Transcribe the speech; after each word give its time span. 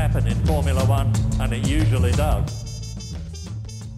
happen 0.00 0.26
in 0.26 0.46
Formula 0.46 0.82
One, 0.88 1.10
and 1.38 1.52
it 1.52 1.68
usually 1.68 2.10
does. 2.10 2.64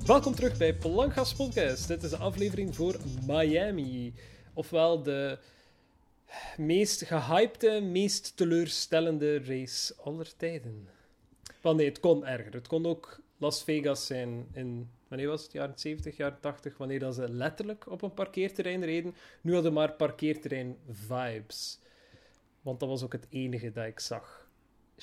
Welkom 0.07 0.35
terug 0.35 0.59
bij 0.59 0.75
Plankgas 0.75 1.35
Podcast. 1.35 1.89
Dit 1.89 2.03
is 2.03 2.11
de 2.11 2.17
aflevering 2.17 2.75
voor 2.75 2.97
Miami. 3.27 4.15
Ofwel 4.55 5.03
de 5.03 5.39
meest 6.57 7.05
gehypte, 7.05 7.81
meest 7.81 8.37
teleurstellende 8.37 9.39
race 9.45 9.95
aller 10.03 10.37
tijden. 10.37 10.89
Wel 11.61 11.75
nee, 11.75 11.89
het 11.89 12.01
kon 12.01 12.27
erger. 12.27 12.53
Het 12.53 12.69
kon 12.69 12.87
ook 12.87 13.21
Las 13.39 13.65
Vegas 13.65 14.07
zijn 14.07 14.47
in, 14.53 14.91
wanneer 15.09 15.29
was 15.29 15.43
het, 15.43 15.53
jaren 15.53 15.79
70, 15.79 16.17
jaren 16.17 16.41
80, 16.41 16.77
wanneer 16.77 16.99
dat 16.99 17.15
ze 17.15 17.33
letterlijk 17.33 17.91
op 17.91 18.03
een 18.03 18.15
parkeerterrein 18.15 18.85
reden. 18.85 19.15
Nu 19.41 19.53
hadden 19.53 19.73
we 19.73 19.79
maar 19.79 19.93
parkeerterrein 19.93 20.77
vibes. 20.91 21.79
Want 22.63 22.81
dat 22.81 22.89
was 22.89 23.03
ook 23.03 23.13
het 23.13 23.27
enige 23.31 23.73
dat 23.73 23.87
ik 23.87 24.01
zag. 24.01 24.42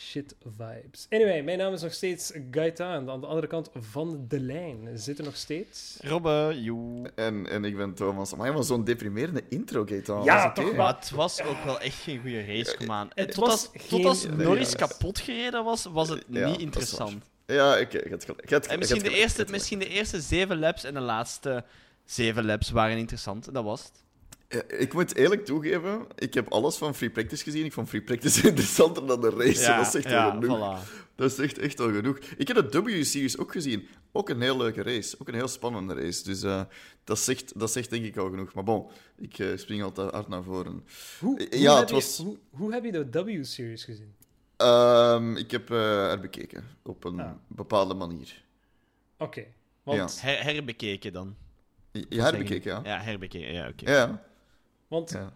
Shit 0.02 0.36
vibes. 0.58 1.06
Anyway, 1.10 1.42
mijn 1.44 1.58
naam 1.58 1.74
is 1.74 1.82
nog 1.82 1.94
steeds 1.94 2.32
Gaetan. 2.52 3.10
Aan 3.10 3.22
de 3.22 3.28
andere 3.28 3.48
kant 3.48 3.70
van 3.74 4.26
de 4.28 4.40
lijn 4.40 4.90
zitten 4.94 5.26
nog 5.26 5.36
steeds... 5.36 5.98
Robbe, 6.02 6.58
joe. 6.62 7.12
En, 7.16 7.50
en 7.50 7.66
ik 7.66 7.78
ben 7.78 7.94
Thomas. 7.94 8.32
Maar 8.32 8.42
helemaal 8.42 8.64
zo'n 8.64 8.84
deprimerende 8.84 9.44
intro, 9.50 9.86
Gaetan. 9.86 10.24
Ja, 10.24 10.52
toch 10.52 10.66
oké. 10.66 10.76
wel. 10.76 10.86
Maar 10.86 10.96
het 10.96 11.10
was 11.10 11.42
ook 11.42 11.64
wel 11.64 11.80
echt 11.80 11.96
geen 12.02 12.20
goede 12.22 12.46
race, 12.46 12.78
kom 12.78 12.92
aan. 12.92 13.08
Het 13.08 13.20
Het 13.26 13.32
tot 13.36 13.46
was 13.46 13.52
als, 13.52 13.70
geen- 13.74 13.88
tot 13.90 14.06
als 14.06 14.26
Norris 14.26 14.76
kapot 14.76 15.20
gereden 15.20 15.64
was, 15.64 15.86
was 15.86 16.10
het 16.10 16.24
Ja, 16.28 16.50
niet 16.50 16.60
interessant. 16.60 17.24
Ja, 17.46 17.76
ik, 17.78 17.94
ik 17.94 18.12
had 18.12 18.26
gelijk. 18.26 18.50
Had- 18.52 18.66
En 18.68 18.80
misschien 18.80 19.02
had 19.02 19.12
de, 19.12 19.18
eerste, 19.18 19.46
misschien 19.50 19.80
de 19.80 19.88
eerste 19.88 20.22
zeven 20.22 20.60
laps 20.60 20.84
en 20.84 20.94
de 20.94 21.00
laatste 21.00 21.64
zeven 22.06 22.46
laps 22.46 22.70
waren 22.72 22.98
interessant. 22.98 23.54
Dat 23.54 23.64
was 23.64 23.82
het. 23.84 23.92
Ja, 24.50 24.62
Ik 24.68 24.94
moet 24.94 25.16
eerlijk 25.16 25.46
toegeven, 25.46 26.06
ik 26.16 26.34
heb 26.34 26.52
alles 26.52 26.76
van 26.78 26.96
Free 26.96 27.10
Practice 27.10 27.44
gezien. 27.44 27.66
Ik 27.66 27.74
vond 27.74 27.90
Free 27.90 28.02
Practice 28.02 28.42
interessanter 28.48 29.08
dan 29.08 29.22
de 29.22 29.30
race. 29.30 29.68
dat 29.76 29.88
is 29.88 29.96
echt 29.96 30.10
ja, 30.10 30.26
al 30.30 30.32
genoeg. 30.40 30.58
voilà. 30.58 30.88
Dat 31.16 31.32
is 31.32 31.38
echt, 31.38 31.58
echt 31.58 31.80
al 31.80 31.92
genoeg. 31.92 32.18
Ik 32.38 32.48
heb 32.48 32.72
de 32.72 32.82
W-series 32.82 33.38
ook 33.38 33.52
gezien. 33.52 33.88
Ook 34.12 34.30
een 34.30 34.42
heel 34.42 34.58
leuke 34.58 34.84
race. 34.84 35.16
Ook 35.20 35.28
een 35.28 35.34
heel 35.34 35.48
spannende 35.48 35.94
race. 35.94 36.24
Dus 36.24 36.44
eh, 36.44 36.62
dat, 37.04 37.20
zegt, 37.20 37.60
dat 37.60 37.72
zegt 37.72 37.90
denk 37.90 38.06
ik 38.06 38.18
al 38.18 38.30
genoeg. 38.30 38.54
Maar 38.54 38.64
bon, 38.64 38.90
ik 39.18 39.40
eh, 39.40 39.48
spring 39.58 39.84
altijd 39.84 40.12
hard 40.12 40.28
naar 40.28 40.44
voren. 40.44 40.84
Hoe, 41.20 41.40
Ja, 41.40 41.58
hoe 41.58 41.68
het 41.70 41.78
heb 41.80 41.88
je- 41.88 41.94
was- 41.94 42.18
hoe, 42.18 42.38
hoe 42.50 42.74
heb 42.74 42.84
je 42.84 42.92
de 42.92 43.24
W-series 43.24 43.84
gezien? 43.84 44.14
Ehm, 44.58 45.36
ik 45.36 45.52
heb 45.52 45.72
eh 45.72 46.12
er 46.12 46.20
bekeken. 46.20 46.64
Op 46.84 47.04
een 47.04 47.20
Ah. 47.20 47.32
bepaalde 47.48 47.94
manier. 47.94 48.44
Oké, 49.18 49.46
want, 49.84 50.22
Her, 50.22 50.44
herbekeken 50.44 51.14
dan. 51.14 51.36
Je, 51.92 52.06
je 52.10 52.22
herbekeken, 52.22 52.72
ja? 52.72 52.82
Ja, 52.84 53.00
herbekeken, 53.04 53.54
ja, 53.54 53.68
oké. 53.68 53.92
Ja. 53.92 54.28
Want 54.90 55.12
ja. 55.12 55.34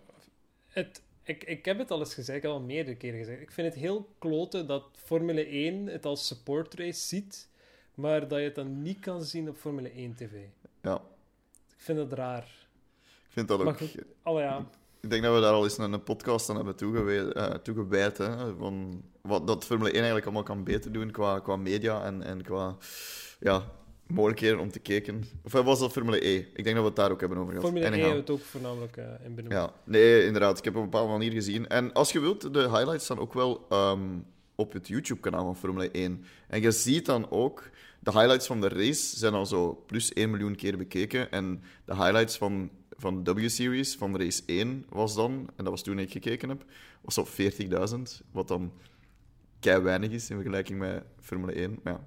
het, 0.68 1.02
ik, 1.24 1.44
ik 1.44 1.66
heb 1.66 1.78
het 1.78 1.92
al 1.92 2.00
eens 2.00 2.14
gezegd, 2.14 2.38
ik 2.38 2.44
heb 2.44 2.52
al 2.52 2.60
meerdere 2.60 2.98
keren 2.98 3.20
gezegd. 3.20 3.42
Ik 3.42 3.52
vind 3.52 3.68
het 3.74 3.82
heel 3.82 4.10
kloten 4.18 4.68
dat 4.68 4.84
Formule 4.96 5.46
1 5.46 5.88
het 5.88 6.06
als 6.06 6.28
support 6.28 6.74
race 6.74 7.08
ziet, 7.08 7.48
maar 7.94 8.28
dat 8.28 8.40
je 8.40 8.46
het 8.46 8.56
dan 8.56 8.82
niet 8.82 9.00
kan 9.00 9.24
zien 9.24 9.50
op 9.50 9.58
Formule 9.58 9.92
1 9.92 10.16
TV. 10.16 10.32
ja. 10.82 11.02
Ik 11.78 11.90
vind 11.90 11.98
dat 11.98 12.14
raar. 12.18 12.44
Ik 13.04 13.30
vind 13.30 13.48
dat 13.48 13.62
ook... 13.62 13.78
goed, 13.78 13.96
oh 14.24 14.40
ja. 14.40 14.66
Ik 15.00 15.10
denk 15.10 15.24
dat 15.24 15.36
we 15.36 15.42
daar 15.42 15.54
al 15.54 15.64
eens 15.64 15.78
een, 15.78 15.94
een 15.94 16.04
podcast 16.04 16.50
aan 16.50 16.56
hebben 16.56 16.76
toegewijd, 16.76 17.34
eh, 17.34 17.50
toegewijd 17.50 18.18
hè, 18.18 18.56
van 18.56 19.04
wat 19.22 19.48
dat 19.48 19.66
Formule 19.66 19.90
1 19.90 19.96
eigenlijk 19.96 20.26
allemaal 20.26 20.44
kan 20.44 20.64
beter 20.64 20.92
doen 20.92 21.12
qua, 21.12 21.40
qua 21.40 21.56
media 21.56 22.04
en, 22.06 22.22
en 22.22 22.44
qua 22.44 22.78
ja, 23.40 23.72
mogelijkheden 24.14 24.60
om 24.60 24.72
te 24.72 24.80
kijken. 24.80 25.24
Of 25.44 25.54
eh, 25.54 25.66
was 25.66 25.80
dat 25.80 25.92
Formule 25.92 26.28
E? 26.28 26.36
Ik 26.36 26.64
denk 26.64 26.76
dat 26.76 26.80
we 26.80 26.84
het 26.84 26.96
daar 26.96 27.12
ook 27.12 27.20
hebben 27.20 27.38
over 27.38 27.54
gehad. 27.54 27.66
Formule 27.66 27.86
1 27.86 27.94
Anyhow. 27.94 28.12
hebben 28.12 28.26
we 28.26 28.32
het 28.34 28.42
ook 28.42 28.48
voornamelijk 28.50 28.98
eh, 28.98 29.26
in 29.26 29.36
benoemd. 29.36 29.54
Ja, 29.54 29.74
nee, 29.84 30.26
inderdaad. 30.26 30.58
Ik 30.58 30.64
heb 30.64 30.76
op 30.76 30.84
een 30.84 30.90
bepaalde 30.90 31.12
manier 31.12 31.32
gezien. 31.32 31.68
En 31.68 31.94
als 31.94 32.12
je 32.12 32.20
wilt, 32.20 32.54
de 32.54 32.60
highlights 32.60 33.04
staan 33.04 33.20
ook 33.20 33.34
wel 33.34 33.66
ehm, 33.70 34.02
op 34.56 34.74
het 34.74 34.88
YouTube-kanaal 34.88 35.46
van 35.46 35.56
Formule 35.58 35.92
1. 35.92 36.26
En 36.48 36.62
je 36.62 36.72
ziet 36.72 37.06
dan 37.06 37.32
ook, 37.32 37.70
de 38.00 38.12
highlights 38.12 38.48
van 38.48 38.62
de 38.62 38.68
race 38.68 39.18
zijn 39.18 39.34
al 39.34 39.46
zo 39.46 39.84
plus 39.88 40.14
1 40.14 40.30
miljoen 40.30 40.56
keer 40.56 40.78
bekeken. 40.78 41.32
En 41.32 41.64
de 41.86 41.96
highlights 41.96 42.38
van, 42.38 42.70
van 42.98 43.24
de 43.24 43.34
W-series, 43.34 43.96
van 43.96 44.18
race 44.18 44.42
1 44.46 44.86
was 44.90 45.16
dan, 45.16 45.32
en 45.32 45.64
dat 45.64 45.70
was 45.70 45.84
toen 45.84 46.00
ik 46.00 46.12
gekeken 46.12 46.50
heb, 46.50 46.66
was 47.02 47.18
op 47.18 47.28
40.000. 47.28 48.26
Wat 48.32 48.48
dan 48.48 48.72
kei 49.60 49.82
weinig 49.82 50.12
is 50.12 50.30
in 50.30 50.36
vergelijking 50.36 50.80
met 50.80 51.04
Formule 51.20 51.52
1. 51.52 51.80
Maar 51.84 51.94
ja, 51.94 52.06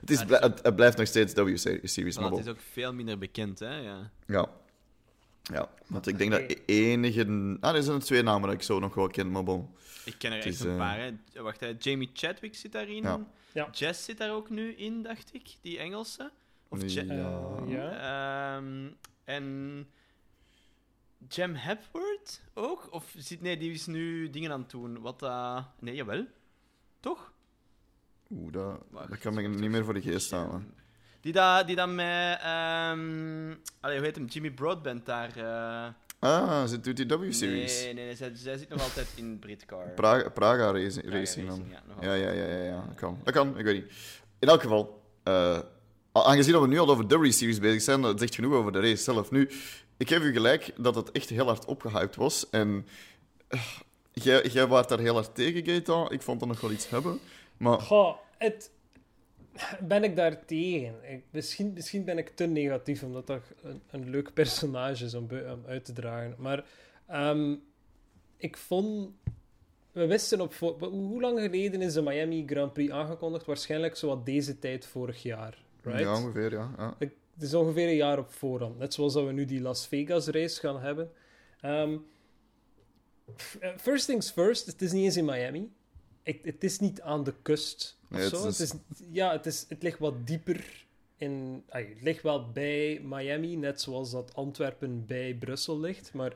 het, 0.00 0.10
is, 0.10 0.20
het, 0.20 0.62
het 0.62 0.76
blijft 0.76 0.96
nog 0.96 1.06
steeds 1.06 1.32
W-series. 1.34 2.16
Maar 2.16 2.24
maar 2.30 2.38
het 2.38 2.46
is 2.46 2.52
ook 2.52 2.60
veel 2.72 2.92
minder 2.92 3.18
bekend, 3.18 3.58
hè. 3.58 3.76
Ja. 3.76 4.10
Ja. 4.26 4.48
Ja, 5.42 5.68
want 5.86 6.06
ik 6.06 6.18
denk 6.18 6.30
dat 6.30 6.40
e- 6.40 6.56
enige... 6.66 7.56
Ah, 7.60 7.76
er 7.76 7.82
zijn 7.82 7.96
er 7.96 8.02
twee 8.02 8.22
namen 8.22 8.42
dat 8.48 8.52
ik 8.52 8.62
zo 8.62 8.78
nog 8.78 8.94
wel 8.94 9.06
ken, 9.06 9.30
maar 9.30 9.44
bon. 9.44 9.74
Ik 10.04 10.14
ken 10.18 10.30
er 10.30 10.36
Het 10.36 10.46
echt 10.46 10.54
is, 10.54 10.60
een 10.60 10.70
eh, 10.70 10.76
paar, 10.76 10.98
hè. 10.98 11.42
Wacht, 11.42 11.60
hè. 11.60 11.74
Jamie 11.78 12.10
Chadwick 12.12 12.54
zit 12.54 12.72
daarin. 12.72 13.02
Ja. 13.02 13.26
Ja. 13.52 13.68
Jess 13.72 14.04
zit 14.04 14.18
daar 14.18 14.32
ook 14.32 14.50
nu 14.50 14.74
in, 14.74 15.02
dacht 15.02 15.34
ik. 15.34 15.56
Die 15.60 15.78
Engelse. 15.78 16.30
Of 16.68 16.92
Ja. 16.92 17.02
Eh, 17.02 17.62
ja. 17.66 18.56
Ehm, 18.56 18.88
en 19.24 19.86
Jem 21.28 21.54
Hepworth 21.54 22.40
ook? 22.54 22.88
Of 22.90 23.14
zit, 23.16 23.40
nee, 23.40 23.56
die 23.56 23.72
is 23.72 23.86
nu 23.86 24.30
dingen 24.30 24.52
aan 24.52 24.60
het 24.60 24.70
doen. 24.70 25.00
Wat 25.00 25.22
eh 25.22 25.64
Nee, 25.80 25.94
jawel. 25.94 26.26
Toch? 27.00 27.31
Oeh, 28.32 28.52
dat, 28.52 28.78
Wacht, 28.90 29.08
dat 29.08 29.18
kan 29.18 29.34
me 29.34 29.42
niet 29.48 29.70
meer 29.70 29.84
voor 29.84 29.94
de 29.94 30.00
geest 30.02 30.30
halen. 30.30 30.74
Die 31.20 31.32
dat 31.32 31.66
die 31.66 31.76
dat 31.76 31.88
met... 31.88 32.38
ehm 32.40 33.54
allee, 33.80 33.96
hoe 33.96 34.06
heet 34.06 34.16
hem? 34.16 34.24
Jimmy 34.26 34.50
Broadbent 34.50 35.06
daar... 35.06 35.36
eh, 35.36 35.88
Ah, 36.18 36.64
ze 36.66 36.80
doet 36.80 36.96
die 36.96 37.06
W-series. 37.06 37.82
Nee, 37.84 37.94
nee, 37.94 38.04
nee. 38.04 38.14
Zij, 38.16 38.30
zij 38.34 38.56
zit 38.58 38.68
nog 38.68 38.82
altijd 38.82 39.06
in 39.14 39.38
Britcar. 39.38 39.88
Praga, 39.94 40.28
Praga 40.28 40.70
Racing, 40.72 41.02
Praga 41.04 41.16
racing 41.18 41.48
dan. 41.48 41.64
Ja, 41.70 41.82
Ja, 42.00 42.14
ja, 42.14 42.30
ja, 42.30 42.44
ja, 42.46 42.62
ja. 42.64 42.84
Dat 42.86 42.94
kan. 42.96 43.18
Dat 43.24 43.34
kan, 43.34 43.58
ik 43.58 43.64
weet 43.64 43.74
niet. 43.74 43.92
In 44.38 44.48
elk 44.48 44.60
geval, 44.62 45.02
eh, 45.22 45.58
aangezien 46.12 46.52
dat 46.52 46.62
we 46.62 46.68
nu 46.68 46.78
al 46.78 46.88
over 46.90 47.06
W-series 47.06 47.58
bezig 47.58 47.82
zijn, 47.82 48.00
dat 48.02 48.18
zegt 48.20 48.34
genoeg 48.34 48.52
over 48.52 48.72
de 48.72 48.80
race 48.80 49.02
zelf. 49.02 49.30
Nu, 49.30 49.48
ik 49.96 50.08
geef 50.08 50.20
u 50.22 50.32
gelijk 50.32 50.72
dat 50.76 50.94
het 50.94 51.10
echt 51.10 51.28
heel 51.28 51.46
hard 51.46 51.64
opgehyped 51.64 52.16
was. 52.16 52.50
En 52.50 52.86
eh, 53.48 53.60
jij, 54.12 54.46
jij 54.46 54.66
waart 54.66 54.88
daar 54.88 54.98
heel 54.98 55.14
hard 55.14 55.34
tegen, 55.34 55.64
Gaetan. 55.64 56.10
Ik 56.12 56.22
vond 56.22 56.40
dat 56.40 56.48
nog 56.48 56.60
wel 56.60 56.70
iets 56.72 56.88
hebben. 56.88 57.20
Maar 57.62 57.80
Goh, 57.80 58.16
het... 58.38 58.70
Ben 59.80 60.04
ik 60.04 60.16
daar 60.16 60.44
tegen? 60.44 60.94
Ik, 61.12 61.24
misschien, 61.30 61.72
misschien 61.72 62.04
ben 62.04 62.18
ik 62.18 62.28
te 62.28 62.44
negatief, 62.46 63.02
omdat 63.02 63.26
dat 63.26 63.42
een, 63.62 63.82
een 63.90 64.10
leuk 64.10 64.32
personage 64.34 65.04
is 65.04 65.14
om, 65.14 65.28
uit 65.66 65.84
te 65.84 65.92
dragen. 65.92 66.34
Maar 66.38 66.64
ehm, 67.06 67.54
ik 68.36 68.56
vond... 68.56 69.10
We 69.92 70.06
wisten 70.06 70.40
op... 70.40 70.54
hoe 70.54 70.88
hoe 70.88 71.20
lang 71.20 71.40
geleden 71.40 71.82
is 71.82 71.92
de 71.92 72.02
Miami 72.02 72.42
Grand 72.46 72.72
Prix 72.72 72.92
aangekondigd? 72.92 73.46
Waarschijnlijk 73.46 73.96
zowat 73.96 74.26
deze 74.26 74.58
tijd 74.58 74.86
vorig 74.86 75.22
jaar, 75.22 75.62
right? 75.82 76.00
ja, 76.00 76.16
ongeveer, 76.16 76.52
ja. 76.52 76.74
ja. 76.76 76.94
Ik- 76.98 77.16
Het 77.34 77.42
is 77.42 77.54
ongeveer 77.54 77.88
een 77.88 77.96
jaar 77.96 78.18
op 78.18 78.30
voorhand. 78.30 78.78
Net 78.78 78.94
zoals 78.94 79.12
dat 79.12 79.24
we 79.26 79.32
nu 79.32 79.44
die 79.44 79.60
Las 79.60 79.86
Vegas 79.86 80.26
race 80.26 80.60
gaan 80.60 80.80
hebben. 80.80 81.10
Ehm, 81.60 81.96
eh, 83.60 83.70
first 83.76 84.06
things 84.06 84.30
first, 84.30 84.66
het 84.66 84.82
is 84.82 84.92
niet 84.92 85.04
eens 85.04 85.16
in 85.16 85.24
Miami. 85.24 85.70
Ik, 86.22 86.44
het 86.44 86.64
is 86.64 86.78
niet 86.78 87.00
aan 87.00 87.24
de 87.24 87.34
kust 87.42 87.98
of 88.02 88.10
Nee, 88.16 88.20
het 88.22 88.36
zo. 88.36 88.46
is- 88.48 88.58
Het, 88.58 88.72
is, 88.94 89.04
ja, 89.10 89.32
het, 89.32 89.46
is, 89.46 89.64
het 89.68 89.82
ligt 89.82 89.98
wat 89.98 90.26
dieper 90.26 90.86
in... 91.16 91.64
ay, 91.68 91.86
het 91.88 92.02
ligt 92.02 92.22
wel 92.22 92.50
bij 92.50 93.00
Miami, 93.04 93.56
net 93.56 93.80
zoals 93.80 94.10
dat 94.10 94.34
Antwerpen 94.34 95.06
bij 95.06 95.34
Brussel 95.34 95.80
ligt. 95.80 96.12
Maar 96.14 96.32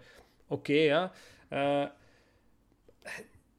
oké, 0.46 0.72
ja. 0.72 1.12
Eh, 1.48 1.84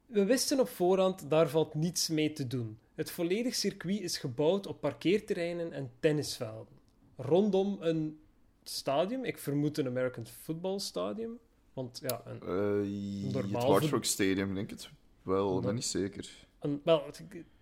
we 0.06 0.24
wisten 0.24 0.60
op 0.60 0.68
voorhand, 0.68 1.30
daar 1.30 1.48
valt 1.48 1.74
niets 1.74 2.08
mee 2.08 2.32
te 2.32 2.46
doen. 2.46 2.78
Het 2.94 3.10
volledig 3.10 3.54
circuit 3.54 4.00
is 4.00 4.18
gebouwd 4.18 4.66
op 4.66 4.80
parkeerterreinen 4.80 5.72
en 5.72 5.90
tennisvelden. 6.00 6.76
Rondom 7.16 7.76
een 7.80 8.18
stadium, 8.62 9.24
ik 9.24 9.38
vermoed 9.38 9.78
een 9.78 9.86
American 9.86 10.26
Football 10.26 10.78
Stadium. 10.78 11.38
Want 11.72 12.00
ja, 12.02 12.22
een, 12.24 13.22
het 13.24 13.32
Normaal 13.32 13.66
Hard 13.70 13.82
voet- 13.82 13.90
Rock 13.92 14.04
Stadium, 14.04 14.54
denk 14.54 14.70
ik 14.70 14.78
het 14.78 14.90
wel. 15.28 15.54
Dat- 15.54 15.62
ben 15.62 15.74
niet 15.74 15.84
zeker. 15.84 16.46
een, 16.58 16.80
wel, 16.84 17.02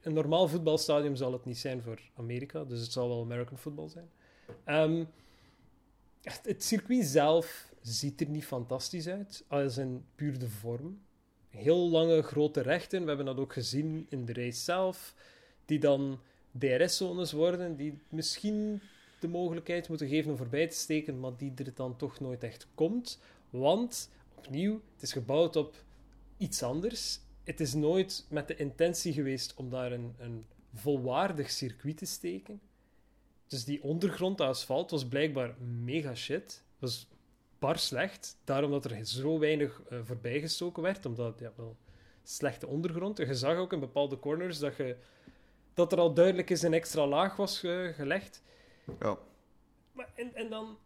een 0.01 0.13
normaal 0.13 0.49
voetbalstadium 0.49 1.17
zal 1.17 1.33
het 1.33 1.45
niet 1.45 1.59
zijn 1.59 1.83
voor 1.83 2.01
Amerika, 2.15 2.65
dus 2.65 2.81
het 2.81 2.93
zal 2.93 3.09
wel 3.09 3.21
American 3.21 3.59
Football 3.59 3.89
zijn. 3.89 4.11
Ehm, 4.65 5.05
het, 6.23 6.41
het 6.43 6.65
circuit 6.65 7.05
zelf 7.05 7.73
ziet 7.83 8.21
er 8.21 8.29
niet 8.29 8.45
fantastisch 8.45 9.09
uit, 9.09 9.45
als 9.49 9.77
in 9.77 10.05
puur 10.15 10.39
de 10.39 10.49
vorm. 10.49 11.01
Heel 11.49 11.89
lange 11.91 12.23
grote 12.23 12.61
rechten, 12.61 13.01
we 13.03 13.09
hebben 13.09 13.27
dat 13.27 13.39
ook 13.39 13.53
gezien 13.53 14.07
in 14.09 14.25
de 14.25 14.33
race 14.33 14.61
zelf, 14.61 15.15
die 15.65 15.79
dan 15.79 16.19
DRS-zones 16.59 17.33
worden, 17.33 17.77
die 17.77 17.99
misschien 18.09 18.81
de 19.21 19.29
mogelijkheid 19.29 19.89
moeten 19.89 20.09
geven 20.09 20.31
om 20.31 20.37
voorbij 20.37 20.69
te 20.69 20.77
steken, 20.77 21.21
maar 21.21 21.37
die 21.37 21.53
er 21.57 21.75
dan 21.75 21.97
toch 21.97 22.21
nooit 22.21 22.43
echt 22.43 22.67
komt. 22.75 23.21
Want, 23.51 24.11
opnieuw, 24.37 24.81
het 24.95 25.03
is 25.03 25.13
gebouwd 25.13 25.57
op 25.57 25.75
iets 26.37 26.63
anders. 26.63 27.21
Het 27.47 27.61
is 27.61 27.75
nooit 27.75 28.27
met 28.29 28.49
de 28.49 28.57
intentie 28.57 29.13
geweest 29.13 29.55
om 29.55 29.71
daar 29.71 29.93
een, 29.93 30.15
een 30.19 30.47
volwaardig 30.75 31.51
circuit 31.51 31.97
te 31.97 32.07
steken. 32.07 32.61
Dus 33.47 33.65
die 33.65 33.83
ondergrond, 33.83 34.41
asfalt, 34.41 34.91
was 34.91 35.09
blijkbaar 35.09 35.55
mega 35.61 36.15
shit. 36.15 36.63
was 36.79 37.09
bar 37.59 37.79
slecht. 37.79 38.39
Daarom 38.45 38.71
dat 38.71 38.85
er 38.85 39.07
zo 39.07 39.39
weinig 39.39 39.83
eh, 39.89 39.99
voorbijgestoken 40.03 40.83
werd, 40.83 41.07
omdat 41.07 41.39
ja, 41.39 41.53
wel 41.57 41.77
slechte 42.23 42.67
ondergrond. 42.67 43.19
Je 43.19 43.35
zag 43.35 43.57
ook 43.57 43.73
in 43.73 43.81
bepaalde 43.81 44.19
corners 44.19 44.59
dat 44.59 44.77
je 44.77 44.97
dat 45.75 45.93
er 45.93 45.99
al 45.99 46.15
duidelijk 46.15 46.51
eens 46.51 46.63
een 46.63 46.75
extra 46.75 47.07
laag 47.07 47.37
was 47.37 47.63
eh, 47.63 47.89
gelegd. 47.89 48.43
Ja. 49.01 49.19
Maar, 49.93 50.09
en, 50.15 50.35
en 50.35 50.51
dan, 50.51 50.79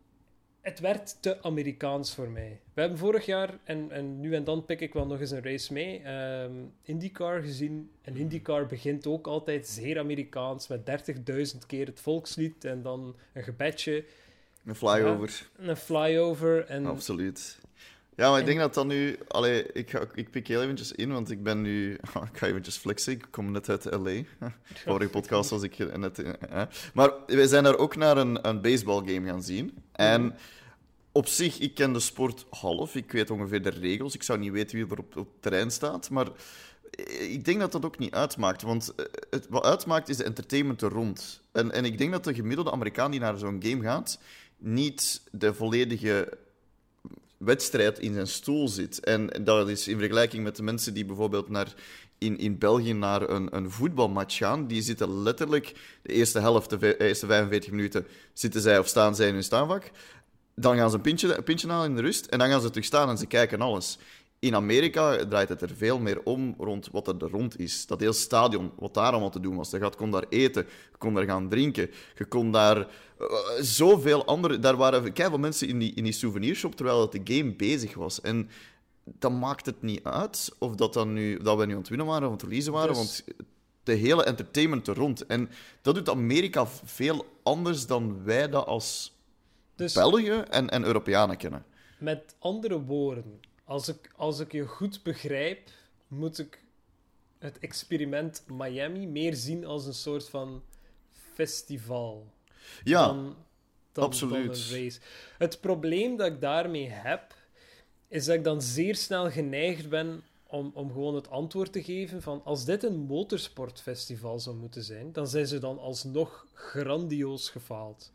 het 0.60 0.80
werd 0.80 1.16
te 1.22 1.42
Amerikaans 1.42 2.14
voor 2.14 2.28
mij. 2.28 2.60
We 2.74 2.80
hebben 2.80 2.98
vorig 2.98 3.26
jaar, 3.26 3.58
en, 3.64 3.90
en 3.90 4.20
nu 4.20 4.34
en 4.34 4.44
dan 4.44 4.64
pik 4.64 4.80
ik 4.80 4.92
wel 4.92 5.06
nog 5.06 5.20
eens 5.20 5.30
een 5.30 5.42
race 5.42 5.72
mee, 5.72 6.02
ehm 6.02 6.52
IndyCar 6.82 7.40
gezien. 7.42 7.90
En 8.02 8.16
IndyCar 8.16 8.66
begint 8.66 9.06
ook 9.06 9.26
altijd 9.26 9.66
zeer 9.68 9.98
Amerikaans, 9.98 10.68
met 10.68 10.80
30.000 11.52 11.58
keer 11.66 11.86
het 11.86 12.00
volkslied 12.00 12.64
en 12.64 12.82
dan 12.82 13.16
een 13.32 13.42
gebedje, 13.42 14.04
Een 14.64 14.74
flyover. 14.74 15.48
een 15.56 15.76
flyover. 15.76 16.66
En, 16.66 16.86
Absoluut. 16.86 17.58
Ja, 18.20 18.30
maar 18.30 18.40
ik 18.40 18.46
En- 18.46 18.46
denk 18.46 18.58
dat 18.58 18.74
dat 18.74 18.86
nu... 18.86 19.18
Allee, 19.28 19.66
ik, 19.72 19.90
ga, 19.90 20.04
ik 20.14 20.30
pik 20.30 20.46
heel 20.48 20.62
eventjes 20.62 20.92
in, 20.92 21.12
want 21.12 21.30
ik 21.30 21.42
ben 21.42 21.60
nu... 21.60 21.92
Ik 22.32 22.38
ga 22.38 22.46
eventjes 22.46 22.76
flexen, 22.76 23.12
ik 23.12 23.26
kom 23.30 23.50
net 23.50 23.68
uit 23.68 23.84
L.A. 23.84 24.22
Vorige 24.86 25.10
podcast 25.10 25.50
was 25.50 25.62
ik 25.62 25.96
net... 25.96 26.18
eh, 26.18 26.62
Maar 26.94 27.10
wij 27.26 27.46
zijn 27.46 27.64
daar 27.64 27.76
ook 27.76 27.96
naar 27.96 28.16
een, 28.16 28.48
een 28.48 28.60
baseballgame 28.60 29.26
gaan 29.26 29.42
zien. 29.42 29.74
En 29.92 30.34
op 31.12 31.26
zich, 31.26 31.58
ik 31.58 31.74
ken 31.74 31.92
de 31.92 32.00
sport 32.00 32.46
half. 32.50 32.94
Ik 32.94 33.12
weet 33.12 33.30
ongeveer 33.30 33.62
de 33.62 33.70
regels. 33.70 34.14
Ik 34.14 34.22
zou 34.22 34.38
niet 34.38 34.52
weten 34.52 34.76
wie 34.76 34.86
er 34.90 34.98
op, 34.98 35.16
op 35.16 35.26
het 35.32 35.42
terrein 35.42 35.70
staat. 35.70 36.10
Maar 36.10 36.26
eh, 36.90 37.32
ik 37.32 37.44
denk 37.44 37.60
dat 37.60 37.72
dat 37.72 37.84
ook 37.84 37.98
niet 37.98 38.14
uitmaakt. 38.14 38.62
Want 38.62 38.94
eh, 38.94 39.04
het, 39.30 39.46
wat 39.48 39.64
uitmaakt 39.64 40.08
is 40.08 40.16
de 40.16 40.24
entertainment 40.24 40.82
er 40.82 40.90
rond. 40.90 41.42
En, 41.52 41.72
en 41.72 41.84
ik 41.84 41.98
denk 41.98 42.12
dat 42.12 42.24
de 42.24 42.34
gemiddelde 42.34 42.72
Amerikaan 42.72 43.10
die 43.10 43.20
naar 43.20 43.38
zo'n 43.38 43.62
game 43.62 43.82
gaat... 43.82 44.18
niet 44.58 45.22
de 45.30 45.54
volledige 45.54 46.38
wedstrijd 47.44 47.98
in 47.98 48.14
zijn 48.14 48.26
stoel 48.26 48.68
zit. 48.68 49.00
En 49.00 49.30
dat 49.42 49.68
is 49.68 49.88
in 49.88 49.98
vergelijking 49.98 50.42
met 50.42 50.56
de 50.56 50.62
mensen 50.62 50.94
die 50.94 51.04
bijvoorbeeld 51.04 51.48
naar, 51.48 51.74
in, 52.18 52.38
in 52.38 52.58
België 52.58 52.92
naar 52.92 53.28
een, 53.30 53.56
een 53.56 53.70
voetbalmatch 53.70 54.36
gaan. 54.36 54.66
Die 54.66 54.82
zitten 54.82 55.22
letterlijk 55.22 55.74
de 56.02 56.12
eerste 56.12 56.40
helft, 56.40 56.80
de 56.80 56.96
eerste 56.96 57.26
45 57.26 57.70
minuten, 57.70 58.06
zitten 58.32 58.60
zij 58.60 58.78
of 58.78 58.86
staan 58.86 59.14
zij 59.14 59.28
in 59.28 59.34
hun 59.34 59.42
staanvak. 59.42 59.90
Dan 60.54 60.76
gaan 60.76 60.90
ze 60.90 60.96
een 60.96 61.02
pintje, 61.02 61.36
een 61.36 61.42
pintje 61.42 61.68
halen 61.68 61.90
in 61.90 61.96
de 61.96 62.02
rust 62.02 62.26
en 62.26 62.38
dan 62.38 62.48
gaan 62.48 62.60
ze 62.60 62.70
terug 62.70 62.84
staan 62.84 63.08
en 63.08 63.18
ze 63.18 63.26
kijken 63.26 63.60
alles. 63.60 63.98
In 64.38 64.54
Amerika 64.54 65.26
draait 65.26 65.48
het 65.48 65.62
er 65.62 65.70
veel 65.76 65.98
meer 65.98 66.20
om 66.22 66.54
rond 66.58 66.88
wat 66.92 67.08
er 67.08 67.30
rond 67.30 67.58
is. 67.58 67.86
Dat 67.86 68.00
heel 68.00 68.12
stadion, 68.12 68.72
wat 68.78 68.94
daar 68.94 69.10
allemaal 69.10 69.30
te 69.30 69.40
doen 69.40 69.56
was. 69.56 69.70
Je 69.70 69.90
kon 69.96 70.10
daar 70.10 70.26
eten, 70.28 70.66
je 70.90 70.98
kon 70.98 71.14
daar 71.14 71.24
gaan 71.24 71.48
drinken, 71.48 71.90
je 72.16 72.24
kon 72.24 72.52
daar 72.52 72.86
zoveel 73.60 74.24
andere... 74.24 74.58
Daar 74.58 74.76
waren 74.76 75.12
veel 75.14 75.38
mensen 75.38 75.68
in 75.68 75.78
die, 75.78 75.94
in 75.94 76.04
die 76.04 76.12
souvenirshop 76.12 76.74
terwijl 76.74 76.98
dat 76.98 77.12
de 77.12 77.36
game 77.36 77.52
bezig 77.54 77.94
was. 77.94 78.20
En 78.20 78.50
dan 79.04 79.38
maakt 79.38 79.66
het 79.66 79.82
niet 79.82 80.04
uit 80.04 80.54
of 80.58 80.74
dat, 80.74 80.92
dan 80.92 81.12
nu, 81.12 81.38
dat 81.38 81.58
we 81.58 81.66
nu 81.66 81.72
aan 81.72 81.78
het 81.78 81.88
winnen 81.88 82.06
waren 82.06 82.22
of 82.22 82.26
aan 82.26 82.32
het 82.32 82.42
verliezen 82.42 82.72
waren, 82.72 82.88
Dus- 82.88 82.96
want 82.96 83.24
de 83.82 83.92
hele 83.92 84.24
entertainment 84.24 84.86
er 84.86 84.96
rond. 84.96 85.26
En 85.26 85.50
dat 85.82 85.94
doet 85.94 86.08
Amerika 86.08 86.66
veel 86.66 87.26
anders 87.42 87.86
dan 87.86 88.24
wij 88.24 88.48
dat 88.48 88.66
als 88.66 89.18
dus 89.74 89.92
Belgen 89.92 90.50
en, 90.50 90.68
en 90.68 90.84
Europeanen 90.84 91.36
kennen. 91.36 91.64
met 91.98 92.34
andere 92.38 92.80
woorden, 92.80 93.40
als 93.64 93.88
ik, 93.88 94.10
als 94.16 94.40
ik 94.40 94.52
je 94.52 94.66
goed 94.66 95.02
begrijp, 95.02 95.70
moet 96.08 96.38
ik 96.38 96.62
het 97.38 97.58
experiment 97.58 98.44
Miami 98.46 99.06
meer 99.06 99.34
zien 99.34 99.64
als 99.64 99.86
een 99.86 99.94
soort 99.94 100.28
van 100.28 100.62
festival. 101.34 102.32
Ja, 102.84 103.06
dan, 103.06 103.36
dan, 103.92 104.04
absoluut. 104.04 104.32
dan 104.32 104.76
een 104.78 104.82
race. 104.84 105.00
Het 105.38 105.60
probleem 105.60 106.16
dat 106.16 106.26
ik 106.26 106.40
daarmee 106.40 106.88
heb, 106.88 107.34
is 108.08 108.24
dat 108.24 108.34
ik 108.34 108.44
dan 108.44 108.62
zeer 108.62 108.96
snel 108.96 109.30
geneigd 109.30 109.88
ben 109.88 110.22
om, 110.46 110.70
om 110.74 110.92
gewoon 110.92 111.14
het 111.14 111.30
antwoord 111.30 111.72
te 111.72 111.82
geven 111.82 112.22
van 112.22 112.40
als 112.44 112.64
dit 112.64 112.82
een 112.82 112.98
motorsportfestival 112.98 114.40
zou 114.40 114.56
moeten 114.56 114.82
zijn, 114.82 115.12
dan 115.12 115.26
zijn 115.28 115.46
ze 115.46 115.58
dan 115.58 115.78
alsnog 115.78 116.46
grandioos 116.54 117.48
gefaald. 117.50 118.12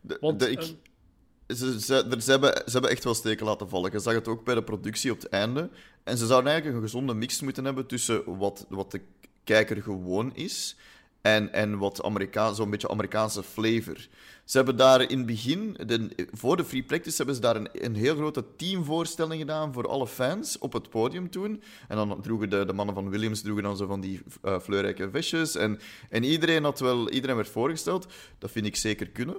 de, 0.00 0.16
Want 0.20 0.40
de- 0.40 0.50
ik, 0.50 0.60
ze, 0.62 0.76
ze, 1.56 1.80
ze, 1.80 1.92
hebben, 1.94 2.22
ze 2.64 2.70
hebben 2.72 2.90
echt 2.90 3.04
wel 3.04 3.14
steken 3.14 3.46
laten 3.46 3.68
vallen. 3.68 3.92
Je 3.92 3.98
zag 3.98 4.14
het 4.14 4.28
ook 4.28 4.44
bij 4.44 4.54
de 4.54 4.62
productie 4.62 5.10
op 5.10 5.18
het 5.22 5.28
einde. 5.28 5.70
En 6.04 6.18
ze 6.18 6.26
zouden 6.26 6.50
eigenlijk 6.52 6.80
een 6.82 6.88
gezonde 6.88 7.14
mix 7.14 7.40
moeten 7.40 7.64
hebben 7.64 7.86
tussen 7.86 8.38
wat, 8.38 8.66
wat 8.68 8.90
de 8.90 9.00
kijker 9.44 9.82
gewoon 9.82 10.34
is 10.34 10.76
en, 11.22 11.52
en 11.52 11.78
wat 11.78 12.02
Amerika, 12.02 12.52
zo'n 12.52 12.70
beetje 12.70 12.88
Amerikaanse 12.88 13.42
flavor. 13.42 14.08
Ze 14.44 14.56
hebben 14.56 14.76
daar 14.76 15.10
in 15.10 15.16
het 15.18 15.26
begin, 15.26 15.76
de, 15.86 16.08
voor 16.32 16.56
de 16.56 16.64
free 16.64 16.82
practice, 16.82 17.16
hebben 17.16 17.34
ze 17.34 17.40
daar 17.40 17.56
een, 17.56 17.68
een 17.72 17.94
heel 17.94 18.14
grote 18.14 18.44
teamvoorstelling 18.56 19.40
gedaan 19.40 19.72
voor 19.72 19.88
alle 19.88 20.06
fans 20.06 20.58
op 20.58 20.72
het 20.72 20.90
podium 20.90 21.30
toen. 21.30 21.62
En 21.88 21.96
dan 21.96 22.20
droegen 22.22 22.50
de, 22.50 22.64
de 22.64 22.72
mannen 22.72 22.94
van 22.94 23.10
Williams 23.10 23.40
droegen 23.40 23.62
dan 23.62 23.76
zo 23.76 23.86
van 23.86 24.00
die 24.00 24.20
eh 24.42 24.60
fleurrijke 24.60 25.10
vestjes. 25.10 25.56
En, 25.56 25.78
en 26.10 26.24
iedereen, 26.24 26.64
had 26.64 26.80
wel, 26.80 27.10
iedereen 27.10 27.36
werd 27.36 27.48
voorgesteld. 27.48 28.06
Dat 28.38 28.50
vind 28.50 28.66
ik 28.66 28.76
zeker 28.76 29.08
kunnen. 29.08 29.36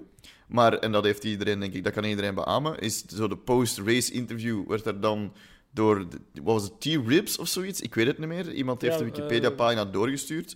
Maar, 0.48 0.74
en 0.74 0.92
dat 0.92 1.04
heeft 1.04 1.24
iedereen, 1.24 1.60
denk 1.60 1.74
ik, 1.74 1.84
dat 1.84 1.94
kan 1.94 2.04
iedereen 2.04 2.36
beamen, 2.36 2.80
is 2.80 3.06
zo 3.06 3.28
de 3.28 3.38
post-race 3.38 4.12
interview 4.12 4.68
werd 4.68 4.86
er 4.86 5.02
dan 5.02 5.34
door, 5.72 6.10
de- 6.10 6.18
wat 6.44 6.54
was 6.54 6.64
het, 6.64 6.80
T-Ribs 6.82 7.38
of 7.38 7.48
zoiets? 7.48 7.82
Ik 7.82 7.96
weet 7.96 8.08
het 8.08 8.18
niet 8.18 8.28
meer. 8.28 8.54
Iemand 8.54 8.82
heeft 8.82 8.94
Ja, 8.94 9.00
de 9.00 9.06
Wikipedia-pagina 9.12 9.86
doorgestuurd. 9.86 10.56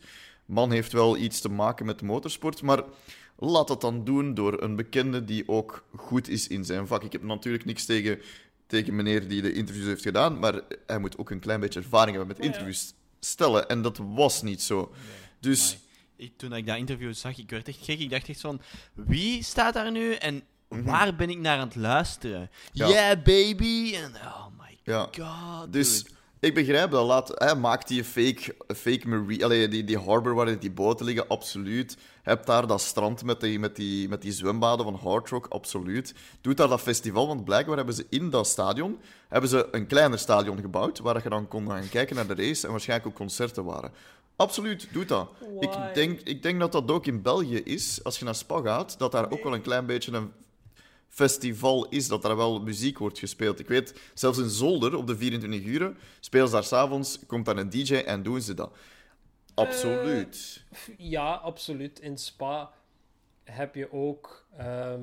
Man 0.53 0.71
heeft 0.71 0.91
wel 0.91 1.17
iets 1.17 1.39
te 1.41 1.49
maken 1.49 1.85
met 1.85 2.01
motorsport, 2.01 2.61
maar 2.61 2.83
laat 3.37 3.67
dat 3.67 3.81
dan 3.81 4.03
doen 4.03 4.33
door 4.33 4.61
een 4.61 4.75
bekende 4.75 5.23
die 5.23 5.47
ook 5.47 5.83
goed 5.95 6.27
is 6.27 6.47
in 6.47 6.65
zijn 6.65 6.87
vak. 6.87 7.03
Ik 7.03 7.11
heb 7.11 7.23
natuurlijk 7.23 7.65
niks 7.65 7.85
tegen, 7.85 8.19
tegen 8.67 8.95
meneer 8.95 9.27
die 9.27 9.41
de 9.41 9.53
interviews 9.53 9.87
heeft 9.87 10.01
gedaan, 10.01 10.39
maar 10.39 10.61
hij 10.87 10.99
moet 10.99 11.17
ook 11.17 11.29
een 11.29 11.39
klein 11.39 11.59
beetje 11.59 11.79
ervaring 11.79 12.17
hebben 12.17 12.35
met 12.37 12.45
interviews 12.45 12.93
stellen. 13.19 13.67
En 13.69 13.81
dat 13.81 13.97
was 13.97 14.41
niet 14.41 14.61
zo. 14.61 14.93
Dus... 15.39 15.77
Ik, 16.15 16.33
toen 16.37 16.53
ik 16.53 16.65
dat 16.67 16.77
interview 16.77 17.13
zag, 17.13 17.37
ik 17.37 17.49
werd 17.49 17.67
echt 17.67 17.79
gek. 17.81 17.99
Ik 17.99 18.09
dacht 18.09 18.29
echt 18.29 18.41
van, 18.41 18.61
wie 18.93 19.43
staat 19.43 19.73
daar 19.73 19.91
nu 19.91 20.13
en 20.13 20.43
Mhm. 20.69 20.83
waar 20.83 21.15
ben 21.15 21.29
ik 21.29 21.37
naar 21.37 21.57
aan 21.59 21.67
het 21.67 21.75
luisteren? 21.75 22.49
Ja. 22.71 22.87
Yeah, 22.87 23.23
baby! 23.23 23.93
En 23.95 24.15
oh 24.15 24.45
my 24.59 24.77
Ja. 24.83 25.09
god, 25.19 25.73
Dus. 25.73 26.05
Ik 26.43 26.53
begrijp 26.53 26.91
dat. 26.91 27.05
Laat, 27.05 27.31
hè, 27.35 27.55
maak 27.55 27.87
die 27.87 28.03
fake, 28.03 28.55
fake 28.75 29.07
marine, 29.07 29.43
allee, 29.43 29.67
die, 29.67 29.83
die 29.83 29.97
harbor 29.97 30.33
waar 30.33 30.59
die 30.59 30.71
boten 30.71 31.05
liggen, 31.05 31.27
absoluut. 31.27 31.97
Heb 32.21 32.45
daar 32.45 32.67
dat 32.67 32.81
strand 32.81 33.23
met 33.23 33.39
die, 33.39 33.59
met 33.59 33.75
die, 33.75 34.09
met 34.09 34.21
die 34.21 34.31
zwembaden 34.31 34.85
van 34.85 34.95
Hard 34.95 35.29
Rock, 35.29 35.45
absoluut. 35.49 36.13
Doe 36.41 36.53
daar 36.53 36.67
dat 36.67 36.81
festival, 36.81 37.27
want 37.27 37.45
blijkbaar 37.45 37.75
hebben 37.75 37.95
ze 37.95 38.05
in 38.09 38.29
dat 38.29 38.47
stadion 38.47 38.99
hebben 39.27 39.49
ze 39.49 39.67
een 39.71 39.87
kleiner 39.87 40.19
stadion 40.19 40.59
gebouwd, 40.59 40.99
waar 40.99 41.23
je 41.23 41.29
dan 41.29 41.47
kon 41.47 41.69
gaan 41.69 41.89
kijken 41.89 42.15
naar 42.15 42.27
de 42.27 42.35
race 42.35 42.65
en 42.65 42.71
waarschijnlijk 42.71 43.09
ook 43.09 43.15
concerten 43.15 43.63
waren. 43.63 43.91
Absoluut, 44.35 44.87
doe 44.91 45.05
dat. 45.05 45.29
Why? 45.39 45.65
Ik 45.65 45.93
denk, 45.93 46.19
ik 46.21 46.43
denk 46.43 46.59
dat 46.59 46.71
dat 46.71 46.91
ook 46.91 47.05
in 47.05 47.21
België 47.21 47.57
is, 47.57 48.03
als 48.03 48.19
je 48.19 48.25
naar 48.25 48.35
Spa 48.35 48.61
gaat, 48.61 48.95
dat 48.99 49.11
daar 49.11 49.31
ook 49.31 49.43
wel 49.43 49.53
een 49.53 49.61
klein 49.61 49.85
beetje 49.85 50.11
een 50.11 50.31
festival 51.13 51.87
is, 51.89 52.07
dat 52.07 52.21
daar 52.21 52.35
wel 52.35 52.61
muziek 52.61 52.97
wordt 52.97 53.19
gespeeld. 53.19 53.59
Ik 53.59 53.67
weet, 53.67 53.99
zelfs 54.13 54.37
in 54.37 54.49
Zolder, 54.49 54.95
op 54.95 55.07
de 55.07 55.17
24 55.17 55.63
uur, 55.63 55.95
spelen 56.19 56.47
ze 56.47 56.53
daar 56.53 56.63
s'avonds, 56.63 57.19
komt 57.27 57.45
dan 57.45 57.57
een 57.57 57.69
DJ 57.69 57.95
en 57.95 58.23
doen 58.23 58.41
ze 58.41 58.53
dat. 58.53 58.75
Absoluut. 59.53 60.63
Ja, 60.97 61.33
absoluut. 61.33 61.99
In 61.99 62.17
Spa 62.17 62.71
heb 63.43 63.75
je 63.75 63.91
ook, 63.91 64.45
ehm, 64.57 65.01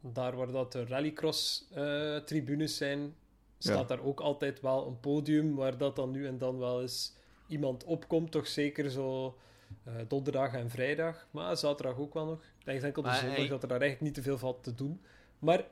daar 0.00 0.36
waar 0.36 0.50
dat 0.50 0.72
de 0.72 0.84
rallycross-tribunes 0.86 2.76
zijn, 2.76 3.14
staat 3.58 3.78
Ja. 3.78 3.84
daar 3.96 4.04
ook 4.04 4.20
altijd 4.20 4.60
wel 4.60 4.86
een 4.86 5.00
podium 5.00 5.54
waar 5.54 5.78
dat 5.78 5.96
dan 5.96 6.10
nu 6.10 6.26
en 6.26 6.38
dan 6.38 6.58
wel 6.58 6.80
eens 6.82 7.14
iemand 7.48 7.84
opkomt. 7.84 8.30
Toch 8.30 8.46
zeker 8.46 8.90
zo 8.90 9.36
eh, 9.84 9.92
donderdag 10.08 10.52
en 10.54 10.70
vrijdag, 10.70 11.26
maar 11.30 11.56
zaterdag 11.56 11.98
ook 11.98 12.14
wel 12.14 12.24
nog. 12.26 12.40
Ik 12.58 12.64
denk 12.64 12.82
enkel 12.82 13.02
de 13.02 13.14
zondag 13.14 13.36
hey. 13.36 13.48
dat 13.48 13.62
er 13.62 13.68
daar 13.68 13.80
eigenlijk 13.80 14.00
niet 14.00 14.14
te 14.24 14.30
veel 14.30 14.38
valt 14.38 14.62
te 14.62 14.74
doen. 14.74 15.00
Maar 15.38 15.62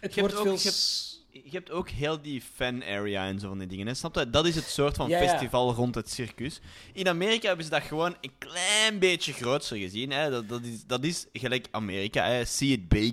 het 0.00 0.14
Je 0.14 0.20
wordt 0.20 0.34
ook- 0.36 0.42
veel... 0.42 0.52
je 0.52 0.58
hebt- 0.62 0.74
s- 0.74 1.16
Je 1.32 1.50
hebt 1.56 1.70
ook 1.70 1.88
heel 1.88 2.22
die 2.22 2.42
fan-area 2.54 3.26
en 3.26 3.38
zo 3.38 3.48
van 3.48 3.58
die 3.58 3.66
dingen. 3.66 3.86
Hè? 3.86 3.94
Snap 3.94 4.14
je? 4.14 4.30
Dat 4.30 4.46
is 4.46 4.54
het 4.54 4.64
soort 4.64 4.96
van 4.96 5.08
Ja, 5.08 5.20
ja. 5.20 5.28
festival 5.28 5.74
rond 5.74 5.94
het 5.94 6.10
circus. 6.10 6.60
In 6.92 7.08
Amerika 7.08 7.46
hebben 7.46 7.64
ze 7.64 7.70
dat 7.70 7.82
gewoon 7.82 8.16
een 8.20 8.32
klein 8.38 8.98
beetje 8.98 9.32
groter 9.32 9.76
gezien. 9.76 10.10
Hè? 10.12 10.30
Dat, 10.30 10.48
dat, 10.48 10.62
is, 10.62 10.84
dat 10.86 11.04
is 11.04 11.26
gelijk 11.32 11.66
Amerika. 11.70 12.24
Hè? 12.26 12.44
See 12.44 12.68
it 12.72 12.88
big, 12.88 13.12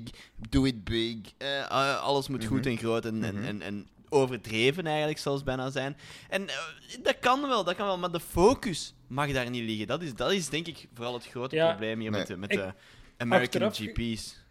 do 0.49 0.63
it 0.65 0.83
big. 0.83 1.17
Eh, 1.37 1.99
alles 2.01 2.27
moet 2.27 2.45
goed 2.45 2.65
en 2.65 2.77
groot 2.77 3.05
en, 3.05 3.23
en, 3.23 3.43
en, 3.43 3.61
en 3.61 3.87
overdreven 4.09 4.87
eigenlijk 4.87 5.17
zelfs 5.19 5.43
bijna 5.43 5.69
zijn. 5.69 5.97
En 6.29 6.47
eh, 6.49 6.55
dat 7.03 7.19
kan 7.19 7.41
wel, 7.41 7.63
dat 7.63 7.75
kan 7.75 7.85
wel. 7.85 7.97
Maar 7.97 8.11
de 8.11 8.19
focus 8.19 8.93
mag 9.07 9.31
daar 9.31 9.49
niet 9.49 9.63
liggen. 9.63 9.87
Dat 9.87 10.01
is, 10.01 10.13
dat 10.13 10.31
is 10.31 10.49
denk 10.49 10.67
ik 10.67 10.87
vooral 10.93 11.13
het 11.13 11.25
grote 11.27 11.55
Ja. 11.55 11.67
probleem 11.69 11.99
hier 11.99 12.09
Nee. 12.11 12.19
met, 12.19 12.27
de, 12.27 12.37
met 12.37 12.51
Ik- 12.51 12.57
de 12.57 12.73
American 13.17 13.61
achteraf 13.63 13.93
GP's. 13.95 14.43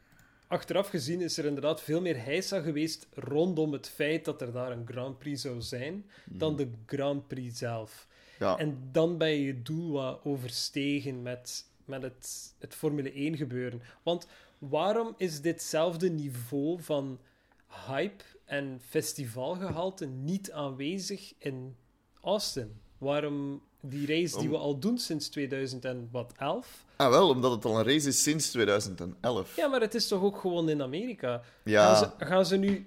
Achteraf 0.54 0.88
gezien 0.88 1.20
is 1.20 1.38
er 1.38 1.44
inderdaad 1.44 1.80
veel 1.82 2.00
meer 2.00 2.25
heisa 2.25 2.61
geweest 2.61 3.06
rondom 3.14 3.73
het 3.73 3.88
feit 3.88 4.25
dat 4.25 4.40
er 4.40 4.52
daar 4.52 4.70
een 4.70 4.87
Grand 4.87 5.18
Prix 5.18 5.40
zou 5.40 5.61
zijn, 5.61 6.06
dan 6.25 6.56
de 6.56 6.70
Grand 6.87 7.26
Prix 7.28 7.58
zelf. 7.58 8.06
Ja. 8.38 8.58
En 8.58 8.88
dan 8.92 9.18
ben 9.18 9.28
je 9.28 9.44
je 9.44 9.62
doel 9.62 9.92
wat 9.92 10.20
overstegen 10.25 11.23
met, 11.23 11.66
met 11.84 12.02
het, 12.02 12.54
het 12.58 12.75
Formule 12.75 13.12
1 13.12 13.37
gebeuren. 13.37 13.82
Want 14.02 14.26
waarom 14.58 15.14
is 15.16 15.40
ditzelfde 15.40 16.11
niveau 16.11 16.82
van 16.82 17.20
hype 17.87 18.25
en 18.44 18.80
festivalgehalte 18.88 20.06
niet 20.06 20.52
aanwezig 20.52 21.34
in 21.38 21.76
Austin? 22.20 22.80
Waarom 22.99 23.62
die 23.91 24.07
race 24.07 24.37
die 24.38 24.47
Om- 24.47 24.50
we 24.50 24.57
al 24.57 24.79
doen 24.79 24.99
sinds 24.99 25.29
2011. 25.29 26.85
Ah, 26.97 27.11
wel, 27.11 27.29
omdat 27.29 27.50
het 27.50 27.64
al 27.64 27.79
een 27.79 27.85
race 27.85 28.09
is 28.09 28.23
sinds 28.23 28.50
2011. 28.50 29.57
Ja, 29.57 29.67
maar 29.69 29.81
het 29.81 29.95
is 29.95 30.09
toch 30.09 30.23
ook 30.23 30.38
gewoon 30.41 30.69
in 30.69 30.83
Amerika. 30.83 31.43
Ja. 31.64 31.95
Gaan, 31.95 32.12
ze, 32.19 32.25
gaan 32.25 32.47
ze 32.47 32.57
nu 32.57 32.87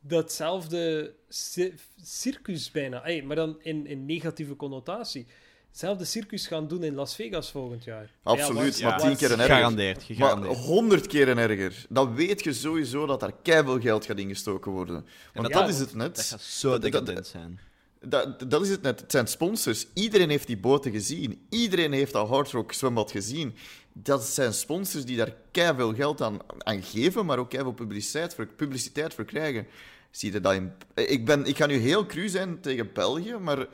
datzelfde 0.00 1.14
ci- 1.28 1.74
circus 2.02 2.70
bijna, 2.70 3.02
maar 3.24 3.36
dan 3.36 3.56
in, 3.62 3.86
in 3.86 4.06
negatieve 4.06 4.56
connotatie, 4.56 5.26
hetzelfde 5.68 6.04
circus 6.04 6.46
gaan 6.46 6.68
doen 6.68 6.82
in 6.82 6.94
Las 6.94 7.14
Vegas 7.14 7.50
volgend 7.50 7.84
jaar? 7.84 8.10
Absoluut, 8.22 8.78
Ja, 8.78 8.88
maar 8.88 8.98
tien 9.00 9.16
keer 9.16 9.32
en 9.32 9.38
erger. 9.38 9.54
Gegarandeerd, 9.54 9.96
Maar 9.96 10.04
gegarandeerd. 10.06 10.56
honderd 10.56 11.06
keer 11.06 11.28
en 11.28 11.38
erger. 11.38 11.86
Dan 11.88 12.14
weet 12.14 12.44
je 12.44 12.52
sowieso 12.52 13.06
dat 13.06 13.20
daar 13.20 13.32
keiveel 13.42 13.80
geld 13.80 14.04
gaat 14.04 14.18
ingestoken 14.18 14.72
worden. 14.72 15.06
Want 15.34 15.48
Ja, 15.48 15.60
dat 15.60 15.68
is 15.68 15.78
het 15.78 15.94
net. 15.94 16.16
Dat 16.16 16.24
gaat 16.24 16.40
zo 16.40 16.70
Dat- 16.70 16.82
dat- 16.82 16.92
decadent 16.92 17.26
zijn. 17.26 17.60
Dat, 18.00 18.50
dat 18.50 18.62
is 18.62 18.68
het 18.68 18.82
net. 18.82 19.00
Het 19.00 19.10
zijn 19.10 19.26
sponsors. 19.26 19.86
Iedereen 19.94 20.30
heeft 20.30 20.46
die 20.46 20.58
boten 20.58 20.92
gezien. 20.92 21.46
Iedereen 21.50 21.92
heeft 21.92 22.12
dat 22.12 22.28
Hard 22.28 22.50
Rock 22.50 22.72
zwembad 22.72 23.10
gezien. 23.10 23.54
Dat 23.92 24.24
zijn 24.24 24.52
sponsors 24.54 25.04
die 25.04 25.16
daar 25.16 25.34
keiveel 25.50 25.94
geld 25.94 26.20
aan, 26.22 26.38
aan 26.58 26.82
geven, 26.82 27.26
maar 27.26 27.38
ook 27.38 27.50
keiveel 27.50 27.72
publiciteit 27.72 28.34
voor, 28.34 28.46
publiciteit 28.46 29.14
voor 29.14 29.24
krijgen. 29.24 29.66
Zie 30.10 30.32
je 30.32 30.40
dat 30.40 30.54
in... 30.54 30.72
Ik, 30.94 31.24
ben, 31.24 31.44
ik 31.44 31.56
ga 31.56 31.66
nu 31.66 31.76
heel 31.76 32.06
cru 32.06 32.28
zijn 32.28 32.60
tegen 32.60 32.92
België, 32.92 33.34
maar... 33.40 33.66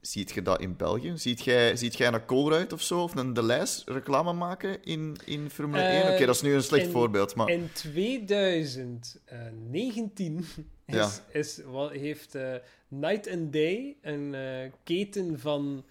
Ziet 0.00 0.30
je 0.30 0.42
dat 0.42 0.60
in 0.60 0.76
België? 0.76 1.12
Ziet 1.16 1.44
jij, 1.44 1.76
ziet 1.76 1.96
jij 1.96 2.12
een 2.12 2.24
Colruyt 2.24 2.72
of 2.72 2.82
zo, 2.82 3.02
of 3.02 3.14
een 3.16 3.32
De 3.34 3.42
Lijs 3.42 3.82
reclame 3.86 4.32
maken 4.32 4.82
in, 4.82 5.16
in 5.24 5.50
Formule 5.50 5.82
Eh, 5.82 6.00
1? 6.04 6.14
Oké, 6.14 6.26
dat 6.26 6.34
is 6.34 6.40
nu 6.42 6.54
een 6.54 6.62
slecht 6.62 6.84
in- 6.86 6.90
voorbeeld, 6.90 7.34
maar... 7.34 7.48
In 7.48 7.68
2019 7.72 10.38
is, 10.38 10.44
Ja. 10.86 11.10
is, 11.28 11.60
wat, 11.64 11.90
heeft 11.90 12.34
eh, 12.34 12.54
Night 12.88 13.30
and 13.30 13.52
Day, 13.52 13.96
een 14.02 14.34
eh, 14.34 14.72
keten 14.84 15.40
van 15.40 15.84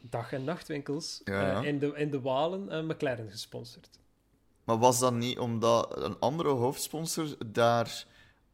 dag- 0.00 0.32
en 0.32 0.44
nachtwinkels 0.44 1.20
Ja, 1.24 1.60
eh, 1.60 1.68
in, 1.68 1.78
de, 1.78 1.92
in 1.96 2.10
de 2.10 2.20
Walen, 2.20 2.86
McLaren 2.86 3.30
gesponsord. 3.30 3.88
Maar 4.64 4.78
was 4.78 4.98
dat 4.98 5.12
niet 5.14 5.38
omdat 5.38 6.02
een 6.02 6.18
andere 6.18 6.48
hoofdsponsor 6.48 7.26
daar... 7.46 8.04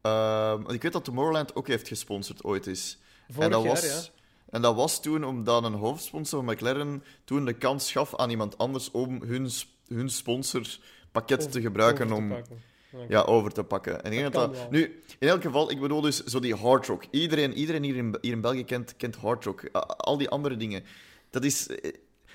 ehm, 0.01 0.69
ik 0.69 0.81
weet 0.81 0.93
dat 0.93 1.03
Tomorrowland 1.03 1.55
ook 1.55 1.67
heeft 1.67 1.87
gesponsord 1.87 2.43
ooit 2.43 2.67
is. 2.67 2.99
Vorig 3.27 3.43
en 3.43 3.51
dat 3.51 3.63
jaar, 3.63 3.73
was, 3.73 4.05
ja. 4.05 4.11
En 4.49 4.61
dat 4.61 4.75
was 4.75 5.01
toen 5.01 5.23
omdat 5.23 5.63
een 5.63 5.73
hoofdsponsor 5.73 6.43
van 6.43 6.53
McLaren 6.53 7.03
toen 7.23 7.45
de 7.45 7.53
kans 7.53 7.91
gaf 7.91 8.15
aan 8.15 8.29
iemand 8.29 8.57
anders 8.57 8.91
om 8.91 9.21
hun, 9.21 9.49
hun 9.87 10.09
sponsorpakket 10.09 11.39
Over- 11.39 11.51
te 11.51 11.61
gebruiken 11.61 12.07
te 12.07 12.13
om 12.13 12.29
pakken. 12.29 12.61
Ja, 13.07 13.21
over 13.21 13.51
te 13.51 13.63
pakken. 13.63 14.03
En 14.03 14.11
ik 14.11 14.17
denk 14.19 14.23
Dat 14.23 14.33
dat 14.33 14.43
kan 14.43 14.51
dat- 14.51 14.61
wel. 14.61 14.71
nu, 14.79 15.01
in 15.19 15.27
elk 15.27 15.41
geval, 15.41 15.71
ik 15.71 15.79
bedoel 15.79 16.01
dus 16.01 16.23
zo 16.23 16.39
die 16.39 16.55
hard 16.55 16.85
rock. 16.85 17.03
Iedereen, 17.11 17.53
iedereen 17.53 17.83
hier, 17.83 17.95
in, 17.95 18.17
hier 18.21 18.31
in 18.31 18.41
België 18.41 18.63
kent, 18.63 18.95
kent 18.97 19.15
hard 19.15 19.43
rock. 19.45 19.69
Al 19.97 20.17
die 20.17 20.29
andere 20.29 20.57
dingen. 20.57 20.83
Dat 21.29 21.43
is, 21.43 21.67
eh, 21.67 21.93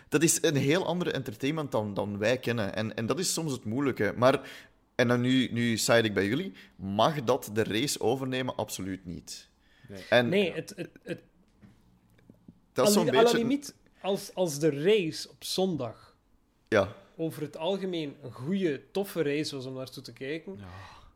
dat 0.08 0.22
is 0.22 0.42
een 0.42 0.56
heel 0.56 0.86
andere 0.86 1.10
entertainment 1.10 1.72
dan, 1.72 1.94
dan 1.94 2.18
wij 2.18 2.38
kennen. 2.38 2.74
En, 2.74 2.96
en 2.96 3.06
dat 3.06 3.18
is 3.18 3.32
soms 3.32 3.52
het 3.52 3.64
moeilijke. 3.64 4.12
Maar, 4.16 4.48
en 4.94 5.08
dan 5.08 5.20
nu, 5.20 5.48
nu 5.52 5.76
zei 5.76 6.02
ik 6.02 6.14
bij 6.14 6.26
jullie, 6.26 6.52
mag 6.76 7.24
dat 7.24 7.50
de 7.52 7.62
race 7.64 8.00
overnemen? 8.00 8.56
Absoluut 8.56 9.04
niet. 9.06 9.48
En 10.10 10.28
Nee, 10.28 10.52
het, 10.52 10.72
het, 10.76 10.90
het, 11.02 11.20
dat 12.72 12.86
is 12.88 12.92
zo'n 12.94 13.10
beetje... 13.10 13.36
limiet, 13.36 13.74
als, 14.02 14.34
als 14.34 14.58
de 14.58 14.70
race 14.82 15.28
op 15.30 15.44
zondag 15.44 16.16
Ja, 16.68 16.94
over 17.16 17.42
het 17.42 17.56
algemeen 17.56 18.16
een 18.22 18.32
goede, 18.32 18.82
toffe 18.90 19.22
race 19.22 19.56
was 19.56 19.66
om 19.66 19.74
naartoe 19.74 20.02
te 20.02 20.12
kijken, 20.12 20.58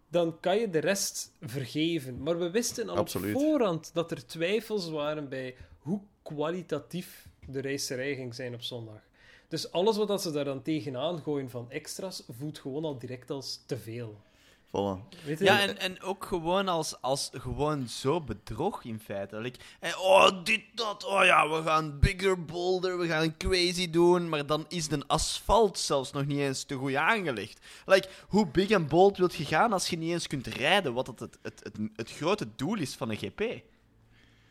dan 0.09 0.41
kan 0.41 0.59
je 0.59 0.71
de 0.71 0.79
rest 0.79 1.33
vergeven. 1.41 2.23
Maar 2.23 2.39
we 2.39 2.51
wisten 2.51 2.89
al 2.89 2.97
Absoluut. 2.97 3.35
op 3.35 3.41
voorhand 3.41 3.91
dat 3.95 4.11
er 4.11 4.27
twijfels 4.27 4.91
waren 4.91 5.29
bij 5.29 5.57
hoe 5.79 6.01
kwalitatief 6.23 7.29
de 7.47 7.61
racerij 7.61 8.15
ging 8.15 8.35
zijn 8.35 8.55
op 8.55 8.63
zondag. 8.63 9.01
Dus 9.49 9.71
alles 9.73 9.97
wat 9.97 10.23
ze 10.23 10.31
daar 10.31 10.45
dan 10.45 10.63
tegenaan 10.63 11.23
gooien 11.23 11.51
van 11.51 11.71
extra's, 11.71 12.23
voelt 12.29 12.59
gewoon 12.59 12.85
al 12.85 12.99
direct 12.99 13.31
als 13.31 13.63
te 13.67 13.77
veel. 13.77 14.21
Voilà. 14.69 15.09
Weet 15.25 15.39
je? 15.39 15.45
Ja, 15.45 15.61
en, 15.61 15.79
en 15.79 16.03
ook 16.03 16.25
gewoon 16.25 16.69
als, 16.69 17.01
als 17.01 17.31
gewoon 17.33 17.89
zo 17.89 18.21
bedrog 18.21 18.85
in 18.85 19.01
feite. 19.01 19.41
Like, 19.41 19.59
eh, 19.81 20.01
oh, 20.01 20.45
dit, 20.45 20.63
dat, 20.75 21.05
oh 21.05 21.25
ja, 21.25 21.49
we 21.49 21.63
gaan 21.63 21.99
bigger, 21.99 22.45
bolder, 22.45 22.99
we 22.99 23.07
gaan 23.07 23.37
crazy 23.37 23.91
doen, 23.91 24.29
maar 24.29 24.47
dan 24.47 24.65
is 24.69 24.89
de 24.89 25.05
asfalt 25.07 25.79
zelfs 25.79 26.13
nog 26.13 26.27
niet 26.27 26.39
eens 26.39 26.65
te 26.65 26.75
goed 26.75 26.95
aangelegd. 26.95 27.67
Like, 27.87 28.09
hoe 28.29 28.47
big 28.47 28.71
en 28.71 28.89
bold 28.89 29.17
wilt 29.17 29.35
je 29.35 29.45
gaan 29.45 29.73
als 29.73 29.89
je 29.89 29.97
niet 29.97 30.13
eens 30.13 30.27
kunt 30.27 30.47
rijden, 30.47 30.93
wat 30.93 31.07
het, 31.07 31.21
het, 31.21 31.39
het, 31.43 31.61
het, 31.63 31.79
het 31.97 32.11
grote 32.11 32.47
doel 32.57 32.77
is 32.77 32.95
van 32.95 33.11
een 33.11 33.17
GP? 33.17 33.41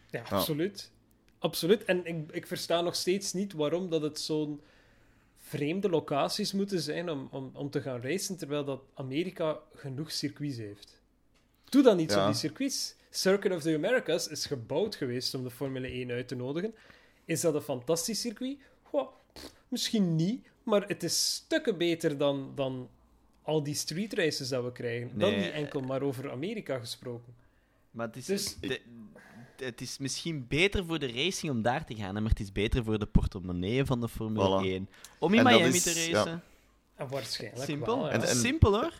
Ja, 0.09 0.23
absoluut. 0.29 0.91
Absoluut. 1.39 1.85
En 1.85 2.05
ik, 2.05 2.31
ik 2.31 2.47
versta 2.47 2.81
nog 2.81 2.95
steeds 2.95 3.33
niet 3.33 3.53
waarom 3.53 3.89
dat 3.89 4.01
het 4.01 4.19
zo'n 4.19 4.61
vreemde 5.47 5.89
locaties 5.89 6.53
moeten 6.53 6.79
zijn 6.81 7.09
om, 7.09 7.27
om, 7.31 7.49
om 7.53 7.69
te 7.69 7.81
gaan 7.81 8.01
racen, 8.01 8.37
terwijl 8.37 8.63
dat 8.65 8.81
Amerika 8.93 9.59
genoeg 9.75 10.11
circuits 10.11 10.57
heeft. 10.57 11.01
Doe 11.69 11.83
dan 11.83 11.99
iets 11.99 12.13
Ja. 12.13 12.21
op 12.21 12.31
die 12.31 12.39
circuits. 12.39 12.95
Circuit 13.09 13.53
of 13.55 13.61
the 13.61 13.73
Americas 13.75 14.27
is 14.27 14.45
gebouwd 14.45 14.95
geweest 14.95 15.33
om 15.33 15.43
de 15.43 15.51
Formule 15.51 15.87
1 15.87 16.11
uit 16.11 16.27
te 16.27 16.35
nodigen. 16.35 16.73
Is 17.25 17.41
dat 17.41 17.55
een 17.55 17.61
fantastisch 17.61 18.21
circuit? 18.21 18.57
Goh, 18.83 19.07
pff, 19.33 19.53
misschien 19.67 20.15
niet, 20.15 20.47
maar 20.63 20.87
het 20.87 21.03
is 21.03 21.33
stukken 21.33 21.77
beter 21.77 22.17
dan, 22.17 22.51
dan 22.55 22.89
al 23.41 23.63
die 23.63 23.75
street 23.75 24.13
races 24.13 24.49
dat 24.49 24.63
we 24.63 24.71
krijgen. 24.71 25.19
Dan 25.19 25.35
niet 25.35 25.51
enkel 25.51 25.81
maar 25.81 26.01
over 26.01 26.31
Amerika 26.31 26.79
gesproken. 26.79 27.35
Maar 27.91 28.07
het 28.07 28.15
is, 28.15 28.25
Dus- 28.25 28.57
de- 28.59 28.81
het 29.61 29.81
is 29.81 29.97
misschien 29.97 30.45
beter 30.47 30.85
voor 30.85 30.99
de 30.99 31.11
racing 31.11 31.51
om 31.51 31.61
daar 31.61 31.85
te 31.85 31.95
gaan, 31.95 32.13
maar 32.13 32.29
het 32.29 32.39
is 32.39 32.51
beter 32.51 32.83
voor 32.83 32.99
de 32.99 33.05
portemonnee 33.05 33.85
van 33.85 34.01
de 34.01 34.09
Formule 34.09 34.61
Voilà. 34.63 34.65
1. 34.65 34.89
Om 35.19 35.33
in 35.33 35.39
En 35.39 35.45
Miami 35.45 35.75
is- 35.75 35.83
te 35.83 36.09
ja. 36.09 36.17
racen. 36.17 36.43
En 36.95 37.07
waarschijnlijk 37.09 37.63
Simpel. 37.63 37.97
wel, 37.97 38.05
ja. 38.05 38.11
En- 38.11 38.21
en- 38.23 38.35
Simpel 38.35 38.71
hoor. 38.73 38.93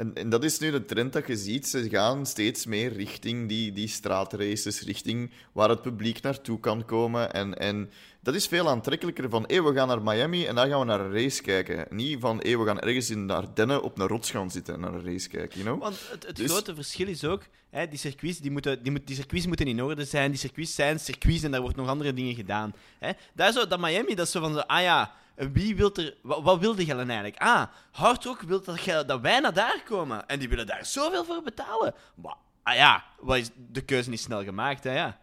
En, 0.00 0.14
en 0.14 0.28
dat 0.28 0.44
is 0.44 0.58
nu 0.58 0.70
de 0.70 0.84
trend 0.84 1.12
dat 1.12 1.26
je 1.26 1.36
ziet. 1.36 1.68
Ze 1.68 1.88
gaan 1.88 2.26
steeds 2.26 2.66
meer 2.66 2.92
richting 2.92 3.48
die, 3.48 3.72
die 3.72 3.88
straatraces, 3.88 4.80
richting 4.82 5.30
waar 5.52 5.68
het 5.68 5.82
publiek 5.82 6.22
naartoe 6.22 6.60
kan 6.60 6.84
komen. 6.84 7.32
En, 7.32 7.58
en 7.58 7.90
dat 8.20 8.34
is 8.34 8.46
veel 8.46 8.68
aantrekkelijker 8.68 9.30
van, 9.30 9.44
hé, 9.46 9.62
we 9.62 9.74
gaan 9.74 9.88
naar 9.88 10.02
Miami 10.02 10.46
en 10.46 10.54
daar 10.54 10.68
gaan 10.68 10.78
we 10.78 10.84
naar 10.84 11.00
een 11.00 11.12
race 11.12 11.42
kijken. 11.42 11.86
Niet 11.90 12.20
van, 12.20 12.38
hé, 12.42 12.58
we 12.58 12.64
gaan 12.66 12.80
ergens 12.80 13.10
in 13.10 13.26
de 13.26 13.32
Ardennen 13.32 13.82
op 13.82 13.98
een 13.98 14.06
rots 14.06 14.30
gaan 14.30 14.50
zitten 14.50 14.74
en 14.74 14.80
naar 14.80 14.94
een 14.94 15.04
race 15.04 15.28
kijken, 15.28 15.60
you 15.60 15.64
know? 15.64 15.82
Want 15.82 15.96
het, 16.10 16.26
het 16.26 16.36
Dus- 16.36 16.50
grote 16.50 16.74
verschil 16.74 17.08
is 17.08 17.24
ook, 17.24 17.42
hè, 17.70 17.88
die, 17.88 17.98
circuits, 17.98 18.38
die, 18.38 18.50
moeten, 18.50 18.82
die, 18.82 18.92
moet, 18.92 19.06
die 19.06 19.16
circuits 19.16 19.46
moeten 19.46 19.66
in 19.66 19.82
orde 19.82 20.04
zijn. 20.04 20.30
Die 20.30 20.40
circuits 20.40 20.74
zijn 20.74 21.00
circuits 21.00 21.42
en 21.42 21.50
daar 21.50 21.60
wordt 21.60 21.76
nog 21.76 21.88
andere 21.88 22.12
dingen 22.12 22.34
gedaan. 22.34 22.74
Hè. 22.98 23.10
Daar 23.34 23.52
zo, 23.52 23.66
dat 23.66 23.80
Miami, 23.80 24.14
dat 24.14 24.26
is 24.26 24.32
zo 24.32 24.40
van, 24.40 24.52
zo, 24.52 24.58
ah 24.58 24.82
ja, 24.82 25.14
wie 25.48 25.76
wil 25.76 25.94
er, 25.94 26.16
wat, 26.22 26.42
wat 26.42 26.58
wilde 26.58 26.84
dan 26.84 27.08
eigenlijk? 27.08 27.42
Ah, 27.42 27.66
Hard 27.90 28.24
Rock 28.24 28.40
wil 28.40 28.62
dat, 28.62 29.06
dat 29.06 29.20
wij 29.20 29.40
naar 29.40 29.54
daar 29.54 29.82
komen. 29.84 30.26
En 30.26 30.38
die 30.38 30.48
willen 30.48 30.66
daar 30.66 30.86
zoveel 30.86 31.24
voor 31.24 31.42
betalen. 31.42 31.94
Maar, 32.14 32.36
ah 32.62 32.74
ja, 32.74 33.04
wat 33.20 33.36
is, 33.36 33.50
de 33.70 33.84
keuze 33.84 34.12
is 34.12 34.22
snel 34.22 34.44
gemaakt, 34.44 34.84
hè, 34.84 34.94
ja. 34.94 35.20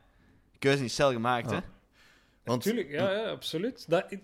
De 0.51 0.57
keuze 0.59 0.83
is 0.83 0.93
snel 0.93 1.11
gemaakt, 1.11 1.49
hè. 1.49 1.55
Ja. 1.55 1.63
Want 2.43 2.61
Tuurlijk, 2.61 2.89
ja, 2.89 3.11
ja 3.11 3.29
absoluut. 3.29 3.89
Dat, 3.89 4.11
ik, 4.11 4.21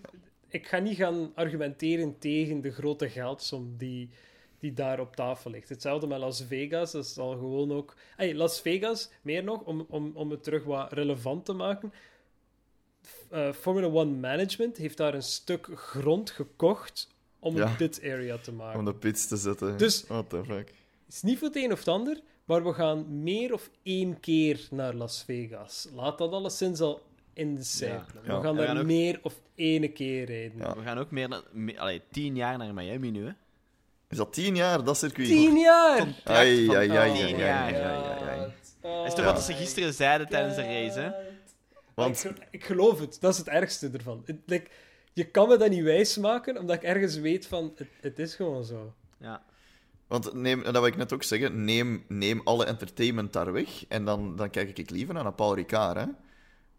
ik 0.48 0.66
ga 0.66 0.78
niet 0.78 0.96
gaan 0.96 1.32
argumenteren 1.34 2.18
tegen 2.18 2.60
de 2.60 2.70
grote 2.70 3.08
geldsom 3.08 3.76
die, 3.76 4.10
die 4.58 4.72
daar 4.72 5.00
op 5.00 5.16
tafel 5.16 5.50
ligt. 5.50 5.68
Hetzelfde 5.68 6.06
met 6.06 6.18
Las 6.18 6.44
Vegas, 6.48 6.92
dat 6.92 7.04
is 7.04 7.18
al 7.18 7.30
gewoon 7.30 7.72
ook... 7.72 7.94
Hey, 8.16 8.34
Las 8.34 8.60
Vegas, 8.60 9.10
meer 9.22 9.44
nog, 9.44 9.60
om, 9.60 9.86
om, 9.88 10.10
om 10.14 10.30
het 10.30 10.42
terug 10.42 10.64
wat 10.64 10.92
relevant 10.92 11.44
te 11.44 11.52
maken. 11.52 11.92
Eh, 13.34 13.52
Formula 13.52 13.86
One 13.86 14.10
Management 14.10 14.76
heeft 14.76 14.96
daar 14.96 15.14
een 15.14 15.22
stuk 15.22 15.68
grond 15.74 16.30
gekocht 16.30 17.08
om 17.38 17.56
Ja. 17.56 17.66
een 17.66 17.76
pit 17.76 18.00
area 18.02 18.36
te 18.38 18.52
maken. 18.52 18.78
om 18.78 18.84
de 18.84 18.94
pits 18.94 19.26
te 19.26 19.36
zetten. 19.36 19.76
Dus- 19.76 20.04
What 20.06 20.30
the 20.30 20.42
fuck. 20.44 20.68
Het 21.06 21.14
is 21.14 21.22
niet 21.22 21.38
voor 21.38 21.48
het 21.48 21.56
een 21.56 21.72
of 21.72 21.78
het 21.78 21.88
ander, 21.88 22.20
maar 22.44 22.64
we 22.64 22.72
gaan 22.72 23.22
meer 23.22 23.52
of 23.52 23.70
één 23.82 24.20
keer 24.20 24.60
naar 24.70 24.94
Las 24.94 25.22
Vegas. 25.26 25.88
Laat 25.94 26.18
dat 26.18 26.32
alleszins 26.32 26.80
al 26.80 27.02
in 27.32 27.54
de. 27.54 27.76
Ja. 27.78 28.04
We 28.22 28.30
gaan 28.30 28.56
daar 28.56 28.66
gaan 28.66 28.78
ook- 28.78 28.84
meer 28.84 29.18
of 29.22 29.34
ene 29.54 29.88
keer 29.88 30.24
rijden. 30.24 30.58
Ja. 30.58 30.74
We 30.76 30.82
gaan 30.82 30.98
ook 30.98 31.10
meer, 31.10 31.28
naar- 31.28 31.42
me- 31.52 31.80
allee, 31.80 32.02
tien 32.10 32.36
jaar 32.36 32.58
naar 32.58 32.74
Miami 32.74 33.10
nu, 33.10 33.24
hè. 33.26 33.32
Is 34.08 34.16
dat 34.16 34.32
tien 34.32 34.56
jaar, 34.56 34.84
dat 34.84 34.98
circuit? 34.98 35.26
Tien 35.28 35.56
jaar! 35.58 36.06
Ai, 36.24 36.66
van 36.66 36.76
ai, 36.76 36.90
ai, 36.90 36.98
ai, 36.98 37.12
tien 37.12 37.24
ai, 37.34 37.36
jaar. 37.36 37.62
ai, 37.64 37.74
ai, 37.74 38.28
ai. 38.28 38.52
Oh, 38.80 39.06
Is 39.06 39.14
toch 39.14 39.24
wat 39.24 39.42
ze 39.42 39.52
gisteren 39.52 39.94
zeiden 39.94 40.28
tijdens 40.28 40.56
de 40.56 40.62
race, 40.62 40.98
hè? 41.00 41.10
Want- 41.94 42.24
Ik, 42.24 42.46
ik 42.50 42.64
geloof 42.64 43.00
het, 43.00 43.16
dat 43.20 43.32
is 43.32 43.38
het 43.38 43.48
ergste 43.48 43.90
ervan. 43.92 44.22
Het, 44.24 44.36
like, 44.46 44.70
je 45.12 45.24
kan 45.24 45.48
me 45.48 45.56
dat 45.56 45.70
niet 45.70 45.82
wijsmaken, 45.82 46.58
omdat 46.58 46.76
ik 46.76 46.82
ergens 46.82 47.16
weet 47.18 47.46
van, 47.46 47.72
het, 47.76 47.88
het 48.00 48.18
is 48.18 48.34
gewoon 48.34 48.64
zo. 48.64 48.94
Ja. 49.18 49.42
Want 50.06 50.32
neem, 50.34 50.58
en 50.62 50.72
dat 50.72 50.82
wil 50.82 50.86
ik 50.90 50.96
net 50.96 51.12
ook 51.12 51.22
zeggen, 51.22 51.64
neem, 51.64 52.04
neem 52.08 52.40
alle 52.44 52.64
entertainment 52.64 53.32
daar 53.32 53.52
weg 53.52 53.86
en 53.88 54.04
dan, 54.04 54.36
dan 54.36 54.50
kijk 54.50 54.78
ik 54.78 54.90
liever 54.90 55.14
naar 55.14 55.26
een 55.26 55.34
Paul 55.34 55.54
Ricard, 55.54 55.96
hè. 55.96 56.06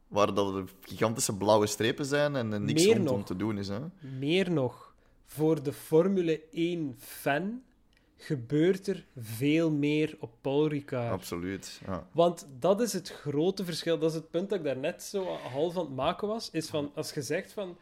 Waar 0.07 0.33
dat 0.33 0.55
er 0.55 0.63
gigantische 0.81 1.37
blauwe 1.37 1.67
strepen 1.67 2.05
zijn 2.05 2.35
en, 2.35 2.53
en 2.53 2.65
niks 2.65 2.85
Meer 2.85 2.95
rondom 2.95 3.17
nog. 3.17 3.25
te 3.25 3.35
doen 3.35 3.57
is, 3.57 3.67
hè. 3.67 3.79
Meer 4.19 4.51
nog, 4.51 4.95
voor 5.25 5.63
de 5.63 5.73
Formule 5.73 6.41
1-fan 6.41 7.61
gebeurt 8.17 8.87
er 8.87 9.05
veel 9.17 9.71
meer 9.71 10.17
op 10.19 10.31
Paul 10.41 10.67
Ricard. 10.67 11.11
Absoluut. 11.11 11.81
Ja. 11.85 12.07
Want 12.11 12.47
dat 12.59 12.81
is 12.81 12.93
het 12.93 13.09
grote 13.09 13.65
verschil. 13.65 13.99
Dat 13.99 14.09
is 14.09 14.15
het 14.15 14.29
punt 14.29 14.49
dat 14.49 14.59
ik 14.59 14.65
daarnet 14.65 15.03
zo 15.03 15.25
half 15.25 15.77
aan 15.77 15.85
het 15.85 15.95
maken 15.95 16.27
was. 16.27 16.49
Is 16.51 16.69
van, 16.69 16.91
als 16.95 17.13
je 17.13 17.21
zegt 17.21 17.53
van... 17.53 17.77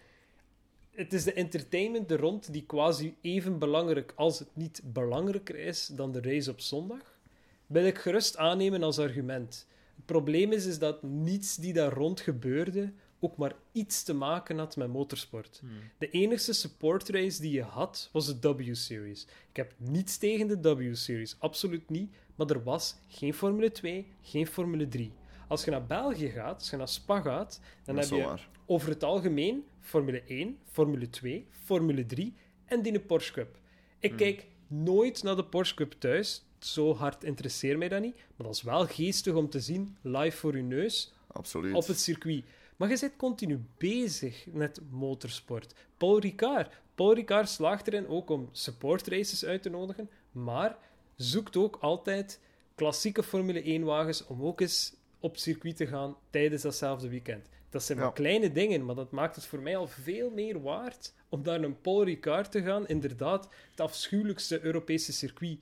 Het 0.92 1.13
is 1.13 1.24
de 1.24 1.34
entertainment 1.34 2.12
er 2.12 2.20
rond 2.20 2.54
die 2.54 2.66
quasi 2.66 3.16
even 3.22 3.60
belangrijk, 3.60 4.13
als 4.16 4.40
het 4.40 4.48
niet 4.54 4.82
belangrijker 4.84 5.56
is, 5.56 5.88
dan 5.88 6.12
de 6.12 6.22
race 6.22 6.52
op 6.52 6.60
zondag. 6.60 7.20
Wil 7.68 7.86
ik 7.86 7.98
gerust 7.98 8.38
aannemen 8.38 8.84
als 8.84 9.00
argument. 9.00 9.68
Het 9.96 10.06
probleem 10.06 10.52
is, 10.52 10.66
is 10.66 10.80
dat 10.80 11.04
niets 11.04 11.56
die 11.56 11.74
daar 11.74 11.94
rond 11.94 12.22
gebeurde 12.22 12.92
ook 13.24 13.38
maar 13.38 13.56
iets 13.72 14.03
te 14.03 14.13
maken 14.13 14.58
had 14.58 14.75
met 14.75 14.88
motorsport. 14.88 15.62
De 15.98 16.10
enige 16.10 16.53
support 16.53 17.10
race 17.10 17.42
die 17.42 17.51
je 17.51 17.63
had, 17.63 18.10
was 18.12 18.39
de 18.39 18.56
W-Series. 18.56 19.24
Ik 19.50 19.56
heb 19.56 19.74
niets 19.77 20.18
tegen 20.18 20.62
de 20.62 20.75
W-Series, 20.75 21.36
absoluut 21.39 21.89
niet. 21.89 22.12
Maar 22.36 22.48
er 22.48 22.63
was 22.63 22.96
geen 23.08 23.34
Formule 23.34 23.72
2, 23.72 24.08
geen 24.22 24.48
Formule 24.48 24.88
3. 24.88 25.12
Als 25.48 25.63
je 25.63 25.72
naar 25.72 25.86
België 25.86 26.30
gaat, 26.30 26.56
als 26.60 26.70
je 26.70 26.77
naar 26.77 26.88
Spa 26.88 27.22
gaat, 27.22 27.60
dan 27.84 27.98
heb 27.98 28.10
je 28.10 28.24
waar. 28.24 28.50
over 28.65 28.89
het 28.89 29.03
algemeen 29.03 29.63
Formule 29.80 30.24
1, 30.27 30.58
Formule 30.72 31.10
2, 31.10 31.48
Formule 31.63 32.06
3 32.06 32.34
en 32.65 32.82
die 32.82 32.94
een 32.94 33.06
Porsche 33.06 33.34
Cup. 33.34 33.58
Ik 34.00 34.15
kijk 34.15 34.46
nooit 34.68 35.24
naar 35.24 35.36
de 35.36 35.46
Porsche 35.46 35.75
Cup 35.75 35.92
thuis. 36.00 36.44
Zo 36.60 36.96
hard 36.96 37.24
interesseert 37.24 37.77
mij 37.77 37.89
dat 37.89 38.01
niet. 38.01 38.15
Maar 38.15 38.48
dat 38.48 38.56
is 38.56 38.62
wel 38.62 38.86
geestig 38.88 39.34
om 39.34 39.50
te 39.50 39.60
zien, 39.60 39.98
live 40.01 40.38
voor 40.38 40.58
je 40.58 40.63
neus, 40.63 41.13
Absoluut. 41.27 41.74
op 41.74 41.88
het 41.88 42.00
circuit. 42.00 42.44
Maar 42.84 42.92
je 42.92 43.00
bent 43.00 43.16
continu 43.16 43.66
bezig 43.78 44.46
met 44.52 44.80
motorsport. 44.90 45.74
Paul 45.98 46.20
Ricard. 46.20 46.82
Paul 46.96 47.13
Ricard 47.13 47.50
slaagt 47.50 47.88
erin 47.88 48.08
ook 48.08 48.30
om 48.30 48.50
supportraces 48.52 49.46
uit 49.46 49.62
te 49.62 49.70
nodigen, 49.70 50.10
maar 50.32 50.78
zoekt 51.16 51.58
ook 51.58 51.78
altijd 51.82 52.40
klassieke 52.75 53.24
Formule 53.24 53.80
1-wagens 53.82 54.25
om 54.25 54.44
ook 54.44 54.62
eens 54.62 54.96
op 55.20 55.38
circuit 55.38 55.75
te 55.75 55.88
gaan 55.88 56.18
tijdens 56.30 56.62
datzelfde 56.62 57.10
weekend. 57.10 57.50
Dat 57.70 57.84
zijn 57.84 57.98
Ja. 57.98 58.04
maar 58.04 58.13
kleine 58.13 58.52
dingen, 58.52 58.86
maar 58.86 58.96
dat 58.96 59.12
maakt 59.12 59.36
het 59.36 59.46
voor 59.46 59.60
mij 59.60 59.78
al 59.78 59.88
veel 59.88 60.30
meer 60.30 60.62
waard 60.62 61.13
om 61.30 61.42
naar 61.42 61.62
een 61.62 61.82
Paul 61.82 62.04
Ricard 62.04 62.52
te 62.52 62.62
gaan. 62.62 62.88
Inderdaad, 62.88 63.50
het 63.72 63.80
afschuwelijkste 63.80 64.62
Europese 64.62 65.13
circuit 65.13 65.60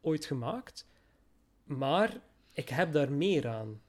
ooit 0.00 0.24
gemaakt. 0.24 0.86
Maar 1.64 2.20
ik 2.52 2.68
heb 2.68 2.92
daar 2.92 3.12
meer 3.12 3.48
aan. 3.48 3.80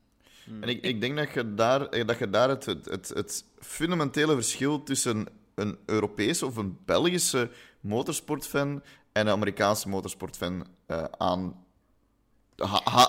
En 0.62 0.70
ik, 0.70 0.84
ik 0.84 1.02
denk 1.02 1.18
dat 1.18 1.34
je 1.34 1.54
daar, 1.54 1.88
eh, 1.88 2.08
dat 2.08 2.18
je 2.18 2.30
daar 2.30 2.50
het, 2.50 2.66
het, 2.66 3.10
het, 3.10 3.46
fundamentele 3.60 4.34
verschil 4.34 4.84
tussen 4.84 5.28
een 5.56 5.78
Europese 5.86 6.46
of 6.46 6.56
een 6.56 6.78
Belgische 6.86 7.50
motorsportfan 7.80 8.84
en 9.12 9.28
een 9.28 9.34
Amerikaanse 9.34 9.90
motorsportfan 9.90 10.68
eh 10.86 11.04
aan, 11.18 11.65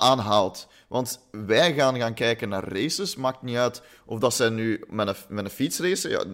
aanhaalt. 0.00 0.68
Want 0.88 1.20
wij 1.30 1.74
gaan 1.74 1.96
gaan 1.98 2.14
kijken 2.14 2.48
naar 2.48 2.68
races, 2.68 3.16
maakt 3.16 3.42
niet 3.42 3.56
uit 3.56 3.82
of 4.04 4.18
dat 4.18 4.34
zijn 4.34 4.54
nu 4.54 4.84
met 4.90 5.08
een, 5.08 5.14
met 5.28 5.44
een 5.44 5.50
fiets 5.50 5.78
racen. 5.78 6.10
Ja, 6.10 6.24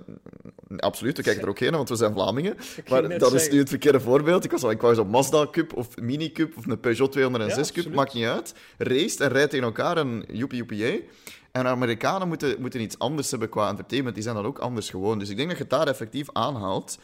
absoluut, 0.77 1.17
we 1.17 1.23
kijken 1.23 1.43
er 1.43 1.49
ook 1.49 1.59
heen, 1.59 1.71
want 1.73 1.89
we 1.89 1.97
zijn 1.97 2.13
Vlamingen. 2.13 2.57
Maar 2.89 3.19
dat 3.19 3.33
is 3.33 3.51
nu 3.51 3.59
het 3.59 3.69
verkeerde 3.69 4.01
voorbeeld. 4.01 4.45
Ik 4.45 4.51
was, 4.51 4.63
al- 4.63 4.71
ik 4.71 4.81
was 4.81 4.99
op 4.99 5.09
Mazda 5.09 5.47
Cup 5.51 5.77
of 5.77 5.97
Mini 5.97 6.33
Cup 6.33 6.57
of 6.57 6.67
een 6.67 6.81
Peugeot 6.81 7.13
206 7.13 7.69
Ja, 7.69 7.83
Cup, 7.83 7.95
maakt 7.95 8.15
niet 8.15 8.27
uit. 8.27 8.55
Raced 8.79 9.21
en 9.21 9.29
rijdt 9.29 9.51
tegen 9.51 9.67
elkaar 9.67 9.97
en 9.97 10.25
joepie 10.33 10.59
joepie. 10.59 11.09
En 11.53 11.67
Amerikanen 11.67 12.29
moeten, 12.29 12.57
moeten 12.61 12.81
iets 12.81 12.99
anders 12.99 13.31
hebben 13.31 13.49
qua 13.49 13.69
entertainment. 13.69 14.15
Die 14.15 14.25
zijn 14.25 14.37
dan 14.37 14.45
ook 14.47 14.59
anders 14.59 14.91
gewoon. 14.91 15.19
Dus 15.19 15.29
ik 15.29 15.37
denk 15.37 15.49
dat 15.49 15.57
je 15.57 15.63
het 15.65 15.73
daar 15.73 15.87
effectief 15.89 16.27
aanhaalt. 16.33 16.99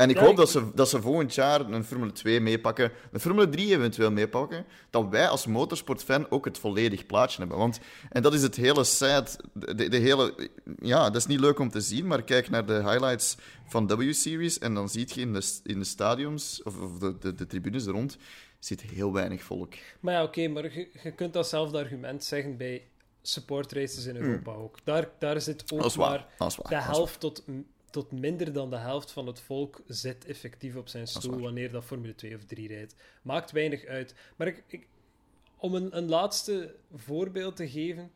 En 0.00 0.10
ik 0.10 0.16
Ja, 0.16 0.22
hoop 0.22 0.30
ik- 0.30 0.36
dat 0.36 0.50
ze, 0.50 0.70
dat 0.74 0.88
ze 0.88 1.00
volgend 1.00 1.34
jaar 1.34 1.60
een 1.60 1.84
Formule 1.84 2.12
2 2.12 2.40
meepakken, 2.40 2.92
een 3.12 3.20
Formule 3.20 3.48
3 3.48 3.74
eventueel 3.76 4.10
meepakken, 4.10 4.64
dat 4.90 5.08
wij 5.08 5.28
als 5.28 5.46
motorsportfan 5.46 6.30
ook 6.30 6.44
het 6.44 6.58
volledig 6.58 7.06
plaatje 7.06 7.38
hebben. 7.38 7.58
Want, 7.58 7.78
en 8.08 8.22
dat 8.22 8.34
is 8.34 8.42
het 8.42 8.56
hele 8.56 8.84
sad, 8.84 9.36
de, 9.52 9.88
de 9.88 9.96
hele, 9.96 10.48
ja, 10.82 11.04
dat 11.04 11.16
is 11.16 11.26
niet 11.26 11.40
leuk 11.40 11.58
om 11.58 11.70
te 11.70 11.80
zien, 11.80 12.06
maar 12.06 12.22
kijk 12.22 12.50
naar 12.50 12.66
de 12.66 12.72
highlights 12.74 13.36
van 13.68 13.86
W-Series 13.86 14.58
en 14.58 14.74
dan 14.74 14.88
zie 14.88 15.08
je 15.14 15.20
in 15.20 15.32
de, 15.32 15.60
in 15.64 15.78
de 15.78 15.84
stadiums, 15.84 16.62
of, 16.62 16.80
of 16.80 16.98
de, 16.98 17.18
de, 17.18 17.34
de 17.34 17.46
tribunes 17.46 17.86
er 17.86 17.92
rond, 17.92 18.16
zit 18.58 18.80
heel 18.80 19.12
weinig 19.12 19.42
volk. 19.42 19.74
Maar 20.00 20.14
ja, 20.14 20.22
oké, 20.22 20.48
maar 20.48 20.62
je, 20.74 20.88
je 21.02 21.12
kunt 21.12 21.32
datzelfde 21.32 21.78
argument 21.78 22.24
zeggen 22.24 22.56
bij 22.56 22.82
supportraces 23.22 24.04
in 24.06 24.16
Europa 24.16 24.52
ook. 24.52 24.76
Daar, 24.84 25.08
daar 25.18 25.40
zit 25.40 25.72
ook 25.72 25.92
waar. 25.94 26.26
maar 26.38 26.48
de 26.68 26.76
helft 26.92 27.20
tot, 27.20 27.44
tot 27.90 28.12
minder 28.12 28.52
dan 28.52 28.70
de 28.70 28.76
helft 28.76 29.10
van 29.12 29.26
het 29.26 29.40
volk 29.40 29.80
zit 29.86 30.24
effectief 30.26 30.76
op 30.76 30.88
zijn 30.88 31.06
stoel 31.06 31.40
wanneer 31.40 31.70
dat 31.72 31.84
Formule 31.84 32.14
2 32.14 32.34
of 32.34 32.44
3 32.44 32.68
rijdt. 32.68 32.94
Maakt 33.22 33.50
weinig 33.50 33.84
uit. 33.84 34.14
Maar 34.36 34.46
ik, 34.46 34.62
ik, 34.66 34.86
om 35.56 35.74
een, 35.74 35.96
een 35.96 36.08
laatste 36.08 36.74
voorbeeld 36.94 37.56
te 37.56 37.68
geven. 37.68 38.10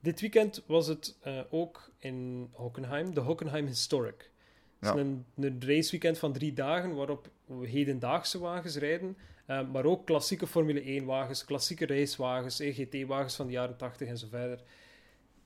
Dit 0.00 0.20
weekend 0.20 0.62
was 0.66 0.86
het 0.86 1.16
eh, 1.20 1.40
ook 1.50 1.90
in 1.98 2.48
Hockenheim, 2.52 3.14
de 3.14 3.20
Hockenheim 3.20 3.66
Historic. 3.66 4.30
Het 4.78 4.88
is 4.88 4.94
Ja. 4.94 4.96
een, 4.96 5.24
een 5.36 5.60
raceweekend 5.66 6.18
van 6.18 6.32
drie 6.32 6.52
dagen 6.52 6.94
waarop 6.94 7.30
hedendaagse 7.62 8.38
wagens 8.38 8.76
rijden, 8.76 9.16
eh, 9.46 9.68
maar 9.70 9.84
ook 9.84 10.06
klassieke 10.06 10.46
Formule 10.46 11.00
1-wagens, 11.02 11.44
klassieke 11.44 11.86
racewagens, 11.86 12.58
EGT-wagens 12.58 13.34
van 13.36 13.46
de 13.46 13.52
jaren 13.52 13.76
80 13.76 14.08
en 14.08 14.18
zo 14.18 14.26
verder. 14.30 14.62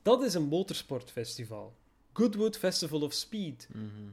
Dat 0.01 0.23
is 0.23 0.33
een 0.33 0.47
motorsportfestival. 0.47 1.73
Goodwood 2.17 2.57
Festival 2.57 3.01
of 3.01 3.13
Speed, 3.13 3.67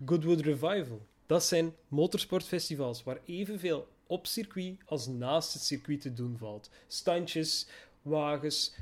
Goodwood 0.05 0.41
Revival. 0.41 1.07
Dat 1.27 1.45
zijn 1.45 1.75
motorsportfestivals 1.89 3.03
waar 3.03 3.19
evenveel 3.25 3.89
op 4.07 4.27
circuit 4.27 4.77
als 4.85 5.07
naast 5.07 5.53
het 5.53 5.63
circuit 5.63 6.01
te 6.01 6.13
doen 6.13 6.37
valt. 6.39 6.71
Standjes, 6.87 7.67
wagens, 8.03 8.75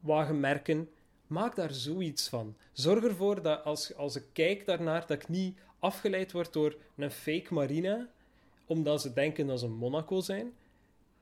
wagenmerken. 0.00 0.88
Maak 1.26 1.56
daar 1.56 1.72
zoiets 1.72 2.28
van. 2.28 2.56
Zorg 2.72 3.04
ervoor 3.04 3.42
dat 3.42 3.64
als, 3.64 3.94
als 3.94 4.16
ik 4.16 4.24
kijk 4.32 4.66
daarnaar, 4.66 5.00
dat 5.00 5.22
ik 5.22 5.28
niet 5.28 5.58
afgeleid 5.78 6.32
word 6.32 6.52
door 6.52 6.76
een 6.96 7.10
fake 7.10 7.54
marina, 7.54 8.08
omdat 8.66 9.00
ze 9.00 9.12
denken 9.12 9.46
dat 9.46 9.60
ze 9.60 9.68
Monaco 9.68 10.20
zijn. 10.20 10.52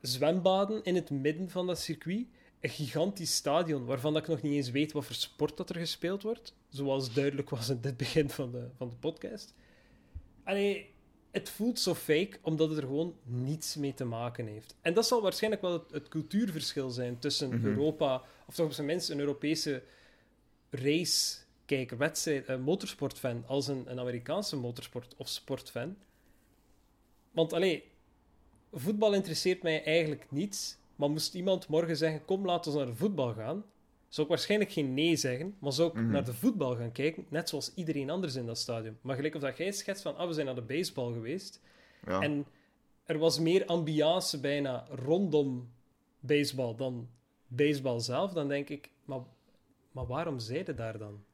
Zwembaden 0.00 0.84
in 0.84 0.94
het 0.94 1.10
midden 1.10 1.50
van 1.50 1.66
dat 1.66 1.78
circuit. 1.78 2.26
Een 2.62 2.70
gigantisch 2.70 3.34
stadion, 3.34 3.84
waarvan 3.84 4.12
dat 4.12 4.22
ik 4.22 4.28
nog 4.28 4.42
niet 4.42 4.52
eens 4.52 4.70
weet 4.70 4.92
wat 4.92 5.04
voor 5.04 5.14
sport 5.14 5.56
dat 5.56 5.70
er 5.70 5.76
gespeeld 5.76 6.22
wordt. 6.22 6.54
Zoals 6.68 7.12
duidelijk 7.12 7.50
was 7.50 7.68
in 7.68 7.80
dit 7.80 7.96
begin 7.96 8.30
van 8.30 8.50
de, 8.50 8.68
van 8.76 8.88
de 8.88 8.96
podcast. 8.96 9.54
Allee, 10.44 10.90
het 11.30 11.48
voelt 11.48 11.80
zo 11.80 11.94
fake, 11.94 12.38
omdat 12.42 12.68
het 12.68 12.78
er 12.78 12.84
gewoon 12.84 13.14
niets 13.24 13.76
mee 13.76 13.94
te 13.94 14.04
maken 14.04 14.46
heeft. 14.46 14.74
En 14.80 14.94
dat 14.94 15.06
zal 15.06 15.22
waarschijnlijk 15.22 15.62
wel 15.62 15.72
het, 15.72 15.90
het 15.90 16.08
cultuurverschil 16.08 16.90
zijn 16.90 17.18
tussen 17.18 17.64
Europa, 17.64 18.22
of 18.46 18.54
toch 18.54 18.66
op 18.66 18.72
zijn 18.72 18.86
minst 18.86 19.10
een 19.10 19.18
Europese 19.18 19.82
race-kijker, 20.70 21.96
wedstrijd, 21.96 22.46
eh, 22.46 22.58
motorsportfan, 22.58 23.44
als 23.46 23.68
een, 23.68 23.90
een 23.90 23.98
Amerikaanse 24.00 24.56
motorsport- 24.56 25.14
of 25.16 25.28
sportfan. 25.28 25.96
Want 27.30 27.52
allee, 27.52 27.84
voetbal 28.72 29.14
interesseert 29.14 29.62
mij 29.62 29.84
eigenlijk 29.84 30.26
niets, 30.30 30.76
maar 31.02 31.10
moest 31.10 31.34
iemand 31.34 31.68
morgen 31.68 31.96
zeggen, 31.96 32.24
kom, 32.24 32.44
laten 32.46 32.72
we 32.72 32.78
naar 32.78 32.86
de 32.86 32.94
voetbal 32.94 33.32
gaan, 33.32 33.64
zou 34.08 34.26
ik 34.26 34.32
waarschijnlijk 34.32 34.72
geen 34.72 34.94
nee 34.94 35.16
zeggen, 35.16 35.56
maar 35.58 35.72
zou 35.72 35.88
ik 35.88 36.04
naar 36.06 36.24
de 36.24 36.34
voetbal 36.34 36.76
gaan 36.76 36.92
kijken, 36.92 37.26
net 37.28 37.48
zoals 37.48 37.72
iedereen 37.74 38.10
anders 38.10 38.34
in 38.34 38.46
dat 38.46 38.58
stadion. 38.58 38.96
Maar 39.00 39.16
gelijk 39.16 39.34
of 39.34 39.40
dat 39.40 39.56
jij 39.56 39.72
schetst 39.72 40.02
van, 40.02 40.16
ah, 40.16 40.26
we 40.26 40.32
zijn 40.32 40.46
naar 40.46 40.54
de 40.54 40.62
baseball 40.62 41.12
geweest, 41.12 41.60
Ja. 42.06 42.20
en 42.20 42.46
er 43.04 43.18
was 43.18 43.38
meer 43.38 43.66
ambiance 43.66 44.40
bijna 44.40 44.86
rondom 44.90 45.70
baseball 46.20 46.74
dan 46.76 47.08
baseball 47.46 48.00
zelf, 48.00 48.32
dan 48.32 48.48
denk 48.48 48.68
ik, 48.68 48.90
maar, 49.04 49.20
maar 49.92 50.06
waarom 50.06 50.38
zeiden 50.38 50.76
daar 50.76 50.98
dan? 50.98 51.24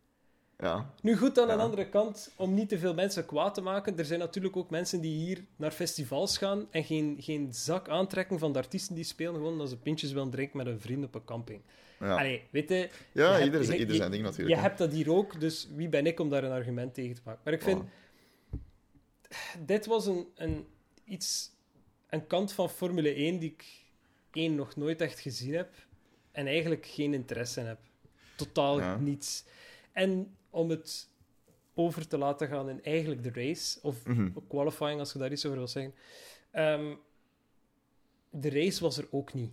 Ja. 0.58 0.94
Nu 1.02 1.16
goed, 1.16 1.38
aan 1.38 1.48
Ja. 1.48 1.56
de 1.56 1.62
andere 1.62 1.88
kant, 1.88 2.32
om 2.36 2.54
niet 2.54 2.68
te 2.68 2.78
veel 2.78 2.94
mensen 2.94 3.26
kwaad 3.26 3.54
te 3.54 3.60
maken, 3.60 3.98
er 3.98 4.04
zijn 4.04 4.18
natuurlijk 4.18 4.56
ook 4.56 4.70
mensen 4.70 5.00
die 5.00 5.16
hier 5.24 5.44
naar 5.56 5.70
festivals 5.70 6.38
gaan 6.38 6.66
en 6.70 6.84
geen, 6.84 7.16
geen 7.20 7.54
zak 7.54 7.88
aantrekken 7.88 8.38
van 8.38 8.52
de 8.52 8.58
artiesten 8.58 8.94
die 8.94 9.04
spelen, 9.04 9.34
gewoon 9.34 9.52
omdat 9.52 9.68
ze 9.68 9.78
pintjes 9.78 10.12
willen 10.12 10.30
drinken 10.30 10.56
met 10.56 10.66
een 10.66 10.80
vriend 10.80 11.04
op 11.04 11.14
een 11.14 11.24
camping. 11.24 11.60
Ja, 12.00 12.16
Allee, 12.16 12.42
weet 12.50 12.68
je... 12.68 12.74
ja 12.76 12.88
je 13.12 13.22
hebt- 13.22 13.44
ieder, 13.44 13.60
je- 13.62 13.72
ieder 13.78 13.88
je- 13.94 13.96
zijn 13.96 14.10
ding 14.10 14.22
natuurlijk. 14.22 14.56
Je 14.56 14.62
hebt 14.62 14.78
dat 14.78 14.92
hier 14.92 15.12
ook, 15.12 15.40
dus 15.40 15.68
wie 15.74 15.88
ben 15.88 16.06
ik 16.06 16.20
om 16.20 16.28
daar 16.30 16.44
een 16.44 16.52
argument 16.52 16.94
tegen 16.94 17.14
te 17.14 17.20
maken? 17.24 17.40
Maar 17.44 17.52
ik 17.54 17.62
vind, 17.62 17.82
dit 19.66 19.86
was 19.86 20.06
een, 20.06 20.26
een, 20.34 20.66
iets, 21.04 21.50
een 22.08 22.26
kant 22.26 22.52
van 22.52 22.70
Formule 22.70 23.14
1 23.14 23.38
die 23.38 23.50
ik 23.50 23.64
één 24.32 24.54
nog 24.54 24.76
nooit 24.76 25.00
echt 25.00 25.20
gezien 25.20 25.54
heb 25.54 25.74
en 26.32 26.46
eigenlijk 26.46 26.86
geen 26.86 27.14
interesse 27.14 27.60
in 27.60 27.66
heb. 27.66 27.78
Totaal 28.36 28.98
niets. 28.98 29.44
En 29.92 30.36
om 30.50 30.70
het 30.70 31.08
over 31.74 32.08
te 32.08 32.18
laten 32.18 32.48
gaan 32.48 32.68
in 32.68 32.82
eigenlijk 32.84 33.22
de 33.22 33.30
race, 33.32 33.78
of 33.82 34.06
Mhm. 34.06 34.28
qualifying 34.48 35.00
als 35.00 35.12
je 35.12 35.18
daar 35.18 35.32
iets 35.32 35.44
over 35.46 35.58
wil 35.58 35.68
zeggen. 35.68 35.94
Ehm, 36.50 36.94
de 38.30 38.50
race 38.50 38.80
was 38.82 38.98
er 38.98 39.08
ook 39.10 39.34
niet. 39.34 39.52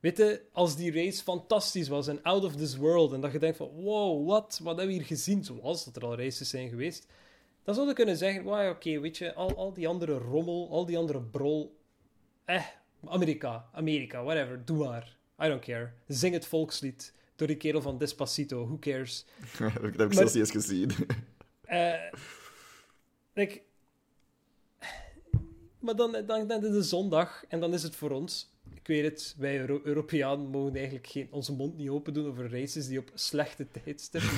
Weet 0.00 0.16
je, 0.16 0.42
als 0.52 0.76
die 0.76 0.92
race 0.92 1.22
fantastisch 1.22 1.88
was 1.88 2.06
en 2.08 2.22
out 2.22 2.44
of 2.44 2.56
this 2.56 2.76
world, 2.76 3.12
en 3.12 3.20
dat 3.20 3.32
je 3.32 3.38
denkt 3.38 3.56
van, 3.56 3.68
wow, 3.68 4.26
wat, 4.28 4.60
wat 4.62 4.76
hebben 4.76 4.86
we 4.86 5.00
hier 5.00 5.08
gezien, 5.08 5.44
zoals 5.44 5.84
dat 5.84 5.96
er 5.96 6.04
al 6.04 6.16
races 6.16 6.48
zijn 6.50 6.68
geweest, 6.68 7.06
dan 7.62 7.74
zou 7.74 7.88
je 7.88 7.92
kunnen 7.94 8.16
zeggen, 8.16 8.42
wow, 8.42 8.70
oké, 8.70 9.00
weet 9.00 9.16
je, 9.16 9.34
al, 9.34 9.56
al 9.56 9.72
die 9.72 9.88
andere 9.88 10.18
rommel, 10.18 10.68
al 10.70 10.86
die 10.86 10.98
andere 10.98 11.20
brol, 11.22 11.76
Eh, 12.44 12.66
Amerika, 13.04 13.68
Amerika, 13.72 14.22
whatever, 14.24 14.64
doe 14.64 14.76
maar. 14.86 15.16
I 15.42 15.48
don't 15.48 15.60
care. 15.64 15.92
Zing 16.06 16.34
het 16.34 16.46
volkslied 16.46 17.14
door 17.38 17.46
die 17.46 17.56
kerel 17.56 17.82
van 17.82 17.98
Despacito, 17.98 18.66
who 18.66 18.78
cares? 18.78 19.24
dat 19.58 19.72
heb 19.72 19.84
ik 19.84 19.94
zelfs 19.96 20.14
Maar- 20.14 20.24
niet 20.24 20.34
eens 20.34 20.50
gezien. 20.50 20.90
Eh, 21.68 22.12
like, 23.34 23.62
maar 25.78 25.96
dan, 25.96 26.12
dan, 26.26 26.46
dan 26.46 26.64
is 26.64 26.74
het 26.74 26.86
zondag 26.86 27.44
en 27.48 27.60
dan 27.60 27.72
is 27.74 27.82
het 27.82 27.96
voor 27.96 28.10
ons. 28.10 28.52
Ik 28.88 28.94
weet 28.94 29.04
het, 29.12 29.34
wij 29.38 29.58
Euro 29.58 29.80
Europeanen 29.84 30.46
mogen 30.50 30.74
eigenlijk 30.74 31.06
geen, 31.06 31.28
onze 31.30 31.52
mond 31.52 31.76
niet 31.76 31.88
open 31.88 32.12
doen 32.14 32.28
over 32.28 32.50
races 32.50 32.86
die 32.86 32.98
op 32.98 33.10
slechte 33.14 33.66
tijdstippen 33.70 34.30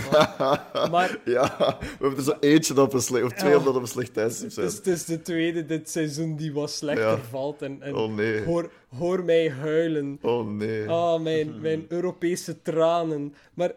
maar 0.91 1.19
ja, 1.25 1.57
we 1.59 1.87
hebben 2.01 2.17
er 2.17 2.23
zo 2.23 2.37
eentje 2.41 2.75
dat 2.75 2.87
op 2.87 2.93
een 2.95 3.01
slecht... 3.01 3.25
Of 3.25 3.33
twee 3.33 3.51
Ja. 3.51 3.59
omdat 3.59 3.75
op 3.75 3.83
een 3.83 3.89
slecht 3.89 4.15
tijdstip 4.15 4.51
zijn. 4.51 4.67
het 4.67 4.87
is 4.87 5.05
de 5.05 5.23
tweede 5.23 5.67
dit 5.67 5.91
seizoen 5.91 6.37
die 6.37 6.53
wat 6.53 6.71
slechter 6.71 7.07
Ja. 7.07 7.17
valt. 7.19 7.63
En, 7.63 7.83
en 7.83 7.95
Oh 7.95 8.15
nee. 8.15 8.45
hoor, 8.45 8.71
hoor 8.89 9.25
mij 9.25 9.51
huilen. 9.51 10.19
Oh 10.23 10.49
nee. 10.49 10.89
Ah, 10.89 11.21
mijn, 11.21 11.61
mijn 11.67 11.85
Europese 11.89 12.63
tranen. 12.63 13.35
Maar 13.55 13.73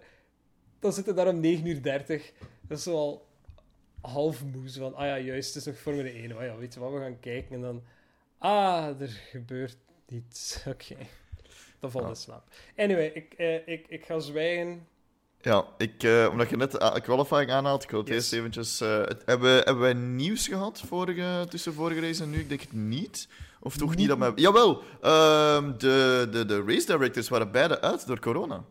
dan 0.79 0.93
zitten 0.93 1.15
daar 1.15 1.27
om 1.27 1.39
9 1.39 1.65
uur 1.65 1.81
30. 1.81 2.31
Dat 2.67 2.77
is 2.77 2.88
al 2.88 3.25
half 4.01 4.43
moe. 4.43 4.69
zo 4.69 4.79
Van, 4.79 4.95
ah 4.95 5.05
ja, 5.05 5.19
juist, 5.19 5.53
het 5.53 5.65
is 5.65 5.65
nog 5.71 5.81
Formule 5.81 6.09
1. 6.09 6.31
Ah 6.38 6.43
ja, 6.45 6.57
weet 6.57 6.73
je 6.73 6.79
wat, 6.79 6.91
we 6.91 6.99
gaan 6.99 7.19
kijken. 7.19 7.55
En 7.55 7.62
dan, 7.62 7.81
ah, 8.38 9.01
er 9.01 9.21
gebeurt 9.31 9.77
niets. 10.07 10.59
Oké. 10.67 10.95
Dan 11.79 11.91
valt 11.91 12.07
in 12.07 12.15
slaap. 12.15 12.43
Anyway, 12.77 13.05
ik, 13.05 13.33
eh, 13.37 13.67
ik, 13.67 13.85
ik 13.87 14.05
ga 14.05 14.19
zwijgen. 14.19 14.87
Ja, 15.41 15.65
ik, 15.77 16.03
eh, 16.03 16.27
omdat 16.31 16.49
je 16.49 16.57
net 16.57 16.73
uh, 16.81 16.93
qualifying 16.93 17.51
aanhaalt, 17.51 17.83
ik 17.83 17.89
wil 17.89 17.99
het 17.99 18.07
Yes. 18.07 18.17
eerst 18.17 18.33
eventjes... 18.33 18.81
eh, 18.81 18.97
het- 18.97 19.21
hebben, 19.25 19.51
hebben 19.55 19.79
wij 19.79 19.93
nieuws 19.93 20.47
gehad 20.47 20.81
vorige, 20.85 21.45
tussen 21.49 21.73
vorige 21.73 21.99
race 22.01 22.23
en 22.23 22.29
nu? 22.29 22.39
Ik 22.39 22.49
denk 22.49 22.61
het 22.61 22.73
niet. 22.73 23.27
Of 23.59 23.77
toch 23.77 23.95
niet 23.95 24.07
dat 24.07 24.17
wij... 24.17 24.31
Jawel! 24.35 24.81
ehm, 25.01 25.77
de, 25.77 26.27
de, 26.31 26.45
de 26.45 26.63
race 26.67 26.85
directors 26.85 27.29
waren 27.29 27.51
beide 27.51 27.81
uit 27.81 28.07
door 28.07 28.19
corona. 28.19 28.63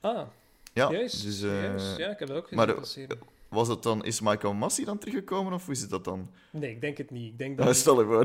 Ah, 0.00 0.26
Ja, 0.72 0.90
juist. 0.90 1.22
dus... 1.22 1.42
eh, 1.42 1.62
juist. 1.62 1.96
Ja, 1.96 2.08
ik 2.10 2.18
heb 2.18 2.28
dat 2.28 2.36
ook 2.36 2.48
gezien 2.48 2.66
de- 2.66 2.74
passeren. 2.74 3.18
Was 3.48 3.68
het 3.68 3.82
dan... 3.82 4.04
Is 4.04 4.20
Michael 4.20 4.52
Massey 4.54 4.84
dan 4.84 4.98
teruggekomen, 4.98 5.52
of 5.52 5.64
hoe 5.64 5.74
is 5.74 5.80
het 5.80 5.90
dat 5.90 6.04
dan? 6.04 6.30
Nee, 6.50 6.70
ik 6.70 6.80
denk 6.80 6.98
het 6.98 7.10
niet. 7.10 7.32
Ik 7.32 7.38
denk 7.38 7.58
Ja, 7.58 7.64
dat, 7.64 7.76
stel 7.76 8.00
je 8.00 8.06
voor. 8.06 8.24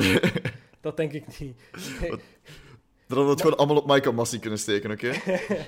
Dat 0.88 0.98
denk 0.98 1.12
ik 1.12 1.40
niet. 1.40 1.58
Nee. 2.02 2.10
Wat? 2.10 2.20
Dan 3.08 3.18
hadden 3.18 3.36
we 3.36 3.42
het 3.42 3.42
gewoon 3.42 3.58
allemaal 3.58 3.84
op 3.84 3.96
Michael 3.96 4.14
Massey 4.14 4.40
kunnen 4.40 4.60
steken, 4.60 4.92
oké? 4.92 5.12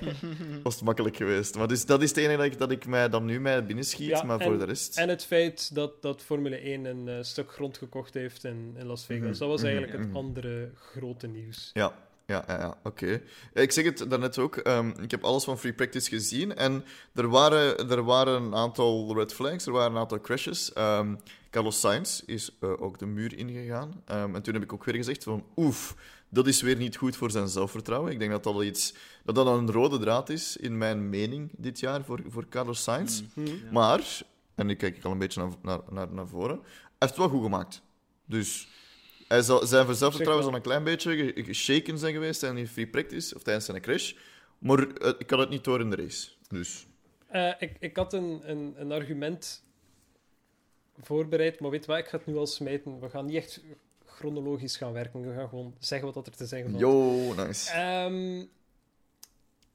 Was 0.62 0.74
het 0.74 0.84
makkelijk 0.84 1.16
geweest. 1.16 1.56
Maar 1.56 1.68
dus, 1.68 1.86
dat 1.86 2.02
is 2.02 2.08
het 2.08 2.18
enige 2.18 2.36
dat 2.36 2.46
ik, 2.46 2.58
dat 2.58 2.70
ik 2.70 2.86
mij 2.86 3.08
dan 3.08 3.24
nu 3.24 3.40
mij 3.40 3.64
binnenschiet, 3.66 4.08
Ja, 4.08 4.22
maar 4.22 4.38
en- 4.38 4.46
voor 4.46 4.58
de 4.58 4.64
rest... 4.64 4.98
En 4.98 5.08
het 5.08 5.24
feit 5.24 5.74
dat, 5.74 6.02
dat 6.02 6.22
Formule 6.22 6.56
1 6.56 6.84
een 6.84 7.08
eh, 7.08 7.22
stuk 7.22 7.52
grond 7.52 7.78
gekocht 7.78 8.14
heeft 8.14 8.44
in, 8.44 8.74
in 8.78 8.86
Las 8.86 9.04
Vegas. 9.04 9.28
Mhm, 9.28 9.38
Dat 9.38 9.48
was 9.48 9.60
mhm, 9.60 9.68
eigenlijk 9.68 9.98
het 9.98 10.08
mhm. 10.08 10.16
andere 10.16 10.70
grote 10.74 11.26
nieuws. 11.26 11.70
Ja, 11.72 11.94
ja, 12.30 12.44
ja, 12.46 12.58
ja 12.58 12.78
oké. 12.82 13.22
Ik 13.52 13.72
zeg 13.72 13.84
het 13.84 14.10
daarnet 14.10 14.38
ook, 14.38 14.56
ehm, 14.56 14.88
ik 15.00 15.10
heb 15.10 15.24
alles 15.24 15.44
van 15.44 15.58
Free 15.58 15.72
Practice 15.72 16.08
gezien 16.08 16.56
en 16.56 16.84
er 17.14 17.28
waren, 17.28 17.90
er 17.90 18.02
waren 18.02 18.42
een 18.42 18.54
aantal 18.54 19.14
red 19.14 19.34
flags, 19.34 19.66
er 19.66 19.72
waren 19.72 19.92
een 19.92 19.98
aantal 19.98 20.20
crashes. 20.20 20.72
Ehm, 20.72 21.14
Carlos 21.50 21.80
Sainz 21.80 22.20
is 22.20 22.56
eh, 22.60 22.82
ook 22.82 22.98
de 22.98 23.06
muur 23.06 23.38
ingegaan. 23.38 24.02
Ehm, 24.04 24.34
en 24.34 24.42
toen 24.42 24.54
heb 24.54 24.62
ik 24.62 24.72
ook 24.72 24.84
weer 24.84 24.94
gezegd 24.94 25.24
van, 25.24 25.44
oef, 25.56 25.94
dat 26.28 26.46
is 26.46 26.60
weer 26.60 26.76
niet 26.76 26.96
goed 26.96 27.16
voor 27.16 27.30
zijn 27.30 27.48
zelfvertrouwen. 27.48 28.12
Ik 28.12 28.18
denk 28.18 28.30
dat 28.30 28.44
dat, 28.44 28.54
al 28.54 28.64
iets, 28.64 28.94
dat, 29.24 29.34
dat 29.34 29.46
een 29.46 29.70
rode 29.70 29.98
draad 29.98 30.28
is 30.28 30.56
in 30.56 30.78
mijn 30.78 31.08
mening 31.08 31.50
dit 31.56 31.80
jaar 31.80 32.04
voor, 32.04 32.20
voor 32.28 32.48
Carlos 32.48 32.82
Sainz. 32.82 33.22
Mhm. 33.34 33.72
Maar, 33.72 34.22
en 34.54 34.66
nu 34.66 34.74
kijk 34.74 34.96
ik 34.96 35.04
al 35.04 35.12
een 35.12 35.18
beetje 35.18 35.40
naar, 35.40 35.52
naar, 35.62 35.80
naar, 35.90 36.12
naar 36.12 36.28
voren, 36.28 36.56
hij 36.56 37.08
heeft 37.08 37.16
het 37.16 37.16
wel 37.16 37.28
goed 37.28 37.42
gemaakt. 37.42 37.82
Dus 38.24 38.68
hij 39.30 39.42
zal, 39.42 39.66
zijn 39.66 39.94
zelfvertrouwen 39.94 40.44
zal 40.44 40.54
een 40.54 40.60
klein 40.62 40.84
beetje 40.84 41.16
ge- 41.16 41.44
geshaken 41.44 41.98
zijn 41.98 42.12
geweest 42.12 42.42
in 42.42 42.66
free 42.68 42.86
practice 42.86 43.34
of 43.34 43.42
tijdens 43.42 43.64
zijn 43.66 43.80
crash. 43.80 44.12
Maar 44.58 44.88
eh, 44.88 45.12
ik 45.18 45.30
had 45.30 45.38
het 45.38 45.48
niet 45.48 45.64
door 45.64 45.80
in 45.80 45.90
de 45.90 45.96
race. 45.96 46.28
Dus 46.48 46.86
Eh, 47.26 47.52
ik, 47.58 47.76
ik 47.78 47.96
had 47.96 48.12
een, 48.12 48.40
een, 48.50 48.74
een 48.76 48.92
argument 48.92 49.64
voorbereid, 51.02 51.60
maar 51.60 51.70
weet 51.70 51.86
wat, 51.86 51.98
ik 51.98 52.06
ga 52.06 52.16
het 52.16 52.26
nu 52.26 52.36
al 52.36 52.46
smijten. 52.46 53.00
We 53.00 53.10
gaan 53.10 53.26
niet 53.26 53.36
echt 53.36 53.60
chronologisch 54.06 54.76
gaan 54.76 54.92
werken. 54.92 55.28
We 55.28 55.34
gaan 55.34 55.48
gewoon 55.48 55.74
zeggen 55.78 56.12
wat 56.12 56.26
er 56.26 56.36
te 56.36 56.46
zeggen 56.46 56.70
valt. 56.70 56.80
yo, 56.82 57.34
nice. 57.34 57.70
Ehm, 57.72 58.40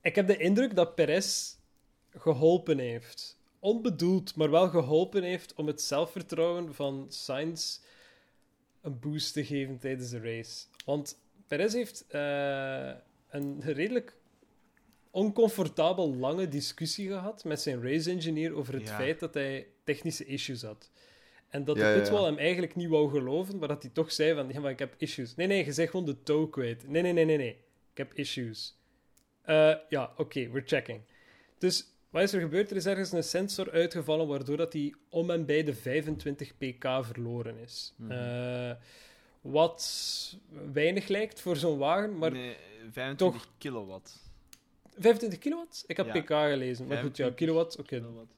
ik 0.02 0.16
heb 0.16 0.28
de 0.28 0.38
indruk 0.38 0.76
dat 0.76 0.96
Perez 0.96 1.54
geholpen 2.18 2.78
heeft. 2.80 3.38
Onbedoeld, 3.60 4.36
maar 4.36 4.50
wel 4.52 4.70
geholpen 4.70 5.24
heeft 5.24 5.54
om 5.54 5.68
het 5.68 5.82
zelfvertrouwen 5.82 6.74
van 6.76 7.06
Sainz 7.10 7.80
een 8.86 9.00
boost 9.00 9.34
te 9.34 9.46
geven 9.46 9.78
tijdens 9.80 10.10
de 10.10 10.20
race. 10.20 10.66
Want 10.86 11.18
Perez 11.48 11.74
heeft 11.74 12.06
eh, 12.08 12.92
een 13.30 13.62
redelijk 13.62 14.16
oncomfortabel 15.12 16.16
lange 16.16 16.48
discussie 16.48 17.08
gehad 17.08 17.44
met 17.44 17.62
zijn 17.62 17.82
race-engineer 17.82 18.54
over 18.54 18.74
het 18.74 18.88
Ja. 18.88 18.96
feit 18.96 19.20
dat 19.20 19.34
hij 19.34 19.68
technische 19.84 20.26
issues 20.26 20.62
had. 20.62 20.90
En 21.50 21.64
dat 21.66 21.76
Ja, 21.78 21.82
de 21.84 21.88
ja, 21.90 21.96
ja. 21.96 22.02
pitwall 22.02 22.26
hem 22.26 22.38
eigenlijk 22.38 22.76
niet 22.76 22.90
wou 22.90 23.10
geloven, 23.10 23.58
maar 23.60 23.68
dat 23.68 23.82
hij 23.82 23.92
toch 23.92 24.12
zei 24.12 24.34
van, 24.34 24.50
ja, 24.52 24.60
maar 24.60 24.72
ik 24.72 24.80
heb 24.80 24.94
issues. 24.98 25.36
Nee, 25.36 25.48
nee, 25.48 25.66
je 25.66 25.72
zegt 25.74 25.90
gewoon 25.92 26.06
de 26.06 26.24
toe 26.24 26.50
kwijt. 26.50 26.88
Nee, 26.88 27.02
nee, 27.02 27.14
nee, 27.14 27.26
nee, 27.26 27.38
nee. 27.38 27.58
Ik 27.92 27.98
heb 27.98 28.14
issues. 28.14 28.78
Eh, 29.42 29.76
ja, 29.90 30.14
oké, 30.18 30.50
we're 30.50 30.68
checking. 30.68 31.02
Dus 31.58 31.86
wat 32.16 32.24
is 32.24 32.34
er 32.34 32.40
gebeurd? 32.42 32.70
Er 32.72 32.76
is 32.76 32.86
ergens 32.86 33.12
een 33.12 33.24
sensor 33.24 33.72
uitgevallen, 33.72 34.28
waardoor 34.28 34.58
dat 34.58 34.74
hij 34.74 34.94
om 35.10 35.30
en 35.30 35.46
bij 35.46 35.64
de 35.64 35.74
25 35.74 36.58
pk 36.58 36.84
verloren 37.02 37.58
is. 37.58 37.94
Mhm. 37.96 38.12
Eh, 38.12 38.72
wat 39.42 40.38
weinig 40.74 41.08
lijkt 41.08 41.42
voor 41.42 41.56
zo'n 41.56 41.78
wagen, 41.78 42.18
maar 42.18 42.32
nee, 42.32 42.56
25 42.92 43.42
toch- 43.42 43.52
kilowatt. 43.58 44.24
25 44.98 45.40
kilowatt? 45.40 45.84
Ik 45.88 45.98
heb 45.98 46.06
Ja. 46.14 46.22
pk 46.22 46.28
gelezen, 46.28 46.88
maar 46.88 46.98
goed, 46.98 47.18
ja, 47.18 47.24
25 47.24 47.36
kilowatt, 47.36 47.80
oké. 47.80 47.88
kilowatt. 47.88 48.34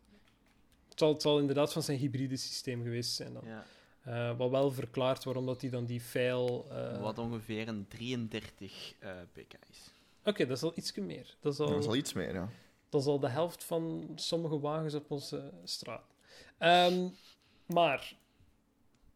Het, 0.90 1.00
zal, 1.00 1.14
het 1.14 1.22
zal 1.22 1.40
inderdaad 1.40 1.74
van 1.74 1.84
zijn 1.84 1.98
hybride 1.98 2.38
systeem 2.38 2.84
geweest 2.84 3.12
zijn 3.14 3.34
dan. 3.34 3.44
Ja. 3.46 3.66
Eh, 4.04 4.38
wat 4.38 4.50
wel 4.50 4.72
verklaart 4.72 5.24
waarom 5.24 5.46
dat 5.46 5.62
hij 5.62 5.70
dan 5.70 5.86
die 5.86 6.02
file... 6.02 6.64
eh, 6.70 7.02
Wat 7.02 7.18
ongeveer 7.18 7.68
een 7.68 7.86
33 7.88 8.94
eh, 9.00 9.12
pk 9.34 9.54
is. 9.70 9.92
Oké, 10.24 10.46
dat 10.46 10.58
is 10.58 10.64
al 10.64 10.72
ietsje 10.76 11.02
meer. 11.02 11.36
Dat 11.40 11.54
is 11.54 11.60
al... 11.60 11.68
Dat 11.70 11.80
is 11.80 11.88
al 11.88 11.96
iets 11.96 12.14
meer, 12.14 12.34
ja. 12.34 12.50
Dat 12.98 13.06
is 13.06 13.12
al 13.12 13.20
de 13.20 13.30
helft 13.30 13.64
van 13.64 14.12
sommige 14.16 14.60
wagens 14.60 14.94
op 14.94 15.12
onze 15.12 15.52
straat. 15.64 16.16
Ehm, 16.58 17.08
maar, 17.66 18.16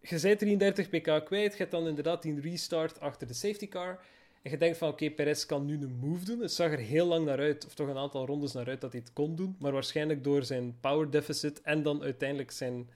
je 0.01 0.19
bent 0.21 0.39
33 0.39 0.89
pk 0.89 1.25
kwijt, 1.25 1.51
je 1.51 1.57
hebt 1.57 1.71
dan 1.71 1.87
inderdaad 1.87 2.21
die 2.21 2.41
restart 2.41 2.99
achter 2.99 3.27
de 3.27 3.33
safety 3.33 3.67
car. 3.67 3.99
En 4.41 4.51
je 4.51 4.57
denkt 4.57 4.77
van, 4.77 4.89
oké, 4.89 5.11
Perez 5.11 5.45
kan 5.45 5.65
nu 5.65 5.81
een 5.81 5.95
move 5.99 6.25
doen. 6.25 6.39
Het 6.39 6.53
zag 6.53 6.71
er 6.71 6.77
heel 6.77 7.05
lang 7.05 7.25
naar 7.25 7.39
uit, 7.39 7.65
of 7.65 7.73
toch 7.73 7.87
een 7.87 7.97
aantal 7.97 8.25
rondes 8.25 8.51
naar 8.51 8.67
uit, 8.67 8.81
dat 8.81 8.91
hij 8.91 9.01
het 9.01 9.13
kon 9.13 9.35
doen. 9.35 9.55
Maar 9.59 9.71
waarschijnlijk 9.71 10.23
door 10.23 10.43
zijn 10.43 10.77
power 10.79 11.11
deficit 11.11 11.61
en 11.61 11.83
dan 11.83 12.03
uiteindelijk 12.03 12.51
zijn 12.51 12.89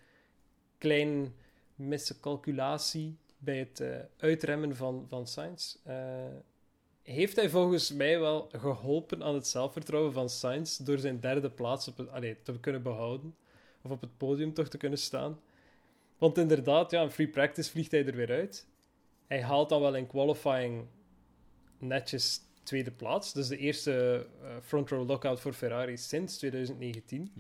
klein 0.78 1.34
miscalculatie 1.76 3.18
bij 3.38 3.58
het 3.58 3.80
eh, 3.80 3.90
uitremmen 4.18 4.76
van, 4.76 5.06
van 5.10 5.28
Sainz, 5.28 5.76
eh, 5.84 5.96
heeft 7.06 7.36
hij 7.36 7.50
volgens 7.50 7.92
mij 7.92 8.20
wel 8.20 8.50
geholpen 8.52 9.24
aan 9.24 9.34
het 9.34 9.48
zelfvertrouwen 9.48 10.14
van 10.14 10.30
Sainz 10.30 10.78
door 10.78 10.98
zijn 10.98 11.20
derde 11.20 11.50
plaats 11.50 11.88
op 11.88 11.98
het, 11.98 12.10
allee, 12.10 12.38
te 12.42 12.60
kunnen 12.60 12.84
behouden. 12.84 13.36
Of 13.82 13.92
op 13.92 14.02
het 14.02 14.18
podium 14.18 14.54
toch 14.54 14.68
te 14.68 14.78
kunnen 14.78 15.00
staan. 15.00 15.40
Want 16.18 16.38
inderdaad, 16.38 16.92
ja, 16.92 17.02
in 17.02 17.12
free 17.12 17.28
practice 17.28 17.72
vliegt 17.72 17.92
hij 17.92 18.06
er 18.06 18.16
weer 18.16 18.32
uit. 18.32 18.68
Hij 19.28 19.42
haalt 19.42 19.70
dan 19.70 19.82
wel 19.82 19.96
in 19.96 20.08
qualifying 20.08 20.86
netjes 21.78 22.40
tweede 22.64 22.92
plaats. 22.92 23.34
Dus 23.34 23.48
de 23.48 23.58
eerste 23.58 24.28
eh, 24.42 24.56
front 24.62 24.90
row 24.90 25.08
lockout 25.08 25.40
voor 25.40 25.54
Ferrari 25.54 25.98
sinds 25.98 26.38
2019. 26.38 27.32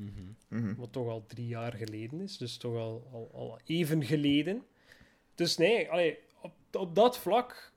Mhm. 0.47 0.75
Wat 0.75 0.91
toch 0.91 1.07
al 1.07 1.25
drie 1.27 1.47
jaar 1.47 1.73
geleden 1.73 2.21
is. 2.21 2.37
Dus 2.37 2.57
toch 2.57 2.75
al, 2.75 3.07
al, 3.11 3.29
al 3.33 3.59
even 3.65 4.03
geleden. 4.03 4.63
Dus 5.35 5.57
nee, 5.57 5.91
allee, 5.91 6.17
op, 6.41 6.53
op 6.71 6.95
dat 6.95 7.17
vlak 7.17 7.73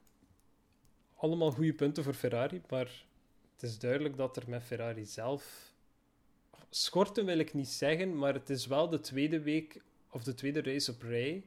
allemaal 1.18 1.50
goede 1.50 1.72
punten 1.72 2.04
voor 2.04 2.14
Ferrari. 2.14 2.62
Maar 2.68 3.04
het 3.52 3.62
is 3.62 3.78
duidelijk 3.78 4.16
dat 4.16 4.36
er 4.36 4.44
met 4.46 4.62
Ferrari 4.62 5.04
zelf... 5.04 5.72
Schorten 6.70 7.24
wil 7.24 7.38
ik 7.38 7.54
niet 7.54 7.68
zeggen, 7.68 8.18
maar 8.18 8.34
het 8.34 8.50
is 8.50 8.66
wel 8.66 8.88
de 8.88 9.00
tweede 9.00 9.40
week 9.40 9.80
of 10.10 10.22
de 10.22 10.34
tweede 10.34 10.62
race 10.62 10.90
op 10.90 11.02
rij 11.02 11.44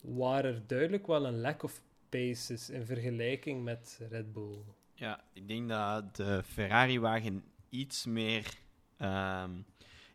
waar 0.00 0.44
er 0.44 0.66
duidelijk 0.66 1.06
wel 1.06 1.26
een 1.26 1.40
lack 1.40 1.62
of 1.62 1.80
pace 2.08 2.52
is 2.52 2.70
in 2.70 2.84
vergelijking 2.84 3.64
met 3.64 4.00
Red 4.10 4.32
Bull. 4.32 4.56
Ja, 4.94 5.24
ik 5.32 5.48
denk 5.48 5.68
dat 5.68 6.16
de 6.16 6.42
Ferrari-wagen 6.44 7.44
iets 7.68 8.04
meer. 8.04 8.62
ehm, 8.96 9.50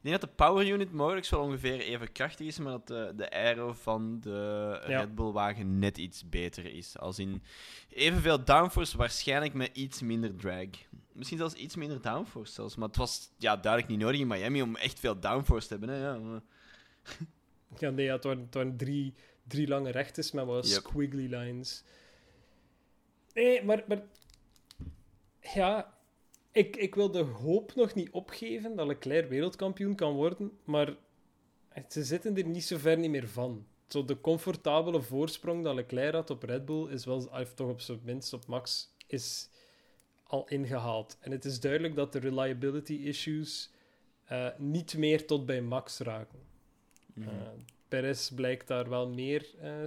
ik 0.02 0.06
denk 0.06 0.20
dat 0.22 0.30
de 0.30 0.36
power 0.36 0.68
unit 0.68 0.92
mogelijk 0.92 1.28
wel 1.28 1.42
ongeveer 1.42 1.80
even 1.80 2.12
krachtig 2.12 2.48
is, 2.48 2.60
maar 2.60 2.72
dat 2.72 2.88
de, 2.88 3.14
de 3.16 3.30
aero 3.32 3.74
van 3.74 4.20
de 4.20 4.30
Ja. 4.88 5.00
Red 5.00 5.16
Bull-wagen 5.16 5.80
net 5.80 5.98
iets 5.98 6.30
beter 6.30 6.66
is. 6.66 6.98
Als 6.98 7.20
in 7.20 7.44
evenveel 7.90 8.44
downforce, 8.44 8.98
waarschijnlijk 8.98 9.54
met 9.54 9.70
iets 9.74 10.02
minder 10.02 10.36
drag. 10.36 10.68
Misschien 11.12 11.38
zelfs 11.38 11.54
iets 11.54 11.76
minder 11.76 12.02
downforce 12.02 12.54
zelfs. 12.54 12.76
Maar 12.76 12.88
het 12.88 12.98
was 12.98 13.30
ja, 13.38 13.58
duidelijk 13.58 13.92
niet 13.92 14.02
nodig 14.02 14.20
in 14.20 14.28
Miami 14.28 14.62
om 14.62 14.76
echt 14.76 15.00
veel 15.00 15.20
downforce 15.20 15.68
te 15.68 15.76
hebben. 15.78 15.90
Hè? 15.96 16.02
Ja, 16.08 16.18
maar- 16.18 16.42
Ja, 17.78 17.90
nee, 17.90 18.06
ja, 18.06 18.14
het, 18.14 18.24
waren, 18.24 18.42
het 18.42 18.54
waren 18.54 18.78
drie, 18.78 19.14
drie 19.48 19.68
lange 19.68 19.92
rechtjes 19.92 20.32
met 20.32 20.46
wat 20.46 20.70
Yep. 20.70 20.80
squiggly 20.82 21.36
lines. 21.36 21.84
Nee, 23.34 23.64
maar, 23.64 23.84
maar 23.88 24.02
ja, 25.54 25.94
ik, 26.60 26.76
ik 26.76 26.96
wil 26.96 27.12
de 27.12 27.24
hoop 27.24 27.76
nog 27.76 27.94
niet 27.94 28.10
opgeven 28.10 28.76
dat 28.76 28.88
Leclerc 28.88 29.30
wereldkampioen 29.30 29.96
kan 29.96 30.14
worden, 30.14 30.52
maar 30.64 30.96
ze 31.88 32.04
zitten 32.04 32.38
er 32.38 32.46
niet 32.46 32.64
zo 32.64 32.78
ver 32.78 32.98
niet 32.98 33.10
meer 33.10 33.28
van. 33.28 33.66
Zo 33.88 34.06
de 34.06 34.22
comfortabele 34.22 35.02
voorsprong 35.02 35.64
dat 35.64 35.76
Leclerc 35.76 36.14
had 36.14 36.30
op 36.30 36.44
Red 36.44 36.66
Bull 36.66 36.90
is 36.90 37.06
wel, 37.06 37.18
of 37.18 37.54
toch 37.54 37.70
op 37.70 37.82
zijn 37.82 38.00
minst 38.04 38.34
op 38.34 38.46
Max, 38.46 38.94
is 39.08 39.50
al 40.24 40.48
ingehaald. 40.48 41.18
En 41.20 41.32
het 41.32 41.46
is 41.46 41.60
duidelijk 41.60 41.96
dat 41.96 42.12
de 42.12 42.20
reliability 42.20 42.94
issues 42.94 43.72
eh, 44.26 44.48
niet 44.58 44.98
meer 44.98 45.26
tot 45.28 45.46
bij 45.46 45.62
Max 45.62 46.00
raken. 46.00 46.40
Uh, 47.14 47.28
Perez 47.88 48.30
blijkt 48.30 48.68
daar 48.68 48.90
wel 48.90 49.10
meer 49.10 49.50
uh, 49.62 49.84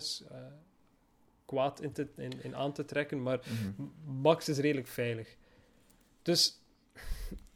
kwaad 1.44 1.80
in, 1.80 1.92
te, 1.92 2.08
in, 2.16 2.42
in, 2.42 2.56
aan 2.56 2.72
te 2.72 2.84
trekken, 2.84 3.22
maar 3.22 3.40
Mhm. 3.46 4.20
Max 4.20 4.48
is 4.48 4.58
redelijk 4.58 4.88
veilig. 4.88 5.36
Dus 6.22 6.61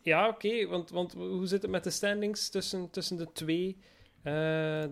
ja, 0.06 0.28
oké, 0.28 0.46
okay, 0.46 0.66
want, 0.66 0.90
want 0.90 1.12
hoe 1.12 1.46
zit 1.46 1.62
het 1.62 1.70
met 1.70 1.84
de 1.84 1.90
standings 1.90 2.48
tussen, 2.48 2.90
tussen 2.90 3.16
de 3.16 3.32
twee? 3.32 3.76
Uh, 4.18 4.32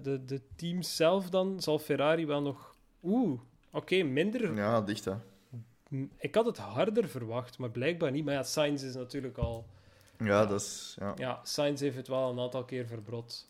de, 0.02 0.22
de 0.24 0.40
teams 0.56 0.96
zelf 0.96 1.30
dan, 1.30 1.60
zal 1.62 1.78
Ferrari 1.78 2.26
wel 2.26 2.42
nog... 2.42 2.76
Oeh, 3.02 3.32
oké, 3.32 3.40
okay, 3.76 4.02
minder... 4.02 4.54
Ja, 4.54 4.80
dicht 4.80 5.04
hè. 5.04 5.14
Ik 6.18 6.34
had 6.34 6.46
het 6.46 6.56
harder 6.56 7.08
verwacht, 7.08 7.58
maar 7.58 7.70
blijkbaar 7.70 8.10
niet. 8.10 8.24
Maar 8.24 8.34
ja, 8.34 8.42
Sainz 8.42 8.82
is 8.82 8.94
natuurlijk 8.94 9.38
al... 9.38 9.66
Ja, 10.18 10.26
ja. 10.26 10.46
dat 10.46 10.60
is... 10.60 10.96
Ja. 10.98 11.14
ja, 11.16 11.40
Sainz 11.44 11.80
heeft 11.80 11.96
het 11.96 12.08
wel 12.08 12.30
een 12.30 12.40
aantal 12.40 12.64
keer 12.64 12.86
verbrot. 12.86 13.48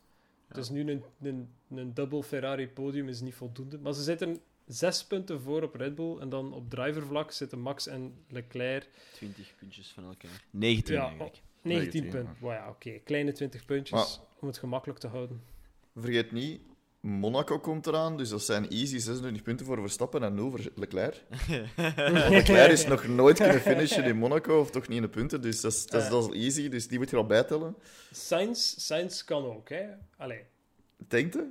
Ja. 0.48 0.54
Dus 0.54 0.68
nu 0.68 0.90
een, 0.90 1.04
een, 1.20 1.48
een 1.70 1.94
dubbel 1.94 2.22
Ferrari 2.22 2.68
podium 2.68 3.08
is 3.08 3.20
niet 3.20 3.34
voldoende. 3.34 3.78
Maar 3.78 3.92
ze 3.92 4.02
zitten 4.02 4.40
zes 4.66 5.04
punten 5.04 5.40
voor 5.40 5.62
op 5.62 5.74
Red 5.74 5.94
Bull. 5.94 6.18
En 6.18 6.28
dan 6.28 6.52
op 6.52 6.70
drivervlak 6.70 7.30
zitten 7.30 7.58
Max 7.58 7.86
en 7.86 8.14
Leclerc. 8.28 8.88
20 9.12 9.54
puntjes 9.58 9.90
van 9.90 10.04
elkaar. 10.04 10.44
19 10.50 10.94
ja, 10.94 11.06
eigenlijk. 11.06 11.42
19, 11.64 12.02
19 12.02 12.10
punten. 12.10 12.36
Wow, 12.40 12.52
ja, 12.52 12.68
oké. 12.68 12.88
Okay. 12.88 13.00
Kleine 13.04 13.32
20 13.32 13.64
puntjes 13.64 14.18
maar, 14.18 14.26
om 14.40 14.48
het 14.48 14.58
gemakkelijk 14.58 14.98
te 14.98 15.06
houden. 15.06 15.42
Vergeet 15.94 16.32
niet, 16.32 16.60
Monaco 17.00 17.58
komt 17.58 17.86
eraan, 17.86 18.16
dus 18.16 18.28
dat 18.28 18.42
zijn 18.42 18.68
easy 18.68 18.98
26 18.98 19.42
punten 19.42 19.66
voor 19.66 19.80
Verstappen 19.80 20.22
en 20.22 20.34
0 20.34 20.50
voor 20.50 20.60
Leclerc. 20.74 21.22
Leclerc 22.30 22.70
is 22.70 22.86
nog 22.86 23.06
nooit 23.06 23.36
kunnen 23.36 23.60
finishen 23.60 24.04
in 24.04 24.16
Monaco, 24.16 24.60
of 24.60 24.70
toch 24.70 24.88
niet 24.88 24.96
in 24.96 25.02
de 25.02 25.08
punten, 25.08 25.40
dus 25.40 25.60
dat 25.60 25.72
is, 25.72 25.86
dat 25.86 26.02
is, 26.02 26.08
dat 26.08 26.34
is 26.34 26.42
easy, 26.42 26.68
dus 26.68 26.88
die 26.88 26.98
moet 26.98 27.10
je 27.10 27.16
al 27.16 27.26
bijtellen. 27.26 27.76
Sainz, 28.12 28.74
Sainz 28.78 29.24
kan 29.24 29.44
ook, 29.44 29.68
hè? 29.68 29.86
Allee. 30.16 30.44
Denkt 30.96 31.34
je? 31.34 31.48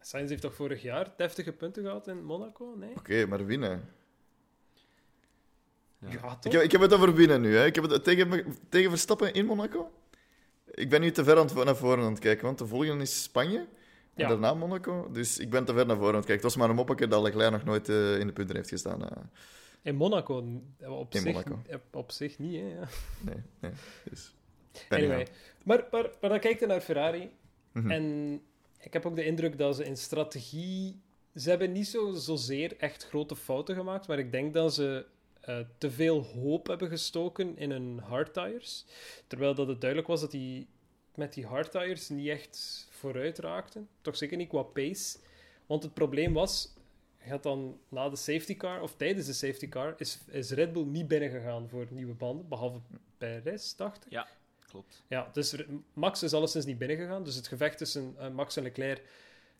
Sainz 0.00 0.28
heeft 0.28 0.42
toch 0.42 0.54
vorig 0.54 0.82
jaar 0.82 1.12
deftige 1.16 1.52
punten 1.52 1.82
gehad 1.82 2.08
in 2.08 2.24
Monaco? 2.24 2.74
Nee? 2.76 2.90
Oké, 2.90 2.98
okay, 2.98 3.24
maar 3.24 3.46
winnen. 3.46 3.88
Ja, 6.10 6.38
ik, 6.42 6.52
heb, 6.52 6.62
ik 6.62 6.72
heb 6.72 6.80
het 6.80 6.92
over 6.94 7.14
winnen 7.14 7.40
nu. 7.40 7.56
Hè. 7.56 7.64
Ik 7.66 7.74
heb 7.74 7.84
het 7.90 8.04
tegen, 8.04 8.56
tegen 8.68 8.90
Verstappen 8.90 9.32
in 9.32 9.46
Monaco. 9.46 9.90
Ik 10.70 10.88
ben 10.90 11.00
nu 11.00 11.10
te 11.10 11.24
ver 11.24 11.38
aan 11.38 11.46
het, 11.46 11.64
naar 11.64 11.76
voren 11.76 12.04
aan 12.04 12.10
het 12.10 12.18
kijken, 12.20 12.44
want 12.44 12.58
de 12.58 12.66
volgende 12.66 13.02
is 13.02 13.22
Spanje. 13.22 13.58
En 13.58 13.66
Ja. 14.22 14.28
daarna 14.28 14.54
Monaco. 14.54 15.08
Dus 15.12 15.38
ik 15.38 15.50
ben 15.50 15.64
te 15.64 15.72
ver 15.72 15.86
naar 15.86 15.96
voren 15.96 16.10
aan 16.12 16.18
het 16.18 16.26
kijken. 16.26 16.44
Het 16.46 16.54
was 16.54 16.56
maar 16.56 16.68
een 16.68 16.74
moppetje 16.76 17.08
dat 17.08 17.22
Leclerc 17.22 17.50
nog 17.50 17.64
nooit 17.64 17.88
eh, 17.88 18.18
in 18.18 18.26
de 18.26 18.32
punten 18.32 18.56
heeft 18.56 18.68
gestaan. 18.68 19.08
eh. 19.08 19.16
In 19.82 19.94
Monaco, 19.96 20.36
op, 20.80 21.14
In 21.14 21.20
zich, 21.20 21.32
Monaco. 21.32 21.58
op 21.92 22.12
zich 22.12 22.38
niet, 22.38 22.60
hè? 22.60 22.68
Ja. 22.68 22.88
nee, 23.20 23.42
nee. 23.60 23.72
Dus, 24.10 24.34
Anyway. 24.88 25.26
Maar, 25.64 25.84
maar, 25.90 26.10
maar 26.20 26.30
dan 26.30 26.40
kijk 26.40 26.60
je 26.60 26.66
naar 26.66 26.80
Ferrari. 26.80 27.30
Mhm. 27.72 27.90
En 27.90 28.32
ik 28.80 28.92
heb 28.92 29.06
ook 29.06 29.16
de 29.16 29.24
indruk 29.24 29.58
dat 29.58 29.76
ze 29.76 29.84
in 29.84 29.96
strategie... 29.96 31.02
Ze 31.34 31.48
hebben 31.50 31.72
niet 31.72 31.86
zo, 31.86 32.12
zozeer 32.12 32.76
echt 32.78 33.04
grote 33.08 33.36
fouten 33.36 33.74
gemaakt, 33.74 34.06
maar 34.08 34.18
ik 34.18 34.32
denk 34.32 34.54
dat 34.54 34.74
ze 34.74 35.06
eh, 35.44 35.58
te 35.78 35.90
veel 35.90 36.22
hoop 36.22 36.66
hebben 36.66 36.88
gestoken 36.88 37.56
in 37.56 37.70
hun 37.70 37.98
hardtires. 37.98 38.86
Terwijl 39.26 39.54
dat 39.54 39.68
het 39.68 39.80
duidelijk 39.80 40.10
was 40.10 40.20
dat 40.20 40.30
die 40.30 40.68
met 41.14 41.32
die 41.32 41.46
hardtires 41.46 42.08
niet 42.08 42.28
echt 42.28 42.86
vooruit 42.90 43.38
raakten. 43.38 43.88
Toch 44.00 44.16
zeker 44.16 44.36
niet 44.36 44.48
qua 44.48 44.62
pace. 44.62 45.18
Want 45.66 45.82
het 45.82 45.94
probleem 45.94 46.32
was, 46.32 46.72
je 47.24 47.30
had 47.30 47.42
dan 47.42 47.78
na 47.88 48.08
de 48.08 48.16
safety 48.16 48.56
car, 48.56 48.80
of 48.82 48.96
tijdens 48.96 49.26
de 49.26 49.32
safety 49.32 49.68
car, 49.68 49.94
is, 49.96 50.18
is 50.26 50.50
Red 50.50 50.72
Bull 50.72 50.84
niet 50.84 51.08
binnengegaan 51.08 51.68
voor 51.68 51.86
nieuwe 51.90 52.14
banden, 52.14 52.48
behalve 52.48 52.80
Perez, 53.18 53.74
dacht 53.74 54.06
ik. 54.06 54.12
Ja, 54.12 54.28
klopt. 54.66 55.04
Ja, 55.08 55.28
dus 55.32 55.56
Max 55.92 56.22
is 56.22 56.32
alleszins 56.32 56.64
niet 56.64 56.78
binnengegaan. 56.78 57.24
Dus 57.24 57.34
het 57.34 57.48
gevecht 57.48 57.78
tussen 57.78 58.14
eh, 58.18 58.30
Max 58.30 58.56
en 58.56 58.62
Leclerc 58.62 59.02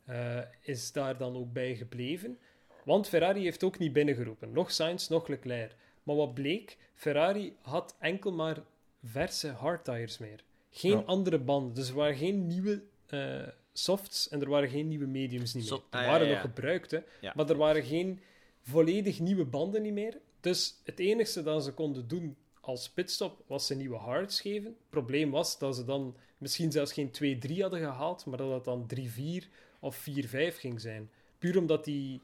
eh, 0.04 0.40
is 0.60 0.92
daar 0.92 1.16
dan 1.16 1.36
ook 1.36 1.52
bij 1.52 1.76
gebleven. 1.76 2.38
Want 2.84 3.08
Ferrari 3.08 3.42
heeft 3.42 3.64
ook 3.64 3.78
niet 3.78 3.92
binnengeroepen. 3.92 4.52
Nog 4.52 4.70
Sainz, 4.72 5.08
nog 5.08 5.28
Leclerc. 5.28 5.74
Maar 6.02 6.16
wat 6.16 6.34
bleek? 6.34 6.76
Ferrari 6.94 7.56
had 7.60 7.94
enkel 7.98 8.32
maar 8.32 8.62
verse 9.04 9.48
hardtires 9.48 10.18
meer. 10.18 10.44
Geen 10.70 10.90
Ja. 10.98 11.02
andere 11.06 11.38
banden. 11.38 11.74
Dus 11.74 11.88
er 11.88 11.94
waren 11.94 12.16
geen 12.16 12.46
nieuwe 12.46 12.82
eh, 13.06 13.42
softs 13.72 14.28
en 14.28 14.40
er 14.40 14.48
waren 14.48 14.68
geen 14.68 14.88
nieuwe 14.88 15.06
mediums 15.06 15.54
niet 15.54 15.70
meer. 15.70 15.72
Er 15.72 15.98
ah, 15.98 16.00
ja, 16.04 16.10
waren 16.10 16.28
nog 16.28 16.40
gebruikte, 16.40 17.04
maar 17.34 17.50
er 17.50 17.56
waren 17.56 17.82
geen 17.84 18.20
volledig 18.62 19.20
nieuwe 19.20 19.44
banden 19.44 19.82
niet 19.82 19.92
meer. 19.92 20.18
Dus 20.40 20.74
het 20.84 20.98
enige 20.98 21.42
dat 21.42 21.64
ze 21.64 21.72
konden 21.72 22.08
doen 22.08 22.36
als 22.60 22.88
pitstop 22.88 23.42
was 23.46 23.66
ze 23.66 23.74
nieuwe 23.74 23.96
hards 23.96 24.40
geven. 24.40 24.64
Het 24.64 24.90
probleem 24.90 25.30
was 25.30 25.58
dat 25.58 25.76
ze 25.76 25.84
dan 25.84 26.16
misschien 26.38 26.72
zelfs 26.72 26.92
geen 26.92 27.10
2-3 27.10 27.60
hadden 27.60 27.80
gehaald, 27.80 28.26
maar 28.26 28.38
dat 28.38 28.50
het 28.52 28.64
dan 28.64 28.86
3-4 28.86 29.48
of 29.80 29.96
4-5 29.96 30.58
ging 30.58 30.80
zijn. 30.80 31.10
Puur 31.38 31.58
omdat 31.58 31.84
die, 31.84 32.20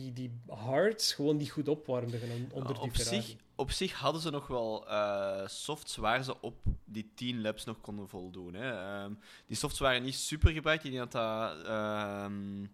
die, 0.00 0.12
die 0.12 0.40
hards 0.48 1.12
gewoon 1.12 1.36
niet 1.36 1.50
goed 1.50 1.68
opwarmden 1.68 2.20
on- 2.22 2.48
onder 2.52 2.74
die 2.74 2.82
op, 2.82 2.94
Ferrari. 2.94 3.22
zich, 3.22 3.36
op 3.54 3.70
zich 3.70 3.92
hadden 3.92 4.22
ze 4.22 4.30
nog 4.30 4.46
wel 4.46 4.88
eh, 4.88 5.46
softs 5.46 5.96
waar 5.96 6.22
ze 6.22 6.40
op 6.40 6.56
die 6.84 7.12
10 7.14 7.40
laps 7.40 7.64
nog 7.64 7.80
konden 7.80 8.08
voldoen. 8.08 8.54
Hè. 8.54 8.70
Ehm, 9.02 9.12
die 9.46 9.56
softs 9.56 9.78
waren 9.78 10.02
niet 10.02 10.14
super 10.14 10.52
gebruikt. 10.52 10.84
Ik 10.84 10.92
denk 10.92 11.10
dat 11.10 11.22
dat 11.22 11.66
ehm, 11.66 12.64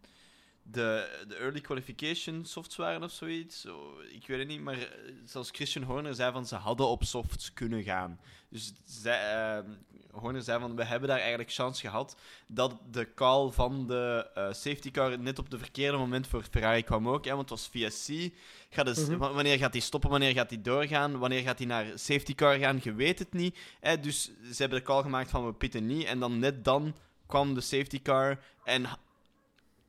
de, 0.73 1.25
de 1.29 1.35
early 1.35 1.61
qualification 1.61 2.45
softs 2.45 2.77
waren 2.77 3.03
of 3.03 3.11
zoiets. 3.13 3.61
Zo, 3.61 3.93
ik 4.13 4.27
weet 4.27 4.39
het 4.39 4.49
niet, 4.49 4.61
maar 4.61 4.75
eh, 4.79 4.89
zelfs 5.25 5.51
Christian 5.53 5.85
Horner 5.85 6.15
zei 6.15 6.33
van 6.33 6.47
ze 6.47 6.55
hadden 6.55 6.87
op 6.87 7.05
softs 7.05 7.53
kunnen 7.53 7.83
gaan. 7.83 8.21
Dus 8.49 8.73
zij, 8.85 9.33
ehm, 9.57 9.71
Horner 10.11 10.43
zei 10.43 10.61
van 10.61 10.77
we 10.77 10.85
hebben 10.85 11.09
daar 11.09 11.19
eigenlijk 11.19 11.53
kans 11.57 11.81
gehad 11.81 12.17
dat 12.47 12.79
de 12.91 13.15
call 13.15 13.51
van 13.51 13.87
de 13.87 14.31
eh, 14.35 14.45
safety 14.53 14.91
car 14.91 15.19
net 15.19 15.39
op 15.39 15.51
het 15.51 15.61
verkeerde 15.61 15.97
moment 15.99 16.27
voor 16.27 16.43
Ferrari 16.51 16.83
kwam 16.83 17.09
ook. 17.09 17.25
Hè, 17.25 17.35
want 17.37 17.51
het 17.51 17.59
was 17.59 17.69
VSC. 17.73 18.33
Gaat 18.71 18.87
dus, 18.87 19.07
Mhm. 19.07 19.17
wa- 19.17 19.33
Wanneer 19.33 19.59
gaat 19.59 19.73
hij 19.73 19.81
stoppen? 19.83 20.11
Wanneer 20.11 20.33
gaat 20.33 20.51
hij 20.51 20.63
doorgaan? 20.63 21.19
Wanneer 21.19 21.43
gaat 21.43 21.59
hij 21.59 21.67
naar 21.67 21.87
safety 21.95 22.35
car 22.35 22.59
gaan? 22.59 22.81
Je 22.83 22.95
weet 22.95 23.19
het 23.19 23.33
niet. 23.33 23.59
Hè? 23.81 24.01
Dus 24.01 24.23
ze 24.25 24.57
hebben 24.57 24.79
de 24.79 24.85
call 24.85 25.03
gemaakt 25.03 25.31
van 25.31 25.47
we 25.47 25.53
pitten 25.53 25.87
niet. 25.87 26.05
En 26.05 26.19
dan 26.21 26.39
net 26.39 26.65
dan 26.65 26.95
kwam 27.27 27.55
de 27.55 27.61
safety 27.61 28.03
car. 28.03 28.39
En 28.65 28.85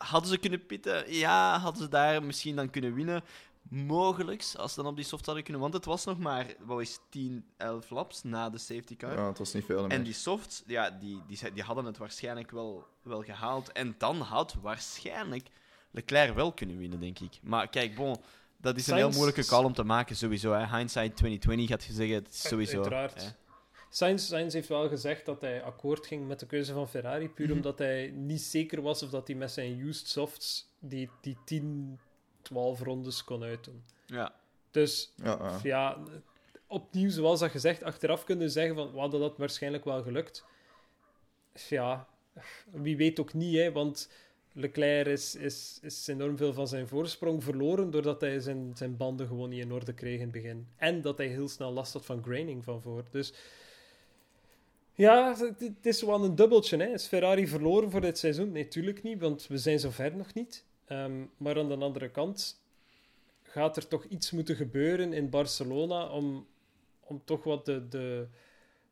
hadden 0.04 0.30
ze 0.30 0.38
kunnen 0.38 0.66
pitten? 0.66 1.14
Ja, 1.14 1.60
hadden 1.60 1.82
ze 1.82 1.90
daar 1.90 2.24
misschien 2.24 2.56
dan 2.56 2.70
kunnen 2.70 2.94
winnen? 2.94 3.24
Mogelijks, 3.70 4.58
als 4.58 4.74
ze 4.74 4.82
dan 4.82 4.90
op 4.92 4.96
die 4.96 5.06
soft 5.06 5.26
hadden 5.26 5.44
kunnen. 5.44 5.62
Want 5.62 5.74
het 5.74 5.86
was 5.86 6.06
nog 6.06 6.18
maar, 6.20 6.46
wat 6.60 6.82
is 6.82 7.00
10, 7.10 7.46
11 7.58 7.90
laps 7.90 8.24
na 8.24 8.50
de 8.50 8.58
safety 8.58 8.96
car. 8.96 9.14
Ja, 9.14 9.28
het 9.28 9.38
was 9.38 9.54
niet 9.54 9.66
veel 9.66 9.82
meer. 9.82 9.92
En 9.98 10.04
die 10.04 10.14
softs, 10.14 10.64
ja, 10.66 10.90
die, 10.90 11.22
die, 11.28 11.38
ze- 11.38 11.54
die 11.54 11.64
hadden 11.64 11.86
het 11.86 11.98
waarschijnlijk 11.98 12.52
wel, 12.52 12.86
wel 13.02 13.22
gehaald. 13.24 13.72
En 13.72 13.96
dan 13.98 14.20
had 14.22 14.56
waarschijnlijk 14.62 15.48
Leclerc 15.92 16.36
wel 16.36 16.52
kunnen 16.54 16.78
winnen, 16.78 17.00
denk 17.00 17.20
ik. 17.20 17.40
Maar 17.44 17.68
kijk, 17.70 17.96
bon, 17.96 18.16
dat 18.58 18.78
is 18.78 18.88
een 18.88 18.96
heel 18.96 19.10
moeilijke 19.12 19.46
call 19.46 19.64
om 19.64 19.74
te 19.74 19.84
maken, 19.84 20.16
sowieso. 20.16 20.52
Hè. 20.54 20.78
Hindsight 20.78 21.16
2020 21.16 21.68
gaat 21.70 21.84
je 21.84 21.94
zeggen, 21.94 22.16
het 22.16 22.30
is 22.34 22.42
sowieso. 22.42 22.76
Uiteraard. 22.76 23.24
hè. 23.24 23.30
Sainz, 23.94 24.28
Sainz 24.28 24.54
heeft 24.54 24.68
wel 24.68 24.88
gezegd 24.90 25.26
dat 25.26 25.42
hij 25.42 25.64
akkoord 25.64 26.06
ging 26.08 26.28
met 26.28 26.40
de 26.40 26.46
keuze 26.46 26.74
van 26.74 26.90
Ferrari, 26.90 27.30
puur 27.30 27.48
Mhm. 27.48 27.56
omdat 27.56 27.78
hij 27.78 28.12
niet 28.16 28.42
zeker 28.42 28.82
was 28.82 29.04
of 29.04 29.10
dat 29.10 29.28
hij 29.28 29.36
met 29.36 29.52
zijn 29.52 29.80
used 29.80 30.08
softs 30.08 30.68
die, 30.80 31.10
die 31.22 31.38
10, 31.46 32.00
12 32.42 32.82
rondes 32.82 33.24
kon 33.24 33.44
uitdoen. 33.44 33.84
Ja. 34.06 34.34
Dus 34.72 35.14
Ja, 35.16 35.38
ja. 35.42 35.60
ja, 35.64 35.98
opnieuw, 36.68 37.10
zoals 37.10 37.40
dat 37.40 37.52
gezegd, 37.52 37.84
achteraf 37.84 38.24
kunnen 38.24 38.46
we 38.46 38.52
zeggen 38.52 38.76
van, 38.76 38.92
we 38.92 39.00
hadden 39.00 39.20
dat 39.20 39.38
waarschijnlijk 39.38 39.86
wel 39.86 40.04
gelukt. 40.04 40.46
Ja, 41.70 42.08
wie 42.72 42.98
weet 42.98 43.20
ook 43.20 43.34
niet, 43.34 43.56
hè, 43.58 43.72
want 43.72 44.10
Leclerc 44.54 45.08
is, 45.08 45.36
is, 45.36 45.80
is 45.82 46.08
enorm 46.08 46.38
veel 46.38 46.54
van 46.54 46.68
zijn 46.68 46.88
voorsprong 46.88 47.44
verloren 47.44 47.92
doordat 47.92 48.22
hij 48.22 48.40
zijn, 48.40 48.72
zijn 48.76 48.98
banden 48.98 49.28
gewoon 49.28 49.50
niet 49.50 49.64
in 49.64 49.72
orde 49.72 49.94
kreeg 49.94 50.16
in 50.16 50.22
het 50.22 50.32
begin. 50.32 50.68
En 50.76 51.02
dat 51.02 51.18
hij 51.18 51.28
heel 51.28 51.48
snel 51.48 51.72
last 51.72 51.94
had 51.94 52.06
van 52.06 52.24
graining 52.24 52.64
van 52.64 52.82
voor. 52.82 53.04
Dus 53.12 53.34
ja, 55.02 55.36
het, 55.38 55.86
is 55.86 56.02
wel 56.02 56.24
een 56.24 56.36
dubbeltje. 56.36 56.78
Hè. 56.78 56.86
Is 56.86 57.08
Ferrari 57.08 57.48
verloren 57.48 57.92
voor 57.92 58.02
dit 58.02 58.18
seizoen? 58.18 58.52
Nee, 58.52 58.68
tuurlijk 58.68 59.04
niet, 59.04 59.20
want 59.20 59.48
we 59.48 59.58
zijn 59.58 59.80
zover 59.80 60.16
nog 60.16 60.34
niet. 60.34 60.66
Ehm, 60.86 61.24
maar 61.38 61.60
aan 61.60 61.68
de 61.68 61.78
andere 61.78 62.10
kant 62.10 62.62
gaat 63.44 63.78
er 63.78 63.88
toch 63.88 64.06
iets 64.06 64.32
moeten 64.32 64.56
gebeuren 64.56 65.14
in 65.14 65.30
Barcelona 65.30 66.08
om, 66.08 66.48
om 67.00 67.22
toch 67.26 67.44
wat 67.44 67.66
de, 67.66 67.88
de, 67.88 68.28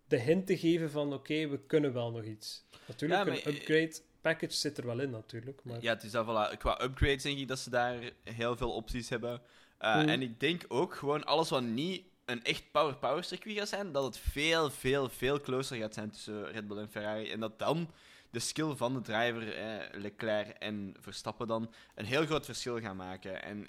de 0.08 0.20
hint 0.20 0.48
te 0.48 0.58
geven 0.58 0.92
van 0.92 1.14
oké, 1.14 1.48
we 1.48 1.60
kunnen 1.60 1.94
wel 1.94 2.12
nog 2.12 2.24
iets. 2.24 2.66
Natuurlijk, 2.88 3.20
Ja, 3.20 3.26
maar, 3.26 3.42
een 3.46 3.56
upgrade 3.56 3.96
package 4.22 4.54
zit 4.54 4.78
er 4.78 4.86
wel 4.86 5.00
in 5.00 5.10
natuurlijk. 5.10 5.62
Maar... 5.64 5.82
Ja, 5.82 5.94
het 5.94 6.04
is 6.04 6.12
dat, 6.12 6.26
voilà. 6.26 6.58
Qua 6.58 6.84
upgrades 6.84 7.24
denk 7.24 7.38
ik 7.38 7.48
dat 7.48 7.60
ze 7.60 7.70
daar 7.70 8.12
heel 8.24 8.58
veel 8.58 8.72
opties 8.72 9.10
hebben. 9.10 9.42
Uh, 9.82 9.96
Mhm. 9.96 10.10
En 10.10 10.22
ik 10.22 10.40
denk 10.40 10.66
ook 10.68 10.96
gewoon 10.96 11.24
alles 11.24 11.50
wat 11.50 11.64
niet 11.64 12.04
een 12.30 12.44
echt 12.44 12.72
power-power 12.72 13.24
circuit 13.24 13.58
gaat 13.58 13.70
zijn, 13.70 13.92
dat 13.92 14.04
het 14.04 14.18
veel, 14.18 14.70
veel, 14.70 15.10
veel 15.10 15.42
closer 15.42 15.78
gaat 15.78 15.94
zijn 15.94 16.10
tussen 16.10 16.52
Red 16.52 16.68
Bull 16.68 16.78
en 16.78 16.90
Ferrari. 16.90 17.30
En 17.32 17.40
dat 17.40 17.60
dan 17.60 17.92
de 18.30 18.40
skill 18.40 18.76
van 18.76 18.94
de 18.94 19.02
driver, 19.02 19.54
eh, 19.56 20.00
Leclerc 20.02 20.48
en 20.50 20.96
Verstappen, 21.00 21.48
dan 21.48 21.72
een 21.96 22.06
heel 22.06 22.26
groot 22.26 22.46
verschil 22.46 22.80
gaan 22.80 22.96
maken. 22.96 23.44
En 23.44 23.68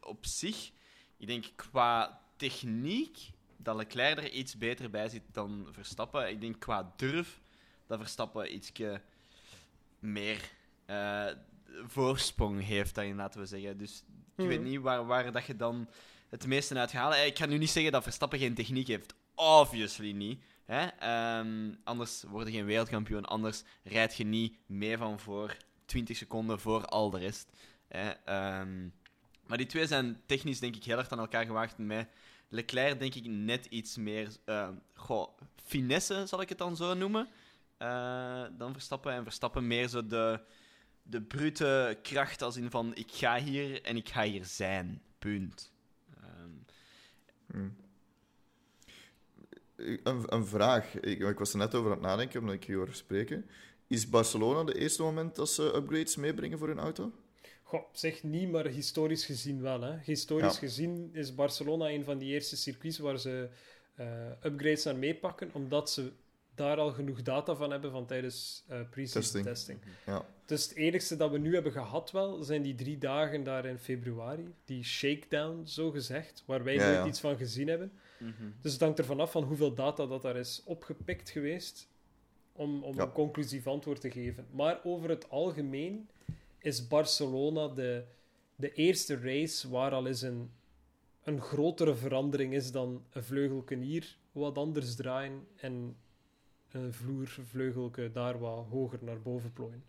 op 0.00 0.26
zich, 0.26 0.70
ik 1.16 1.26
denk 1.26 1.44
qua 1.56 2.20
techniek 2.36 3.30
dat 3.56 3.76
Leclerc 3.76 4.18
er 4.18 4.30
iets 4.30 4.58
beter 4.58 4.90
bij 4.90 5.08
zit 5.08 5.22
dan 5.32 5.68
Verstappen. 5.72 6.28
Ik 6.28 6.40
denk 6.40 6.60
qua 6.60 6.92
durf 6.96 7.40
dat 7.86 7.98
Verstappen 7.98 8.54
ietsje 8.54 9.00
meer 9.98 10.40
eh, 10.86 11.26
voorsprong 11.86 12.64
heeft, 12.64 12.94
daarin, 12.94 13.16
laten 13.16 13.40
we 13.40 13.46
zeggen. 13.46 13.78
Dus 13.78 13.98
ik 13.98 14.04
Mhm. 14.36 14.48
weet 14.48 14.62
niet 14.62 14.80
waar, 14.80 15.06
waar 15.06 15.32
dat 15.32 15.44
je 15.46 15.56
dan 15.56 15.88
het 16.28 16.46
meeste 16.46 16.74
uit. 16.78 16.92
Eh, 16.92 17.26
Ik 17.26 17.38
ga 17.38 17.46
nu 17.46 17.58
niet 17.58 17.70
zeggen 17.70 17.92
dat 17.92 18.02
Verstappen 18.02 18.38
geen 18.38 18.54
techniek 18.54 18.86
heeft. 18.86 19.14
Obviously 19.34 20.12
niet. 20.12 20.42
Hè? 20.64 20.86
Ehm, 20.86 21.74
anders 21.84 22.22
word 22.28 22.46
je 22.46 22.52
geen 22.52 22.64
wereldkampioen. 22.64 23.24
Anders 23.24 23.62
rijd 23.84 24.16
je 24.16 24.24
niet 24.24 24.56
mee 24.66 24.96
van 24.98 25.20
voor 25.20 25.56
20 25.84 26.16
seconden 26.16 26.60
voor 26.60 26.84
al 26.84 27.10
de 27.10 27.18
rest. 27.18 27.50
Hè? 27.88 28.10
Ehm, 28.10 28.88
maar 29.46 29.56
die 29.58 29.66
twee 29.66 29.86
zijn 29.86 30.20
technisch 30.26 30.60
denk 30.60 30.76
ik 30.76 30.84
heel 30.84 30.98
erg 30.98 31.08
aan 31.10 31.18
elkaar 31.18 31.44
gewaagd. 31.44 31.78
Met 31.78 32.08
Leclerc 32.48 32.98
denk 32.98 33.14
ik 33.14 33.26
net 33.26 33.66
iets 33.66 33.96
meer 33.96 34.28
goh, 34.94 35.38
finesse, 35.64 36.26
zal 36.26 36.40
ik 36.40 36.48
het 36.48 36.58
dan 36.58 36.76
zo 36.76 36.94
noemen. 36.94 37.28
eh, 37.78 38.44
dan 38.58 38.72
Verstappen. 38.72 39.12
En 39.12 39.22
Verstappen 39.22 39.66
meer 39.66 39.88
zo 39.88 40.06
de, 40.06 40.40
de 41.02 41.22
brute 41.22 41.98
kracht 42.02 42.42
als 42.42 42.56
in 42.56 42.70
van 42.70 42.94
ik 42.94 43.10
ga 43.12 43.38
hier 43.40 43.82
en 43.82 43.96
ik 43.96 44.08
ga 44.08 44.22
hier 44.22 44.44
zijn. 44.44 45.02
Punt. 45.18 45.72
Een, 49.76 50.34
een 50.34 50.46
vraag. 50.46 50.94
Ik, 51.00 51.18
ik 51.20 51.38
was 51.38 51.52
er 51.52 51.58
net 51.58 51.74
over 51.74 51.90
aan 51.90 51.96
het 51.96 52.06
nadenken, 52.06 52.40
omdat 52.40 52.54
ik 52.54 52.64
je 52.64 52.74
hoor 52.74 52.88
spreken. 52.94 53.46
Is 53.86 54.08
Barcelona 54.08 54.64
de 54.64 54.78
eerste 54.78 55.02
moment 55.02 55.36
dat 55.36 55.48
ze 55.50 55.62
upgrades 55.74 56.16
meebrengen 56.16 56.58
voor 56.58 56.68
hun 56.68 56.78
auto? 56.78 57.12
Goh, 57.62 57.82
zeg 57.92 58.22
niet, 58.22 58.50
maar 58.50 58.66
historisch 58.66 59.24
gezien 59.24 59.60
wel. 59.60 59.80
Hè. 59.80 59.98
Historisch 59.98 60.52
Ja. 60.52 60.58
gezien 60.58 61.10
is 61.12 61.34
Barcelona 61.34 61.88
een 61.90 62.04
van 62.04 62.18
die 62.18 62.32
eerste 62.32 62.56
circuits 62.56 62.98
waar 62.98 63.18
ze 63.18 63.48
eh, 63.94 64.30
upgrades 64.42 64.84
naar 64.84 64.96
meepakken, 64.96 65.50
omdat 65.52 65.90
ze 65.90 66.12
daar 66.58 66.76
al 66.78 66.90
genoeg 66.92 67.22
data 67.22 67.54
van 67.54 67.70
hebben 67.70 67.90
van 67.90 68.06
tijdens 68.06 68.64
eh 68.68 68.80
pre-season 68.90 69.22
Testing. 69.22 69.44
testing. 69.44 69.78
Ja. 70.06 70.24
Dus 70.46 70.68
het 70.68 70.76
enigste 70.76 71.16
dat 71.16 71.30
we 71.30 71.38
nu 71.38 71.54
hebben 71.54 71.72
gehad 71.72 72.10
wel, 72.10 72.42
zijn 72.42 72.62
die 72.62 72.74
drie 72.74 72.98
dagen 72.98 73.42
daar 73.44 73.64
in 73.66 73.78
februari. 73.78 74.54
Die 74.64 74.84
shakedown, 74.84 75.66
zo 75.66 75.90
gezegd, 75.90 76.42
waar 76.46 76.64
wij 76.64 76.74
Ja, 76.74 76.84
nooit 76.84 76.96
ja. 76.96 77.06
iets 77.06 77.20
van 77.20 77.36
gezien 77.36 77.68
hebben. 77.68 77.92
mhm. 78.18 78.32
Dus 78.60 78.72
het 78.72 78.80
hangt 78.80 78.98
ervan 78.98 79.20
af 79.20 79.30
van 79.30 79.42
hoeveel 79.42 79.74
data 79.74 80.06
dat 80.06 80.22
daar 80.22 80.36
is 80.36 80.62
opgepikt 80.64 81.30
geweest 81.30 81.88
om, 82.52 82.82
om 82.84 82.94
Ja. 82.96 83.02
een 83.02 83.12
conclusief 83.12 83.66
antwoord 83.66 84.00
te 84.00 84.10
geven. 84.10 84.46
Maar 84.50 84.80
over 84.84 85.08
het 85.08 85.30
algemeen 85.30 86.08
is 86.58 86.88
Barcelona 86.88 87.68
de, 87.68 88.04
de 88.56 88.72
eerste 88.72 89.18
race 89.20 89.68
waar 89.70 89.92
al 89.92 90.06
eens 90.06 90.22
een, 90.22 90.50
een 91.24 91.40
grotere 91.40 91.94
verandering 91.94 92.54
is 92.54 92.72
dan 92.72 93.04
een 93.10 93.24
vleugelken 93.24 93.80
hier 93.80 94.16
wat 94.32 94.58
anders 94.58 94.94
draaien 94.94 95.46
en 95.56 95.96
een 96.72 96.92
vloervleugelke 96.92 98.10
daar 98.12 98.38
wat 98.38 98.66
hoger 98.70 98.98
naar 99.04 99.22
boven 99.22 99.52
plooien. 99.52 99.84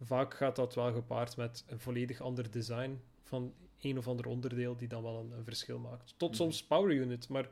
Vaak 0.00 0.34
gaat 0.34 0.56
dat 0.56 0.74
wel 0.74 0.92
gepaard 0.92 1.36
met 1.36 1.64
een 1.68 1.80
volledig 1.80 2.20
ander 2.20 2.50
design 2.50 3.00
van 3.22 3.52
een 3.80 3.98
of 3.98 4.08
ander 4.08 4.26
onderdeel 4.26 4.76
die 4.76 4.88
dan 4.88 5.02
wel 5.02 5.18
een, 5.18 5.30
een 5.32 5.44
verschil 5.44 5.78
maakt. 5.78 6.14
Tot 6.16 6.28
Mhm. 6.28 6.38
soms 6.38 6.64
power 6.64 6.90
unit, 6.94 7.28
maar 7.28 7.44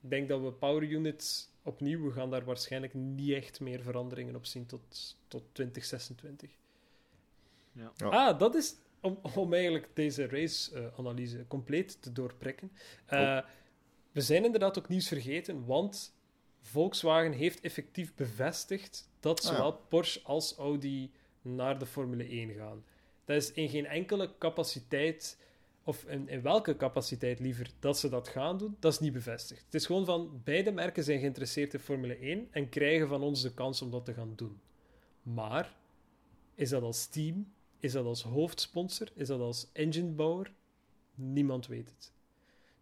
ik 0.00 0.10
denk 0.10 0.28
dat 0.28 0.40
we 0.40 0.52
power 0.52 0.82
units 0.82 1.48
opnieuw, 1.62 2.04
we 2.04 2.12
gaan 2.12 2.30
daar 2.30 2.44
waarschijnlijk 2.44 2.94
niet 2.94 3.32
echt 3.32 3.60
meer 3.60 3.82
veranderingen 3.82 4.36
op 4.36 4.46
zien 4.46 4.66
tot, 4.66 5.16
tot 5.28 5.42
2026. 5.52 6.50
Ja. 7.72 7.92
Ja. 7.96 8.06
Ah, 8.06 8.38
dat 8.38 8.54
is 8.54 8.74
om, 9.00 9.18
om 9.34 9.52
eigenlijk 9.52 9.88
deze 9.94 10.26
race-analyse 10.26 11.44
compleet 11.48 12.02
te 12.02 12.12
doorprikken. 12.12 12.72
Eh, 13.06 13.40
We 14.12 14.20
zijn 14.20 14.44
inderdaad 14.44 14.78
ook 14.78 14.88
nieuws 14.88 15.08
vergeten, 15.08 15.64
want 15.64 16.14
Volkswagen 16.68 17.32
heeft 17.32 17.60
effectief 17.60 18.14
bevestigd 18.14 19.10
dat 19.20 19.40
Ah, 19.40 19.46
zowel 19.46 19.72
Porsche 19.72 20.20
als 20.22 20.56
Audi 20.56 21.10
naar 21.42 21.78
de 21.78 21.86
Formule 21.86 22.24
1 22.24 22.50
gaan. 22.54 22.84
Dat 23.24 23.36
is 23.36 23.52
in 23.52 23.68
geen 23.68 23.86
enkele 23.86 24.38
capaciteit, 24.38 25.38
of 25.82 26.04
in, 26.04 26.28
in 26.28 26.42
welke 26.42 26.76
capaciteit 26.76 27.40
liever, 27.40 27.70
dat 27.78 27.98
ze 27.98 28.08
dat 28.08 28.28
gaan 28.28 28.58
doen, 28.58 28.76
dat 28.80 28.92
is 28.92 28.98
niet 28.98 29.12
bevestigd. 29.12 29.64
Het 29.64 29.74
is 29.74 29.86
gewoon 29.86 30.04
van, 30.04 30.40
beide 30.44 30.70
merken 30.70 31.04
zijn 31.04 31.18
geïnteresseerd 31.20 31.74
in 31.74 31.80
Formule 31.80 32.16
1 32.16 32.48
en 32.50 32.68
krijgen 32.68 33.08
van 33.08 33.22
ons 33.22 33.42
de 33.42 33.54
kans 33.54 33.82
om 33.82 33.90
dat 33.90 34.04
te 34.04 34.14
gaan 34.14 34.32
doen. 34.36 34.60
Maar, 35.22 35.76
is 36.54 36.68
dat 36.68 36.82
als 36.82 37.06
team? 37.06 37.52
Is 37.80 37.92
dat 37.92 38.04
als 38.04 38.22
hoofdsponsor? 38.22 39.08
Is 39.14 39.26
dat 39.26 39.40
als 39.40 39.68
enginebouwer? 39.72 40.52
Niemand 41.14 41.66
weet 41.66 41.88
het. 41.88 42.12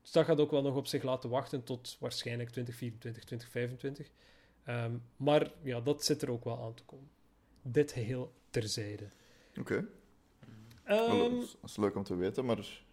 Dus 0.07 0.15
dat 0.15 0.25
gaat 0.25 0.41
ook 0.41 0.51
wel 0.51 0.63
nog 0.63 0.77
op 0.77 0.87
zich 0.87 1.03
laten 1.03 1.31
wachten 1.31 1.65
tot 1.65 1.97
waarschijnlijk 2.01 2.51
2024, 2.51 3.25
2025. 3.25 4.11
Ehm, 4.65 4.97
maar 5.17 5.53
ja, 5.63 5.81
dat 5.81 6.05
zit 6.05 6.23
er 6.23 6.31
ook 6.31 6.45
wel 6.45 6.63
aan 6.63 6.75
te 6.75 6.85
komen. 6.85 7.09
Dit 7.63 7.93
geheel 7.93 8.33
terzijde. 8.51 9.09
Oké. 9.59 9.87
Ehm, 10.85 11.31
Dat 11.31 11.57
is 11.71 11.77
leuk 11.77 11.97
om 11.97 12.03
te 12.03 12.17
weten, 12.17 12.45
maar... 12.45 12.85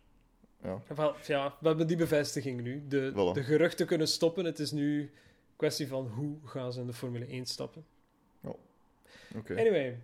Ja. 0.64 0.82
wel, 0.96 1.16
ja, 1.28 1.58
we 1.60 1.68
hebben 1.68 1.88
die 1.88 1.98
bevestiging 1.98 2.62
nu. 2.62 2.88
De, 2.88 3.12
Voilà. 3.12 3.34
de 3.34 3.44
geruchten 3.44 3.86
kunnen 3.86 4.08
stoppen. 4.08 4.46
Het 4.46 4.60
is 4.60 4.72
nu 4.72 5.02
een 5.02 5.12
kwestie 5.56 5.88
van 5.88 6.08
hoe 6.08 6.38
gaan 6.44 6.74
ze 6.74 6.80
in 6.80 6.88
de 6.88 6.94
Formule 6.94 7.26
1 7.26 7.46
stappen. 7.46 7.86
Oké. 9.36 9.58
Anyway, 9.58 10.00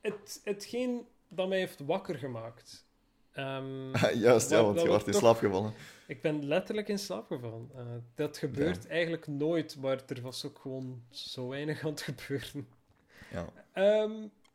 het, 0.00 0.40
hetgeen 0.44 1.06
dat 1.28 1.48
mij 1.48 1.58
heeft 1.58 1.80
wakker 1.80 2.14
gemaakt. 2.18 2.86
Ehm, 3.32 3.96
Juist, 4.14 4.50
ja, 4.54 4.62
want 4.62 4.80
je 4.80 4.86
wordt 4.88 5.06
in 5.06 5.12
toch- 5.12 5.20
slaap 5.20 5.38
gevallen. 5.38 5.72
Ik 6.06 6.20
ben 6.20 6.46
letterlijk 6.46 6.88
in 6.88 6.98
slaap 6.98 7.26
gevallen. 7.26 7.70
Eh, 7.76 7.82
dat 8.14 8.38
gebeurt 8.38 8.86
eigenlijk 8.86 9.26
nooit, 9.26 9.76
maar 9.76 10.00
er 10.06 10.20
was 10.22 10.44
ook 10.46 10.58
gewoon 10.58 11.02
zo 11.10 11.48
weinig 11.48 11.82
aan 11.84 11.90
het 11.90 12.00
gebeuren. 12.02 12.68
Ja. 13.30 13.48
Ehm, 13.72 14.12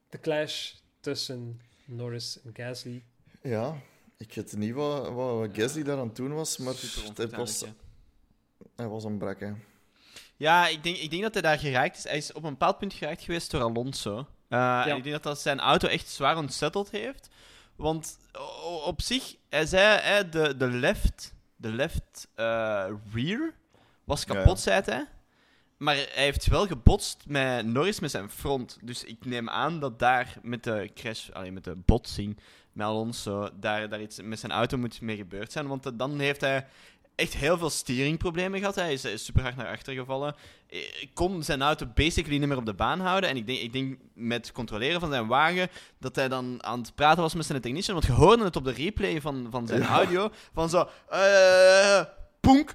de 0.09 0.19
clash 0.19 0.73
tussen 0.99 1.61
Norris 1.85 2.41
en 2.41 2.51
Gasly. 2.53 3.03
ja, 3.41 3.81
ik 4.17 4.33
weet 4.33 4.57
niet 4.57 4.73
wat, 4.73 5.09
wat, 5.09 5.49
Gasly 5.53 5.83
daar 5.83 5.97
aan 5.97 6.07
het 6.07 6.15
doen 6.15 6.33
was, 6.33 6.57
maar 6.57 6.73
het 6.73 7.35
was, 7.35 7.65
hij 8.75 8.87
was 8.87 9.03
een 9.03 9.17
brak, 9.17 9.39
hè. 9.39 9.51
Ja, 10.37 10.67
ik 10.67 10.83
denk, 10.83 10.97
ik 10.97 11.09
denk 11.09 11.21
dat 11.21 11.33
hij 11.33 11.41
daar 11.41 11.59
geraakt 11.59 11.97
is. 11.97 12.03
Hij 12.03 12.17
is 12.17 12.33
op 12.33 12.43
een 12.43 12.49
bepaald 12.49 12.77
punt 12.77 12.93
geraakt 12.93 13.21
geweest 13.21 13.51
door 13.51 13.61
Alonso. 13.61 14.27
Uh, 14.49 14.85
en 14.87 14.97
ik 14.97 15.03
denk 15.03 15.15
dat 15.15 15.23
dat 15.23 15.39
zijn 15.39 15.59
auto 15.59 15.87
echt 15.87 16.07
zwaar 16.09 16.37
ontzetteld 16.37 16.89
heeft. 16.89 17.29
Want 17.75 18.17
op 18.83 19.01
zich, 19.01 19.35
hij 19.49 19.65
zei, 19.65 19.99
hè, 20.01 20.29
de, 20.29 20.57
de 20.57 20.67
left, 20.67 21.33
de 21.55 21.71
left 21.71 22.27
eh, 22.35 22.85
rear 23.13 23.53
was 24.03 24.25
kapot, 24.25 24.59
zei 24.59 24.81
hij. 24.85 25.07
Maar 25.77 25.95
hij 25.95 26.07
heeft 26.13 26.47
wel 26.47 26.67
gebotst 26.67 27.23
met 27.27 27.65
Norris 27.65 27.99
met 27.99 28.11
zijn 28.11 28.29
front. 28.29 28.77
Dus 28.81 29.03
ik 29.03 29.25
neem 29.25 29.49
aan 29.49 29.79
dat 29.79 29.99
daar 29.99 30.37
met 30.41 30.63
de 30.63 30.91
crash, 30.93 31.29
alleen 31.29 31.53
met 31.53 31.63
de 31.63 31.75
botsing 31.75 32.39
met 32.73 32.87
Alonso, 32.87 33.49
daar, 33.59 33.89
daar 33.89 34.01
iets 34.01 34.21
met 34.21 34.39
zijn 34.39 34.51
auto 34.51 34.77
moet 34.77 35.01
mee 35.01 35.15
gebeurd 35.15 35.51
zijn. 35.51 35.67
Want 35.67 35.99
dan 35.99 36.19
heeft 36.19 36.41
hij 36.41 36.67
echt 37.15 37.33
heel 37.35 37.57
veel 37.57 37.69
steeringproblemen 37.69 38.59
gehad. 38.59 38.75
Hij 38.75 38.93
is, 38.93 39.05
is 39.05 39.25
super 39.25 39.41
hard 39.41 39.55
naar 39.55 39.67
achter 39.67 39.93
gevallen. 39.93 40.35
Ik 40.99 41.09
kon 41.13 41.43
zijn 41.43 41.61
auto 41.61 41.85
basically 41.95 42.37
niet 42.37 42.47
meer 42.47 42.57
op 42.57 42.65
de 42.65 42.73
baan 42.73 42.99
houden. 42.99 43.29
En 43.29 43.37
ik 43.37 43.47
denk, 43.47 43.59
ik 43.59 43.73
denk 43.73 43.97
met 44.13 44.45
het 44.45 44.55
controleren 44.55 44.99
van 44.99 45.09
zijn 45.11 45.27
wagen 45.27 45.69
dat 45.99 46.15
hij 46.15 46.27
dan 46.27 46.63
aan 46.63 46.79
het 46.79 46.95
praten 46.95 47.21
was 47.21 47.33
met 47.33 47.45
zijn 47.45 47.61
technician. 47.61 47.95
Want 47.95 48.07
je 48.07 48.13
hoorde 48.13 48.43
het 48.43 48.55
op 48.55 48.63
de 48.63 48.71
replay 48.71 49.21
van, 49.21 49.47
van 49.51 49.67
zijn 49.67 49.81
Ja. 49.81 49.87
audio. 49.87 50.29
Van 50.53 50.69
zo... 50.69 50.87
eh 51.09 52.01
poenk. 52.39 52.73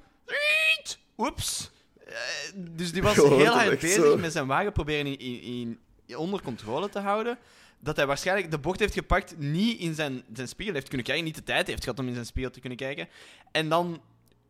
Oeps. 1.18 1.70
Eh, 2.06 2.14
dus 2.56 2.92
die 2.92 3.02
was 3.02 3.14
heel 3.16 3.46
hard 3.46 3.80
bezig 3.80 4.04
zo. 4.04 4.16
met 4.16 4.32
zijn 4.32 4.46
wagen 4.46 4.72
proberen 4.72 5.06
in, 5.06 5.18
in, 5.18 5.78
in- 6.06 6.16
onder 6.16 6.42
controle 6.42 6.88
te 6.88 6.98
houden. 6.98 7.38
Dat 7.80 7.96
hij 7.96 8.06
waarschijnlijk 8.06 8.50
de 8.50 8.58
bocht 8.58 8.80
heeft 8.80 8.92
gepakt, 8.94 9.38
niet 9.38 9.78
in 9.78 9.94
zijn, 9.94 10.22
zijn 10.32 10.48
spiegel 10.48 10.74
heeft 10.74 10.88
kunnen 10.88 11.06
kijken, 11.06 11.24
niet 11.24 11.34
de 11.34 11.42
tijd 11.42 11.66
heeft 11.66 11.82
gehad 11.84 11.98
om 11.98 12.06
in 12.08 12.14
zijn 12.14 12.26
spiegel 12.26 12.50
te 12.52 12.60
kunnen 12.60 12.78
kijken. 12.78 13.08
En 13.52 13.68
dan 13.68 14.00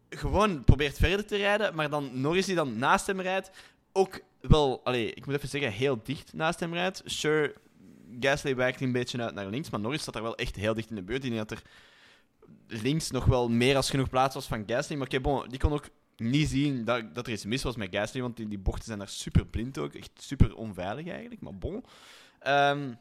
gewoon 0.09 0.65
probeert 0.65 0.97
verder 0.97 1.27
te 1.27 1.37
rijden, 1.37 1.75
maar 1.75 1.91
dan 1.91 2.21
Norris 2.21 2.47
die 2.47 2.55
dan 2.55 2.79
naast 2.79 3.07
hem 3.07 3.21
rijdt, 3.21 3.51
ook 3.93 4.21
wel, 4.41 4.81
allee, 4.85 5.15
ik 5.15 5.27
moet 5.27 5.35
even 5.35 5.49
zeggen, 5.49 5.73
heel 5.73 6.01
dicht 6.03 6.33
naast 6.33 6.61
hem 6.61 6.75
rijdt. 6.75 7.03
Sure, 7.05 7.55
Gasly 8.21 8.57
wijkt 8.57 8.81
een 8.81 8.93
beetje 8.93 9.23
uit 9.23 9.35
naar 9.35 9.47
links, 9.47 9.71
maar 9.71 9.81
Norris 9.81 10.01
staat 10.01 10.15
daar 10.15 10.23
wel 10.23 10.37
echt 10.37 10.57
heel 10.57 10.75
dicht 10.75 10.91
in 10.91 10.97
de 10.97 11.03
buurt. 11.03 11.25
Ik 11.25 11.31
denk 11.33 11.49
dat 11.49 11.59
er 11.59 11.63
links 12.83 13.11
nog 13.11 13.25
wel 13.25 13.49
meer 13.49 13.77
als 13.77 13.91
genoeg 13.91 14.09
plaats 14.09 14.35
was 14.35 14.47
van 14.47 14.65
Gasly, 14.67 14.97
maar 14.97 15.07
oké, 15.07 15.21
bon, 15.21 15.49
die 15.49 15.59
kon 15.59 15.73
ook 15.73 15.89
niet 16.17 16.49
zien 16.49 16.85
dat, 16.85 17.15
dat 17.15 17.27
er 17.27 17.33
iets 17.33 17.45
mis 17.45 17.63
was 17.63 17.77
met 17.77 17.89
Gasly, 17.91 18.21
want 18.21 18.37
die, 18.37 18.49
die 18.49 18.59
bochten 18.59 18.85
zijn 18.85 18.99
daar 18.99 19.09
super 19.09 19.47
blind 19.47 19.79
ook, 19.79 19.95
echt 19.95 20.11
super 20.15 20.55
onveilig 20.55 21.07
eigenlijk, 21.09 21.41
maar 21.41 21.59
bon. 21.59 21.85
Ehm, 22.39 22.93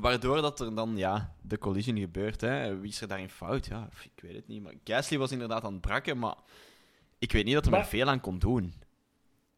Waardoor 0.00 0.42
dat 0.42 0.60
er 0.60 0.74
dan 0.74 0.96
ja, 0.96 1.34
de 1.42 1.58
collision 1.58 1.98
gebeurt. 1.98 2.40
Hè. 2.40 2.78
Wie 2.78 2.90
is 2.90 3.00
er 3.00 3.08
daarin 3.08 3.30
fout? 3.30 3.66
Ja, 3.66 3.88
ik 4.14 4.22
weet 4.22 4.34
het 4.34 4.48
niet. 4.48 4.62
Maar 4.62 4.74
Gasly 4.84 5.18
was 5.18 5.32
inderdaad 5.32 5.64
aan 5.64 5.72
het 5.72 5.80
brakken, 5.80 6.18
maar 6.18 6.36
ik 7.18 7.32
weet 7.32 7.44
niet 7.44 7.54
dat 7.54 7.64
hij 7.64 7.78
er 7.78 7.84
veel 7.84 8.08
aan 8.08 8.20
kon 8.20 8.38
doen. 8.38 8.74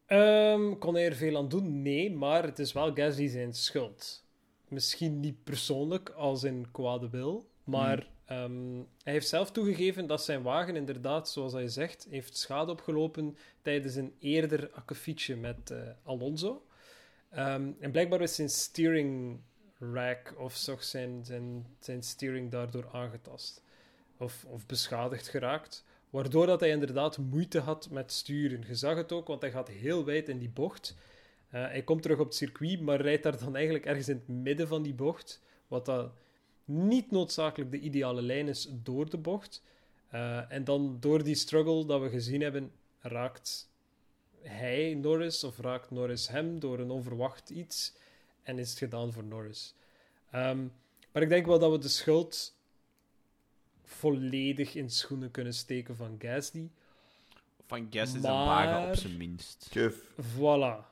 Ehm, 0.05 0.77
kon 0.77 0.93
hij 0.93 1.05
er 1.05 1.15
veel 1.15 1.37
aan 1.37 1.47
doen? 1.47 1.81
Nee, 1.81 2.11
maar 2.11 2.43
het 2.43 2.59
is 2.59 2.73
wel 2.73 2.93
Gasly 2.93 3.27
zijn 3.27 3.53
schuld. 3.53 4.23
Misschien 4.67 5.19
niet 5.19 5.43
persoonlijk 5.43 6.09
als 6.09 6.43
in 6.43 6.67
kwade 6.71 7.09
wil, 7.09 7.49
maar 7.63 8.07
ehm, 8.25 8.75
hij 9.03 9.13
heeft 9.13 9.27
zelf 9.27 9.51
toegegeven 9.51 10.07
dat 10.07 10.23
zijn 10.23 10.41
wagen 10.41 10.75
inderdaad, 10.75 11.29
zoals 11.29 11.53
hij 11.53 11.67
zegt, 11.67 12.07
heeft 12.09 12.37
schade 12.37 12.71
opgelopen 12.71 13.37
tijdens 13.61 13.95
een 13.95 14.13
eerder 14.19 14.69
akkefietje 14.73 15.35
met 15.35 15.71
eh, 15.71 15.79
Alonso. 16.03 16.65
Ehm, 17.29 17.71
en 17.79 17.91
blijkbaar 17.91 18.21
is 18.21 18.35
zijn 18.35 18.49
steering 18.49 19.39
rack 19.91 20.33
of 20.37 20.55
zo 20.55 20.77
zijn, 20.79 21.25
zijn, 21.25 21.65
zijn 21.79 22.03
steering 22.03 22.51
daardoor 22.51 22.89
aangetast 22.91 23.61
of, 24.17 24.45
of 24.47 24.65
beschadigd 24.65 25.27
geraakt. 25.27 25.83
Waardoor 26.09 26.45
dat 26.45 26.59
hij 26.59 26.69
inderdaad 26.69 27.17
moeite 27.17 27.59
had 27.59 27.89
met 27.89 28.11
sturen. 28.11 28.63
Je 28.67 28.75
zag 28.75 28.95
het 28.95 29.11
ook, 29.11 29.27
want 29.27 29.41
hij 29.41 29.51
gaat 29.51 29.67
heel 29.67 30.05
wijd 30.05 30.29
in 30.29 30.37
die 30.37 30.49
bocht. 30.49 30.95
Eh, 31.49 31.61
hij 31.61 31.83
komt 31.83 32.01
terug 32.01 32.19
op 32.19 32.25
het 32.25 32.35
circuit, 32.35 32.81
maar 32.81 33.01
rijdt 33.01 33.23
daar 33.23 33.39
dan 33.39 33.55
eigenlijk 33.55 33.85
ergens 33.85 34.09
in 34.09 34.15
het 34.15 34.27
midden 34.27 34.67
van 34.67 34.83
die 34.83 34.93
bocht. 34.93 35.41
Wat 35.67 35.85
dat 35.85 36.11
niet 36.65 37.11
noodzakelijk 37.11 37.71
de 37.71 37.79
ideale 37.79 38.21
lijn 38.21 38.47
is 38.47 38.69
door 38.71 39.09
de 39.09 39.17
bocht. 39.17 39.63
Eh, 40.09 40.51
en 40.51 40.63
dan 40.63 40.97
door 40.99 41.23
die 41.23 41.35
struggle 41.35 41.85
dat 41.85 42.01
we 42.01 42.09
gezien 42.09 42.41
hebben, 42.41 42.71
raakt 42.99 43.71
hij 44.41 44.93
Norris 44.93 45.43
of 45.43 45.57
raakt 45.57 45.91
Norris 45.91 46.27
hem 46.27 46.59
door 46.59 46.79
een 46.79 46.91
onverwacht 46.91 47.49
iets. 47.49 47.93
En 48.43 48.59
is 48.59 48.69
het 48.69 48.77
gedaan 48.79 49.13
voor 49.13 49.23
Norris. 49.23 49.73
Ehm, 50.31 50.65
maar 51.11 51.21
ik 51.21 51.29
denk 51.29 51.45
wel 51.45 51.59
dat 51.59 51.71
we 51.71 51.77
de 51.77 51.87
schuld 51.87 52.55
volledig 53.83 54.75
in 54.75 54.89
schoenen 54.89 55.31
kunnen 55.31 55.53
steken 55.53 55.95
van 55.95 56.15
Gasly. 56.19 56.69
Van 57.67 57.87
Gas 57.89 58.13
is 58.13 58.21
Maar- 58.21 58.31
een 58.31 58.45
wagen 58.71 58.89
op 58.89 58.95
zijn 58.95 59.17
minst. 59.17 59.69
Voilà. 60.21 60.91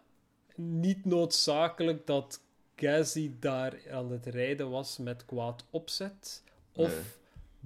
Niet 0.56 1.06
noodzakelijk 1.06 2.08
dat 2.08 2.42
Gasly 2.76 3.36
daar 3.40 3.92
aan 3.92 4.12
het 4.12 4.26
rijden 4.26 4.70
was 4.70 4.98
met 4.98 5.26
kwaad 5.26 5.66
opzet. 5.70 6.44
Of 6.72 6.90
Nee. 6.90 7.02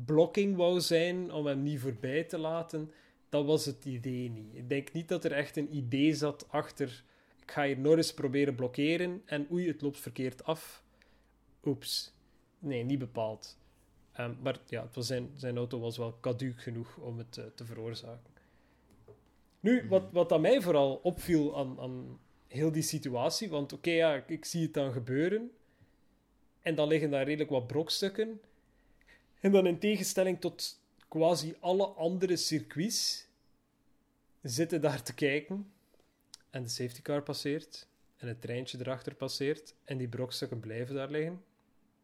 blocking 0.06 0.56
wou 0.56 0.82
zijn 0.82 1.32
om 1.32 1.46
hem 1.46 1.64
niet 1.64 1.80
voorbij 1.80 2.24
te 2.24 2.38
laten. 2.38 2.92
Dat 3.30 3.46
was 3.46 3.66
het 3.66 3.86
idee 3.86 4.30
niet. 4.30 4.56
Ik 4.56 4.70
denk 4.70 4.92
niet 4.92 5.08
dat 5.08 5.26
er 5.26 5.32
echt 5.32 5.58
een 5.58 5.76
idee 5.76 6.14
zat 6.14 6.46
achter. 6.50 7.04
Ik 7.46 7.52
ga 7.52 7.66
hier 7.66 7.80
Norris 7.80 8.14
proberen 8.14 8.56
blokkeren 8.56 9.22
en 9.26 9.48
oei, 9.52 9.68
het 9.68 9.82
loopt 9.82 10.00
verkeerd 10.00 10.44
af. 10.44 10.84
Oeps. 11.66 12.14
Nee, 12.60 12.84
niet 12.84 13.00
bepaald. 13.00 13.58
Ehm, 14.12 14.34
maar 14.42 14.60
ja, 14.68 14.84
het 14.84 14.96
was 14.96 15.08
zijn, 15.08 15.30
zijn 15.36 15.58
auto 15.58 15.80
was 15.80 15.98
wel 15.98 16.18
caduc 16.20 16.62
genoeg 16.62 16.98
om 16.98 17.18
het 17.18 17.38
eh, 17.38 17.46
te 17.56 17.66
veroorzaken. 17.66 18.34
Nu, 19.60 19.88
wat, 19.88 20.12
wat 20.12 20.32
aan 20.32 20.42
mij 20.42 20.62
vooral 20.62 20.96
opviel 20.96 21.58
aan, 21.58 21.80
aan 21.80 22.20
heel 22.48 22.72
die 22.72 22.84
situatie, 22.84 23.50
want 23.50 23.74
oké, 23.74 23.92
ja, 23.92 24.16
ik, 24.16 24.30
ik 24.30 24.46
zie 24.46 24.62
het 24.62 24.74
dan 24.74 24.92
gebeuren. 24.92 25.52
En 26.62 26.76
dan 26.76 26.88
liggen 26.88 27.10
daar 27.10 27.24
redelijk 27.24 27.50
wat 27.50 27.68
brokstukken. 27.68 28.42
En 29.40 29.52
dan 29.52 29.68
in 29.68 29.80
tegenstelling 29.80 30.42
tot 30.42 30.80
quasi 31.08 31.56
alle 31.60 31.86
andere 31.86 32.36
circuits, 32.36 33.28
zitten 34.42 34.82
daar 34.82 35.04
te 35.04 35.14
kijken. 35.14 35.74
En 36.56 36.64
de 36.64 36.70
safety 36.70 37.02
car 37.02 37.24
passeert. 37.24 37.88
En 38.18 38.28
het 38.28 38.42
treintje 38.42 38.78
erachter 38.80 39.16
passeert. 39.16 39.76
En 39.84 39.98
die 39.98 40.08
brokstukken 40.08 40.60
blijven 40.60 40.96
daar 40.96 41.12
liggen. 41.12 41.44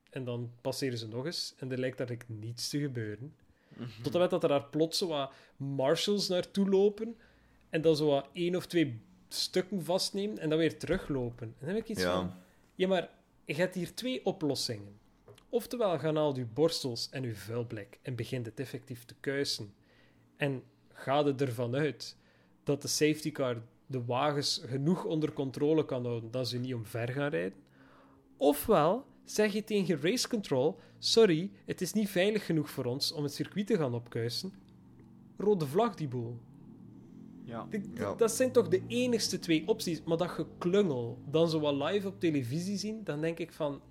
En 0.10 0.24
dan 0.24 0.52
passeren 0.62 0.98
ze 0.98 1.08
nog 1.08 1.26
eens. 1.26 1.54
En 1.58 1.72
er 1.72 1.80
lijkt 1.80 2.00
eigenlijk 2.00 2.30
niets 2.30 2.70
te 2.70 2.80
gebeuren. 2.80 3.36
Tot 4.02 4.14
en 4.14 4.20
met 4.20 4.30
dat 4.30 4.44
er 4.44 4.50
daar 4.50 4.66
plots 4.66 4.98
zo 4.98 5.08
wat 5.08 5.34
marshals 5.58 6.28
naartoe 6.28 6.70
lopen. 6.70 7.18
En 7.70 7.82
dan 7.82 7.96
zo 7.96 8.06
wat 8.06 8.28
één 8.34 8.56
of 8.56 8.66
twee 8.66 9.02
stukken 9.28 9.84
vastnemen. 9.84 10.38
En 10.40 10.50
dan 10.50 10.58
weer 10.58 10.80
teruglopen. 10.80 11.48
En 11.48 11.56
dan 11.66 11.70
heb 11.76 11.78
ik 11.78 11.90
iets 11.90 12.02
Ja. 12.02 12.14
van... 12.14 12.34
Ja, 12.76 12.88
maar 12.88 13.10
je 13.46 13.54
hebt 13.54 13.76
hier 13.76 13.94
twee 13.96 14.26
oplossingen. 14.26 15.00
Oftewel, 15.50 16.00
ga 16.00 16.14
haal 16.14 16.36
je 16.36 16.46
borstels 16.46 17.10
en 17.10 17.24
je 17.24 17.36
vuilblik 17.36 18.00
en 18.02 18.16
begin 18.16 18.44
het 18.44 18.60
effectief 18.60 19.06
te 19.06 19.16
kuisen. 19.20 19.74
En 20.38 20.64
ga 20.94 21.26
er 21.26 21.42
ervan 21.42 21.76
uit 21.76 22.18
dat 22.64 22.82
de 22.82 22.88
safety 22.88 23.32
car 23.32 23.62
de 23.92 24.06
wagens 24.06 24.62
genoeg 24.66 25.04
onder 25.06 25.34
controle 25.34 25.86
kan 25.86 26.06
houden 26.06 26.32
dat 26.32 26.48
ze 26.48 26.58
niet 26.58 26.74
omver 26.74 27.10
gaan 27.10 27.30
rijden. 27.30 27.60
Ofwel, 28.38 29.06
zeg 29.24 29.54
je 29.54 29.64
tegen 29.64 30.02
race 30.02 30.28
control: 30.28 30.80
sorry, 31.00 31.52
het 31.66 31.82
is 31.82 31.94
niet 31.94 32.10
veilig 32.10 32.46
genoeg 32.46 32.70
voor 32.70 32.86
ons 32.86 33.12
om 33.12 33.24
het 33.24 33.34
circuit 33.34 33.68
te 33.68 33.78
gaan 33.78 33.94
opkuisen. 33.94 34.54
Rode 35.38 35.66
vlag 35.68 35.96
die 35.96 36.08
boel. 36.08 36.40
Ja. 37.44 37.68
Ja. 37.94 38.16
Dat 38.16 38.32
zijn 38.32 38.52
toch 38.52 38.68
de 38.68 38.82
enigste 38.88 39.40
twee 39.40 39.68
opties. 39.68 40.04
Maar 40.04 40.18
dat 40.18 40.30
geklungel, 40.30 41.18
dan 41.30 41.50
zo 41.50 41.60
wat 41.60 41.92
live 41.92 42.08
op 42.08 42.20
televisie 42.20 42.78
zien, 42.78 43.04
dan 43.04 43.22
denk 43.22 43.40
ik 43.40 43.52
van... 43.52 43.82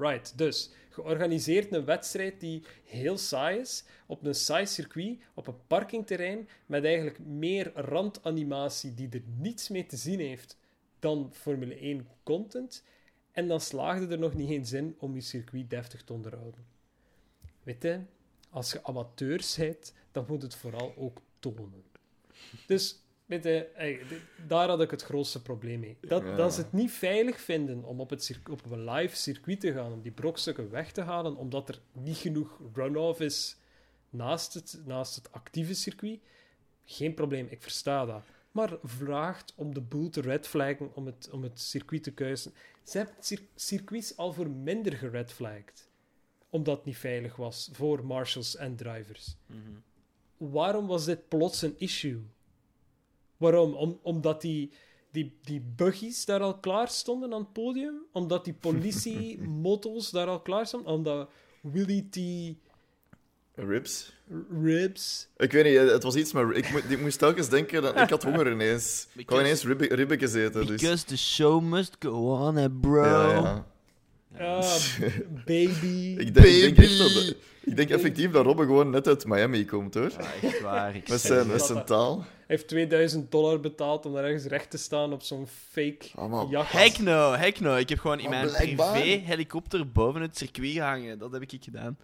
Right, 0.00 0.38
dus 0.38 0.70
georganiseerd 0.90 1.72
een 1.72 1.84
wedstrijd 1.84 2.40
die 2.40 2.62
heel 2.84 3.18
saai 3.18 3.58
is, 3.58 3.84
op 4.06 4.24
een 4.24 4.34
saai 4.34 4.66
circuit, 4.66 5.18
op 5.34 5.46
een 5.46 5.66
parkingterrein, 5.66 6.48
met 6.66 6.84
eigenlijk 6.84 7.18
meer 7.18 7.72
randanimatie 7.74 8.94
die 8.94 9.08
er 9.10 9.22
niets 9.38 9.68
mee 9.68 9.86
te 9.86 9.96
zien 9.96 10.20
heeft 10.20 10.58
dan 10.98 11.30
Formule 11.32 11.74
1 11.74 12.08
content. 12.22 12.84
En 13.32 13.48
dan 13.48 13.60
slaagde 13.60 14.06
er 14.06 14.18
nog 14.18 14.34
niet 14.34 14.50
eens 14.50 14.72
in 14.72 14.96
om 14.98 15.14
je 15.14 15.20
circuit 15.20 15.70
deftig 15.70 16.04
te 16.04 16.12
onderhouden. 16.12 16.66
Weet 17.62 17.82
je, 17.82 18.00
als 18.50 18.72
je 18.72 18.84
amateur 18.84 19.54
bent, 19.56 19.94
dan 20.12 20.24
moet 20.28 20.42
het 20.42 20.54
vooral 20.54 20.94
ook 20.96 21.20
tonen. 21.38 21.84
Dus, 22.66 23.02
weet 23.30 23.44
je, 23.44 23.64
ey, 23.74 23.96
d- 23.98 24.48
daar 24.48 24.68
had 24.68 24.80
ik 24.80 24.90
het 24.90 25.02
grootste 25.02 25.42
probleem 25.42 25.80
mee. 25.80 25.96
Dat, 26.00 26.22
Ja. 26.22 26.36
dat 26.36 26.54
ze 26.54 26.60
het 26.60 26.72
niet 26.72 26.90
veilig 26.90 27.40
vinden 27.40 27.84
om 27.84 28.00
op, 28.00 28.10
het 28.10 28.38
op 28.50 28.70
een 28.70 28.90
live 28.90 29.16
circuit 29.16 29.60
te 29.60 29.72
gaan, 29.72 29.92
om 29.92 30.02
die 30.02 30.12
brokstukken 30.12 30.70
weg 30.70 30.92
te 30.92 31.00
halen, 31.00 31.36
omdat 31.36 31.68
er 31.68 31.80
niet 31.92 32.16
genoeg 32.16 32.60
runoff 32.74 33.20
is 33.20 33.56
naast 34.10 34.54
het, 34.54 34.80
naast 34.84 35.14
het 35.16 35.32
actieve 35.32 35.74
circuit. 35.74 36.20
Geen 36.84 37.14
probleem, 37.14 37.46
ik 37.50 37.62
versta 37.62 38.04
dat. 38.06 38.22
Maar 38.52 38.76
vraagt 38.82 39.52
om 39.56 39.74
de 39.74 39.80
boel 39.80 40.10
te 40.10 40.20
redflaggen 40.20 40.94
om 40.94 41.06
het, 41.06 41.28
om 41.32 41.42
het 41.42 41.60
circuit 41.60 42.02
te 42.02 42.12
kuisen. 42.12 42.52
Ze 42.84 42.96
hebben 42.96 43.14
cir- 43.20 43.42
circuits 43.54 44.16
al 44.16 44.32
voor 44.32 44.48
minder 44.50 44.92
geredflagged. 44.92 45.88
Omdat 46.48 46.76
het 46.76 46.84
niet 46.86 46.96
veilig 46.96 47.36
was 47.36 47.68
voor 47.72 48.04
marshals 48.04 48.56
en 48.56 48.76
drivers. 48.76 49.36
Waarom 50.36 50.86
was 50.86 51.04
dit 51.04 51.28
plots 51.28 51.62
een 51.62 51.74
issue? 51.78 52.20
Waarom? 53.40 53.74
Om, 53.74 53.98
omdat 54.02 54.40
die, 54.40 54.70
die, 55.12 55.32
die 55.42 55.60
buggies 55.76 56.24
daar 56.24 56.40
al 56.40 56.58
klaar 56.58 56.88
stonden 56.88 57.32
aan 57.32 57.40
het 57.40 57.52
podium? 57.52 57.94
Omdat 58.12 58.44
die 58.44 58.54
politiemotos 58.54 60.10
daar 60.16 60.26
al 60.26 60.40
klaar 60.40 60.66
stonden? 60.66 60.92
Omdat 60.92 61.28
Willy 61.60 62.06
T. 62.10 62.16
Ribs. 63.54 64.12
Ribs... 64.62 65.28
Ik 65.36 65.52
weet 65.52 65.64
niet, 65.64 65.90
het 65.90 66.02
was 66.02 66.14
iets, 66.16 66.32
maar 66.32 66.52
ik, 66.52 66.70
mo- 66.72 66.80
ik 66.88 67.00
moest 67.00 67.18
telkens 67.18 67.48
denken 67.48 67.82
dat 67.82 67.96
ik 68.00 68.10
had 68.10 68.22
honger 68.22 68.52
ineens. 68.52 69.08
Ik 69.16 69.28
wou 69.30 69.40
ineens 69.42 69.64
ribbe, 69.64 69.86
ribbekjes 69.94 70.34
eten. 70.34 70.66
Dus. 70.66 70.80
Because 70.80 71.04
the 71.04 71.16
show 71.16 71.62
must 71.62 71.96
go 71.98 72.46
on, 72.46 72.56
eh, 72.58 72.64
bro. 72.80 73.04
Ja, 73.04 73.30
ja. 73.32 73.66
Ah, 74.38 74.74
baby... 75.46 76.14
Ik 76.18 76.34
denk, 76.34 76.46
ik 76.46 76.60
denk 76.60 76.74
Baby. 76.76 76.80
echt 76.82 76.98
dat, 76.98 77.34
ik 77.64 77.76
denk 77.76 77.90
effectief 77.90 78.30
dat 78.30 78.44
Robbe 78.44 78.62
gewoon 78.64 78.90
net 78.90 79.06
uit 79.06 79.26
Miami 79.26 79.64
komt, 79.64 79.94
hoor. 79.94 80.10
Ja, 80.10 80.32
echt 80.48 80.60
waar. 80.60 80.96
Ik 80.96 81.08
Met 81.08 81.20
zijn, 81.20 81.38
het. 81.38 81.48
met 81.48 81.62
zijn 81.62 81.84
taal. 81.84 82.18
Hij 82.18 82.26
heeft 82.46 82.68
2000 82.68 83.30
dollar 83.30 83.60
betaald 83.60 84.06
om 84.06 84.12
daar 84.14 84.24
ergens 84.24 84.44
recht 84.44 84.70
te 84.70 84.76
staan 84.78 85.12
op 85.12 85.22
zo'n 85.22 85.46
fake 85.70 86.28
maar 86.28 86.46
jacht. 86.46 86.72
Heck 86.72 86.98
no, 86.98 87.32
heck 87.32 87.60
no. 87.60 87.76
Ik 87.76 87.88
heb 87.88 87.98
gewoon 87.98 88.18
in 88.20 88.30
Maar 88.30 88.38
mijn 88.44 88.50
blijkbaar- 88.56 88.92
privé-helikopter 89.00 89.90
boven 89.92 90.20
het 90.22 90.36
circuit 90.38 90.72
gehangen. 90.72 91.18
Dat 91.18 91.32
heb 91.32 91.42
ik 91.42 91.56
gedaan. 91.60 91.98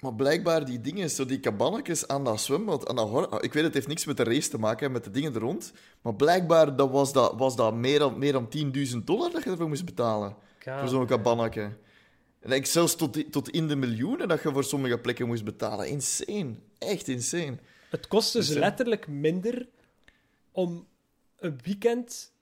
Maar 0.00 0.14
blijkbaar 0.14 0.64
die 0.64 0.80
dingen, 0.80 1.10
zo 1.10 1.24
die 1.26 1.40
kabannetjes 1.40 2.08
aan 2.08 2.24
dat 2.24 2.40
zwembad, 2.40 2.88
aan 2.88 2.96
dat 2.96 3.08
hor- 3.08 3.42
ik 3.44 3.52
weet 3.52 3.64
het 3.64 3.74
heeft 3.74 3.86
niks 3.86 4.04
met 4.04 4.16
de 4.16 4.24
race 4.24 4.48
te 4.50 4.58
maken, 4.58 4.92
met 4.92 5.04
de 5.04 5.10
dingen 5.10 5.34
er 5.34 5.40
rond, 5.40 5.72
maar 6.02 6.14
blijkbaar 6.14 6.76
dat 6.76 6.90
was 6.90 7.12
dat, 7.12 7.34
was 7.36 7.56
dat 7.56 7.74
meer 7.74 7.98
dan, 7.98 8.18
meer 8.18 8.32
dan 8.32 8.48
10.000 8.48 8.96
dollar 9.04 9.30
dat 9.30 9.44
je 9.44 9.50
ervoor 9.50 9.68
moest 9.68 9.84
betalen. 9.84 10.36
Voor 10.66 10.88
zo'n 10.88 11.06
kabannetje. 11.06 11.70
En 12.40 12.52
ik 12.52 12.66
zelfs 12.66 12.96
tot, 12.96 13.32
tot 13.32 13.48
in 13.50 13.68
de 13.68 13.76
miljoenen 13.76 14.28
dat 14.28 14.42
je 14.42 14.52
voor 14.52 14.64
sommige 14.64 14.98
plekken 14.98 15.26
moest 15.26 15.44
betalen. 15.44 15.88
Insane. 15.88 16.54
Echt 16.78 17.08
insane. 17.08 17.56
Het 17.90 18.08
kost 18.08 18.32
dus 18.32 18.48
letterlijk 18.48 19.06
minder 19.08 19.68
om 20.52 20.86
een 21.36 21.58
weekend 21.62 22.32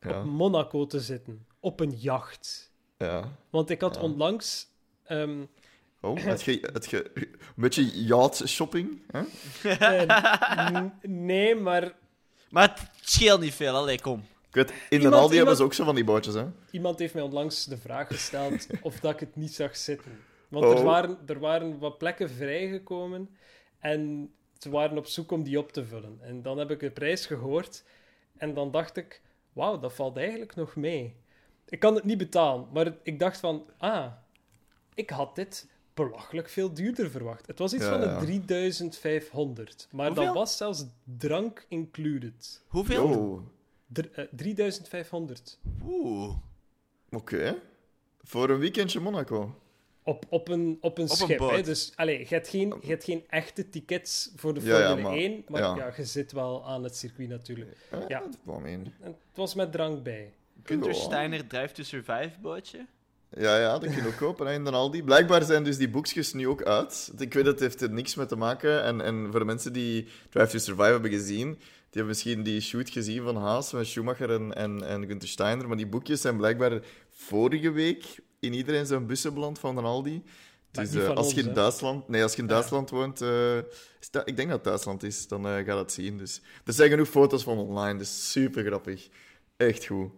Ja, 0.00 0.18
op 0.18 0.24
Monaco 0.24 0.86
te 0.86 1.00
zitten. 1.00 1.46
Op 1.60 1.80
een 1.80 1.90
jacht. 1.96 2.70
ja. 2.98 3.36
Want 3.50 3.70
ik 3.70 3.80
had 3.80 3.94
Ja. 3.94 4.00
onlangs... 4.00 4.66
ehm, 5.04 5.44
Oh, 6.00 6.16
het 6.18 6.42
ge, 6.42 6.68
het 6.72 6.86
ge, 6.86 7.10
een 7.14 7.28
beetje 7.54 8.04
yacht 8.04 8.48
shopping. 8.48 9.02
Hè? 9.10 9.22
eh, 9.70 10.84
nee, 11.02 11.54
maar 11.54 11.94
Maar 12.50 12.68
het 12.68 12.90
scheelt 13.00 13.40
niet 13.40 13.54
veel. 13.54 13.74
Allee, 13.74 14.00
kom. 14.00 14.24
Weet, 14.56 14.72
in 14.88 15.00
de 15.00 15.10
Aldi 15.10 15.36
hebben 15.36 15.56
ze 15.56 15.62
ook 15.62 15.74
zo 15.74 15.84
van 15.84 15.94
die 15.94 16.04
bootjes, 16.04 16.34
hè? 16.34 16.46
Iemand 16.70 16.98
heeft 16.98 17.14
mij 17.14 17.22
onlangs 17.22 17.64
de 17.64 17.78
vraag 17.78 18.06
gesteld 18.06 18.66
of 18.82 19.00
dat 19.00 19.12
ik 19.12 19.20
het 19.20 19.36
niet 19.36 19.54
zag 19.54 19.76
zitten. 19.76 20.12
Want 20.48 20.64
Oh. 20.64 20.78
er, 20.78 20.84
waren, 20.84 21.18
er 21.26 21.38
waren 21.38 21.78
wat 21.78 21.98
plekken 21.98 22.30
vrijgekomen 22.30 23.28
en 23.78 24.30
ze 24.58 24.70
waren 24.70 24.98
op 24.98 25.06
zoek 25.06 25.30
om 25.32 25.42
die 25.42 25.58
op 25.58 25.72
te 25.72 25.84
vullen. 25.84 26.18
En 26.20 26.42
dan 26.42 26.58
heb 26.58 26.70
ik 26.70 26.80
de 26.80 26.90
prijs 26.90 27.26
gehoord 27.26 27.84
en 28.36 28.54
dan 28.54 28.70
dacht 28.70 28.96
ik, 28.96 29.20
wauw, 29.52 29.78
dat 29.78 29.92
valt 29.92 30.16
eigenlijk 30.16 30.54
nog 30.54 30.76
mee. 30.76 31.16
Ik 31.68 31.78
kan 31.78 31.94
het 31.94 32.04
niet 32.04 32.18
betalen, 32.18 32.66
maar 32.72 32.84
het- 32.84 32.98
ik 33.02 33.18
dacht 33.18 33.38
van, 33.40 33.64
ah, 33.78 34.06
ik 34.94 35.10
had 35.10 35.34
dit 35.34 35.68
belachelijk 35.94 36.48
veel 36.48 36.74
duurder 36.74 37.10
verwacht. 37.10 37.46
Het 37.46 37.58
was 37.58 37.74
iets 37.74 37.84
Ja, 37.84 37.90
van 37.90 38.00
de 38.00 38.06
ja. 38.06 38.18
3500, 38.18 39.88
maar 39.90 40.06
Hoeveel? 40.06 40.24
dat 40.24 40.34
was 40.34 40.56
zelfs 40.56 40.84
drank 41.18 41.66
included. 41.68 42.62
Hoeveel? 42.68 43.04
Oh, 43.04 43.40
Dr- 43.86 44.06
eh, 44.14 44.24
3500. 44.30 45.58
Oeh. 45.88 46.34
oké. 47.10 47.56
Voor 48.22 48.50
een 48.50 48.58
weekendje 48.58 49.00
Monaco. 49.00 49.60
Op, 50.02 50.24
op 50.28 50.48
een, 50.48 50.78
op 50.80 50.98
een 50.98 51.04
Op 51.04 51.10
een 51.10 51.16
schip. 51.16 51.38
hè? 51.38 51.62
Dus 51.62 51.92
allee, 51.96 52.18
je, 52.18 52.26
hebt 52.28 52.48
geen, 52.48 52.74
je 52.80 52.88
hebt 52.88 53.04
geen 53.04 53.24
echte 53.28 53.68
tickets 53.68 54.32
voor 54.36 54.54
de 54.54 54.60
Ja, 54.60 54.66
Formule 54.76 54.96
ja, 54.96 55.02
maar- 55.08 55.12
1, 55.18 55.44
maar 55.48 55.60
ja. 55.60 55.76
ja. 55.76 55.92
je 55.96 56.04
zit 56.04 56.32
wel 56.32 56.66
aan 56.66 56.82
het 56.84 56.96
circuit 56.96 57.28
natuurlijk. 57.28 57.76
Eh, 57.90 57.98
Ja. 58.08 58.20
dat. 58.20 58.38
En 58.64 58.92
het 59.00 59.16
was 59.34 59.54
met 59.54 59.72
drank 59.72 60.02
bij. 60.02 60.32
Gunther 60.62 60.92
Ja. 60.92 60.98
Steiner 60.98 61.46
Drive 61.46 61.74
to 61.74 61.82
Survive 61.82 62.30
bootje. 62.42 62.86
Ja, 63.30 63.58
ja, 63.58 63.78
dat 63.78 63.90
kun 63.92 64.02
je 64.02 64.06
ook 64.08 64.16
kopen 64.16 64.46
hè, 64.46 64.52
in 64.54 64.64
de 64.64 64.70
Aldi. 64.70 65.02
Blijkbaar 65.02 65.42
zijn 65.42 65.64
dus 65.64 65.76
die 65.76 65.88
boekjes 65.90 66.32
nu 66.32 66.48
ook 66.48 66.62
uit. 66.62 67.12
Ik 67.18 67.34
weet, 67.34 67.46
het 67.46 67.60
heeft 67.60 67.80
er 67.80 67.90
niks 67.90 68.14
mee 68.14 68.26
te 68.26 68.36
maken. 68.36 68.82
En, 68.82 69.00
en 69.00 69.28
voor 69.30 69.38
de 69.40 69.44
mensen 69.46 69.72
die 69.72 70.08
Drive 70.30 70.50
to 70.50 70.58
Survive 70.58 70.88
hebben 70.90 71.10
gezien, 71.10 71.58
die 71.96 72.04
hebben 72.04 72.22
misschien 72.22 72.42
die 72.42 72.60
shoot 72.60 72.90
gezien 72.90 73.22
van 73.22 73.36
Haas 73.36 73.72
met 73.72 73.86
Schumacher 73.86 74.30
en, 74.30 74.54
en, 74.54 74.82
en 74.88 75.06
Gunther 75.06 75.28
Steiner. 75.28 75.68
Maar 75.68 75.76
die 75.76 75.86
boekjes 75.86 76.20
zijn 76.20 76.36
blijkbaar 76.36 76.80
vorige 77.10 77.70
week 77.70 78.04
in 78.40 78.52
iedereen 78.52 78.86
zijn 78.86 79.06
bussen 79.06 79.34
beland 79.34 79.58
van 79.58 79.74
de 79.74 79.80
Aldi. 79.80 80.22
Dus 80.70 80.94
eh, 80.94 81.08
als 81.08 81.26
ons, 81.26 81.34
je 81.34 81.42
in? 81.42 81.52
Duitsland, 81.52 82.08
nee, 82.08 82.22
als 82.22 82.32
je 82.34 82.42
in 82.42 82.48
Ja. 82.48 82.52
Duitsland 82.54 82.90
woont, 82.90 83.20
eh, 83.20 83.58
dat- 84.10 84.28
ik 84.28 84.36
denk 84.36 84.48
dat 84.48 84.56
het 84.56 84.64
Duitsland 84.64 85.02
is, 85.02 85.28
dan 85.28 85.46
eh, 85.46 85.52
ga 85.52 85.58
je 85.58 85.64
dat 85.64 85.92
zien. 85.92 86.18
Dus 86.18 86.40
er 86.64 86.72
zijn 86.72 86.90
genoeg 86.90 87.08
foto's 87.08 87.42
van 87.42 87.58
online, 87.58 87.98
dus 87.98 88.30
super 88.32 88.64
grappig. 88.64 89.08
Echt 89.56 89.86
goed. 89.86 90.10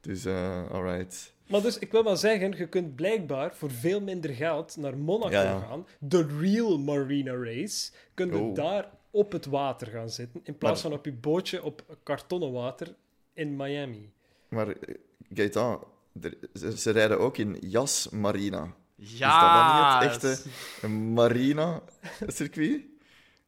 Dus, 0.00 0.26
alright. 0.26 1.32
Maar 1.48 1.62
dus, 1.62 1.78
ik 1.78 1.92
wil 1.92 2.02
maar 2.02 2.16
zeggen, 2.16 2.56
je 2.56 2.68
kunt 2.68 2.94
blijkbaar 2.96 3.54
voor 3.54 3.70
veel 3.70 4.00
minder 4.00 4.30
geld 4.34 4.76
naar 4.76 4.96
Monaco 4.98 5.30
Ja, 5.32 5.42
ja. 5.42 5.58
gaan. 5.58 5.86
De 5.98 6.26
real 6.40 6.78
Marina 6.78 7.32
Race. 7.34 7.90
Kun 8.14 8.26
je 8.26 8.38
Oh. 8.38 8.54
daar 8.54 8.96
op 9.18 9.32
het 9.32 9.46
water 9.46 9.86
gaan 9.86 10.10
zitten, 10.10 10.40
in 10.44 10.58
plaats 10.58 10.82
Maar- 10.82 10.90
van 10.90 10.98
op 11.00 11.04
je 11.04 11.12
bootje 11.12 11.62
op 11.62 11.82
kartonnen 12.02 12.52
water 12.52 12.94
in 13.34 13.56
Miami. 13.56 14.10
Maar 14.48 14.68
eh, 14.68 14.94
Gaëtan, 15.34 15.84
er- 16.22 16.36
ze, 16.54 16.78
ze 16.78 16.90
rijden 16.90 17.18
ook 17.18 17.36
in 17.38 17.56
Jas 17.60 18.08
Marina. 18.08 18.74
Ja. 18.94 19.04
Is 19.04 19.18
dat 19.18 19.52
dan 19.52 20.10
niet 20.10 20.12
het 20.22 20.24
echte 20.24 20.88
Marina-circuit? 20.88 22.80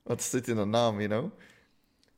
Wat 0.03 0.23
zit 0.23 0.49
in 0.49 0.57
de 0.57 0.65
naam, 0.65 1.01
you 1.01 1.09
know? 1.09 1.31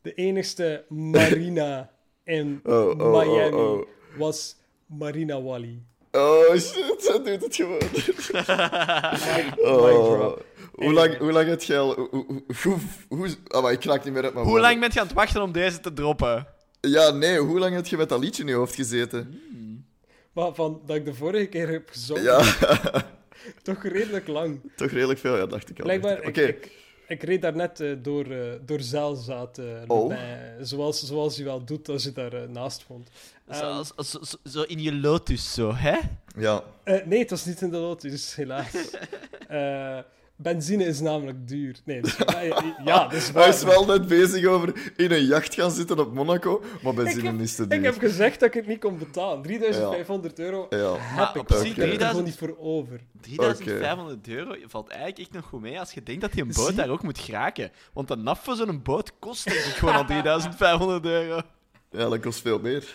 De 0.03 0.15
enigste 0.15 0.85
marina 0.89 1.91
in 2.25 2.61
Oh, 2.65 2.73
oh, 2.89 3.01
oh, 3.01 3.21
Miami 3.21 3.57
oh. 3.57 3.83
was 4.17 4.57
Marina 4.87 5.43
Wally. 5.43 5.83
Oh 6.11 6.51
shit, 6.51 6.97
ze 7.03 7.21
doet 7.25 7.41
het 7.43 7.55
gewoon. 7.57 7.79
Mic 9.37 9.65
Oh. 9.67 10.37
Hoe 10.73 10.93
lang, 10.93 11.19
hoe 11.19 11.33
lang 11.33 11.49
heb 11.49 11.63
je 11.63 11.79
al... 11.79 11.95
Hoe, 11.95 12.09
hoe, 12.11 12.43
hoe, 12.63 12.79
hoe- 13.09 13.37
oh, 13.49 13.63
maar 13.63 13.73
ik 13.73 13.85
raak 13.85 14.05
niet 14.05 14.13
meer 14.13 14.25
uit 14.25 14.35
mijn 14.35 14.47
Hoe 14.47 14.61
lang 14.61 14.81
ben 14.81 14.91
je 14.93 15.01
aan 15.01 15.07
het 15.07 15.15
wachten 15.15 15.43
om 15.43 15.53
deze 15.53 15.81
te 15.81 15.93
droppen? 15.93 16.47
Ja, 16.81 17.11
nee, 17.11 17.39
hoe 17.39 17.59
lang 17.59 17.75
heb 17.75 17.87
je 17.87 17.97
met 17.97 18.09
dat 18.09 18.21
liedje 18.21 18.43
in 18.43 18.49
je 18.49 18.55
hoofd 18.55 18.75
gezeten? 18.75 19.41
Maar 20.33 20.55
van 20.55 20.81
dat 20.87 20.97
ik 20.97 21.05
de 21.05 21.15
vorige 21.15 21.47
keer 21.47 21.69
heb 21.69 21.89
gezongen, 21.91 22.23
Ja, 22.23 22.43
toch 23.63 23.83
redelijk 23.83 24.27
lang. 24.27 24.61
toch 24.77 24.91
redelijk 24.91 25.19
veel, 25.19 25.37
ja, 25.37 25.47
dacht 25.47 25.71
ik 25.71 25.79
al. 25.79 25.85
Blijkbaar, 25.85 26.19
Oké, 26.27 26.43
ik, 26.43 26.65
ik, 26.65 26.73
ik 27.09 27.23
reed 27.23 27.43
daar 27.43 27.57
net 27.57 27.81
eh, 27.81 27.93
door, 28.03 28.25
eh 28.31 28.39
door 28.67 28.81
Zeilzaat, 28.81 29.59
eh, 29.59 29.65
Oh. 29.87 30.09
bij- 30.09 30.57
zoals, 30.61 31.03
zoals 31.03 31.37
je 31.37 31.45
wel 31.45 31.65
doet 31.65 31.89
als 31.89 32.05
je 32.05 32.13
daar 32.13 32.51
naast. 32.51 32.85
Zo, 32.89 32.95
Ehm, 33.49 33.65
als- 33.65 33.97
als- 33.97 34.11
zo, 34.11 34.37
zo 34.45 34.63
in 34.63 34.83
je 34.83 34.95
lotus, 34.95 35.53
zo, 35.55 35.75
hè? 35.75 35.99
ja. 36.39 36.63
eh, 36.85 37.05
nee, 37.07 37.19
het 37.19 37.31
was 37.31 37.45
niet 37.45 37.61
in 37.61 37.71
de 37.71 37.77
Lotus, 37.77 38.35
helaas. 38.35 38.71
Benzine 40.43 40.85
is 40.85 41.01
namelijk 41.01 41.49
duur. 41.49 41.77
Nee, 41.85 42.01
dus, 42.03 42.17
ja, 42.85 43.09
waar. 43.09 43.11
Hij 43.35 43.49
is 43.49 43.63
wel 43.63 43.85
net 43.87 44.07
bezig 44.07 44.47
over 44.47 44.93
in 44.97 45.13
een 45.13 45.25
jacht 45.25 45.55
gaan 45.55 45.71
zitten 45.71 45.99
op 45.99 46.13
Monaco, 46.15 46.63
maar 46.83 46.93
Ik 46.93 46.99
benzine 46.99 47.31
heb- 47.31 47.41
is 47.41 47.55
te 47.55 47.63
Ik 47.63 47.71
duur. 47.71 47.83
heb 47.85 47.99
gezegd 47.99 48.41
dat 48.41 48.49
ik 48.49 48.55
het 48.55 48.67
niet 48.67 48.81
kon 48.81 48.99
betalen. 48.99 49.43
3500 49.43 50.39
euro 50.39 50.67
Ja. 50.71 50.95
heb 50.99 51.35
ik. 51.35 51.41
op 51.41 51.49
wel. 51.49 51.59
zich 51.59 51.69
Ik 51.71 51.77
heb 51.77 51.85
er 51.85 51.97
3000 51.97 52.09
gewoon 52.11 52.25
niet 52.25 52.39
voor 52.39 52.57
over. 52.59 53.01
3500 53.21 54.29
euro 54.29 54.55
valt 54.67 54.89
eigenlijk 54.89 55.19
echt 55.21 55.33
nog 55.33 55.45
goed 55.45 55.61
mee 55.61 55.79
als 55.79 55.93
je 55.93 56.03
denkt 56.03 56.21
dat 56.21 56.33
die 56.33 56.43
een 56.43 56.53
boot 56.55 56.67
Zie. 56.67 56.75
daar 56.77 56.89
ook 56.91 57.03
moet 57.03 57.19
geraken. 57.19 57.71
Want 57.93 58.09
de 58.09 58.17
naf 58.17 58.45
voor 58.45 58.55
zo'n 58.57 58.83
boot 58.83 59.13
kost 59.19 59.45
denk 59.45 59.57
ik 59.59 59.65
gewoon 59.75 59.95
al 59.95 60.05
3500 60.23 61.05
euro. 61.05 61.41
ja, 61.91 62.09
dat 62.09 62.21
kost 62.21 62.41
veel 62.41 62.59
meer. 62.59 62.95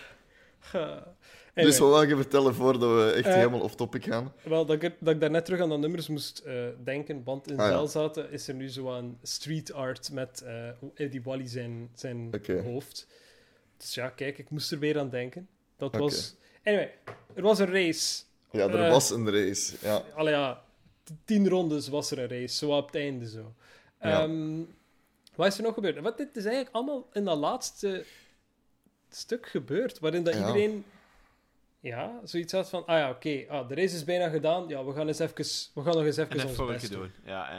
Uh, 1.58 1.64
Dus 1.64 1.78
wat 1.80 1.90
wil 2.00 2.10
je 2.10 2.16
vertellen 2.16 2.54
voordat 2.56 2.90
we 2.96 3.12
echt 3.12 3.26
Eh, 3.28 3.34
helemaal 3.34 3.60
off-topic 3.62 4.04
gaan? 4.06 4.34
Wel, 4.44 4.66
dat 4.66 4.84
ik, 4.84 4.96
dat 5.00 5.14
ik 5.14 5.20
daar 5.20 5.30
net 5.30 5.46
terug 5.46 5.62
aan 5.62 5.70
de 5.70 5.78
nummers 5.78 6.08
moest 6.08 6.40
eh, 6.40 6.66
denken, 6.84 7.24
want 7.24 7.52
in 7.52 7.60
Ah, 7.60 7.66
ja. 7.66 7.72
Zelzaten 7.72 8.32
is 8.32 8.48
er 8.48 8.54
nu 8.54 8.70
zo 8.70 8.92
aan 8.96 9.18
street 9.24 9.74
art 9.74 10.12
met 10.12 10.42
eh, 10.96 11.12
die 11.12 11.22
Wally 11.24 11.48
zijn, 11.48 11.90
zijn 11.96 12.42
hoofd. 12.64 13.08
Dus 13.78 13.94
ja, 13.94 14.10
kijk, 14.10 14.38
ik 14.38 14.50
moest 14.50 14.72
er 14.72 14.80
weer 14.80 15.00
aan 15.00 15.10
denken. 15.10 15.48
Dat 15.78 15.96
was... 15.96 16.36
Anyway, 16.64 16.92
er 17.34 17.42
was 17.44 17.60
een 17.60 17.72
race. 17.72 18.24
Ja, 18.52 18.68
er 18.68 18.90
was 18.90 19.10
een 19.10 19.32
race. 19.32 19.76
Ja. 19.82 20.04
Allee 20.16 20.34
ja, 20.34 20.64
tien 21.26 21.50
rondes 21.50 21.88
was 21.88 22.12
er 22.12 22.20
een 22.20 22.30
race, 22.30 22.56
zo 22.56 22.72
op 22.78 22.86
het 22.86 22.96
einde 22.96 23.30
zo. 23.30 23.54
Ja. 24.02 24.22
Ehm, 24.22 24.60
wat 25.36 25.48
is 25.48 25.58
er 25.58 25.64
nog 25.64 25.74
gebeurd? 25.74 26.00
Wat, 26.00 26.18
dit 26.18 26.36
is 26.38 26.44
eigenlijk 26.46 26.76
allemaal 26.76 27.08
in 27.14 27.26
dat 27.26 27.38
laatste 27.38 28.04
stuk 29.10 29.48
gebeurd, 29.48 30.00
waarin 30.00 30.24
dat 30.24 30.34
Ja. 30.34 30.40
iedereen 30.48 30.86
ja, 31.88 32.20
zoiets 32.24 32.52
had 32.54 32.70
van, 32.70 32.86
ah 32.86 32.98
ja, 32.98 33.10
oké, 33.10 33.46
ah, 33.50 33.68
de 33.68 33.76
race 33.76 33.96
is 33.96 34.04
bijna 34.04 34.30
gedaan, 34.30 34.68
ja, 34.68 34.86
we 34.86 34.94
gaan, 34.94 35.08
eens 35.08 35.20
even, 35.20 35.36
we 35.74 35.82
gaan 35.84 35.96
nog 35.96 36.06
eens 36.06 36.18
even 36.18 36.40
En 36.40 36.48
ons 36.48 36.66
best 36.66 36.92
doen. 36.92 37.00
doen. 37.00 37.12
Ja. 37.26 37.50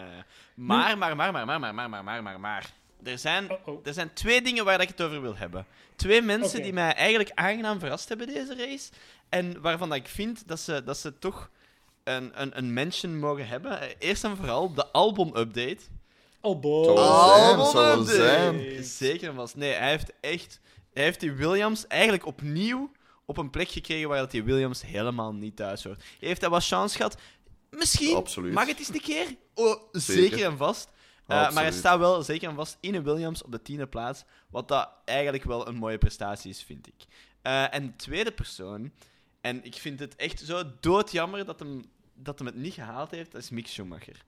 Maar, 0.55 0.99
maar, 0.99 1.17
maar, 1.17 1.33
maar, 1.33 1.47
maar, 1.47 1.61
maar, 1.61 1.75
maar, 1.75 1.91
maar, 1.91 2.05
maar, 2.05 2.23
maar, 2.23 2.41
maar. 2.41 2.73
Er 3.03 3.19
zijn, 3.19 3.51
Oh-oh. 3.51 3.87
er 3.87 3.93
zijn 3.93 4.13
twee 4.13 4.43
dingen 4.43 4.65
waar 4.65 4.81
ik 4.81 4.89
het 4.89 5.03
over 5.03 5.21
wil 5.21 5.37
hebben. 5.37 5.67
Twee 5.97 6.23
mensen 6.23 6.63
die 6.63 6.73
mij 6.73 6.95
eigenlijk 6.95 7.31
aangenaam 7.35 7.79
verrast 7.79 8.09
hebben 8.09 8.27
deze 8.27 8.57
race. 8.57 8.91
En 9.29 9.61
waarvan 9.61 9.89
dat 9.89 9.99
ik 9.99 10.09
vind 10.09 10.49
dat 10.49 10.61
ze, 10.61 10.85
dat 10.85 10.99
ze 10.99 11.19
toch 11.19 11.51
een, 12.05 12.43
een, 12.43 12.59
een 12.59 12.73
mention 12.73 13.19
mogen 13.19 13.49
hebben. 13.49 13.79
Eerst 13.99 14.25
en 14.25 14.37
vooral 14.37 14.75
de 14.75 14.87
album-update. 14.87 15.79
Oh, 16.41 16.61
boy. 16.61 16.97
Album-update! 16.97 18.83
Zeker 18.83 19.35
vast. 19.35 19.57
Nee, 19.57 19.73
hij 19.73 19.91
heeft 19.91 20.13
echt... 20.21 20.61
Hij 20.93 21.03
heeft 21.07 21.21
die 21.21 21.33
Williams 21.33 21.87
eigenlijk 21.87 22.27
opnieuw 22.27 22.91
op 23.29 23.37
een 23.37 23.51
plek 23.51 23.69
gekregen 23.69 24.09
waar 24.09 24.19
dat 24.19 24.31
die 24.31 24.43
Williams 24.43 24.83
helemaal 24.83 25.35
niet 25.35 25.57
thuis 25.57 25.85
hoort. 25.85 26.05
Heeft 26.19 26.41
hij 26.41 26.51
wat 26.51 26.67
chance 26.67 26.97
gehad? 26.97 27.21
Misschien. 27.71 28.17
Absoluut. 28.17 28.53
Mag 28.53 28.67
het 28.67 28.79
eens 28.79 28.89
een 28.89 29.01
keer? 29.01 29.27
Oh, 29.55 29.83
zeker, 29.93 30.23
Zeker. 30.23 30.45
en 30.45 30.57
vast. 30.57 30.89
Uh, 31.27 31.53
maar 31.53 31.63
hij 31.63 31.73
staat 31.73 31.99
wel 31.99 32.23
zeker 32.23 32.49
en 32.49 32.55
vast 32.55 32.77
in 32.81 32.95
een 32.95 33.03
Williams 33.03 33.43
op 33.43 33.53
de 33.53 33.63
tiende 33.63 33.87
plaats. 33.87 34.25
Wat 34.51 34.69
dat 34.69 34.91
eigenlijk 35.05 35.45
wel 35.45 35.69
een 35.69 35.75
mooie 35.75 35.99
prestatie 35.99 36.51
is, 36.51 36.63
vind 36.63 36.87
ik. 36.87 36.95
Uh, 37.43 37.75
en 37.75 37.87
de 37.87 37.97
tweede 37.97 38.33
persoon, 38.33 38.93
en 39.41 39.65
ik 39.65 39.75
vind 39.75 40.01
het 40.01 40.17
echt 40.17 40.41
zo 40.41 40.63
doodjammer 40.81 41.45
dat 41.45 41.59
hem, 41.59 41.85
dat 42.15 42.39
hem 42.39 42.47
het 42.47 42.57
niet 42.57 42.75
gehaald 42.75 43.11
heeft, 43.11 43.33
dat 43.33 43.43
is 43.43 43.51
Mick 43.51 43.67
Schumacher. 43.67 44.25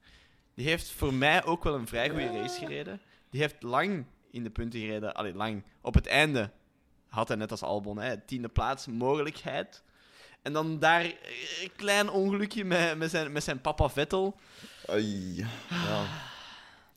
Die 0.55 0.67
heeft 0.67 0.91
voor 0.91 1.15
mij 1.15 1.45
ook 1.45 1.65
wel 1.65 1.75
een 1.75 1.89
vrij 1.89 2.11
goede 2.11 2.41
race 2.41 2.59
gereden. 2.59 3.01
Die 3.31 3.41
heeft 3.41 3.63
lang 3.63 4.07
in 4.31 4.43
de 4.43 4.51
punten 4.51 4.81
gereden. 4.81 5.15
Allee, 5.15 5.35
lang. 5.35 5.63
Op 5.81 5.95
het 5.95 6.07
einde 6.07 6.51
had 7.11 7.29
hij 7.29 7.37
net 7.37 7.51
als 7.51 7.63
Albon, 7.63 7.99
hè, 7.99 8.17
tiende 8.21 8.49
plaats, 8.49 8.87
mogelijkheid. 8.87 9.83
En 10.43 10.53
dan 10.53 10.79
daar 10.79 11.05
eh, 11.05 11.13
een 11.63 11.73
klein 11.77 12.11
ongelukje 12.11 12.65
met, 12.65 12.99
met, 12.99 13.11
zijn, 13.11 13.33
met 13.33 13.45
zijn 13.45 13.61
papa 13.61 13.89
Vettel. 13.89 14.37
Ai, 14.87 15.35
ja. 15.37 16.07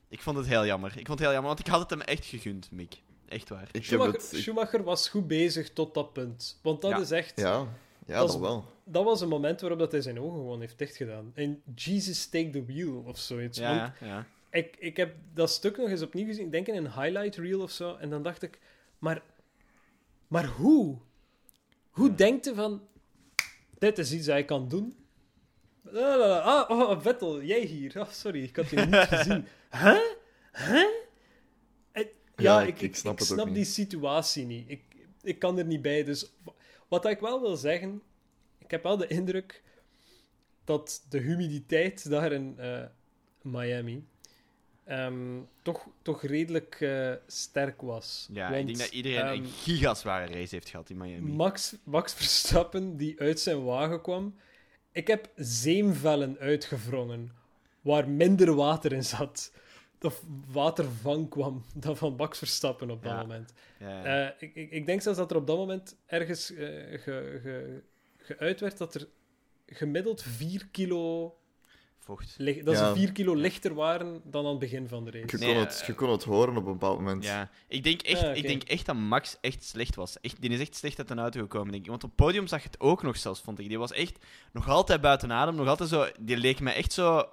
Ik 0.10 0.22
vond 0.22 0.38
het 0.38 0.48
heel 0.48 0.66
jammer. 0.66 0.90
Ik 0.90 1.06
vond 1.08 1.20
het 1.20 1.20
heel 1.20 1.32
jammer, 1.32 1.48
want 1.48 1.60
ik 1.60 1.68
had 1.68 1.80
het 1.80 1.90
hem 1.90 2.02
echt 2.02 2.26
gegund, 2.26 2.72
Mick. 2.72 3.02
Echt 3.28 3.50
waar. 3.50 3.68
Ik 3.72 3.86
Schumacher, 3.86 4.14
het... 4.14 4.32
ik- 4.34 4.40
Schumacher 4.40 4.84
was 4.84 5.10
goed 5.10 5.28
bezig 5.28 5.74
tot 5.74 5.94
dat 5.94 6.14
punt. 6.14 6.60
Want 6.62 6.82
dat 6.82 6.92
Ja. 6.92 7.00
is 7.00 7.12
echt... 7.12 7.40
ja, 7.40 7.48
ja 7.50 7.68
Dat 8.06 8.16
dat, 8.28 8.30
is- 8.36 8.40
wel. 8.42 8.72
Dat 8.84 9.04
was 9.04 9.22
een 9.22 9.28
moment 9.28 9.62
waarop 9.62 9.80
dat 9.80 9.92
hij 9.92 10.02
zijn 10.02 10.20
ogen 10.20 10.38
gewoon 10.38 10.60
heeft 10.60 10.78
dichtgedaan. 10.80 11.32
En 11.36 11.62
Jesus 11.76 12.26
take 12.30 12.50
the 12.50 12.66
wheel 12.66 13.04
of 13.08 13.18
zoiets. 13.20 13.60
Want 13.60 13.76
Ja, 13.76 13.94
ja. 14.08 14.26
ik, 14.52 14.76
ik 14.80 14.98
heb 14.98 15.16
dat 15.34 15.50
stuk 15.52 15.78
nog 15.78 15.90
eens 15.90 16.02
opnieuw 16.02 16.26
gezien, 16.26 16.46
ik 16.46 16.52
denk 16.52 16.68
in 16.68 16.76
een 16.76 16.92
highlight 17.02 17.36
reel 17.36 17.62
of 17.62 17.72
zo. 17.72 17.96
En 17.96 18.10
dan 18.10 18.24
dacht 18.24 18.42
ik, 18.42 18.60
maar, 19.00 19.22
maar 20.34 20.46
hoe? 20.48 20.98
Hoe 21.90 22.16
denkt 22.16 22.46
je 22.46 22.56
van, 22.56 22.82
dit 23.78 23.98
is 23.98 24.12
iets 24.14 24.26
dat 24.26 24.38
ik 24.38 24.46
kan 24.46 24.68
doen? 24.68 24.96
Ah, 25.94 26.70
oh, 26.70 27.02
Vettel, 27.02 27.42
jij 27.44 27.60
hier. 27.62 28.00
Oh, 28.00 28.10
sorry, 28.10 28.44
ik 28.44 28.56
had 28.56 28.70
je 28.70 28.76
niet 28.76 28.96
gezien. 29.16 29.46
Huh? 29.72 30.00
Huh? 30.52 30.86
En- 31.92 32.08
Ja, 32.36 32.60
Ja, 32.60 32.62
ik, 32.62 32.82
ik- 32.82 32.96
snap 32.96 33.20
niet. 33.46 33.54
die 33.56 33.66
situatie 33.66 34.46
niet. 34.46 34.70
Ik, 34.70 34.82
ik 35.22 35.40
kan 35.40 35.58
er 35.58 35.66
niet 35.66 35.82
bij. 35.82 36.04
Dus 36.04 36.32
wat 36.88 37.06
ik 37.06 37.20
wel 37.20 37.42
wil 37.42 37.56
zeggen, 37.56 38.02
ik 38.58 38.72
heb 38.72 38.84
wel 38.84 38.98
de 38.98 39.08
indruk 39.08 39.64
dat 40.64 41.06
de 41.10 41.18
humiditeit 41.18 42.10
daar 42.10 42.32
in 42.32 42.60
eh, 42.60 42.84
Miami 43.42 44.08
ehm, 44.86 45.40
toch, 45.62 45.88
toch 46.02 46.22
redelijk 46.24 46.78
eh, 46.82 47.14
sterk 47.28 47.82
was. 47.82 48.28
Ja, 48.32 48.50
Want, 48.50 48.60
ik 48.60 48.66
denk 48.66 48.78
dat 48.80 48.88
iedereen 48.92 49.20
ehm, 49.26 49.34
een 49.44 49.46
gigasware 49.46 50.26
race 50.34 50.56
heeft 50.56 50.70
gehad 50.70 50.90
in 50.90 50.98
Miami. 50.98 51.32
Max, 51.32 51.76
Max 51.84 52.14
Verstappen, 52.14 52.98
die 52.98 53.20
uit 53.20 53.40
zijn 53.40 53.64
wagen 53.64 54.02
kwam. 54.02 54.36
Ik 54.92 55.08
heb 55.08 55.30
zeemvellen 55.36 56.38
uitgewrongen 56.40 57.32
waar 57.82 58.10
minder 58.10 58.56
water 58.56 58.92
in 58.94 59.04
zat. 59.04 59.52
Dat 59.98 60.22
water 60.52 60.86
van 61.02 61.30
kwam 61.30 61.64
dan 61.76 61.98
van 61.98 62.16
Max 62.16 62.38
Verstappen 62.38 62.90
op 62.90 63.04
dat 63.04 63.12
Ja. 63.12 63.22
moment. 63.22 63.54
Ja, 63.80 64.04
Eh, 64.28 64.32
ik, 64.40 64.56
ik, 64.56 64.72
ik 64.72 64.86
denk 64.86 65.02
zelfs 65.02 65.18
dat 65.18 65.32
er 65.32 65.38
op 65.38 65.48
dat 65.48 65.58
moment 65.58 65.96
ergens 66.06 66.52
eh, 66.52 66.58
ge, 67.00 67.40
ge, 67.44 67.82
geuit 68.18 68.60
werd 68.60 68.78
dat 68.78 68.96
er 68.96 69.08
gemiddeld 69.66 70.22
4 70.22 70.68
kilo, 70.72 71.36
vocht. 72.04 72.36
dat 72.66 72.76
Ja. 72.78 72.88
ze 72.94 73.00
4 73.00 73.12
kilo 73.12 73.34
lichter 73.36 73.74
waren 73.74 74.22
dan 74.24 74.44
aan 74.44 74.50
het 74.50 74.60
begin 74.60 74.88
van 74.88 75.04
de 75.06 75.12
race. 75.12 75.38
Je, 75.38 75.44
Nee, 75.46 75.54
kon 75.54 75.64
het, 75.64 75.80
eh, 75.82 75.88
je 75.88 75.94
kon 75.94 76.10
het 76.10 76.24
horen 76.24 76.58
op 76.58 76.66
een 76.66 76.72
bepaald 76.72 76.98
moment. 76.98 77.24
Ja, 77.24 77.50
ik 77.68 77.84
denk, 77.84 78.02
echt, 78.02 78.24
Ah, 78.24 78.36
ik 78.36 78.48
denk 78.48 78.64
echt 78.64 78.86
dat 78.86 78.96
Max 78.96 79.38
echt 79.42 79.64
slecht 79.64 79.96
was. 79.96 80.20
Echt, 80.22 80.42
die 80.42 80.50
is 80.50 80.60
echt 80.60 80.76
slecht 80.76 80.98
uit 80.98 81.08
de 81.08 81.16
auto 81.16 81.40
gekomen, 81.42 81.72
denk 81.72 81.84
ik. 81.84 81.90
Want 81.90 82.04
op 82.04 82.10
het 82.10 82.26
podium 82.26 82.48
zag 82.48 82.62
je 82.62 82.68
het 82.68 82.80
ook 82.80 83.04
nog 83.04 83.18
zelfs, 83.18 83.42
vond 83.42 83.60
ik. 83.60 83.68
Die 83.68 83.80
was 83.80 83.92
echt 83.92 84.26
nog 84.52 84.70
altijd 84.70 85.02
buiten 85.02 85.32
adem. 85.32 85.56
Nog 85.56 85.68
altijd 85.68 85.90
zo... 85.90 86.08
Die 86.20 86.38
leek 86.38 86.60
me 86.60 86.72
echt 86.72 86.94
zo... 86.94 87.24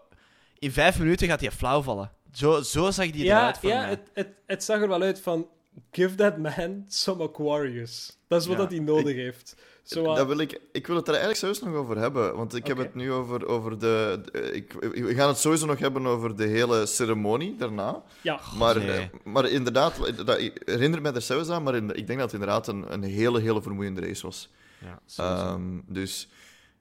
In 0.59 0.73
vijf 0.73 0.99
minuten 0.99 1.29
gaat 1.29 1.41
hij 1.41 1.51
flauw 1.51 1.83
vallen. 1.83 2.13
Zo, 2.33 2.63
zo 2.63 2.91
zag 2.91 3.11
die 3.11 3.25
ja, 3.25 3.39
eruit 3.39 3.59
voor 3.59 3.69
ja 3.71 3.81
mij. 3.81 3.89
het, 3.91 4.11
het, 4.15 4.29
het 4.47 4.65
zag 4.65 4.81
er 4.81 4.89
wel 4.89 5.03
uit 5.03 5.21
van... 5.21 5.49
Give 5.91 6.15
that 6.15 6.39
man 6.39 6.85
some 6.87 7.23
Aquarius. 7.23 8.19
Dat 8.29 8.41
is 8.41 8.47
wat 8.47 8.57
Ja, 8.57 8.63
dat 8.63 8.71
hij 8.71 8.81
nodig 8.81 9.15
heeft. 9.15 9.57
Zo, 9.83 10.03
wat- 10.03 10.17
Dat 10.17 10.27
wil 10.27 10.39
ik, 10.39 10.61
ik 10.73 10.87
wil 10.87 10.97
het 10.97 11.09
er 11.09 11.15
eigenlijk 11.15 11.43
zelfs 11.45 11.61
nog 11.63 11.75
over 11.75 11.99
hebben. 11.99 12.37
Want 12.37 12.55
ik 12.55 12.67
heb 12.67 12.77
het 12.77 12.95
nu 12.95 13.13
over, 13.13 13.47
over 13.47 13.79
de. 13.79 14.21
ik, 14.53 14.73
we 15.05 15.15
gaan 15.15 15.29
het 15.29 15.39
sowieso 15.39 15.67
nog 15.67 15.79
hebben 15.79 16.07
over 16.07 16.37
de 16.37 16.47
hele 16.47 16.87
ceremonie 16.87 17.57
daarna. 17.57 18.03
ja, 18.21 18.41
Maar, 18.59 18.79
nee. 18.79 18.89
eh, 18.99 19.05
maar 19.25 19.49
inderdaad, 19.49 20.27
dat 20.27 20.39
ik 20.39 20.63
herinner 20.65 21.03
me 21.03 21.11
er 21.13 21.23
zelfs 21.23 21.49
aan, 21.49 21.63
maar 21.63 21.75
in- 21.75 21.97
ik 21.97 22.07
denk 22.07 22.19
dat 22.19 22.33
het 22.33 22.41
inderdaad 22.41 22.67
een, 22.69 22.93
een 22.93 23.03
hele, 23.03 23.41
hele 23.41 23.63
vermoeiende 23.63 24.01
race 24.01 24.23
was. 24.27 24.49
Ja, 24.79 25.01
sowieso. 25.07 25.45
Ehm, 25.47 25.79
dus, 25.87 26.29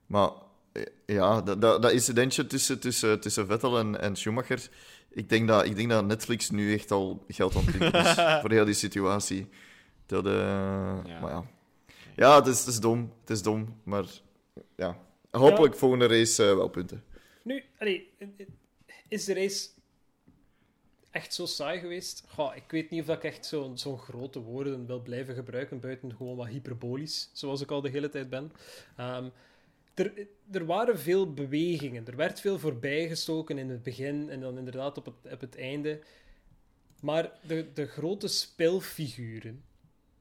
maar 0.05 0.29
eh, 0.71 0.83
ja, 1.05 1.41
dat, 1.41 1.61
dat, 1.61 1.81
dat 1.81 1.91
incidentje 1.91 2.47
tussen, 2.47 2.79
tussen, 2.79 3.19
tussen 3.19 3.47
Vettel 3.47 3.77
en, 3.79 4.01
en 4.01 4.15
Schumacher. 4.15 4.69
Ik 5.11 5.29
denk, 5.29 5.47
dat, 5.47 5.65
ik 5.65 5.75
denk 5.75 5.89
dat 5.89 6.05
Netflix 6.05 6.49
nu 6.49 6.73
echt 6.73 6.91
al 6.91 7.23
geld 7.27 7.55
aan 7.55 7.63
het 7.65 7.93
is 7.95 8.13
voor 8.41 8.51
heel 8.51 8.65
die 8.65 8.73
situatie. 8.73 9.49
Dat, 10.05 10.25
eh, 10.25 10.31
Maar 11.21 11.31
ja, 11.31 11.43
ja 12.19 12.35
het, 12.35 12.47
is, 12.47 12.59
het 12.59 12.67
is 12.67 12.79
dom. 12.79 13.13
Het 13.19 13.29
is 13.29 13.41
dom, 13.41 13.79
maar 13.83 14.05
ja. 14.75 14.97
Hopelijk 15.31 15.75
volgende 15.75 16.07
race 16.07 16.49
eh, 16.49 16.55
wel 16.55 16.69
punten. 16.69 17.03
nu, 17.43 17.63
allee, 17.77 18.09
is 19.07 19.25
de 19.25 19.33
race 19.33 19.69
echt 21.11 21.33
zo 21.33 21.45
saai 21.45 21.79
geweest? 21.79 22.23
Goh, 22.27 22.55
ik 22.55 22.71
weet 22.71 22.89
niet 22.89 23.01
of 23.01 23.15
ik 23.15 23.23
echt 23.23 23.45
zo'n 23.45 23.77
zo'n 23.77 23.97
grote 23.97 24.39
woorden 24.39 24.85
wil 24.85 25.01
blijven 25.01 25.35
gebruiken, 25.35 25.79
buiten 25.79 26.15
gewoon 26.15 26.35
wat 26.35 26.47
hyperbolisch, 26.47 27.29
zoals 27.33 27.61
ik 27.61 27.71
al 27.71 27.81
de 27.81 27.89
hele 27.89 28.09
tijd 28.09 28.29
ben. 28.29 28.51
Ehm, 28.97 29.29
er, 29.93 30.27
er 30.51 30.65
waren 30.65 30.99
veel 30.99 31.33
bewegingen. 31.33 32.07
Er 32.07 32.15
werd 32.15 32.39
veel 32.39 32.59
voorbijgestoken 32.59 33.57
in 33.57 33.69
het 33.69 33.83
begin 33.83 34.29
en 34.29 34.39
dan 34.39 34.57
inderdaad 34.57 34.97
op 34.97 35.05
het, 35.05 35.33
op 35.33 35.41
het 35.41 35.57
einde. 35.57 35.99
Maar 37.01 37.31
de, 37.47 37.73
de 37.73 37.85
grote 37.87 38.27
speelfiguren, 38.27 39.63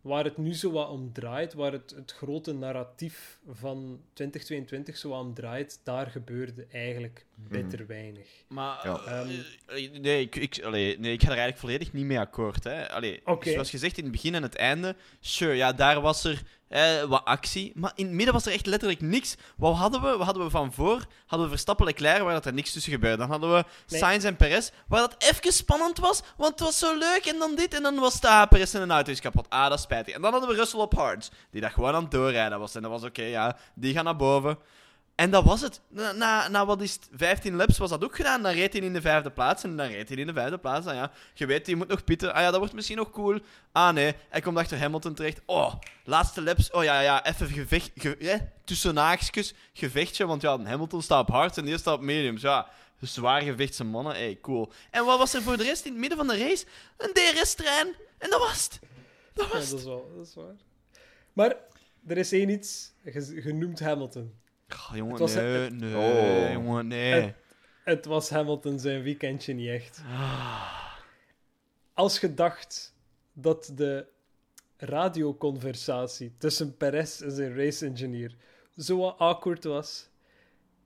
waar 0.09 0.25
het 0.25 0.37
nu 0.37 0.55
zo 0.55 0.71
wat 0.71 0.89
om 0.91 1.13
draait, 1.13 1.55
waar 1.55 1.73
het, 1.73 1.93
het 1.97 2.13
grote 2.13 2.53
narratief 2.53 3.39
van 3.51 4.01
2022 4.13 4.97
zo 4.97 5.09
wat 5.09 5.21
om 5.21 5.35
draait, 5.35 5.81
daar 5.85 6.07
gebeurde 6.07 6.67
eigenlijk 6.73 7.27
bitter 7.35 7.87
weinig. 7.87 8.29
Maar 8.49 8.81
Ja. 8.87 9.01
eh, 9.07 9.21
Ehm, 9.21 9.29
eh, 9.67 10.01
nee, 10.01 10.21
ik, 10.23 10.37
ik, 10.37 10.63
allee, 10.65 10.99
nee, 10.99 11.13
ik 11.13 11.21
ga 11.21 11.27
er 11.27 11.37
eigenlijk 11.39 11.59
volledig 11.61 11.93
niet 11.93 12.05
mee 12.05 12.19
akkoord. 12.19 12.65
Hè. 12.65 12.91
Allee. 12.91 13.23
Zoals 13.41 13.71
gezegd, 13.71 13.97
in 13.99 14.03
het 14.03 14.13
begin 14.13 14.35
en 14.35 14.43
het 14.43 14.55
einde, 14.57 14.97
sure, 15.21 15.55
ja, 15.55 15.73
daar 15.73 16.01
was 16.01 16.25
er 16.25 16.43
eh, 16.69 17.03
wat 17.03 17.25
actie. 17.25 17.73
Maar 17.75 17.93
in 17.95 18.05
het 18.05 18.15
midden 18.15 18.35
was 18.35 18.47
er 18.47 18.53
echt 18.53 18.67
letterlijk 18.67 19.01
niks. 19.01 19.35
Wat 19.57 19.77
hadden 19.77 20.03
we? 20.03 20.09
Wat 20.17 20.25
hadden 20.25 20.45
we 20.45 20.51
van 20.51 20.73
voor? 20.73 21.07
Hadden 21.27 21.47
we 21.49 21.53
Verstappen 21.53 21.87
Leclerc, 21.87 22.23
waar 22.23 22.33
dat 22.33 22.47
er 22.47 22.53
niks 22.53 22.73
tussen 22.73 22.93
gebeurde. 22.93 23.17
Dan 23.17 23.31
hadden 23.31 23.55
we 23.55 23.65
Nee. 23.89 24.01
Sainz 24.01 24.25
en 24.25 24.37
Perez, 24.37 24.71
waar 24.89 25.01
dat 25.01 25.15
even 25.19 25.53
spannend 25.53 25.99
was, 25.99 26.23
want 26.37 26.51
het 26.51 26.61
was 26.61 26.79
zo 26.79 26.99
leuk. 26.99 27.25
En 27.27 27.39
dan 27.39 27.55
dit, 27.55 27.75
en 27.75 27.83
dan 27.83 27.99
was 27.99 28.15
het, 28.15 28.25
ah, 28.25 28.49
Perez 28.49 28.75
en 28.75 28.83
een 28.83 28.91
auto 28.91 29.11
is 29.11 29.21
kapot. 29.21 29.47
Ah, 29.49 29.69
dat 29.69 29.79
is 29.79 29.85
spijtig. 29.85 30.15
En 30.15 30.23
dan 30.23 30.33
hadden 30.33 30.51
we 30.51 30.57
Russell 30.57 30.81
op 30.81 30.95
hards, 30.95 31.31
die 31.51 31.61
dat 31.61 31.73
gewoon 31.73 31.95
aan 31.95 32.03
het 32.03 32.11
doorrijden 32.11 32.59
was. 32.59 32.75
En 32.75 32.83
dat 32.83 32.91
was 32.91 33.03
oké, 33.03 33.23
ja, 33.23 33.57
die 33.75 33.95
gaan 33.95 34.05
naar 34.05 34.17
boven. 34.17 34.59
En 35.19 35.31
dat 35.31 35.45
was 35.45 35.61
het. 35.61 35.81
Na, 35.89 36.13
na, 36.13 36.49
na 36.49 36.67
wat 36.67 36.83
is 36.83 36.93
het, 36.93 37.09
15 37.13 37.55
laps 37.55 37.79
was 37.79 37.91
dat 37.91 38.05
ook 38.05 38.17
gedaan. 38.17 38.43
Dan 38.43 38.53
reed 38.53 38.73
hij 38.73 38.83
in 38.83 38.93
de 38.93 39.01
vijfde 39.01 39.31
plaats. 39.31 39.63
En 39.63 39.77
dan 39.77 39.87
reed 39.87 40.09
hij 40.09 40.19
in 40.19 40.27
de 40.27 40.33
vijfde 40.33 40.59
plaats. 40.59 40.85
Dan 40.87 40.95
ja, 40.95 41.11
je 41.35 41.47
weet, 41.47 41.67
je 41.67 41.77
moet 41.77 41.89
nog 41.89 42.05
pitten. 42.05 42.35
Ah 42.35 42.41
ja, 42.41 42.51
dat 42.51 42.59
wordt 42.59 42.75
misschien 42.75 42.97
nog 42.97 43.11
cool. 43.11 43.39
Ah 43.73 43.95
nee, 43.95 44.15
hij 44.29 44.41
komt 44.41 44.57
achter 44.57 44.79
Hamilton 44.79 45.15
terecht. 45.15 45.41
Oh, 45.47 45.75
laatste 46.05 46.43
laps. 46.43 46.71
Oh 46.71 46.85
ja, 46.85 47.01
ja, 47.01 47.27
even 47.27 47.47
gevecht. 47.49 47.91
Ge, 47.95 48.17
eh, 48.17 48.41
tussen 48.65 48.97
haakjes, 48.97 49.55
gevechtje. 49.73 50.27
Want 50.27 50.43
ja, 50.43 50.63
Hamilton 50.63 51.03
staat 51.03 51.21
op 51.21 51.29
hard 51.35 51.57
en 51.59 51.65
die 51.65 51.79
staat 51.79 51.95
op 51.95 52.01
mediums. 52.01 52.43
Ja, 52.43 52.69
zwaar 53.01 53.43
gevechtse 53.43 53.85
mannen. 53.85 54.13
Hey, 54.13 54.39
cool. 54.43 54.73
En 54.91 55.05
wat 55.05 55.19
was 55.19 55.35
er 55.35 55.43
voor 55.43 55.57
de 55.57 55.65
rest 55.65 55.85
in 55.85 55.91
het 55.91 56.01
midden 56.01 56.19
van 56.19 56.27
de 56.29 56.39
race? 56.39 56.67
Een 56.97 57.13
DRS-trein. 57.13 57.95
En 58.19 58.31
dat 58.31 58.39
was 58.41 58.65
het. 58.65 58.79
Dat 59.35 59.49
was 59.53 59.61
het. 59.61 59.71
dat 59.71 59.79
is, 59.79 59.85
wel, 59.85 60.13
dat 60.17 60.27
is 60.27 60.35
waar. 60.35 60.55
Maar 61.33 61.55
er 62.07 62.17
is 62.19 62.33
één 62.33 62.49
iets 62.49 62.93
ge- 63.05 63.41
genoemd 63.41 63.81
Hamilton. 63.81 64.35
Jongen, 64.95 65.11
Het 65.11 65.19
was- 65.21 65.35
nee, 65.35 65.45
het- 65.45 65.73
nee, 65.75 65.97
Oh. 65.97 66.53
jongen, 66.53 66.87
nee. 66.87 67.13
Het- 67.13 67.35
Het 67.85 68.05
was 68.05 68.31
Hamilton 68.31 68.79
zijn 68.79 69.03
weekendje 69.03 69.53
niet 69.55 69.69
echt. 69.69 70.01
Als 71.95 72.21
je 72.21 72.35
dacht 72.35 72.95
dat 73.33 73.73
de 73.75 74.07
radioconversatie 74.77 76.33
tussen 76.39 76.77
Perez 76.77 77.21
en 77.21 77.33
zijn 77.33 77.55
race 77.57 77.87
engineer 77.87 78.37
zo 78.77 79.09
awkward 79.09 79.65
was, 79.65 80.09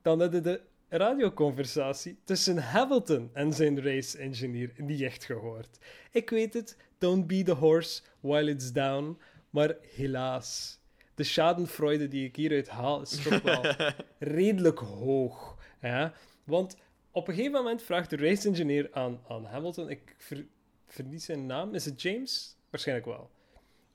dan 0.02 0.20
hadden 0.20 0.42
de 0.42 0.60
radioconversatie 0.88 2.18
tussen 2.24 2.58
Hamilton 2.58 3.30
en 3.32 3.52
zijn 3.52 3.82
race 3.82 4.18
engineer 4.18 4.72
niet 4.76 5.00
echt 5.00 5.24
gehoord. 5.24 5.78
Ik 6.10 6.30
weet 6.30 6.54
het, 6.54 6.76
don't 6.98 7.26
be 7.26 7.42
the 7.42 7.52
horse 7.52 8.02
while 8.20 8.50
it's 8.50 8.72
down, 8.72 9.18
maar 9.50 9.76
helaas. 9.94 10.78
De 11.14 11.22
schadenfreude 11.22 12.08
die 12.08 12.24
ik 12.24 12.36
hieruit 12.36 12.68
haal 12.68 13.00
is 13.00 13.22
toch 13.22 13.42
wel 13.42 13.64
redelijk 14.18 14.78
hoog. 14.78 15.56
Ja? 15.80 16.12
Want 16.44 16.76
op 17.10 17.28
een 17.28 17.34
gegeven 17.34 17.56
moment 17.56 17.82
vraagt 17.82 18.10
de 18.10 18.16
race 18.16 18.48
engineer 18.48 18.88
aan, 18.92 19.20
aan 19.28 19.44
Hamilton, 19.44 19.90
ik 19.90 20.14
ver, 20.18 20.46
verlies 20.86 21.24
zijn 21.24 21.46
naam, 21.46 21.74
is 21.74 21.84
het 21.84 22.02
James? 22.02 22.56
Waarschijnlijk 22.70 23.06
wel. 23.06 23.30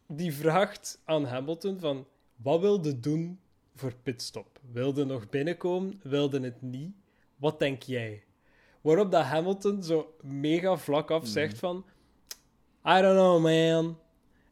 Die 0.08 0.34
vraagt 0.34 1.02
aan 1.04 1.26
Hamilton 1.26 1.80
van, 1.80 2.08
wat 2.36 2.60
wilde 2.60 3.00
doen 3.00 3.40
voor 3.76 3.94
pitstop? 4.04 4.60
Wilde 4.72 5.06
nog 5.06 5.30
binnenkomen? 5.30 6.00
Wilde 6.04 6.40
het 6.40 6.62
niet? 6.62 6.96
Wat 7.36 7.60
denk 7.60 7.84
jij? 7.84 8.24
Waarop 8.82 9.12
dat 9.12 9.24
Hamilton 9.24 9.84
zo 9.84 10.16
mega 10.22 10.78
vlak 10.78 11.12
af 11.12 11.28
zegt 11.28 11.60
van, 11.60 11.86
I 12.86 13.02
don't 13.02 13.18
know 13.18 13.42
man. 13.42 14.00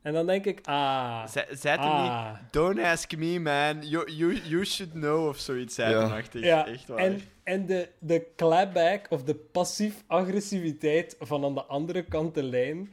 En 0.05 0.13
dan 0.13 0.25
denk 0.25 0.45
ik, 0.45 0.59
ah, 0.63 1.21
het 1.23 1.59
hem 1.79 2.01
niet? 2.01 2.09
ah. 2.11 2.33
Don't 2.51 2.79
ask 2.79 3.17
me, 3.17 3.39
man. 3.39 3.87
You, 3.87 4.11
you, 4.11 4.33
you 4.43 4.65
should 4.65 4.93
know 4.93 5.27
of 5.27 5.37
zoiets 5.37 5.75
zei 5.75 5.93
Ja. 5.93 6.07
Ja, 6.45 6.67
Echt 6.67 6.87
waar. 6.87 6.97
en, 6.97 7.21
en 7.43 7.65
de, 7.65 7.89
de 7.99 8.27
clapback 8.35 9.05
of 9.09 9.23
de 9.23 9.35
passief-agressiviteit 9.35 11.15
van 11.19 11.45
aan 11.45 11.53
de 11.53 11.63
andere 11.63 12.03
kant 12.03 12.33
de 12.33 12.43
lijn, 12.43 12.89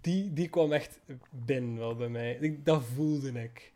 die, 0.00 0.32
die 0.32 0.48
kwam 0.48 0.72
echt 0.72 0.98
binnen 1.30 1.78
wel 1.78 1.94
bij 1.96 2.08
mij. 2.08 2.36
Ik- 2.40 2.64
Dat 2.64 2.82
voelde 2.94 3.42
ik. 3.42 3.72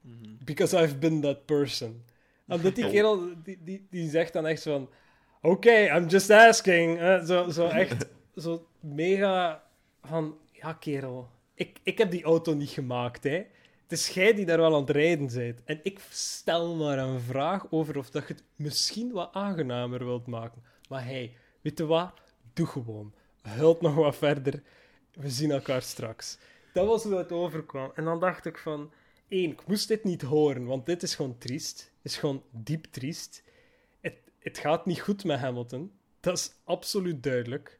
Mhm. 0.00 0.14
Because 0.44 0.82
I've 0.82 0.96
been 0.96 1.20
that 1.20 1.44
person. 1.44 2.04
Omdat 2.48 2.74
die 2.74 2.90
kerel, 2.92 3.28
die, 3.44 3.58
die, 3.64 3.86
die 3.90 4.10
zegt 4.10 4.32
dan 4.32 4.46
echt 4.46 4.62
van... 4.62 4.88
Oké, 5.42 5.72
I'm 5.96 6.06
just 6.06 6.30
asking. 6.30 6.98
Eh, 7.00 7.24
zo, 7.24 7.50
zo 7.50 7.66
echt, 7.66 8.06
zo 8.44 8.66
mega 8.80 9.62
van... 10.02 10.36
Ja, 10.52 10.72
kerel, 10.72 11.28
ik, 11.62 11.78
ik 11.82 11.98
heb 11.98 12.10
die 12.10 12.22
auto 12.24 12.54
niet 12.54 12.70
gemaakt, 12.70 13.24
hè. 13.24 13.44
Het 13.82 13.92
is 14.00 14.08
jij 14.08 14.34
die 14.34 14.46
daar 14.46 14.58
wel 14.58 14.74
aan 14.74 14.80
het 14.80 14.90
rijden 14.90 15.32
bent. 15.34 15.64
En 15.64 15.80
ik 15.82 16.00
stel 16.10 16.74
maar 16.76 16.98
een 16.98 17.20
vraag 17.20 17.66
over 17.70 17.98
of 17.98 18.10
dat 18.10 18.28
je 18.28 18.34
het 18.34 18.44
misschien 18.56 19.12
wat 19.12 19.32
aangenamer 19.32 20.04
wilt 20.04 20.26
maken. 20.26 20.62
Maar 20.88 21.04
hey, 21.04 21.36
weet 21.60 21.78
je 21.78 21.86
wat? 21.86 22.12
Doe 22.52 22.66
gewoon. 22.66 23.14
Hult 23.42 23.80
nog 23.80 23.94
wat 23.94 24.16
verder. 24.16 24.62
We 25.12 25.30
zien 25.30 25.50
elkaar 25.50 25.82
straks. 25.82 26.38
Dat 26.72 26.86
was 26.86 27.02
hoe 27.02 27.14
het 27.14 27.32
overkwam. 27.32 27.90
En 27.94 28.04
dan 28.04 28.20
dacht 28.20 28.46
ik 28.46 28.58
van... 28.58 28.92
één, 29.28 29.50
ik 29.50 29.66
moest 29.66 29.88
dit 29.88 30.04
niet 30.04 30.22
horen, 30.22 30.64
want 30.64 30.86
dit 30.86 31.02
is 31.02 31.14
gewoon 31.14 31.38
triest. 31.38 31.92
Is 32.02 32.16
gewoon 32.16 32.42
diep 32.50 32.84
triest. 32.90 33.42
Het, 34.00 34.16
het 34.38 34.58
gaat 34.58 34.86
niet 34.86 35.00
goed 35.00 35.24
met 35.24 35.38
Hamilton. 35.38 35.92
Dat 36.20 36.38
is 36.38 36.52
absoluut 36.64 37.22
duidelijk. 37.22 37.78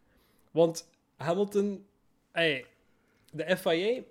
Want 0.50 0.88
Hamilton... 1.16 1.86
ey, 2.32 2.66
de 3.32 3.56
FIA 3.56 4.02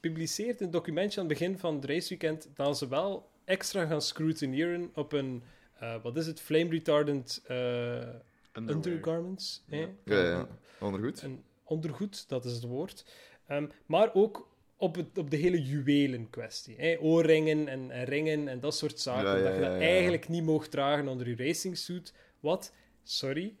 publiceert 0.00 0.60
een 0.60 0.70
documentje 0.70 1.20
aan 1.20 1.28
het 1.28 1.38
begin 1.38 1.58
van 1.58 1.74
het 1.74 1.84
raceweekend 1.84 2.48
dat 2.54 2.78
ze 2.78 2.88
wel 2.88 3.30
extra 3.44 3.86
gaan 3.86 4.02
scrutineren 4.02 4.90
op 4.94 5.12
een, 5.12 5.42
eh, 5.78 6.02
wat 6.02 6.16
is 6.16 6.26
het, 6.26 6.40
flame 6.40 6.70
retardant 6.70 7.42
eh, 7.46 8.08
undergarments. 8.54 9.64
hè? 9.68 9.78
Ja, 9.78 9.88
ja, 10.04 10.22
ja. 10.22 10.48
Ondergoed. 10.80 11.22
Een 11.22 11.42
ondergoed, 11.64 12.28
dat 12.28 12.44
is 12.44 12.52
het 12.52 12.64
woord. 12.64 13.04
Ehm, 13.46 13.66
maar 13.86 14.14
ook 14.14 14.48
op, 14.76 14.94
het, 14.94 15.18
op 15.18 15.30
de 15.30 15.36
hele 15.36 15.62
juwelen 15.62 16.30
kwestie. 16.30 16.76
Hè? 16.78 16.96
Oorringen 17.00 17.68
en, 17.68 17.90
en 17.90 18.04
ringen 18.04 18.48
en 18.48 18.60
dat 18.60 18.74
soort 18.76 19.00
zaken. 19.00 19.30
Ja, 19.30 19.36
ja, 19.36 19.42
dat 19.42 19.54
je 19.54 19.60
ja, 19.60 19.70
dat 19.70 19.80
eigenlijk 19.80 20.28
niet 20.28 20.42
mocht 20.42 20.70
dragen 20.70 21.08
onder 21.08 21.28
je 21.28 21.36
racing 21.36 21.76
suit. 21.76 22.12
Wat? 22.40 22.72
Sorry. 23.02 23.56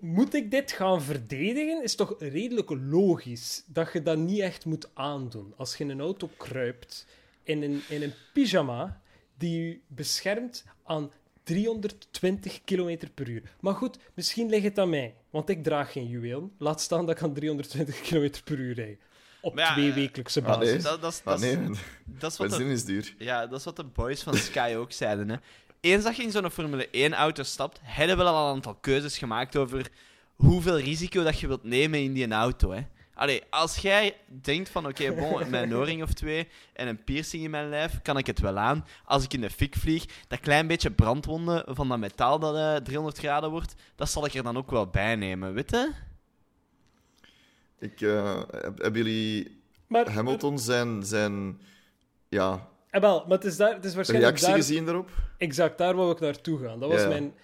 Moet 0.00 0.34
ik 0.34 0.50
dit 0.50 0.72
gaan 0.72 1.02
verdedigen? 1.02 1.82
Is 1.82 1.94
toch 1.94 2.14
redelijk 2.18 2.70
logisch 2.70 3.64
dat 3.66 3.92
je 3.92 4.02
dat 4.02 4.18
niet 4.18 4.40
echt 4.40 4.64
moet 4.64 4.88
aandoen. 4.94 5.54
Als 5.56 5.76
je 5.76 5.84
in 5.84 5.90
een 5.90 6.00
auto 6.00 6.30
kruipt 6.36 7.06
in 7.42 7.62
een, 7.62 7.82
in 7.88 8.02
een 8.02 8.12
pyjama 8.32 9.00
die 9.38 9.66
je 9.66 9.78
beschermt 9.86 10.64
aan 10.84 11.10
320 11.42 12.60
km 12.64 12.96
per 13.14 13.28
uur. 13.28 13.42
Maar 13.60 13.74
goed, 13.74 13.98
misschien 14.14 14.48
ligt 14.48 14.64
het 14.64 14.78
aan 14.78 14.90
mij, 14.90 15.14
want 15.30 15.48
ik 15.48 15.62
draag 15.64 15.92
geen 15.92 16.06
juweel. 16.08 16.50
Laat 16.58 16.80
staan 16.80 17.06
dat 17.06 17.16
ik 17.16 17.22
aan 17.22 17.34
320 17.34 18.00
km 18.00 18.30
per 18.44 18.58
uur 18.58 18.74
rijd. 18.74 18.98
Op 19.42 19.58
ja, 19.58 19.72
twee 19.72 19.92
wekelijkse 19.92 20.40
ah, 20.40 20.46
basis. 20.46 20.72
nee. 20.72 20.82
Dat, 20.82 21.00
dat, 21.00 21.12
is- 21.12 21.18
Ah, 21.18 21.24
dat, 21.24 21.42
is- 21.42 21.54
nee, 21.56 21.68
dat 22.04 22.30
is 22.32 22.36
wat 22.38 22.50
de 22.50 22.56
benzine 22.56 22.72
is 22.72 22.84
duur. 22.84 23.14
Ja, 23.18 23.46
dat 23.46 23.58
is 23.58 23.64
wat 23.64 23.76
de 23.76 23.84
boys 23.84 24.22
van 24.22 24.34
Sky 24.34 24.74
ook 24.76 24.92
zeiden. 24.92 25.30
Hè. 25.30 25.36
Eens 25.80 26.04
dat 26.04 26.16
je 26.16 26.22
in 26.22 26.30
zo'n 26.30 26.50
Formule 26.50 26.88
1-auto 27.10 27.42
stapt, 27.42 27.78
hebben 27.82 28.16
we 28.16 28.22
al 28.22 28.46
een 28.48 28.54
aantal 28.54 28.74
keuzes 28.74 29.18
gemaakt 29.18 29.56
over 29.56 29.88
hoeveel 30.34 30.78
risico 30.78 31.22
dat 31.22 31.40
je 31.40 31.46
wilt 31.46 31.64
nemen 31.64 31.98
in 32.02 32.12
die 32.12 32.32
auto. 32.32 32.70
Hè. 32.70 32.80
Allee, 33.14 33.42
als 33.50 33.76
jij 33.76 34.16
denkt 34.26 34.68
van, 34.68 34.86
oké, 34.86 35.12
bon, 35.20 35.50
mijn 35.50 35.74
oorring 35.76 36.02
of 36.02 36.12
twee 36.12 36.48
en 36.72 36.88
een 36.88 37.04
piercing 37.04 37.42
in 37.42 37.50
mijn 37.50 37.68
lijf, 37.68 38.02
kan 38.02 38.16
ik 38.18 38.26
het 38.26 38.40
wel 38.40 38.58
aan. 38.58 38.86
Als 39.04 39.24
ik 39.24 39.32
in 39.32 39.40
de 39.40 39.50
fik 39.50 39.74
vlieg, 39.76 40.04
dat 40.28 40.40
klein 40.40 40.66
beetje 40.66 40.90
brandwonden 40.90 41.64
van 41.74 41.88
dat 41.88 41.98
metaal 41.98 42.38
dat 42.38 42.56
eh, 42.56 42.76
300 42.84 43.18
graden 43.18 43.50
wordt, 43.50 43.74
dat 43.94 44.10
zal 44.10 44.24
ik 44.24 44.34
er 44.34 44.42
dan 44.42 44.56
ook 44.56 44.70
wel 44.70 44.86
bij 44.86 45.16
nemen, 45.16 45.54
weet 45.54 45.70
je? 45.70 45.92
Ik, 47.78 48.00
eh, 48.00 48.40
heb- 48.50 48.78
hebben 48.82 49.02
jullie 49.04 49.62
maar, 49.86 50.10
Hamilton 50.10 50.58
zijn, 50.58 51.04
zijn 51.04 51.60
ja, 52.28 52.68
eh, 52.90 53.00
wel, 53.00 53.24
maar 53.26 53.36
het 53.36 53.44
is, 53.46 53.56
daar, 53.56 53.74
het 53.74 53.84
is 53.84 53.94
waarschijnlijk 53.94 54.30
reactie 54.36 54.54
daar, 54.54 54.64
gezien 54.66 54.84
daarop? 54.84 55.10
Exact, 55.38 55.78
daar 55.78 55.94
wou 55.96 56.12
ik 56.12 56.20
naartoe 56.20 56.58
gaan. 56.58 56.80
Dat 56.80 56.90
was 56.90 57.00
Ja. 57.00 57.08
mijn... 57.08 57.34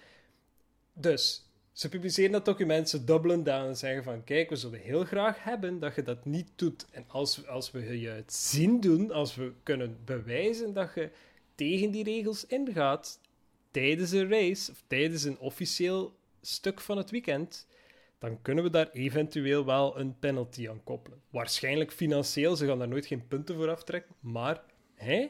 Dus, 0.93 1.45
ze 1.71 1.89
publiceren 1.89 2.31
dat 2.31 2.45
document, 2.45 2.89
ze 2.89 3.03
dubbelen 3.03 3.43
down 3.43 3.67
en 3.67 3.77
zeggen 3.77 4.03
van... 4.03 4.23
Kijk, 4.23 4.49
we 4.49 4.55
zullen 4.55 4.79
heel 4.79 5.03
graag 5.05 5.43
hebben 5.43 5.79
dat 5.79 5.95
je 5.95 6.03
dat 6.03 6.25
niet 6.25 6.51
doet. 6.55 6.85
En 6.91 7.03
als, 7.07 7.47
als 7.47 7.71
we 7.71 7.99
je 7.99 8.09
het 8.09 8.33
zien 8.33 8.79
doen, 8.79 9.11
als 9.11 9.35
we 9.35 9.53
kunnen 9.63 9.97
bewijzen 10.05 10.73
dat 10.73 10.91
je 10.95 11.09
tegen 11.55 11.91
die 11.91 12.03
regels 12.03 12.45
ingaat 12.45 13.19
tijdens 13.71 14.11
een 14.11 14.29
race, 14.29 14.71
of 14.71 14.83
tijdens 14.87 15.23
een 15.23 15.39
officieel 15.39 16.15
stuk 16.41 16.81
van 16.81 16.97
het 16.97 17.09
weekend, 17.09 17.67
dan 18.19 18.41
kunnen 18.41 18.63
we 18.63 18.69
daar 18.69 18.89
eventueel 18.91 19.65
wel 19.65 19.99
een 19.99 20.19
penalty 20.19 20.69
aan 20.69 20.83
koppelen. 20.83 21.21
Waarschijnlijk 21.29 21.91
financieel, 21.91 22.55
ze 22.55 22.65
gaan 22.65 22.79
daar 22.79 22.87
nooit 22.87 23.05
geen 23.05 23.27
punten 23.27 23.55
voor 23.55 23.69
aftrekken, 23.69 24.15
maar... 24.19 24.63
Hé, 24.95 25.27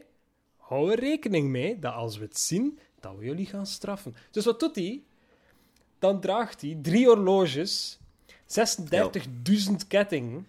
hou 0.68 0.92
er 0.92 1.00
rekening 1.00 1.50
mee 1.50 1.80
dat 1.80 1.94
als 1.94 2.18
we 2.18 2.24
het 2.26 2.40
zien, 2.40 2.80
dat 3.00 3.16
we 3.18 3.26
jullie 3.26 3.46
gaan 3.46 3.66
straffen. 3.66 4.16
Dus 4.32 4.46
wat 4.46 4.60
doet 4.60 4.76
hij? 4.76 5.04
Dan 6.00 6.20
draagt 6.20 6.62
hij 6.62 6.78
drie 6.82 7.06
horloges, 7.06 8.00
36.000 8.28 9.88
kettingen, 9.88 10.48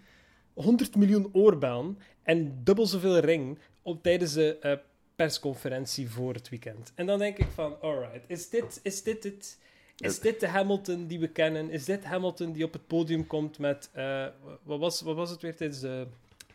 100 0.53 0.95
miljoen 0.95 1.29
oorbellen 1.33 1.97
en 2.23 2.63
dubbel 2.63 2.85
zoveel 2.85 3.17
ring 3.17 3.57
op, 3.81 4.03
tijdens 4.03 4.33
de 4.33 4.57
eh, 4.59 4.77
persconferentie 5.15 6.09
voor 6.09 6.33
het 6.33 6.49
weekend. 6.49 6.91
En 6.95 7.05
dan 7.05 7.19
denk 7.19 7.37
ik 7.37 7.47
van, 7.53 7.81
alright, 7.81 8.23
is 8.27 8.49
dit, 8.49 8.79
is 8.83 9.03
dit 9.03 9.23
het? 9.23 9.57
Is 9.97 10.19
dit 10.19 10.39
de 10.39 10.47
Hamilton 10.47 11.07
die 11.07 11.19
we 11.19 11.27
kennen? 11.27 11.69
Is 11.69 11.85
dit 11.85 12.03
Hamilton 12.03 12.51
die 12.51 12.63
op 12.63 12.73
het 12.73 12.87
podium 12.87 13.27
komt 13.27 13.59
met... 13.59 13.89
eh, 13.93 14.27
wat, 14.63 14.79
was, 14.79 15.01
wat 15.01 15.15
was 15.15 15.29
het 15.29 15.41
weer 15.41 15.55
tijdens 15.55 15.79
de 15.79 16.07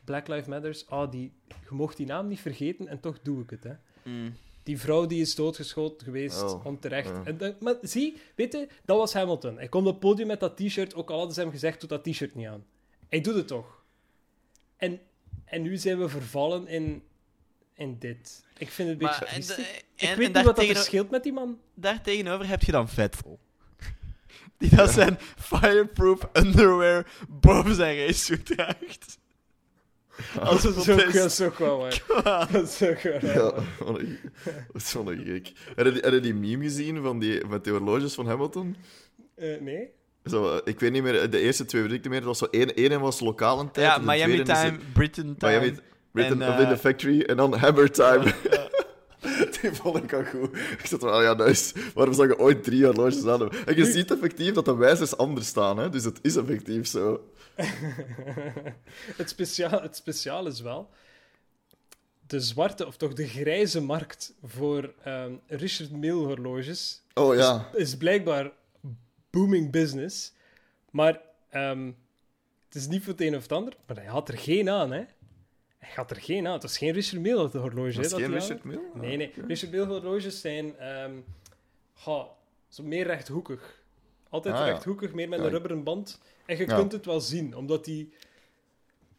Black 0.05 0.29
Lives 0.29 0.47
Matters? 0.47 0.87
Ah, 0.89 1.11
die, 1.11 1.33
je 1.49 1.55
mocht 1.75 1.97
die 1.97 2.07
naam 2.07 2.27
niet 2.29 2.41
vergeten 2.41 2.89
en 2.89 3.01
toch 3.01 3.19
doe 3.23 3.43
ik 3.43 3.51
het, 3.51 3.65
hè. 3.65 3.73
Mm. 4.03 4.35
Die 4.63 4.79
vrouw 4.81 5.07
die 5.07 5.21
is 5.21 5.35
doodgeschoten 5.35 6.05
geweest, 6.07 6.43
Oh, 6.43 6.67
onterecht. 6.67 7.09
ja. 7.09 7.23
En 7.25 7.37
dat- 7.39 7.61
maar 7.61 7.75
zie, 7.83 8.17
weet 8.35 8.53
je, 8.53 8.69
dat 8.85 8.97
was 8.99 9.13
Hamilton. 9.13 9.57
Hij 9.57 9.69
komt 9.69 9.87
op 9.87 9.93
het 9.93 10.01
podium 10.01 10.27
met 10.27 10.41
dat 10.41 10.57
t-shirt, 10.57 10.95
ook 10.95 11.11
al 11.11 11.17
hadden 11.17 11.35
ze 11.35 11.41
hem 11.41 11.51
gezegd, 11.51 11.81
doe 11.81 11.89
dat 11.89 12.05
t-shirt 12.05 12.35
niet 12.35 12.47
aan. 12.47 12.65
Hij 13.09 13.21
doet 13.21 13.35
het 13.35 13.47
toch. 13.47 13.83
En, 14.77 15.01
en 15.45 15.63
nu 15.63 15.77
zijn 15.77 15.99
we 15.99 16.09
vervallen 16.09 16.67
in, 16.67 17.03
in 17.75 17.99
dit. 17.99 18.45
Ik 18.59 18.69
vind 18.71 18.89
het 18.89 19.01
een 19.01 19.07
beetje 19.07 19.25
Maar, 19.25 19.35
en, 19.35 19.41
triestig. 19.41 19.59
en, 19.59 19.75
Ik 19.95 20.09
en 20.09 20.19
weet 20.19 20.33
niet 20.35 20.45
wat 20.45 20.57
dat 20.57 20.65
verschilt 20.65 21.11
met 21.11 21.23
die 21.23 21.33
man. 21.33 21.59
daar 21.75 22.03
tegenover 22.03 22.49
heb 22.49 22.63
je 22.63 22.73
dan 22.73 22.89
Vettel. 22.89 23.39
Die 24.59 24.77
dat 24.77 24.91
zijn 24.91 25.17
fireproof 25.39 26.29
underwear 26.33 27.13
boven 27.29 27.75
zijn 27.75 27.97
racesuit 28.07 28.47
draagt. 28.47 29.19
Als 30.41 30.63
het 30.63 30.75
zo, 30.75 30.93
op 30.93 30.99
dat 30.99 31.15
is. 31.15 31.25
is 31.25 31.41
ook 31.41 31.59
wel 31.59 31.79
waar. 31.79 32.03
Dat 32.53 32.63
is 32.63 32.83
ook 32.83 33.01
wel 33.01 33.13
waar. 33.21 33.35
Ja, 33.35 33.51
dat 34.73 34.83
is 34.83 34.93
wel 34.93 35.13
een 35.13 35.25
gek. 35.25 35.53
Heb 35.75 35.87
je, 35.87 35.93
die- 35.93 36.01
heb 36.03 36.13
je 36.13 36.21
die 36.21 36.35
meme 36.35 36.63
gezien 36.65 37.03
van 37.03 37.19
die, 37.19 37.47
met 37.47 37.65
die 37.65 37.73
horloges 37.73 38.15
van 38.15 38.27
Hamilton? 38.27 38.77
Eh, 39.35 39.61
nee? 39.61 39.89
Zo, 40.25 40.53
eh, 40.55 40.61
ik 40.65 40.81
weet 40.81 40.93
niet 40.93 41.03
meer, 41.03 41.31
de 41.31 41.39
eerste 41.39 41.65
twee 41.65 41.83
weet 41.83 41.93
ik 41.93 42.01
niet 42.03 42.09
meer. 42.11 42.19
Dat 42.21 42.29
was 42.29 42.39
zo 42.39 42.47
één, 42.51 42.75
één 42.75 43.01
was 43.01 43.21
lokale 43.21 43.71
tijd. 43.71 43.87
Ja, 43.87 43.99
Miami 43.99 44.33
is 44.41 44.47
time, 44.47 44.59
het- 44.71 44.93
Britain 44.93 45.37
time. 45.39 45.53
Miami, 45.61 45.79
Britain, 46.13 46.43
En, 46.43 46.49
of 46.49 46.59
in 46.59 46.65
eh, 46.65 46.71
the 46.71 46.77
factory 46.79 47.21
en 47.21 47.37
dan 47.37 47.55
Hammer 47.55 47.91
time. 47.91 48.25
Die 49.61 49.73
vond 49.73 49.97
ik 50.03 50.13
al 50.13 50.25
goed. 50.25 50.57
Ik 50.57 50.87
zat 50.87 51.01
van, 51.01 51.13
ah 51.13 51.23
ja, 51.23 51.35
nice. 51.35 51.75
Waarom 51.95 52.15
zou 52.15 52.29
je 52.29 52.39
ooit 52.39 52.65
drie 52.65 52.85
horloges 52.85 53.27
aan 53.27 53.41
hebben? 53.41 53.67
En 53.67 53.77
je 53.77 53.85
ziet 53.85 54.11
effectief 54.11 54.53
dat 54.53 54.65
de 54.65 54.75
wijzers 54.77 55.17
anders 55.17 55.47
staan, 55.47 55.79
hè? 55.79 55.89
dus 55.89 56.05
het 56.05 56.19
is 56.23 56.37
effectief 56.37 56.87
zo. 56.87 57.21
het, 59.17 59.29
speciaal, 59.29 59.83
het 59.83 59.97
speciaal 59.97 60.47
is 60.47 60.61
wel... 60.61 60.91
De 62.27 62.41
zwarte, 62.41 62.87
of 62.87 62.97
toch 62.97 63.13
de 63.13 63.27
grijze 63.29 63.81
markt 63.83 64.35
voor 64.43 64.95
ehm, 65.03 65.33
Richard 65.47 65.91
Mille 65.91 66.13
horloges 66.25 67.03
Oh 67.15 67.35
ja. 67.35 67.71
is 67.75 67.97
blijkbaar 67.97 68.53
booming 69.31 69.71
business. 69.71 70.33
Maar 70.91 71.21
ehm, 71.51 71.87
het 72.67 72.75
is 72.75 72.87
niet 72.87 73.03
voor 73.03 73.13
het 73.13 73.21
een 73.23 73.37
of 73.37 73.43
het 73.43 73.53
ander. 73.53 73.77
Maar 73.87 73.97
hij 73.97 74.07
had 74.07 74.29
er 74.29 74.39
geen 74.39 74.71
aan, 74.71 74.93
hè. 74.93 75.05
Hij 75.79 75.93
had 75.95 76.11
er 76.11 76.21
geen 76.21 76.47
aan. 76.47 76.53
Het 76.53 76.63
was 76.63 76.79
geen 76.79 76.93
Richard 76.93 77.23
Mille 77.23 77.49
horloge. 77.59 78.01
Dat 78.01 78.11
hè, 78.11 78.17
geen 78.17 78.25
aan 78.27 78.33
Richard 78.33 78.65
Mille? 78.65 78.83
Nee, 78.95 79.17
nee. 79.17 79.33
Richard 79.47 79.71
Mille 79.73 79.87
horloges 79.87 80.41
zijn 80.41 80.79
ehm, 80.79 81.13
ha, 81.93 82.27
zo 82.69 82.83
meer 82.83 83.07
rechthoekig. 83.07 83.83
Altijd 84.29 84.55
Ah, 84.55 84.67
rechthoekig, 84.67 85.13
meer 85.13 85.29
met 85.29 85.39
Ja, 85.39 85.45
een 85.45 85.51
ik- 85.51 85.57
rubberen 85.57 85.83
band. 85.85 86.21
En 86.47 86.57
je 86.57 86.67
Ja. 86.67 86.77
kunt 86.77 86.93
het 86.93 87.07
wel 87.07 87.21
zien, 87.21 87.57
omdat 87.57 87.85
die... 87.85 88.13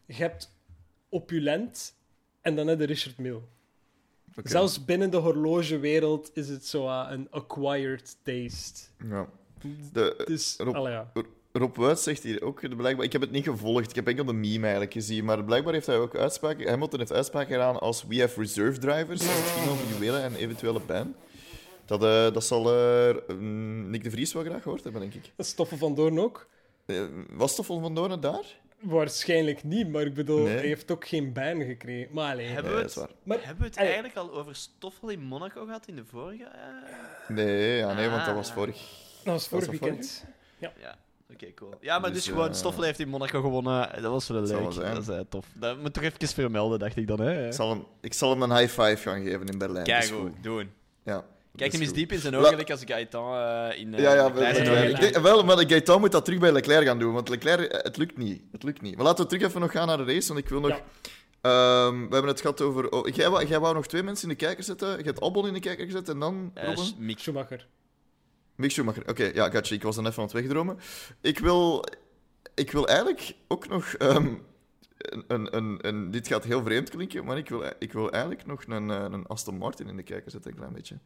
Je 0.06 0.14
hebt 0.14 0.54
opulent 1.08 1.94
en 2.40 2.56
dan 2.56 2.66
heb 2.66 2.80
je 2.80 2.86
Richard 2.86 3.18
Mille. 3.18 3.40
Zelfs 4.44 4.84
binnen 4.84 5.10
de 5.10 5.16
horlogewereld 5.16 6.30
is 6.34 6.48
het 6.48 6.66
zo 6.66 6.86
ah, 6.86 7.10
een 7.10 7.30
acquired 7.30 8.16
taste. 8.22 8.80
Ja. 9.08 9.28
De, 9.92 10.22
Dus, 10.26 10.56
Rob- 10.58 10.86
ja. 10.86 11.12
Rob 11.52 11.76
Wuit 11.76 11.98
zegt 11.98 12.22
hier 12.22 12.42
ook 12.42 12.76
blijkbaar... 12.76 13.04
Ik 13.04 13.12
heb 13.12 13.20
het 13.20 13.30
niet 13.30 13.44
gevolgd, 13.44 13.90
ik 13.90 13.94
heb 13.96 14.06
enkel 14.06 14.24
de 14.24 14.32
meme 14.32 14.62
eigenlijk 14.62 14.92
gezien, 14.92 15.24
maar 15.24 15.44
blijkbaar 15.44 15.72
heeft 15.72 15.86
hij 15.86 15.98
ook 15.98 16.16
uitspraken... 16.16 16.68
Hamilton 16.68 16.98
heeft 16.98 17.12
uitspraken 17.12 17.52
gedaan 17.52 17.80
als 17.80 18.04
we 18.04 18.20
have 18.20 18.40
reserve 18.40 18.78
drivers, 18.78 19.20
als 19.20 19.36
het 19.36 19.46
ging 19.50 19.70
over 19.70 19.86
juwelen 19.92 20.22
en 20.22 20.34
eventuele 20.34 20.80
ban. 20.80 21.14
Dat, 21.84 22.02
eh, 22.02 22.32
dat 22.32 22.44
zal 22.44 22.72
eh, 22.72 23.36
Nick 23.88 24.04
de 24.04 24.10
Vries 24.10 24.32
wel 24.32 24.44
graag 24.44 24.62
gehoord 24.62 24.84
hebben, 24.84 25.00
denk 25.00 25.14
ik. 25.14 25.32
Stoffen 25.38 25.78
van 25.78 25.94
Doorn 25.94 26.20
ook? 26.20 26.46
Eh, 26.86 27.02
was 27.30 27.52
Stoffel 27.52 27.80
van 27.80 27.94
Doorn 27.94 28.20
daar? 28.20 28.44
Waarschijnlijk 28.80 29.64
niet, 29.64 29.88
maar 29.88 30.02
ik 30.02 30.14
bedoel, 30.14 30.42
Nee. 30.44 30.54
hij 30.56 30.66
heeft 30.66 30.90
ook 30.90 31.06
geen 31.06 31.32
ban 31.32 31.62
gekregen. 31.62 32.08
Maar 32.14 32.32
allee, 32.32 32.46
Hebben 32.46 32.72
Ja, 32.72 32.76
we 32.78 32.82
het, 32.84 32.94
waar. 32.94 33.08
maar, 33.22 33.38
hebben 33.40 33.58
we 33.58 33.64
het 33.64 33.76
allee, 33.76 33.88
eigenlijk 33.92 34.18
al 34.18 34.34
over 34.34 34.54
Stoffel 34.54 35.08
in 35.08 35.20
Monaco 35.20 35.64
gehad 35.64 35.86
in 35.86 35.96
de 35.96 36.04
vorige? 36.04 36.44
eh? 36.44 37.28
Nee, 37.28 37.76
ja, 37.76 37.92
nee, 37.92 38.08
want 38.08 38.24
dat 38.26 38.34
was 38.34 38.48
Ah. 38.48 38.54
vorig. 38.54 38.76
dat 39.24 39.32
was 39.34 39.48
vorig 39.48 39.64
dat 39.70 39.78
weekend. 39.80 40.24
Ja, 40.58 40.72
oké, 41.32 41.54
cool. 41.54 41.74
Ja, 41.80 41.98
maar 41.98 42.12
dus, 42.12 42.24
Dus, 42.24 42.32
gewoon, 42.32 42.48
eh, 42.48 42.54
Stoffel 42.54 42.82
heeft 42.82 42.98
in 42.98 43.08
Monaco 43.08 43.40
gewonnen. 43.40 44.02
Dat 44.02 44.10
was 44.12 44.28
wel 44.28 44.42
leuk. 44.42 44.74
Dat 44.74 45.08
is 45.08 45.24
tof. 45.28 45.46
Dat 45.54 45.78
moet 45.80 45.92
toch 45.92 46.02
even 46.02 46.28
vermelden, 46.28 46.78
dacht 46.78 46.96
ik 46.96 47.06
dan. 47.06 47.20
Hè? 47.20 47.46
Ik 47.46 47.52
zal, 47.52 47.70
hem, 47.70 47.84
ik 48.00 48.12
zal 48.12 48.30
hem 48.30 48.42
een 48.42 48.56
high 48.56 48.80
five 48.82 48.96
gaan 48.96 49.22
geven 49.22 49.46
in 49.46 49.58
Berlijn. 49.58 49.84
Kijk, 49.84 50.04
goed, 50.04 50.42
doen. 50.42 50.70
Ja. 51.02 51.24
Kijk 51.56 51.72
hem 51.72 51.80
is 51.80 51.86
eens 51.86 51.96
diep 51.96 52.12
in 52.12 52.18
zijn 52.18 52.32
La- 52.32 52.38
ogen, 52.38 52.50
gelijk 52.50 52.70
als 52.70 52.82
Gaëtan 52.84 53.34
eh 53.34 53.78
in 53.80 53.94
eh, 53.94 54.00
Ja, 54.02 54.14
ja, 54.14 54.24
Leclerc. 54.26 54.56
Leclerc. 54.56 55.00
Denk- 55.00 55.16
wel, 55.16 55.44
maar 55.44 55.58
Gaëtan 55.70 56.00
moet 56.00 56.12
dat 56.12 56.24
terug 56.24 56.40
bij 56.40 56.52
Leclerc 56.52 56.86
gaan 56.86 56.98
doen, 56.98 57.12
want 57.12 57.28
Leclerc, 57.28 57.70
eh, 57.72 57.82
het 57.82 57.96
lukt 57.96 58.16
niet. 58.16 58.42
Het 58.52 58.62
lukt 58.62 58.82
niet. 58.82 58.96
Maar 58.96 59.04
laten 59.04 59.24
we 59.24 59.30
terug 59.30 59.48
even 59.48 59.60
nog 59.60 59.70
gaan 59.72 59.86
naar 59.86 59.96
de 59.96 60.04
race, 60.04 60.28
want 60.28 60.40
ik 60.40 60.48
wil 60.48 60.60
nog... 60.60 60.70
Ja. 60.70 60.82
Ehm, 61.40 61.94
we 61.94 62.00
hebben 62.12 62.26
het 62.30 62.40
gehad 62.40 62.60
over... 62.60 62.90
Oh, 62.90 63.08
jij, 63.14 63.30
wou, 63.30 63.46
jij 63.46 63.60
wou 63.60 63.74
nog 63.74 63.86
twee 63.86 64.02
mensen 64.02 64.28
in 64.30 64.36
de 64.38 64.44
kijker 64.44 64.64
zetten. 64.64 64.98
Je 64.98 65.04
hebt 65.04 65.20
Albon 65.20 65.46
in 65.46 65.52
de 65.52 65.60
kijker 65.60 65.84
gezet 65.86 66.08
en 66.08 66.18
dan... 66.18 66.50
Robin? 66.54 66.94
Mick. 66.98 67.18
Schumacher. 67.18 67.66
Mick 68.54 68.70
Schumacher. 68.70 69.08
Oké, 69.08 69.30
ja, 69.34 69.50
gotcha. 69.50 69.74
Ik 69.74 69.82
was 69.82 69.94
dan 69.96 70.06
even 70.06 70.18
aan 70.18 70.24
het 70.24 70.32
wegdromen. 70.32 70.78
Ik 71.20 71.38
wil... 71.38 71.84
ik 72.54 72.70
wil 72.70 72.88
eigenlijk 72.88 73.32
ook 73.48 73.68
nog... 73.68 73.94
ehm, 73.94 74.26
een, 74.98 75.24
een, 75.28 75.56
een, 75.56 75.78
een- 75.80 76.10
dit 76.10 76.26
gaat 76.28 76.44
heel 76.44 76.62
vreemd 76.62 76.90
klinken, 76.90 77.24
maar 77.24 77.36
ik 77.38 77.48
wil, 77.48 77.64
ik 77.78 77.92
wil 77.92 78.10
eigenlijk 78.10 78.46
nog 78.46 78.62
een, 78.66 78.88
een 78.88 79.26
Aston 79.26 79.56
Martin 79.58 79.88
in 79.88 79.96
de 79.96 80.02
kijker 80.02 80.30
zetten, 80.30 80.50
een 80.50 80.56
klein 80.56 80.72
beetje. 80.72 80.98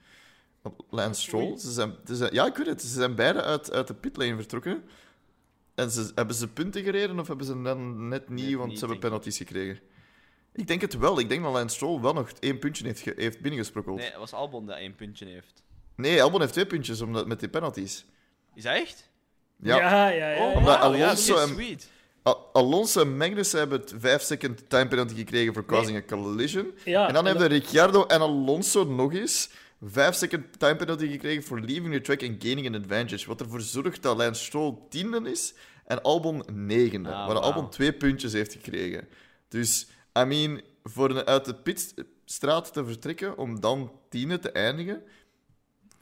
Lance 0.91 1.21
Stroll. 1.21 1.59
Ze 1.59 1.73
zijn, 1.73 1.95
ze 2.07 2.17
zijn, 2.17 2.35
ja, 2.35 2.47
ik 2.47 2.57
weet 2.57 2.67
het. 2.67 2.83
Ze 2.83 2.89
zijn 2.89 3.15
beide 3.15 3.43
uit, 3.43 3.73
uit 3.73 3.87
de 3.87 3.95
pitlane 3.95 4.37
vertrokken. 4.37 4.83
En 5.75 5.91
ze, 5.91 6.11
hebben 6.15 6.35
ze 6.35 6.49
punten 6.49 6.83
gereden 6.83 7.19
of 7.19 7.29
hebben 7.29 7.47
ze 7.47 7.63
dan 7.63 8.09
net 8.09 8.29
niet, 8.29 8.45
Net 8.49 8.55
want 8.55 8.69
niet, 8.69 8.79
ze 8.79 8.85
hebben 8.85 8.97
ik. 8.97 9.09
penalties 9.09 9.37
gekregen? 9.37 9.81
Ik 10.53 10.67
denk 10.67 10.81
het 10.81 10.99
wel. 10.99 11.19
Ik 11.19 11.29
denk 11.29 11.43
dat 11.43 11.53
Lance 11.53 11.75
Stroll 11.77 12.01
wel 12.01 12.13
nog 12.13 12.31
één 12.41 12.59
puntje 12.59 12.85
heeft, 12.87 13.05
heeft 13.17 13.41
binnengesprokkeld. 13.41 13.97
Nee, 13.97 14.05
Nee. 14.05 14.13
het 14.21 14.31
was 14.31 14.41
Albon 14.41 14.67
dat 14.67 14.77
één 14.77 14.95
puntje 14.95 15.27
heeft. 15.27 15.63
Albon 16.23 16.41
heeft 16.41 16.53
twee 16.53 16.67
puntjes 16.67 17.01
omdat, 17.01 17.27
met 17.27 17.41
die 17.41 17.49
penalties. 17.49 18.05
Is 18.55 18.63
dat 18.63 18.75
echt? 18.75 19.11
Ja. 19.57 19.77
ja, 19.77 20.09
ja. 20.09 20.29
ja, 20.31 20.45
Oh, 20.47 20.53
ja. 20.53 20.59
Omdat 20.59 20.79
Alonso 20.79 21.07
dat 21.35 21.43
is 21.45 21.49
en- 21.51 21.55
sweet. 21.55 21.91
Al- 22.23 22.51
Alonso 22.53 23.01
en 23.01 23.17
Magnus 23.17 23.53
hebben 23.53 23.81
het 23.81 23.95
5 23.99 24.23
second 24.23 24.69
time 24.71 24.89
penalty 24.89 25.15
gekregen 25.15 25.55
voor 25.55 25.65
causing 25.67 25.97
a 25.97 26.03
collision. 26.03 26.73
Ja, 26.85 27.07
en 27.09 27.15
dan 27.15 27.27
en 27.27 27.31
hebben 27.31 27.49
Ricciardo 27.59 28.05
en 28.07 28.21
Alonso 28.21 28.85
nog 28.85 29.13
eens 29.15 29.51
5 29.83 30.15
second 30.15 30.59
time 30.59 30.77
penalty 30.77 31.09
gekregen 31.09 31.43
voor 31.43 31.61
leaving 31.61 31.93
the 31.93 32.01
track 32.01 32.23
and 32.23 32.43
gaining 32.43 32.67
an 32.67 32.75
advantage. 32.75 33.27
Wat 33.27 33.41
ervoor 33.41 33.61
zorgt 33.61 34.03
dat 34.03 34.17
Lance 34.17 34.45
Stroll 34.45 34.77
tiende 34.89 35.31
is 35.31 35.55
en 35.85 36.03
Albon 36.03 36.43
negende. 36.53 37.09
Ah, 37.09 37.27
waar 37.27 37.35
wauw. 37.35 37.41
Albon 37.41 37.71
twee 37.71 37.93
puntjes 37.93 38.33
heeft 38.33 38.53
gekregen. 38.53 39.09
Dus, 39.49 39.87
I 40.19 40.25
mean, 40.25 40.61
voor 40.83 41.11
een 41.11 41.27
uit 41.27 41.45
de 41.45 41.55
pitstraat 41.55 42.73
te 42.73 42.85
vertrekken 42.85 43.39
om 43.39 43.61
dan 43.61 43.93
tiende 44.09 44.39
te 44.39 44.53
eindigen, 44.53 45.03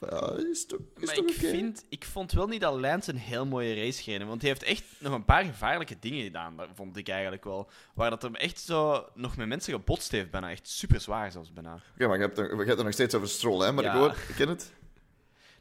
ja, 0.01 0.33
is 0.51 0.67
toch, 0.67 0.79
is 0.99 1.07
Maar 1.07 1.15
toch 1.15 1.27
ik, 1.27 1.33
vind, 1.33 1.85
ik 1.89 2.05
vond 2.05 2.33
wel 2.33 2.47
niet 2.47 2.61
dat 2.61 2.81
Lance 2.81 3.11
een 3.11 3.17
heel 3.19 3.47
mooie 3.47 3.75
race 3.75 4.03
gereden. 4.03 4.27
Want 4.27 4.41
hij 4.41 4.51
heeft 4.51 4.63
echt 4.63 4.83
nog 4.99 5.13
een 5.13 5.25
paar 5.25 5.45
gevaarlijke 5.45 5.97
dingen 6.01 6.23
gedaan, 6.25 6.57
dat 6.57 6.69
vond 6.75 6.97
ik 6.97 7.09
eigenlijk 7.09 7.45
wel. 7.45 7.71
Waar 7.95 8.11
dat 8.11 8.23
hem 8.23 8.35
echt 8.35 8.61
zo 8.61 9.07
nog 9.15 9.37
met 9.37 9.49
mensen 9.49 9.73
gebotst 9.73 10.11
heeft, 10.11 10.31
bijna. 10.31 10.51
Echt 10.51 10.69
super 10.69 11.01
zwaar 11.01 11.33
zelfs, 11.33 11.53
bijna. 11.53 11.81
Oké, 11.95 12.07
maar 12.07 12.17
je 12.17 12.23
hebt, 12.23 12.39
er, 12.39 12.51
je 12.59 12.65
hebt 12.65 12.79
er 12.79 12.85
nog 12.85 12.93
steeds 12.93 13.15
over 13.15 13.29
Stroll, 13.29 13.65
hè? 13.65 13.73
Maar 13.73 13.85
Ja. 13.85 13.93
ik 13.93 13.99
hoor, 13.99 14.11
ik 14.29 14.35
ken 14.37 14.49
het. 14.49 14.73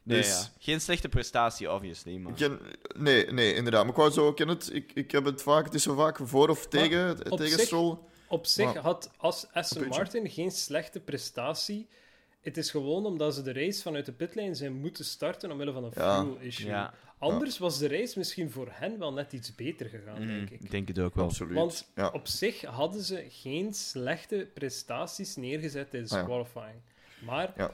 Nee, 0.03 0.17
Dus- 0.17 0.27
ja. 0.41 0.47
Geen 0.59 0.81
slechte 0.81 1.09
prestatie, 1.09 1.71
obviously. 1.71 2.17
Maar... 2.17 2.31
Ik 2.31 2.37
ken, 2.37 2.59
nee, 2.97 3.31
nee, 3.31 3.53
inderdaad. 3.53 3.81
Maar 3.81 3.91
ik 3.91 3.97
wou 3.97 4.11
zo, 4.11 4.29
ik 4.29 4.35
ken 4.35 4.47
het. 4.47 4.69
Ik, 4.73 4.91
ik 4.93 5.11
heb 5.11 5.25
het 5.25 5.41
vaak, 5.41 5.65
het 5.65 5.73
is 5.73 5.83
zo 5.83 5.95
vaak 5.95 6.19
voor 6.23 6.49
of 6.49 6.67
tegen, 6.67 7.31
op 7.31 7.37
tegen 7.37 7.57
zich- 7.57 7.65
Stroll. 7.65 7.97
Op 8.29 8.45
zich 8.45 8.65
Maar- 8.65 8.77
had 8.77 9.11
As- 9.17 9.47
Aston. 9.53 9.87
Martin 9.87 10.29
geen 10.29 10.51
slechte 10.51 10.99
prestatie. 10.99 11.87
Het 12.47 12.57
is 12.57 12.71
gewoon 12.71 13.05
omdat 13.05 13.35
ze 13.35 13.41
de 13.41 13.53
race 13.53 13.81
vanuit 13.81 14.05
de 14.05 14.11
pitlane 14.11 14.55
zijn 14.55 14.73
moeten 14.73 15.05
starten 15.05 15.51
omwille 15.51 15.71
van 15.71 15.83
een 15.83 15.91
Ja. 15.95 16.21
fuel 16.23 16.37
issue. 16.39 16.67
Ja, 16.67 16.93
Anders 17.19 17.57
was 17.57 17.77
de 17.79 17.87
race 17.87 18.17
misschien 18.17 18.51
voor 18.51 18.67
hen 18.71 18.99
wel 18.99 19.13
net 19.13 19.33
iets 19.33 19.55
beter 19.55 19.85
gegaan, 19.89 20.21
mm, 20.21 20.27
denk 20.27 20.49
ik. 20.49 20.61
ik 20.61 20.71
denk 20.71 20.87
het 20.87 20.99
ook 20.99 21.15
wel. 21.15 21.23
Absoluut. 21.25 21.55
Want 21.55 21.87
ja. 21.95 22.09
op 22.09 22.27
zich 22.27 22.61
hadden 22.61 23.01
ze 23.03 23.25
geen 23.29 23.73
slechte 23.73 24.47
prestaties 24.53 25.35
neergezet 25.35 25.89
tijdens 25.89 26.11
Ah, 26.11 26.19
ja. 26.19 26.25
qualifying. 26.25 26.81
Maar 27.25 27.53
Ja. 27.57 27.71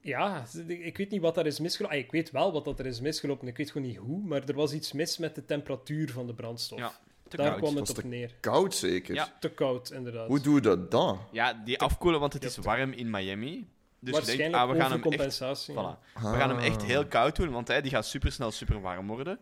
ja, 0.00 0.44
ik 0.66 0.96
weet 0.96 1.10
niet 1.10 1.20
wat 1.20 1.34
daar 1.34 1.46
is 1.46 1.58
misgelopen. 1.60 1.96
Ah, 1.98 2.04
ik 2.04 2.10
weet 2.10 2.30
wel 2.30 2.52
wat 2.52 2.64
dat 2.64 2.78
er 2.78 2.86
is 2.86 3.00
misgelopen. 3.00 3.48
Ik 3.48 3.56
weet 3.56 3.70
gewoon 3.70 3.86
niet 3.86 3.96
hoe. 3.96 4.22
Maar 4.22 4.44
er 4.48 4.54
was 4.54 4.72
iets 4.72 4.92
mis 4.92 5.18
met 5.18 5.34
de 5.34 5.44
temperatuur 5.44 6.10
van 6.10 6.26
de 6.26 6.34
brandstof. 6.34 6.78
Ja, 6.78 6.92
te 7.28 7.36
daar 7.36 7.46
koud. 7.46 7.58
kwam 7.60 7.74
Was 7.74 7.88
het 7.88 7.96
te 7.96 8.02
op 8.02 8.08
neer. 8.08 8.34
Koud 8.40 8.74
zeker. 8.74 9.14
Ja. 9.14 9.36
Te 9.40 9.48
koud, 9.48 9.90
inderdaad. 9.90 10.26
Hoe 10.28 10.40
doe 10.40 10.54
je 10.54 10.60
dat 10.60 10.90
dan? 10.90 11.20
Ja, 11.32 11.52
die 11.64 11.78
afkoelen, 11.80 12.20
want 12.20 12.32
het 12.32 12.42
Ja, 12.42 12.48
is 12.48 12.54
te- 12.54 12.60
warm 12.62 12.92
in 12.92 13.10
Miami. 13.10 13.68
Dus 14.00 14.16
je 14.18 14.24
denkt, 14.24 14.26
Waarschijnlijk 14.26 14.54
ah, 14.54 14.70
we 14.70 14.76
gaan 14.80 14.90
hem 15.00 15.12
echt. 15.20 15.70
Voilà. 15.70 16.12
We 16.14 16.36
gaan 16.38 16.48
hem 16.50 16.58
echt 16.58 16.80
Ah. 16.80 16.86
heel 16.86 17.06
koud 17.06 17.36
doen, 17.36 17.50
want 17.50 17.68
hè, 17.68 17.80
die 17.82 17.90
gaat 17.90 18.06
super 18.06 18.32
snel 18.32 18.50
super 18.50 18.80
warm 18.80 19.06
worden. 19.06 19.38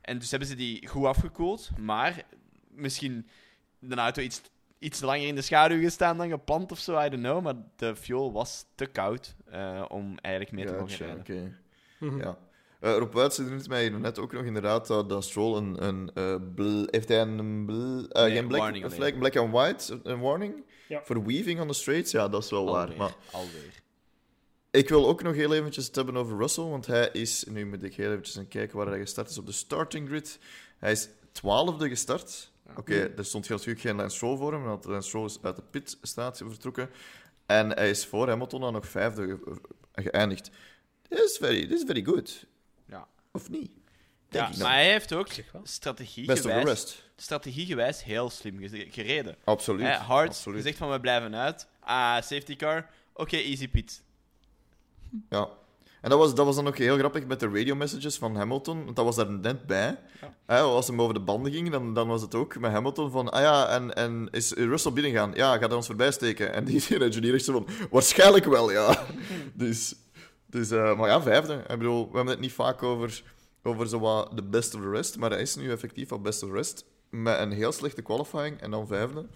En 0.00 0.18
dus 0.18 0.30
hebben 0.30 0.48
ze 0.48 0.54
die 0.54 0.88
goed 0.88 1.04
afgekoeld, 1.04 1.70
maar 1.78 2.22
misschien 2.70 3.26
de 3.78 3.94
auto 3.96 4.22
iets, 4.22 4.40
iets 4.78 5.00
langer 5.00 5.26
in 5.26 5.34
de 5.34 5.42
schaduw 5.42 5.80
gestaan 5.80 6.16
dan 6.16 6.28
gepland 6.28 6.72
of 6.72 6.78
zo, 6.78 7.00
I 7.00 7.08
don't 7.08 7.22
know. 7.22 7.42
Maar 7.42 7.54
de 7.76 7.96
fuel 7.96 8.32
was 8.32 8.64
te 8.74 8.86
koud 8.86 9.34
eh, 9.50 9.84
om 9.88 10.18
eigenlijk 10.18 10.54
mee 10.56 10.66
te 10.66 10.72
mogen 10.72 10.96
rijden. 10.96 11.20
oké. 11.20 11.58
Mhm. 11.98 12.18
Ja. 12.18 12.38
Eh 12.82 12.96
Rob 12.96 13.12
Wuits 13.14 13.36
herinnert 13.36 13.68
mij 13.68 13.88
net 13.88 14.18
ook 14.18 14.32
nog 14.32 14.44
inderdaad 14.44 14.86
dat, 14.86 15.08
dat 15.08 15.24
Stroll 15.24 15.56
een... 15.56 15.84
een 15.84 16.10
eh, 16.14 16.36
bl- 16.54 16.84
heeft 16.90 17.08
hij 17.08 17.20
een... 17.20 17.64
bl- 17.66 17.72
eh, 18.08 18.22
Nee, 18.22 18.32
geen 18.36 18.46
black, 18.48 18.60
warning 18.60 18.84
een 18.84 18.90
flag, 18.90 19.18
black 19.18 19.36
and 19.36 19.52
white, 19.52 20.00
een 20.02 20.20
warning? 20.20 20.64
Ja. 20.88 21.02
Voor 21.04 21.24
weaving 21.26 21.60
on 21.60 21.68
the 21.68 21.74
straights? 21.74 22.10
Ja, 22.10 22.28
dat 22.28 22.44
is 22.44 22.50
wel 22.50 22.64
waar. 22.64 22.96
Maar 22.96 23.14
alweer. 23.32 23.82
Ik 24.70 24.88
wil 24.88 25.08
ook 25.08 25.22
nog 25.22 25.34
heel 25.34 25.54
eventjes 25.54 25.86
het 25.86 25.94
hebben 25.96 26.16
over 26.16 26.36
Russell, 26.38 26.64
want 26.64 26.86
hij 26.86 27.08
is, 27.12 27.44
nu 27.44 27.66
moet 27.66 27.82
ik 27.82 27.94
heel 27.94 28.10
eventjes 28.10 28.34
gaan 28.34 28.48
kijken 28.48 28.76
waar 28.76 28.86
hij 28.86 28.98
gestart 28.98 29.30
is 29.30 29.38
op 29.38 29.46
de 29.46 29.52
starting 29.52 30.08
grid. 30.08 30.38
Hij 30.78 30.92
is 30.92 31.08
twaalfde 31.32 31.88
gestart. 31.88 32.50
Oké, 32.76 32.94
er 33.16 33.24
stond 33.24 33.48
natuurlijk 33.48 33.80
geen 33.80 33.96
Lance 33.96 34.16
Stroll 34.16 34.36
voor 34.36 34.52
hem, 34.52 34.62
want 34.62 34.84
Lance 34.84 35.08
Stroll 35.08 35.24
is 35.24 35.38
uit 35.42 35.56
de 35.56 35.62
pitstraat 35.70 36.36
vertrokken. 36.46 36.90
En 37.46 37.70
hij 37.70 37.90
is 37.90 38.06
voor 38.06 38.28
Hamilton 38.28 38.60
dan 38.60 38.72
nog 38.72 38.86
vijfde 38.88 39.26
ge- 39.26 39.60
geëindigd. 40.02 40.50
This 41.08 41.20
is 41.24 41.36
very, 41.36 41.66
this 41.66 41.78
is 41.80 41.84
very 41.86 42.02
good. 42.04 42.46
Ja. 42.86 43.06
Of 43.32 43.50
niet? 43.50 43.70
Denk 44.28 44.44
Ja, 44.46 44.52
ik 44.52 44.58
maar 44.58 44.72
hij 44.72 44.90
heeft 44.90 45.12
ook 45.12 45.32
Zeg 45.32 45.52
wel. 45.52 45.62
strategie 45.64 46.26
Best 46.26 46.38
of 46.44 46.50
the 46.52 46.58
gewijs, 46.58 46.68
rest. 46.80 47.02
strategie 47.16 47.66
gewijs 47.66 48.02
heel 48.04 48.30
slim 48.30 48.58
ge- 48.58 48.86
gereden. 48.90 49.36
Absoluut. 49.44 49.86
Hè, 49.86 49.92
hard, 49.96 50.28
Absoluut. 50.28 50.58
gezegd 50.58 50.78
van 50.78 50.90
we 50.90 51.00
blijven 51.00 51.34
uit. 51.34 51.66
Ah, 51.80 52.14
safety 52.14 52.56
car. 52.56 52.90
Oké, 53.14 53.36
easy 53.36 53.68
pit. 53.68 54.02
Ja. 55.30 55.48
En 56.00 56.10
dat 56.10 56.18
was, 56.18 56.34
dat 56.34 56.46
was 56.46 56.56
dan 56.56 56.66
ook 56.66 56.78
heel 56.78 56.96
grappig 56.98 57.26
met 57.26 57.40
de 57.40 57.48
radio 57.48 57.74
messages 57.74 58.16
van 58.16 58.36
Hamilton, 58.36 58.84
want 58.84 58.96
dat 58.96 59.04
was 59.04 59.16
daar 59.16 59.30
net 59.30 59.66
bij. 59.66 59.98
Ja. 60.20 60.34
Hè, 60.46 60.60
als 60.60 60.86
hem 60.86 61.00
over 61.00 61.14
de 61.14 61.20
banden 61.20 61.52
ging, 61.52 61.70
dan, 61.70 61.94
dan 61.94 62.08
was 62.08 62.22
het 62.22 62.34
ook 62.34 62.58
met 62.58 62.72
Hamilton 62.72 63.10
van, 63.10 63.30
ah 63.32 63.40
ja, 63.40 63.68
en, 63.68 63.94
en 63.94 64.28
is 64.30 64.52
Russell 64.52 64.92
binnengaan? 64.92 65.32
Ja, 65.34 65.52
gaat 65.52 65.66
hij 65.68 65.76
ons 65.76 65.86
voorbij 65.86 66.12
steken? 66.12 66.52
En 66.52 66.64
die 66.64 66.98
engineer 66.98 67.38
zo 67.38 67.52
van, 67.52 67.66
waarschijnlijk 67.90 68.44
wel, 68.44 68.70
ja. 68.72 69.04
dus, 69.54 69.94
dus 70.52 70.70
eh, 70.70 70.98
maar 70.98 71.08
ja, 71.08 71.22
vijfde. 71.22 71.54
Ik 71.54 71.78
bedoel, 71.78 72.08
we 72.10 72.16
hebben 72.16 72.32
het 72.32 72.40
niet 72.42 72.52
vaak 72.52 72.82
over, 72.82 73.22
over 73.62 73.88
zo 73.88 73.98
wat 73.98 74.36
de 74.36 74.42
best 74.42 74.74
of 74.74 74.80
the 74.80 74.90
rest, 74.90 75.16
maar 75.18 75.30
hij 75.30 75.40
is 75.40 75.54
nu 75.54 75.70
effectief 75.70 76.12
al 76.12 76.20
best 76.20 76.42
of 76.42 76.48
the 76.48 76.54
rest. 76.54 76.84
Met 77.10 77.38
een 77.38 77.52
heel 77.52 77.72
slechte 77.72 78.02
qualifying 78.02 78.60
en 78.60 78.70
dan 78.70 78.86
vijfde. 78.86 79.26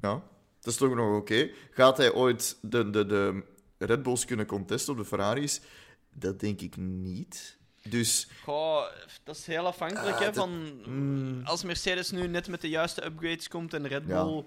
Ja, 0.00 0.22
dat 0.60 0.72
is 0.72 0.76
toch 0.76 0.94
nog 0.94 1.16
oké. 1.16 1.50
Gaat 1.70 1.96
hij 1.96 2.12
ooit 2.12 2.58
de, 2.60 2.90
de, 2.90 3.06
de 3.06 3.42
Red 3.78 4.02
Bulls 4.02 4.24
kunnen 4.24 4.46
contesten 4.46 4.92
op 4.92 4.98
de 4.98 5.04
Ferraris? 5.04 5.60
Dat 6.14 6.40
denk 6.40 6.60
ik 6.60 6.76
niet. 6.76 7.56
Dus 7.88 8.28
Goh, 8.44 8.82
dat 9.24 9.36
is 9.36 9.46
heel 9.46 9.66
afhankelijk 9.66 10.14
Ah, 10.16 10.18
hè, 10.18 10.24
dat- 10.24 10.34
van... 10.34 10.80
mm, 10.86 11.40
Als 11.44 11.62
Mercedes 11.64 12.10
nu 12.10 12.26
net 12.26 12.48
met 12.48 12.60
de 12.60 12.68
juiste 12.68 13.04
upgrades 13.04 13.48
komt 13.48 13.74
en 13.74 13.86
Red 13.88 14.02
Ja. 14.06 14.42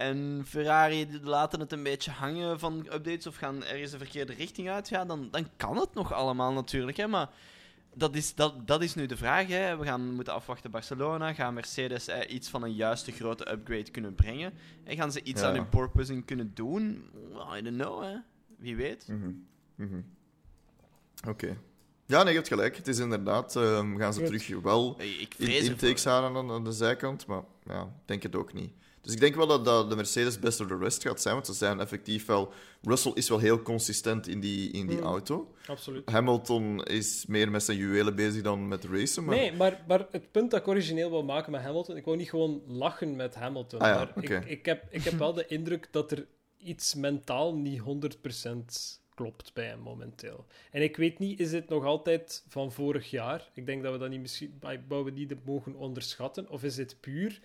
En 0.00 0.42
Ferrari 0.46 1.20
laten 1.22 1.60
het 1.60 1.72
een 1.72 1.82
beetje 1.82 2.10
hangen 2.10 2.58
van 2.58 2.78
updates 2.78 3.26
of 3.26 3.36
gaan 3.36 3.64
ergens 3.64 3.90
de 3.90 3.98
verkeerde 3.98 4.32
richting 4.32 4.68
uit, 4.70 4.88
ja, 4.88 5.04
dan, 5.04 5.28
dan 5.30 5.46
kan 5.56 5.76
het 5.76 5.94
nog 5.94 6.12
allemaal 6.12 6.52
natuurlijk. 6.52 6.96
Hè, 6.96 7.06
maar 7.06 7.28
dat 7.94 8.14
is, 8.14 8.34
dat, 8.34 8.66
dat 8.66 8.82
is 8.82 8.94
nu 8.94 9.06
de 9.06 9.16
vraag. 9.16 9.46
Hè. 9.48 9.76
We 9.76 9.84
gaan 9.84 10.14
moeten 10.14 10.32
afwachten 10.34 10.70
Barcelona. 10.70 11.34
Gaan 11.34 11.54
Mercedes 11.54 12.08
eh, 12.08 12.34
iets 12.34 12.48
van 12.48 12.62
een 12.62 12.74
juiste 12.74 13.12
grote 13.12 13.50
upgrade 13.52 13.90
kunnen 13.90 14.14
brengen? 14.14 14.52
En 14.84 14.96
gaan 14.96 15.12
ze 15.12 15.22
iets 15.22 15.40
Ja. 15.40 15.48
aan 15.48 15.54
hun 15.54 15.68
porpoising 15.68 16.24
kunnen 16.24 16.50
doen? 16.54 17.10
I 17.56 17.62
don't 17.62 17.76
know, 17.76 18.02
hè. 18.02 18.14
Wie 18.58 18.76
weet. 18.76 19.08
mhm, 19.08 19.30
mhm. 19.74 20.00
Oké. 21.28 21.56
Ja, 22.06 22.18
nee, 22.18 22.28
je 22.28 22.34
hebt 22.38 22.48
gelijk. 22.48 22.76
Het 22.76 22.88
is 22.88 22.98
inderdaad, 22.98 23.56
ehm, 23.56 23.96
gaan 23.96 24.12
ze 24.14 24.18
Goed. 24.26 24.28
terug 24.40 24.60
wel 24.62 24.94
Hey, 24.96 25.08
Ik 25.10 25.34
in, 25.36 25.46
vrees 25.46 25.58
ervoor. 25.58 25.70
intakes 25.70 26.04
halen 26.04 26.36
aan, 26.36 26.50
aan 26.50 26.64
de 26.64 26.72
zijkant, 26.72 27.26
maar 27.26 27.42
ja, 27.64 27.82
ik 27.82 27.88
denk 28.04 28.22
het 28.22 28.36
ook 28.36 28.52
niet. 28.52 28.72
Dus 29.02 29.12
ik 29.12 29.20
denk 29.20 29.34
wel 29.34 29.46
dat, 29.46 29.64
dat 29.64 29.90
de 29.90 29.96
Mercedes 29.96 30.38
best 30.38 30.60
of 30.60 30.66
the 30.66 30.76
rest 30.76 31.02
gaat 31.02 31.20
zijn, 31.20 31.34
want 31.34 31.46
ze 31.46 31.52
zijn 31.52 31.80
effectief 31.80 32.26
wel... 32.26 32.52
Russell 32.82 33.12
is 33.14 33.28
wel 33.28 33.38
heel 33.38 33.62
consistent 33.62 34.28
in 34.28 34.40
die, 34.40 34.70
in 34.70 34.86
die 34.86 34.96
Hmm. 34.96 35.06
auto. 35.06 35.54
Absoluut. 35.66 36.10
Hamilton 36.10 36.84
is 36.84 37.24
meer 37.26 37.50
met 37.50 37.62
zijn 37.62 37.76
juwelen 37.76 38.14
bezig 38.14 38.42
dan 38.42 38.68
met 38.68 38.84
racen, 38.84 39.24
maar... 39.24 39.36
Nee, 39.36 39.52
maar, 39.52 39.84
maar 39.88 40.06
het 40.10 40.30
punt 40.30 40.50
dat 40.50 40.60
ik 40.60 40.68
origineel 40.68 41.10
wil 41.10 41.24
maken 41.24 41.52
met 41.52 41.60
Hamilton, 41.60 41.96
ik 41.96 42.04
wou 42.04 42.16
niet 42.16 42.28
gewoon 42.28 42.62
lachen 42.66 43.16
met 43.16 43.34
Hamilton. 43.34 43.80
Ah 43.80 43.88
ja, 43.88 43.94
maar 44.14 44.24
ik, 44.24 44.44
ik, 44.44 44.66
heb, 44.66 44.84
ik 44.90 45.02
heb 45.02 45.18
wel 45.18 45.32
de 45.32 45.46
indruk 45.56 45.88
dat 45.90 46.10
er 46.10 46.26
iets 46.56 46.94
mentaal 46.94 47.54
niet 47.54 47.80
100% 47.80 49.00
klopt 49.14 49.52
bij 49.54 49.66
hem 49.66 49.78
momenteel. 49.78 50.46
En 50.70 50.82
ik 50.82 50.96
weet 50.96 51.18
niet, 51.18 51.40
is 51.40 51.50
dit 51.50 51.68
nog 51.68 51.84
altijd 51.84 52.44
van 52.48 52.72
vorig 52.72 53.10
jaar? 53.10 53.50
Ik 53.54 53.66
denk 53.66 53.82
dat 53.82 53.92
we 53.92 53.98
dat 53.98 54.10
niet 54.10 54.20
misschien, 54.20 54.60
we 54.88 55.10
niet 55.14 55.44
mogen 55.44 55.74
onderschatten. 55.74 56.50
Of 56.50 56.62
is 56.62 56.74
dit 56.74 56.96
puur 57.00 57.40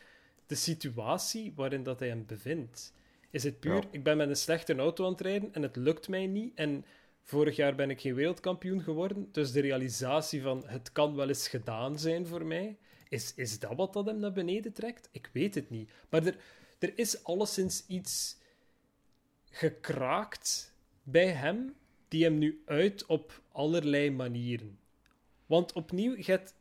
de 0.48 0.56
situatie 0.56 1.54
waarin 1.56 1.84
dat 1.84 2.00
hij 2.00 2.08
hem 2.08 2.26
bevindt? 2.26 2.94
Is 3.30 3.44
het 3.44 3.60
puur, 3.60 3.74
Ja. 3.76 3.88
ik 3.92 4.04
ben 4.04 4.18
met 4.18 4.30
een 4.30 4.36
slechte 4.36 4.76
auto 4.76 5.06
aan 5.06 5.12
het 5.12 5.22
rijden 5.22 5.54
en 5.54 5.62
het 5.62 5.76
lukt 5.76 6.08
mij 6.08 6.28
niet 6.28 6.52
en 6.56 6.86
Vorig 7.28 7.56
jaar 7.56 7.76
ben 7.76 7.90
ik 7.90 8.02
geen 8.02 8.16
wereldkampioen 8.16 8.82
geworden. 8.82 9.30
Dus 9.32 9.52
de 9.52 9.60
realisatie 9.62 10.42
van 10.42 10.64
het 10.66 10.92
kan 10.92 11.16
wel 11.16 11.28
eens 11.28 11.48
gedaan 11.48 12.00
zijn 12.00 12.28
voor 12.28 12.46
mij. 12.46 12.78
Is, 13.10 13.34
is 13.36 13.60
dat 13.60 13.76
wat 13.76 13.94
dat 13.94 14.06
hem 14.06 14.20
naar 14.20 14.32
beneden 14.32 14.74
trekt? 14.74 15.10
Ik 15.12 15.30
weet 15.34 15.56
het 15.56 15.70
niet. 15.70 15.92
Maar 16.10 16.26
er, 16.26 16.36
er 16.80 16.98
is 16.98 17.24
alleszins 17.24 17.84
iets 17.88 18.38
gekraakt 19.50 20.74
bij 21.04 21.28
hem 21.28 21.76
die 22.08 22.24
hem 22.24 22.38
nu 22.38 22.62
uit 22.66 23.06
op 23.06 23.42
allerlei 23.52 24.12
manieren. 24.12 24.80
Want 25.46 25.74
opnieuw, 25.74 26.16
je 26.16 26.24
hebt, 26.32 26.54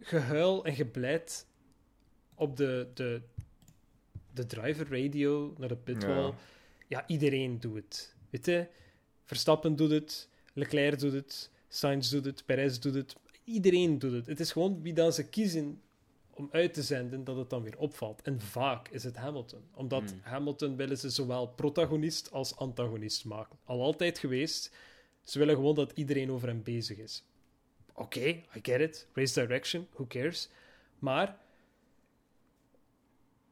gehuil 0.00 0.64
en 0.64 0.74
gebleit 0.74 1.46
op 2.40 2.56
de, 2.56 2.88
de, 2.94 3.22
de 4.32 4.46
driver 4.46 5.02
radio 5.02 5.54
naar 5.58 5.68
de 5.68 5.76
pitwall. 5.76 6.24
Ja. 6.24 6.34
Ja. 6.88 7.06
iedereen 7.06 7.60
doet 7.60 7.74
het. 7.74 8.14
Weet 8.30 8.46
je? 8.46 8.66
Verstappen 9.24 9.76
doet 9.76 9.90
het, 9.90 10.28
Leclerc 10.52 10.98
doet 10.98 11.12
het, 11.12 11.50
Sainz 11.68 12.10
doet 12.10 12.24
het, 12.24 12.44
Perez 12.46 12.78
doet 12.78 12.94
het. 12.94 13.16
Iedereen 13.44 13.98
doet 13.98 14.12
het. 14.12 14.26
Het 14.26 14.40
is 14.40 14.52
gewoon 14.52 14.82
wie 14.82 14.92
dan 14.92 15.12
ze 15.12 15.28
kiezen 15.28 15.80
om 16.30 16.48
uit 16.52 16.74
te 16.74 16.82
zenden 16.82 17.24
dat 17.24 17.36
het 17.36 17.50
dan 17.50 17.62
weer 17.62 17.78
opvalt. 17.78 18.22
En 18.22 18.40
vaak 18.40 18.88
is 18.88 19.04
het 19.04 19.16
Hamilton. 19.16 19.62
Omdat 19.74 20.10
Hmm. 20.10 20.20
Hamilton 20.22 20.76
willen 20.76 20.98
ze 20.98 21.10
zowel 21.10 21.48
protagonist 21.48 22.32
als 22.32 22.56
antagonist 22.56 23.24
maken. 23.24 23.58
Al 23.64 23.82
altijd 23.82 24.18
geweest. 24.18 24.70
Ze 25.22 25.38
willen 25.38 25.54
gewoon 25.54 25.74
dat 25.74 25.92
iedereen 25.94 26.30
over 26.30 26.48
hem 26.48 26.62
bezig 26.62 26.98
is. 26.98 27.24
Oké, 27.94 28.26
I 28.28 28.60
get 28.62 28.80
it. 28.80 29.06
Race 29.12 29.40
direction, 29.40 29.86
who 29.92 30.06
cares? 30.06 30.48
Maar 30.98 31.38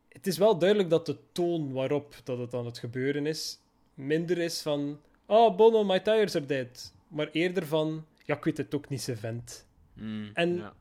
het 0.09 0.27
is 0.27 0.39
wel 0.39 0.59
duidelijk 0.59 0.91
dat 0.91 1.07
de 1.07 1.17
toon 1.33 1.73
waarop 1.73 2.15
dat 2.25 2.39
het 2.39 2.55
aan 2.55 2.67
het 2.67 2.79
gebeuren 2.79 3.27
is, 3.27 3.59
minder 3.95 4.39
is 4.39 4.63
van 4.63 5.01
oh, 5.27 5.57
Bono, 5.57 5.85
my 5.85 6.01
tires 6.01 6.35
are 6.37 6.47
dead. 6.47 6.93
Maar 7.09 7.31
eerder 7.31 7.67
van, 7.67 8.07
ja, 8.25 8.37
ik 8.37 8.45
weet 8.45 8.57
het 8.57 8.75
ook 8.75 8.89
niet, 8.89 9.03
ze 9.03 9.17
vent. 9.17 9.67
Mm, 9.93 10.31
En- 10.35 10.57
ja. 10.57 10.75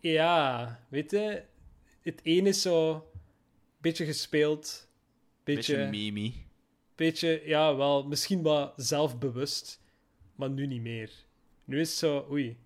Ja, 0.00 0.80
weet 0.88 1.10
je, 1.10 1.42
het 2.02 2.20
een 2.22 2.46
is 2.46 2.62
zo 2.62 3.06
beetje 3.78 4.04
gespeeld, 4.04 4.88
beetje, 5.44 5.76
Beetje 5.76 5.90
mimi. 5.90 6.46
beetje, 6.94 7.42
ja, 7.44 7.76
wel, 7.76 8.04
misschien 8.06 8.42
wat 8.42 8.72
zelfbewust, 8.76 9.80
maar 10.34 10.50
nu 10.50 10.66
niet 10.66 10.80
meer. 10.82 11.10
Nu 11.64 11.80
is 11.80 11.88
het 11.88 11.98
zo, 11.98 12.26
oei, 12.30 12.56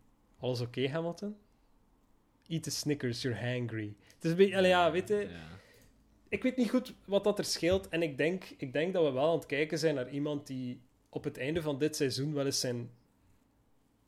alles 0.40 0.60
oké, 0.60 0.88
Hamilton? 0.88 1.36
Eat 2.48 2.62
the 2.62 2.70
Snickers, 2.70 3.22
you're 3.22 3.40
hangry. 3.40 3.94
Het 4.18 4.24
is 4.24 4.30
een 4.30 4.36
beetje, 4.36 4.56
allee, 4.56 4.70
ja, 4.70 4.90
weet 4.90 5.08
je, 5.08 5.14
Ja. 5.30 5.58
ik 6.28 6.42
weet 6.42 6.56
niet 6.56 6.70
goed 6.70 6.94
wat 7.04 7.24
dat 7.24 7.38
er 7.38 7.44
scheelt. 7.44 7.88
En 7.88 8.02
ik 8.02 8.16
denk, 8.16 8.44
ik 8.56 8.72
denk 8.72 8.92
dat 8.92 9.04
we 9.04 9.10
wel 9.10 9.28
aan 9.30 9.36
het 9.36 9.46
kijken 9.46 9.78
zijn 9.78 9.94
naar 9.94 10.10
iemand 10.10 10.46
die 10.46 10.80
op 11.08 11.24
het 11.24 11.38
einde 11.38 11.62
van 11.62 11.78
dit 11.78 11.96
seizoen 11.96 12.32
wel 12.34 12.44
eens 12.46 12.60
zijn 12.60 12.90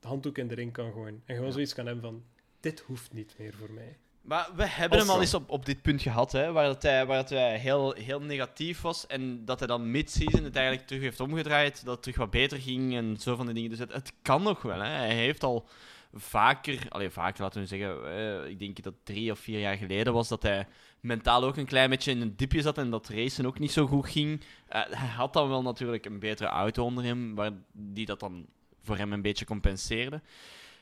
handdoek 0.03 0.39
in 0.39 0.49
de 0.49 0.55
ring 0.55 0.73
kan 0.73 0.93
gooien. 0.93 1.23
En 1.25 1.35
gewoon 1.35 1.47
Ja. 1.49 1.53
zoiets 1.55 1.75
kan 1.75 1.87
hebben 1.87 2.05
van, 2.05 2.25
dit 2.61 2.81
hoeft 2.81 3.13
niet 3.13 3.35
meer 3.39 3.55
voor 3.55 3.71
mij. 3.73 3.97
Maar 4.21 4.49
we 4.57 4.67
hebben 4.67 4.99
hem 4.99 5.09
al 5.11 5.21
eens 5.21 5.35
op, 5.35 5.51
op 5.51 5.67
dit 5.67 5.83
punt 5.83 6.03
gehad, 6.03 6.33
hè, 6.33 6.53
waar, 6.53 6.65
dat 6.67 6.83
hij, 6.83 7.07
waar 7.07 7.17
dat 7.17 7.29
hij 7.31 7.59
heel, 7.59 7.93
heel 7.93 8.21
negatief 8.21 8.81
was. 8.81 9.07
En 9.07 9.45
dat 9.45 9.59
hij 9.59 9.69
dan 9.69 9.91
mid-season 9.91 10.45
het 10.45 10.57
eigenlijk 10.57 10.87
terug 10.87 11.03
heeft 11.03 11.21
omgedraaid. 11.21 11.85
Dat 11.85 11.95
het 11.95 12.03
terug 12.03 12.19
wat 12.19 12.31
beter 12.31 12.59
ging 12.59 12.95
en 12.97 13.17
zo 13.21 13.37
van 13.37 13.45
die 13.47 13.55
dingen. 13.55 13.71
Dus 13.71 13.79
het, 13.79 13.93
het 13.93 14.13
kan 14.23 14.43
nog 14.43 14.63
wel. 14.63 14.79
Hè. 14.81 14.89
Hij 14.89 15.15
heeft 15.15 15.43
al 15.43 15.67
vaker, 16.15 16.87
allee, 16.89 17.11
vaker 17.11 17.43
laten 17.43 17.61
we 17.61 17.67
zeggen, 17.67 18.17
eh, 18.17 18.51
ik 18.51 18.59
denk 18.59 18.83
dat 18.83 18.95
drie 19.05 19.31
of 19.33 19.39
vier 19.39 19.61
jaar 19.61 19.77
geleden 19.77 20.13
was 20.13 20.29
dat 20.29 20.43
hij 20.43 20.67
mentaal 21.01 21.45
ook 21.45 21.57
een 21.57 21.67
klein 21.67 21.91
beetje 21.91 22.11
in 22.11 22.21
een 22.21 22.37
dipje 22.37 22.63
zat 22.63 22.79
en 22.79 22.91
dat 22.91 23.09
racen 23.09 23.47
ook 23.47 23.59
niet 23.59 23.73
zo 23.73 23.87
goed 23.87 24.07
ging. 24.09 24.41
Eh, 24.69 24.81
hij 24.89 25.09
had 25.09 25.33
dan 25.33 25.49
wel 25.49 25.63
natuurlijk 25.63 26.05
een 26.07 26.19
betere 26.19 26.49
auto 26.49 26.85
onder 26.85 27.05
hem, 27.05 27.35
waar 27.35 27.53
die 27.73 28.07
dat 28.07 28.21
dan 28.21 28.47
voor 28.83 28.97
hem 28.97 29.13
een 29.13 29.23
beetje 29.23 29.45
compenseerde. 29.45 30.21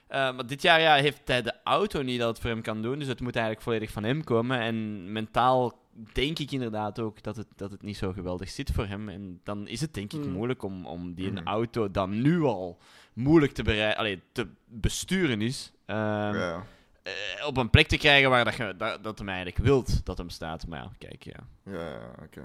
Eh, 0.07 0.19
maar 0.35 0.47
dit 0.47 0.63
jaar 0.63 0.81
ja, 0.81 0.95
heeft 0.95 1.21
hij 1.25 1.43
de 1.43 1.55
auto 1.65 2.03
niet 2.03 2.19
dat 2.19 2.29
het 2.29 2.39
voor 2.41 2.51
hem 2.51 2.63
kan 2.63 2.83
doen. 2.83 2.99
Dus 2.99 3.09
het 3.09 3.21
moet 3.21 3.35
eigenlijk 3.37 3.65
volledig 3.65 3.91
van 3.91 4.05
hem 4.05 4.25
komen. 4.25 4.61
En 4.61 5.13
mentaal 5.13 5.79
denk 6.13 6.39
ik 6.39 6.51
inderdaad 6.51 7.01
ook 7.01 7.23
dat 7.23 7.37
het, 7.37 7.47
dat 7.57 7.71
het 7.71 7.83
niet 7.83 7.97
zo 7.97 8.13
geweldig 8.13 8.49
zit 8.49 8.71
voor 8.71 8.87
hem. 8.87 9.09
En 9.09 9.41
dan 9.45 9.69
is 9.69 9.81
het 9.81 9.95
denk 9.95 10.13
ik 10.13 10.25
Mm. 10.25 10.33
moeilijk 10.33 10.63
om, 10.63 10.87
om 10.87 11.15
die 11.15 11.31
Mhm. 11.33 11.47
auto 11.47 11.91
dan 11.91 12.23
nu 12.23 12.43
al 12.43 12.79
moeilijk 13.19 13.53
te, 13.53 13.63
berei- 13.63 13.95
allee, 13.95 14.21
te 14.33 14.47
besturen 14.65 15.41
is. 15.43 15.73
ehm, 15.87 15.99
ja. 16.37 16.65
eh, 17.03 17.13
op 17.47 17.57
een 17.57 17.71
plek 17.71 17.87
te 17.87 17.97
krijgen 17.97 18.31
waar 18.31 18.45
dat, 18.45 18.55
je, 18.55 18.75
dat, 18.77 19.05
dat 19.05 19.19
hem 19.19 19.29
eigenlijk 19.29 19.59
wilt 19.59 20.05
dat 20.07 20.19
hem 20.19 20.31
staat. 20.31 20.67
Maar 20.67 20.79
ja, 20.83 20.91
kijk, 20.99 21.23
ja. 21.25 21.47
Ja, 21.73 21.89
ja, 21.91 22.11
oké. 22.23 22.43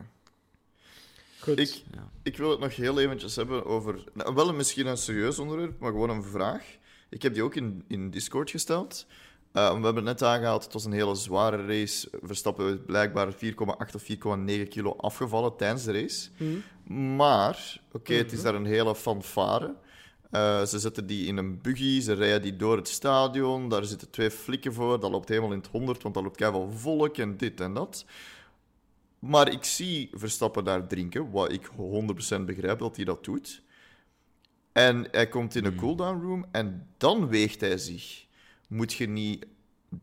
Goed. 1.40 1.60
Ik, 1.60 1.84
Ja. 1.94 2.10
ik 2.24 2.38
wil 2.38 2.50
het 2.50 2.60
nog 2.60 2.76
heel 2.76 3.00
eventjes 3.00 3.36
hebben 3.36 3.66
over... 3.66 4.04
Nou, 4.14 4.34
wel 4.36 4.54
misschien 4.54 4.88
een 4.88 4.98
serieus 4.98 5.40
onderwerp, 5.40 5.80
maar 5.80 5.92
gewoon 5.92 6.10
een 6.10 6.24
vraag. 6.24 6.64
Ik 7.10 7.22
heb 7.22 7.34
die 7.34 7.44
ook 7.44 7.56
in, 7.56 7.84
in 7.88 8.10
Discord 8.10 8.50
gesteld. 8.50 9.06
Uh, 9.54 9.68
we 9.68 9.74
hebben 9.74 9.96
het 9.96 10.04
net 10.04 10.24
aangehaald, 10.24 10.64
het 10.64 10.74
was 10.74 10.86
een 10.86 10.92
hele 10.92 11.16
zware 11.16 11.66
race. 11.66 12.10
Verstappen 12.22 12.74
is 12.74 12.78
blijkbaar 12.86 13.34
4,8 13.34 13.38
of 13.96 14.04
4,9 14.04 14.68
kilo 14.70 14.96
afgevallen 14.98 15.56
tijdens 15.56 15.84
de 15.84 15.92
race. 15.92 16.30
Hm? 16.38 17.16
Maar, 17.16 17.80
oké, 17.92 18.14
het 18.14 18.32
is 18.32 18.38
Mhm. 18.38 18.44
daar 18.44 18.56
een 18.56 18.66
hele 18.66 18.96
fanfare. 18.96 19.76
Eh, 20.34 20.66
ze 20.66 20.80
zetten 20.80 21.06
die 21.08 21.26
in 21.28 21.38
een 21.38 21.62
buggy, 21.62 22.02
ze 22.02 22.14
rijden 22.14 22.42
die 22.42 22.56
door 22.56 22.78
het 22.78 22.88
stadion. 22.88 23.70
Daar 23.70 23.86
zitten 23.86 24.10
twee 24.10 24.32
flikken 24.32 24.74
voor, 24.74 25.00
dat 25.00 25.12
loopt 25.12 25.30
helemaal 25.30 25.52
in 25.52 25.58
het 25.58 25.68
honderd, 25.68 26.04
want 26.04 26.14
dat 26.16 26.24
loopt 26.24 26.38
keihard 26.38 26.74
volk 26.76 27.18
en 27.18 27.38
dit 27.38 27.60
en 27.60 27.74
dat. 27.74 28.06
Maar 29.20 29.52
ik 29.52 29.64
zie 29.64 30.10
Verstappen 30.14 30.64
daar 30.64 30.88
drinken, 30.88 31.32
wat 31.32 31.52
ik 31.52 31.66
100% 31.66 32.46
begrijp 32.46 32.80
dat 32.80 32.96
hij 32.96 33.06
dat 33.06 33.24
doet. 33.24 33.62
En 34.72 35.08
hij 35.12 35.28
komt 35.28 35.56
in 35.56 35.66
een 35.66 35.72
Hmm. 35.72 35.80
cooldown 35.82 36.22
room 36.22 36.46
en 36.52 36.88
dan 36.98 37.28
weegt 37.28 37.62
hij 37.62 37.78
zich. 37.78 38.26
Moet 38.68 38.94
je 38.94 39.08
niet 39.08 39.46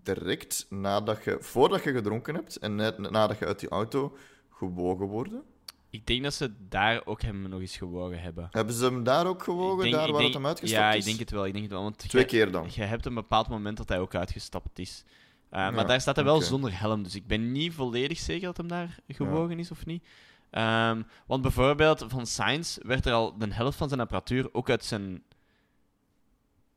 direct 0.02 0.66
nadat 0.68 1.24
je, 1.24 1.36
voordat 1.40 1.84
je 1.84 1.92
gedronken 1.92 2.34
hebt 2.34 2.56
en 2.56 2.74
net 2.74 2.98
nadat 2.98 3.38
je 3.38 3.46
uit 3.46 3.60
die 3.60 3.68
auto 3.68 4.16
gewogen 4.50 5.06
worden? 5.06 5.42
Ik 5.90 6.06
denk 6.06 6.22
dat 6.22 6.34
ze 6.34 6.52
daar 6.68 7.06
ook 7.06 7.22
hem 7.22 7.48
nog 7.48 7.60
eens 7.60 7.76
gewogen 7.76 8.20
hebben. 8.22 8.48
Hebben 8.50 8.74
ze 8.74 8.84
hem 8.84 9.04
daar 9.04 9.26
ook 9.26 9.42
gewogen, 9.42 9.82
denk- 9.82 9.94
daar 9.94 10.02
waar 10.02 10.12
denk- 10.12 10.24
het 10.24 10.34
hem 10.34 10.46
uitgestapt 10.46 10.82
Ja, 10.82 10.92
is? 10.92 10.98
ik 10.98 11.04
denk 11.04 11.18
het 11.18 11.30
wel. 11.30 11.46
Ik 11.46 11.52
denk 11.52 11.64
het 11.64 11.72
wel 11.72 11.82
want 11.82 11.98
Twee 11.98 12.24
keer 12.24 12.50
dan. 12.50 12.68
Je 12.72 12.82
hebt 12.82 13.06
een 13.06 13.14
bepaald 13.14 13.48
moment 13.48 13.76
dat 13.76 13.88
hij 13.88 13.98
ook 13.98 14.14
uitgestapt 14.14 14.78
is. 14.78 15.04
Uh, 15.06 15.58
Ja, 15.58 15.70
maar 15.70 15.86
daar 15.86 16.00
staat 16.00 16.16
hij 16.16 16.24
wel 16.24 16.40
zonder 16.40 16.78
helm, 16.80 17.02
dus 17.02 17.14
ik 17.14 17.26
ben 17.26 17.52
niet 17.52 17.72
volledig 17.74 18.18
zeker 18.18 18.46
dat 18.46 18.56
hem 18.56 18.68
daar 18.68 18.98
gewogen 19.08 19.58
is 19.58 19.70
of 19.70 19.86
niet. 19.86 20.04
Ehm, 20.50 21.02
want 21.26 21.42
bijvoorbeeld 21.42 22.04
van 22.08 22.26
Sainz 22.26 22.76
werd 22.82 23.06
er 23.06 23.12
al 23.12 23.38
de 23.38 23.54
helft 23.54 23.78
van 23.78 23.88
zijn 23.88 24.00
apparatuur 24.00 24.48
ook 24.54 24.70
uit 24.70 24.84
zijn 24.84 25.22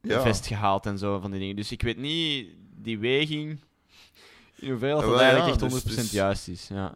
Ja. 0.01 0.21
vest 0.21 0.47
gehaald 0.47 0.85
en 0.85 0.97
zo 0.97 1.19
van 1.19 1.31
die 1.31 1.39
dingen. 1.39 1.55
Dus 1.55 1.71
ik 1.71 1.81
weet 1.81 1.97
niet, 1.97 2.47
die 2.75 2.99
weging, 2.99 3.59
in 4.55 4.69
hoeverre 4.69 4.93
dat, 4.93 5.01
Ja, 5.03 5.09
wel, 5.09 5.19
eigenlijk 5.19 5.45
ja, 5.45 5.51
echt 5.51 5.59
dus- 5.59 5.83
100% 5.83 5.95
dus- 6.01 6.11
juist 6.11 6.47
is. 6.47 6.67
Ja. 6.67 6.95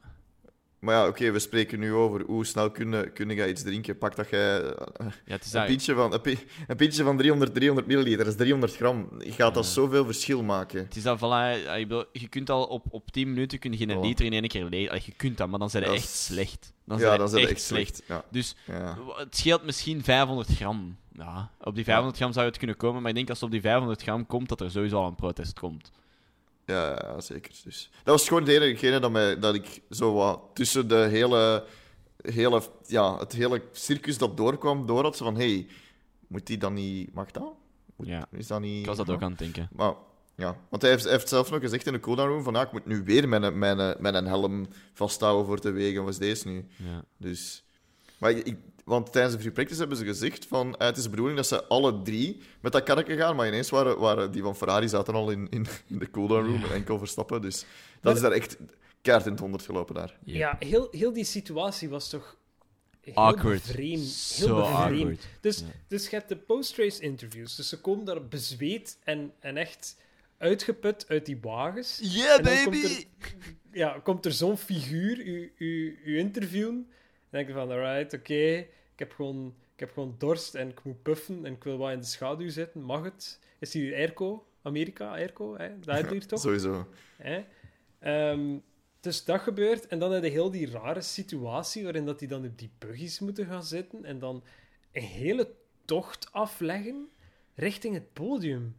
Maar 0.88 0.96
ja, 0.96 1.08
oké, 1.08 1.32
we 1.32 1.40
spreken 1.40 1.80
nu 1.80 1.94
over 1.94 2.24
hoe 2.26 2.46
snel 2.46 2.72
kun, 2.72 3.14
kun 3.14 3.30
jij 3.30 3.50
iets 3.50 3.64
drinken. 3.64 3.98
Pak 3.98 4.16
dat 4.16 4.30
jij 4.30 4.60
Ja, 4.60 5.12
het 5.26 5.46
is 5.46 5.54
een 5.54 5.66
pintje 5.66 5.94
van, 5.94 6.14
een, 6.14 6.22
pi- 6.22 6.46
een 6.68 6.76
pintje 6.76 7.04
van 7.04 7.18
300, 7.18 7.54
300 7.54 7.88
milliliter, 7.88 8.18
dat 8.18 8.34
is 8.34 8.36
300 8.40 8.76
gram. 8.76 9.10
Gaat 9.20 9.54
dat 9.54 9.66
zoveel 9.66 10.06
verschil 10.06 10.44
maken? 10.44 10.80
het 10.80 10.96
is 10.96 11.04
dat, 11.04 11.18
voilà, 11.18 11.64
bedoel, 11.66 12.04
je 12.12 12.28
kunt 12.28 12.50
al 12.50 12.64
op, 12.64 12.86
op 12.90 13.12
10 13.12 13.30
minuten 13.34 13.60
kun 13.60 13.72
je 13.72 13.78
geen 13.78 14.00
liter 14.02 14.26
in 14.26 14.34
één 14.34 14.48
keer 14.48 14.66
leeg. 14.66 15.06
Je 15.06 15.12
kunt 15.12 15.38
dat, 15.38 15.48
maar 15.48 15.60
dan 15.60 15.70
zijn 15.70 15.84
ze 15.84 15.90
echt 15.92 16.08
slecht. 16.10 16.74
Dan 16.86 16.98
ja, 16.98 17.06
zijn 17.06 17.20
dan 17.20 17.30
zijn 17.30 17.42
echt, 17.42 17.52
echt 17.52 17.62
slecht. 17.62 18.04
Ja. 18.08 18.24
Dus 18.32 18.56
Ja. 18.66 18.98
Het 19.16 19.38
scheelt 19.38 19.64
misschien 19.66 20.04
500 20.04 20.50
gram. 20.50 20.98
Ja, 21.12 21.52
op 21.62 21.76
die 21.76 21.84
500 21.84 22.18
gram 22.18 22.34
zou 22.34 22.46
het 22.46 22.58
kunnen 22.58 22.78
komen, 22.78 23.02
maar 23.02 23.10
ik 23.10 23.16
denk 23.16 23.30
als 23.30 23.38
het 23.38 23.48
op 23.48 23.54
die 23.54 23.62
500 23.62 24.02
gram 24.02 24.26
komt, 24.26 24.50
dat 24.50 24.62
er 24.62 24.72
sowieso 24.72 24.98
al 24.98 25.08
een 25.08 25.16
protest 25.16 25.60
komt. 25.60 25.92
Ja, 26.68 26.90
ja, 26.92 27.22
zeker. 27.22 27.52
Dus. 27.64 27.90
Dat 28.04 28.18
was 28.20 28.28
gewoon 28.28 28.44
de 28.44 28.60
enige 28.60 29.00
dat, 29.00 29.12
mij, 29.12 29.40
dat 29.40 29.56
ik 29.56 29.82
zo 29.90 30.14
wat 30.14 30.42
tussen 30.54 30.88
de 30.88 30.96
hele, 30.96 31.66
hele, 32.22 32.62
ja, 32.86 33.18
het 33.18 33.34
hele 33.34 33.62
circus 33.72 34.18
dat 34.18 34.38
doorkwam, 34.38 34.86
door 34.86 35.04
had. 35.04 35.18
Zo 35.18 35.26
van, 35.26 35.36
hey, 35.36 35.68
moet 36.28 36.48
die 36.48 36.58
dan 36.58 36.74
niet... 36.74 37.14
Mag 37.14 37.32
dat? 37.32 37.54
Moet- 37.96 38.08
Ja. 38.08 38.28
Is 38.32 38.48
dat 38.48 38.62
niet... 38.62 38.80
Ik 38.80 38.86
was 38.86 38.98
dat 38.98 39.10
ook 39.10 39.22
aan 39.22 39.30
het 39.30 39.40
denken. 39.40 39.70
Maar 39.72 39.94
ja, 40.36 40.58
want 40.70 40.82
hij 40.82 40.92
heeft, 40.92 41.04
hij 41.04 41.12
heeft 41.14 41.30
zelf 41.30 41.52
nog 41.52 41.60
gezegd 41.60 41.86
in 41.86 41.94
de 41.94 42.00
cooldown 42.00 42.30
room 42.30 42.44
van 42.44 42.54
ja, 42.54 42.62
ik 42.62 42.72
moet 42.72 42.86
nu 42.86 43.04
weer 43.04 43.30
mijn, 43.30 43.60
mijn, 43.60 43.96
mijn 44.00 44.26
helm 44.26 44.68
vasthouden 44.94 45.46
voor 45.46 45.60
te 45.60 45.72
wegen. 45.72 46.04
Wat 46.04 46.12
is 46.14 46.18
deze 46.20 46.48
nu? 46.48 46.66
Ja. 46.76 47.04
Dus... 47.18 47.64
Maar 48.18 48.32
ik, 48.32 48.46
ik- 48.46 48.60
want 48.88 49.12
tijdens 49.12 49.34
de 49.36 49.40
free 49.40 49.52
practice 49.54 49.80
hebben 49.80 49.98
ze 49.98 50.06
gezegd 50.06 50.46
van 50.46 50.76
eh, 50.76 50.88
het 50.88 50.98
is 50.98 51.04
de 51.04 51.10
bedoeling 51.10 51.38
dat 51.38 51.48
ze 51.48 51.64
alle 51.64 52.02
drie 52.02 52.42
met 52.62 52.72
dat 52.72 52.84
karretje 52.84 53.16
gaan, 53.18 53.36
maar 53.36 53.48
ineens 53.48 53.70
waren, 53.70 54.00
waren 54.00 54.32
die 54.32 54.42
van 54.42 54.56
Ferrari 54.56 54.88
zaten 54.90 55.14
al 55.14 55.30
in, 55.32 55.48
in, 55.50 55.66
in 55.88 56.00
de 56.00 56.10
cooldown 56.10 56.46
room 56.48 56.64
en 56.64 56.72
enkel 56.74 56.98
Verstappen. 56.98 57.42
Dus 57.42 57.60
dat 57.60 57.68
Maar- 58.02 58.14
is 58.16 58.22
daar 58.22 58.32
echt 58.32 58.58
keihard 59.02 59.26
in 59.28 59.34
het 59.34 59.42
honderd 59.42 59.64
gelopen 59.66 59.96
daar. 59.96 60.18
Ja, 60.24 60.56
heel, 60.60 60.88
heel 60.92 61.14
die 61.14 61.24
situatie 61.24 61.90
was 61.90 62.10
toch 62.10 62.38
heel 63.02 63.14
Awkward. 63.14 63.62
bevreemd. 63.62 64.06
Zo 64.08 64.46
Heel 64.46 64.56
bevreemd. 64.72 65.00
awkward. 65.00 65.28
Dus, 65.42 65.60
Ja. 65.60 65.66
dus 65.88 66.04
je 66.10 66.16
hebt 66.16 66.30
de 66.30 66.38
post-race 66.38 67.02
interviews. 67.02 67.56
Dus 67.56 67.70
ze 67.70 67.82
komen 67.82 68.06
daar 68.06 68.28
bezweet 68.28 68.98
en, 69.04 69.34
en 69.40 69.58
echt 69.58 69.98
uitgeput 70.38 71.06
uit 71.08 71.26
die 71.26 71.38
wagens. 71.42 72.00
Yeah, 72.02 72.38
En 72.38 72.44
dan 72.44 72.64
komt 72.64 72.84
er- 72.84 73.06
Ja, 73.72 74.00
komt 74.04 74.26
er 74.26 74.32
zo'n 74.32 74.58
figuur 74.58 75.20
u, 75.20 75.54
u, 75.58 76.00
u 76.06 76.18
interviewen. 76.20 76.88
En 77.30 77.38
denk 77.38 77.48
je 77.48 77.54
van, 77.54 77.72
alright, 77.72 78.14
oké, 78.14 78.66
ik, 78.98 79.04
heb 79.08 79.14
gewoon, 79.14 79.56
ik 79.74 79.80
heb 79.80 79.92
gewoon 79.92 80.16
dorst 80.18 80.56
en 80.56 80.70
ik 80.70 80.84
moet 80.84 81.02
puffen 81.02 81.46
en 81.46 81.54
ik 81.54 81.64
wil 81.64 81.78
wat 81.78 81.92
in 81.92 82.00
de 82.00 82.06
schaduw 82.06 82.50
zitten. 82.50 82.82
Mag 82.82 83.04
het? 83.04 83.40
Is 83.60 83.74
hier 83.74 83.94
airco? 83.96 84.46
Amerika, 84.62 85.12
airco? 85.12 85.58
Hè? 85.58 85.80
Dat 85.80 85.96
heb 85.96 86.06
je 86.06 86.12
hier 86.12 86.28
toch? 86.28 86.40
Sowieso. 86.40 86.88
Hè? 87.18 87.46
Ehm, 88.00 88.58
dus 89.00 89.24
dat 89.26 89.42
gebeurt. 89.42 89.88
En 89.88 90.00
dan 90.00 90.12
heb 90.12 90.24
je 90.24 90.30
heel 90.30 90.52
die 90.52 90.72
rare 90.72 91.02
situatie 91.02 91.84
waarin 91.84 92.06
dat 92.06 92.20
die 92.20 92.28
dan 92.28 92.46
op 92.46 92.58
die 92.58 92.72
buggies 92.78 93.20
moeten 93.20 93.46
gaan 93.46 93.64
zitten 93.64 94.06
en 94.06 94.20
dan 94.20 94.44
een 94.92 95.02
hele 95.02 95.56
tocht 95.86 96.32
afleggen 96.32 97.10
richting 97.56 97.94
het 97.94 98.14
podium. 98.14 98.76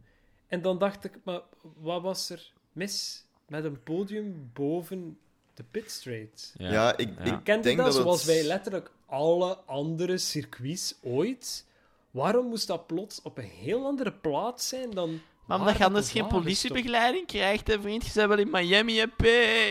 En 0.47 0.61
dan 0.61 0.77
dacht 0.79 1.03
ik, 1.03 1.19
maar 1.23 1.41
wat 1.61 2.01
was 2.01 2.29
er 2.29 2.53
mis 2.71 3.25
met 3.47 3.63
een 3.63 3.83
podium 3.83 4.49
boven 4.53 5.17
de 5.53 5.63
pitstraight? 5.71 6.53
Ja, 6.57 6.97
ik, 6.97 7.09
Ja. 7.23 7.37
ik 7.37 7.45
denk 7.45 7.63
dat, 7.63 7.75
dat 7.75 7.85
het... 7.85 7.93
zoals 7.93 8.25
wij 8.25 8.43
letterlijk 8.43 8.91
alle 9.09 9.57
andere 9.65 10.17
circuits 10.17 10.95
ooit? 11.03 11.65
Waarom 12.11 12.45
moest 12.45 12.67
dat 12.67 12.87
plots 12.87 13.21
op 13.21 13.37
een 13.37 13.43
heel 13.43 13.85
andere 13.85 14.13
plaats 14.13 14.67
zijn 14.67 14.91
dan... 14.91 15.21
Maar 15.45 15.59
omdat 15.59 15.73
je 15.73 15.79
dat 15.79 15.87
anders 15.87 16.11
de 16.11 16.19
geen 16.19 16.27
politiebegeleiding 16.27 17.27
krijgt, 17.27 17.67
hè, 17.67 17.81
vriend. 17.81 18.05
Je 18.05 18.11
bent 18.13 18.27
wel 18.27 18.37
in 18.37 18.49
Miami, 18.49 18.97
hè, 18.97 19.07
P. 19.07 19.21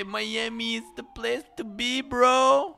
Miami 0.07 0.75
is 0.75 0.83
the 0.95 1.05
place 1.13 1.45
to 1.55 1.65
be, 1.65 2.05
bro. 2.09 2.77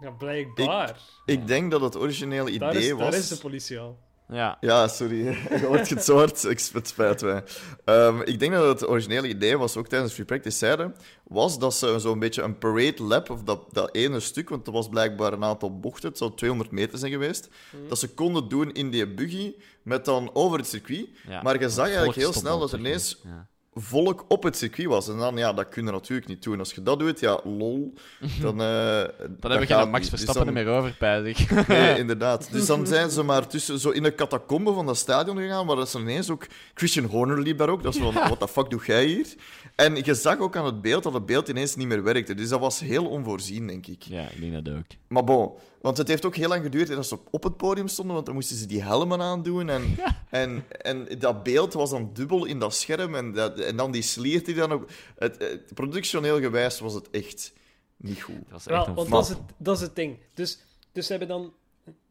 Ja, 0.00 0.10
blijkbaar. 0.10 1.00
Ik 1.24 1.46
denk 1.46 1.70
dat 1.70 1.80
het 1.80 1.96
originele 1.96 2.48
idee 2.48 2.58
Daar 2.58 2.74
is, 2.74 2.90
was... 2.90 3.00
daar 3.00 3.14
is 3.14 3.28
de 3.28 3.36
politie 3.36 3.78
al. 3.78 3.98
Ja. 4.28 4.56
Ja, 4.60 4.88
sorry. 4.88 5.24
Je 5.60 5.64
hoort 5.66 5.88
het 5.88 6.04
zo 6.04 6.16
hard. 6.16 6.44
Ik 6.44 6.60
het 6.72 6.88
spijt 6.88 7.22
mij. 7.22 7.42
Ehm, 7.84 8.20
ik 8.20 8.38
denk 8.38 8.52
dat 8.52 8.80
het 8.80 8.88
originele 8.88 9.28
idee 9.28 9.58
was, 9.58 9.76
ook 9.76 9.86
tijdens 9.88 10.12
Free 10.12 10.24
Practice 10.26 10.56
zeiden, 10.56 10.94
was 11.24 11.58
dat 11.58 11.74
ze 11.74 11.98
zo'n 11.98 12.18
beetje 12.18 12.42
een 12.42 12.58
parade 12.58 13.02
lap, 13.02 13.30
of 13.30 13.42
dat, 13.42 13.60
dat 13.72 13.94
ene 13.94 14.20
stuk, 14.20 14.48
want 14.48 14.66
er 14.66 14.72
was 14.72 14.88
blijkbaar 14.88 15.32
een 15.32 15.44
aantal 15.44 15.78
bochten, 15.80 16.08
het 16.08 16.18
zou 16.18 16.34
200 16.34 16.70
meter 16.70 16.98
zijn 16.98 17.12
geweest, 17.12 17.48
Mhm. 17.72 17.88
dat 17.88 17.98
ze 17.98 18.08
konden 18.14 18.48
doen 18.48 18.72
in 18.72 18.90
die 18.90 19.14
buggy, 19.14 19.54
met 19.82 20.04
dan 20.04 20.30
over 20.34 20.58
het 20.58 20.66
circuit. 20.68 21.08
ja. 21.28 21.42
Maar 21.42 21.60
je 21.60 21.68
zag 21.68 21.86
eigenlijk 21.86 22.16
heel 22.18 22.32
snel 22.32 22.58
dat 22.58 22.72
er 22.72 22.78
ineens 22.78 23.20
Ja. 23.24 23.46
Volk 23.78 24.24
op 24.28 24.42
het 24.42 24.56
circuit 24.56 24.88
was. 24.88 25.08
En 25.08 25.16
dan, 25.16 25.36
ja, 25.36 25.52
dat 25.52 25.68
kun 25.68 25.84
je 25.84 25.90
natuurlijk 25.90 26.28
niet 26.28 26.42
doen. 26.42 26.58
Als 26.58 26.72
je 26.72 26.82
dat 26.82 26.98
doet, 26.98 27.20
ja, 27.20 27.40
lol, 27.44 27.94
dan... 28.40 28.60
eh 28.60 29.04
Dan 29.40 29.50
heb 29.50 29.60
ik 29.60 29.68
geen 29.68 29.90
Max 29.90 30.08
Verstappen 30.08 30.52
meer. 30.52 30.56
er 30.56 30.64
meer 30.64 30.78
over, 30.78 30.94
pijs 30.98 31.38
ik. 31.38 31.50
Nee, 31.68 31.98
inderdaad. 31.98 32.48
Dus 32.52 32.66
dan 32.66 32.86
zijn 32.86 33.10
ze 33.10 33.22
maar 33.22 33.46
tussen, 33.46 33.78
zo 33.78 33.90
in 33.90 34.02
de 34.02 34.14
catacombe 34.14 34.72
van 34.72 34.86
dat 34.86 34.96
stadion 34.96 35.36
gegaan, 35.36 35.66
waar 35.66 35.76
dat 35.76 35.88
ze 35.88 35.98
ineens 35.98 36.30
ook... 36.30 36.46
Christian 36.74 37.04
Horner 37.04 37.40
liep 37.40 37.58
daar 37.58 37.68
ook. 37.68 37.82
Dat 37.82 37.94
is 37.94 38.00
van, 38.00 38.12
what 38.14 38.40
the 38.40 38.48
fuck 38.48 38.70
doe 38.70 38.84
jij 38.86 39.04
hier? 39.04 39.26
En 39.74 39.96
je 40.04 40.14
zag 40.14 40.38
ook 40.38 40.56
aan 40.56 40.64
het 40.64 40.82
beeld 40.82 41.02
dat 41.02 41.12
het 41.12 41.26
beeld 41.26 41.48
ineens 41.48 41.76
niet 41.76 41.86
meer 41.86 42.02
werkte. 42.02 42.34
Dus 42.34 42.48
dat 42.48 42.60
was 42.60 42.80
heel 42.80 43.06
onvoorzien, 43.06 43.66
denk 43.66 43.86
ik. 43.86 44.02
Ja, 44.02 44.22
ik 44.22 44.40
denk 44.40 44.64
dat 44.64 44.74
ook. 44.74 44.84
Maar 45.08 45.24
bon, 45.24 45.50
want 45.86 45.98
het 45.98 46.08
heeft 46.08 46.24
ook 46.24 46.36
heel 46.36 46.48
lang 46.48 46.62
geduurd 46.62 46.88
dat 46.88 47.06
ze 47.06 47.14
op- 47.14 47.28
op 47.30 47.42
het 47.42 47.56
podium 47.56 47.88
stonden, 47.88 48.14
want 48.14 48.26
dan 48.26 48.34
moesten 48.34 48.56
ze 48.56 48.66
die 48.66 48.82
helmen 48.82 49.20
aandoen. 49.20 49.68
En, 49.68 49.96
en, 50.30 50.64
en 50.80 51.18
dat 51.18 51.42
beeld 51.42 51.72
was 51.72 51.90
dan 51.90 52.10
dubbel 52.12 52.44
in 52.44 52.58
dat 52.58 52.74
scherm. 52.74 53.14
En, 53.14 53.32
dat, 53.32 53.58
en 53.60 53.76
dan 53.76 53.90
die 53.92 54.02
sliert 54.02 54.44
die 54.44 54.54
dan 54.54 54.72
ook... 54.72 54.88
Het, 55.18 55.38
het, 55.38 55.74
productioneel 55.74 56.40
gewijs 56.40 56.80
was 56.80 56.94
het 56.94 57.10
echt 57.10 57.52
niet 57.96 58.22
goed. 58.22 58.34
Dat 58.34 58.50
was 58.50 58.64
Wel, 58.64 58.78
echt 58.78 58.86
een 58.86 58.94
want 58.94 59.08
dat 59.10 59.22
is, 59.22 59.28
het, 59.28 59.38
dat 59.56 59.76
is 59.76 59.82
het 59.82 59.96
ding. 59.96 60.18
Dus, 60.34 60.58
dus 60.92 61.06
ze 61.06 61.10
hebben 61.10 61.28
dan 61.28 61.52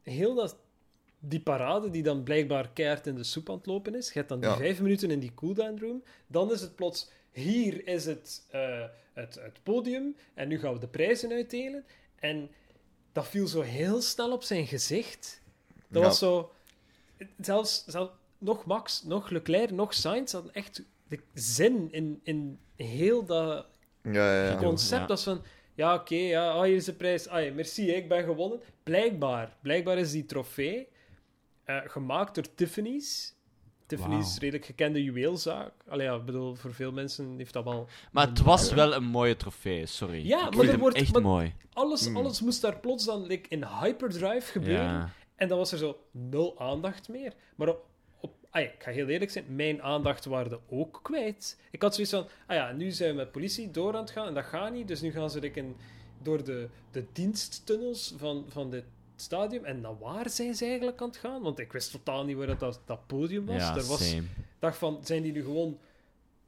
heel 0.03 0.36
dat, 0.36 0.55
die 1.19 1.39
parade 1.41 1.89
die 1.89 2.03
dan 2.03 2.23
blijkbaar 2.23 2.69
keihard 2.73 3.07
in 3.07 3.15
de 3.15 3.23
soep 3.23 3.49
aan 3.49 3.57
het 3.57 3.65
lopen 3.65 3.95
is. 3.95 4.07
Je 4.07 4.13
hebt 4.13 4.30
dan 4.30 4.39
die 4.39 4.49
Ja. 4.49 4.55
vijf 4.55 4.82
minuten 4.82 5.11
in 5.11 5.19
die 5.19 5.34
cooldown 5.34 5.78
room. 5.82 6.03
Dan 6.28 6.51
is 6.51 6.61
het 6.61 6.76
plots, 6.76 7.09
hier 7.32 7.88
is 7.88 8.05
het, 8.05 8.45
eh, 8.49 8.84
het, 9.13 9.36
het 9.36 9.59
podium 9.63 10.15
en 10.34 10.47
nu 10.47 10.59
gaan 10.59 10.73
we 10.73 10.80
de 10.80 10.88
prijzen 10.88 11.32
uitdelen. 11.32 11.86
En 12.15 12.49
dat 13.16 13.28
viel 13.28 13.47
zo 13.47 13.61
heel 13.61 14.01
snel 14.01 14.32
op 14.32 14.43
zijn 14.43 14.68
gezicht. 14.68 15.41
Dat 15.88 16.01
Ja. 16.01 16.07
was 16.07 16.18
zo... 16.18 16.51
Zelfs, 17.41 17.84
zelfs 17.88 18.11
nog 18.38 18.66
Max, 18.66 19.03
nog 19.03 19.30
Leclerc, 19.30 19.72
nog 19.72 19.93
Sainz 19.93 20.32
hadden 20.32 20.53
echt 20.53 20.84
de 21.07 21.20
zin 21.34 21.88
in, 21.91 22.20
in 22.24 22.59
heel 22.76 23.26
dat 23.26 23.66
Ja, 24.01 24.11
ja, 24.43 24.49
ja. 24.51 24.57
concept. 24.57 25.01
ja. 25.01 25.07
Dat 25.07 25.18
is 25.18 25.24
van, 25.24 25.43
ja, 25.76 25.93
oké, 25.93 26.16
ja, 26.16 26.51
ah, 26.51 26.63
hier 26.63 26.76
is 26.76 26.86
de 26.86 26.93
prijs. 26.93 27.28
Ah, 27.28 27.43
ja, 27.45 27.53
merci, 27.53 27.91
ik 27.91 28.07
ben 28.09 28.24
gewonnen. 28.24 28.59
Blijkbaar, 28.84 29.55
blijkbaar 29.61 29.97
is 29.97 30.11
die 30.11 30.26
trofee 30.26 30.88
eh, 31.63 31.82
gemaakt 31.86 32.36
door 32.36 32.53
Tiffany's. 32.55 33.34
Tiffany's 33.88 34.25
Wauw. 34.27 34.39
redelijk 34.39 34.65
gekende 34.65 35.03
juweelzaak. 35.03 35.71
Allee, 35.88 36.05
ja, 36.07 36.15
ik 36.15 36.25
bedoel, 36.25 36.55
voor 36.55 36.73
veel 36.73 36.91
mensen 36.91 37.33
heeft 37.38 37.53
dat 37.53 37.63
wel... 37.63 37.88
Maar 38.11 38.27
het 38.27 38.41
was 38.41 38.71
wel 38.73 38.93
een 38.93 39.03
mooie 39.03 39.36
trofee, 39.36 39.86
sorry. 39.86 40.27
Ja, 40.27 40.47
ik 40.47 40.55
maar 40.55 40.65
er 40.67 40.77
wordt- 40.79 40.97
echt 40.97 41.13
maar- 41.13 41.21
mooi. 41.21 41.53
Alles, 41.73 42.05
Hmm. 42.05 42.17
alles 42.17 42.41
moest 42.41 42.61
daar 42.61 42.77
plots 42.79 43.05
dan 43.05 43.25
like, 43.25 43.49
in 43.49 43.63
hyperdrive 43.63 44.51
gebeuren. 44.51 44.83
Ja. 44.86 45.09
En 45.36 45.47
dan 45.47 45.57
was 45.57 45.71
er 45.71 45.77
zo 45.77 45.97
nul 46.11 46.59
aandacht 46.59 47.09
meer. 47.09 47.33
Maar 47.55 47.67
op, 47.67 47.86
op, 48.19 48.33
ah 48.49 48.61
ja, 48.61 48.67
ik 48.67 48.83
ga 48.83 48.91
heel 48.91 49.07
eerlijk 49.07 49.31
zijn, 49.31 49.45
mijn 49.55 49.81
aandacht 49.81 50.25
waren 50.25 50.59
ook 50.69 50.99
kwijt. 51.03 51.59
Ik 51.71 51.81
had 51.81 51.93
zoiets 51.95 52.13
van, 52.13 52.27
ah 52.47 52.55
ja, 52.55 52.71
nu 52.71 52.91
zijn 52.91 53.09
we 53.09 53.15
met 53.15 53.31
politie 53.31 53.71
door 53.71 53.93
aan 53.95 54.01
het 54.01 54.11
gaan 54.11 54.27
en 54.27 54.33
dat 54.33 54.45
gaat 54.45 54.73
niet. 54.73 54.88
Dus 54.88 55.01
nu 55.01 55.11
gaan 55.11 55.29
ze 55.29 55.39
like, 55.39 55.59
in, 55.59 55.75
door 56.23 56.43
de, 56.43 56.67
de 56.91 57.05
diensttunnels 57.13 58.13
van, 58.17 58.45
van 58.47 58.69
dit 58.69 58.83
stadium. 59.16 59.66
En 59.66 59.82
naar 59.82 59.97
waar 59.97 60.30
zijn 60.30 60.55
ze 60.55 60.66
eigenlijk 60.66 61.01
aan 61.01 61.07
het 61.07 61.18
gaan? 61.18 61.41
Want 61.41 61.59
ik 61.59 61.72
wist 61.72 61.91
totaal 61.91 62.26
niet 62.26 62.38
waar 62.38 62.47
dat, 62.47 62.59
dat, 62.59 62.80
dat 62.86 63.07
podium 63.07 63.45
was. 63.45 63.61
Ja, 63.61 63.76
er 63.76 63.86
was 63.86 64.09
same. 64.09 64.28
dacht 64.59 64.78
van, 64.78 64.99
zijn 65.03 65.22
die 65.22 65.32
nu 65.32 65.43
gewoon 65.43 65.78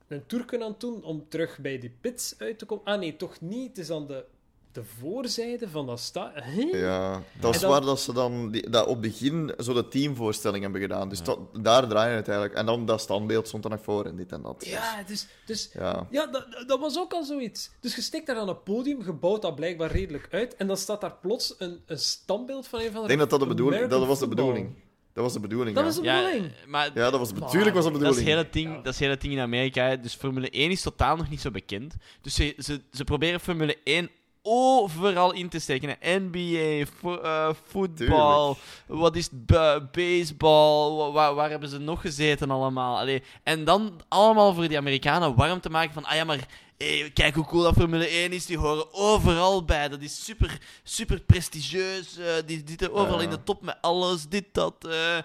een 0.07 0.25
tour 0.25 0.45
aan 0.53 0.71
het 0.71 0.79
doen 0.79 1.03
om 1.03 1.25
terug 1.29 1.57
bij 1.59 1.79
die 1.79 1.93
pits 2.01 2.35
uit 2.37 2.59
te 2.59 2.65
komen? 2.65 2.85
Ah 2.85 2.99
nee, 2.99 3.15
toch 3.15 3.41
niet. 3.41 3.67
Het 3.67 3.77
is 3.77 3.91
aan 3.91 4.07
de, 4.07 4.25
de 4.71 4.83
voorzijde 4.99 5.69
van 5.69 5.85
dat 5.85 5.99
stadion. 5.99 6.67
Ja, 6.77 7.23
dat 7.39 7.55
is 7.55 7.61
dan- 7.61 7.69
waar 7.69 7.81
dat 7.81 7.99
ze 7.99 8.13
dan 8.13 8.51
die, 8.51 8.69
dat 8.69 8.85
op 8.85 8.91
het 8.91 9.01
begin 9.01 9.53
zo 9.59 9.73
de 9.73 9.87
teamvoorstelling 9.87 10.63
hebben 10.63 10.81
gedaan. 10.81 11.09
Dus 11.09 11.23
dat, 11.23 11.39
daar 11.61 11.87
draaien 11.87 12.15
het 12.15 12.27
eigenlijk. 12.27 12.57
En 12.59 12.65
dan 12.65 12.85
dat 12.85 13.01
standbeeld 13.01 13.47
stond 13.47 13.63
er 13.63 13.69
nog 13.69 13.83
voor 13.83 14.05
en 14.05 14.15
dit 14.15 14.31
en 14.31 14.41
dat. 14.41 14.65
Ja, 14.65 15.03
dus, 15.07 15.27
dus 15.45 15.69
Ja. 15.73 16.07
Ja, 16.09 16.25
dat, 16.27 16.63
dat 16.67 16.79
was 16.79 16.97
ook 16.97 17.13
al 17.13 17.23
zoiets. 17.23 17.69
Dus 17.79 17.95
je 17.95 18.01
stikt 18.01 18.27
daar 18.27 18.37
aan 18.37 18.49
een 18.49 18.63
podium, 18.63 19.01
gebouwd 19.03 19.41
dat 19.41 19.55
blijkbaar 19.55 19.91
redelijk 19.91 20.27
uit, 20.31 20.55
en 20.55 20.67
dan 20.67 20.77
staat 20.77 21.01
daar 21.01 21.15
plots 21.21 21.55
een, 21.57 21.81
een 21.85 21.99
standbeeld 21.99 22.67
van 22.67 22.79
een 22.79 22.85
van 22.85 22.95
de 22.95 23.01
Ik 23.01 23.07
denk 23.07 23.19
dat 23.19 23.29
dat 23.29 23.39
de 23.39 23.47
bedoeling, 23.47 23.75
American 23.81 23.99
dat 23.99 24.09
was 24.09 24.19
de 24.19 24.35
bedoeling. 24.35 24.85
Dat 25.13 25.25
was 25.25 25.35
de 25.35 25.39
bedoeling, 25.41 25.75
Dat 25.75 25.83
ja. 25.83 25.89
was 25.89 25.99
de 25.99 26.05
Ja, 26.05 26.23
bedoeling. 26.23 26.51
maar 26.67 26.85
Ja, 26.93 27.09
dat 27.09 27.19
was 27.19 27.33
Natuurlijk 27.33 27.75
was 27.75 27.83
dat 27.83 27.93
de 27.93 27.99
Dat 27.99 28.09
is, 28.09 28.15
bedoeling. 28.17 28.45
het 28.45 28.53
hele 28.55 28.65
ding, 28.69 28.75
dat 28.83 28.93
is 28.93 28.99
het 28.99 29.07
hele 29.09 29.17
ding 29.19 29.33
in 29.33 29.39
Amerika. 29.39 29.95
Dus 29.95 30.13
Formule 30.15 30.49
1 30.49 30.71
is 30.71 30.81
totaal 30.81 31.15
nog 31.15 31.29
niet 31.29 31.41
zo 31.41 31.51
bekend. 31.51 31.95
Dus 32.21 32.35
ze, 32.35 32.55
ze, 32.57 32.81
ze 32.91 33.03
proberen 33.03 33.39
Formule 33.39 33.77
1 33.83 34.09
overal 34.49 35.33
in 35.33 35.49
te 35.49 35.59
steken. 35.59 35.95
hè. 35.99 36.19
NBA, 36.19 36.85
vo- 36.99 37.17
eh, 37.21 37.49
voetbal, 37.67 38.57
wat 38.87 39.15
is 39.15 39.29
het, 39.31 39.91
baseball, 39.91 40.95
wa- 40.97 41.11
waar, 41.11 41.35
waar 41.35 41.49
hebben 41.49 41.69
ze 41.69 41.77
nog 41.77 42.01
gezeten 42.01 42.51
allemaal? 42.51 42.97
Allee, 42.97 43.23
en 43.43 43.63
dan 43.63 44.01
allemaal 44.07 44.53
voor 44.53 44.67
die 44.67 44.77
Amerikanen 44.77 45.35
warm 45.35 45.59
te 45.59 45.69
maken 45.69 45.93
van, 45.93 46.05
ah 46.05 46.15
ja, 46.15 46.23
maar 46.23 46.47
hey, 46.77 47.11
kijk 47.13 47.35
hoe 47.35 47.45
cool 47.45 47.63
dat 47.63 47.73
Formule 47.73 48.07
1 48.07 48.31
is, 48.31 48.45
die 48.45 48.57
horen 48.57 48.93
overal 48.93 49.63
bij. 49.65 49.87
Dat 49.89 50.01
is 50.01 50.25
super, 50.25 50.57
super 50.83 51.19
prestigieus, 51.21 52.17
eh, 52.17 52.25
die 52.45 52.63
zitten 52.65 52.93
overal 52.93 53.19
in 53.21 53.29
de 53.29 53.43
top 53.43 53.61
met 53.61 53.77
alles, 53.81 54.27
dit, 54.29 54.45
dat... 54.51 54.73
eh. 54.89 55.17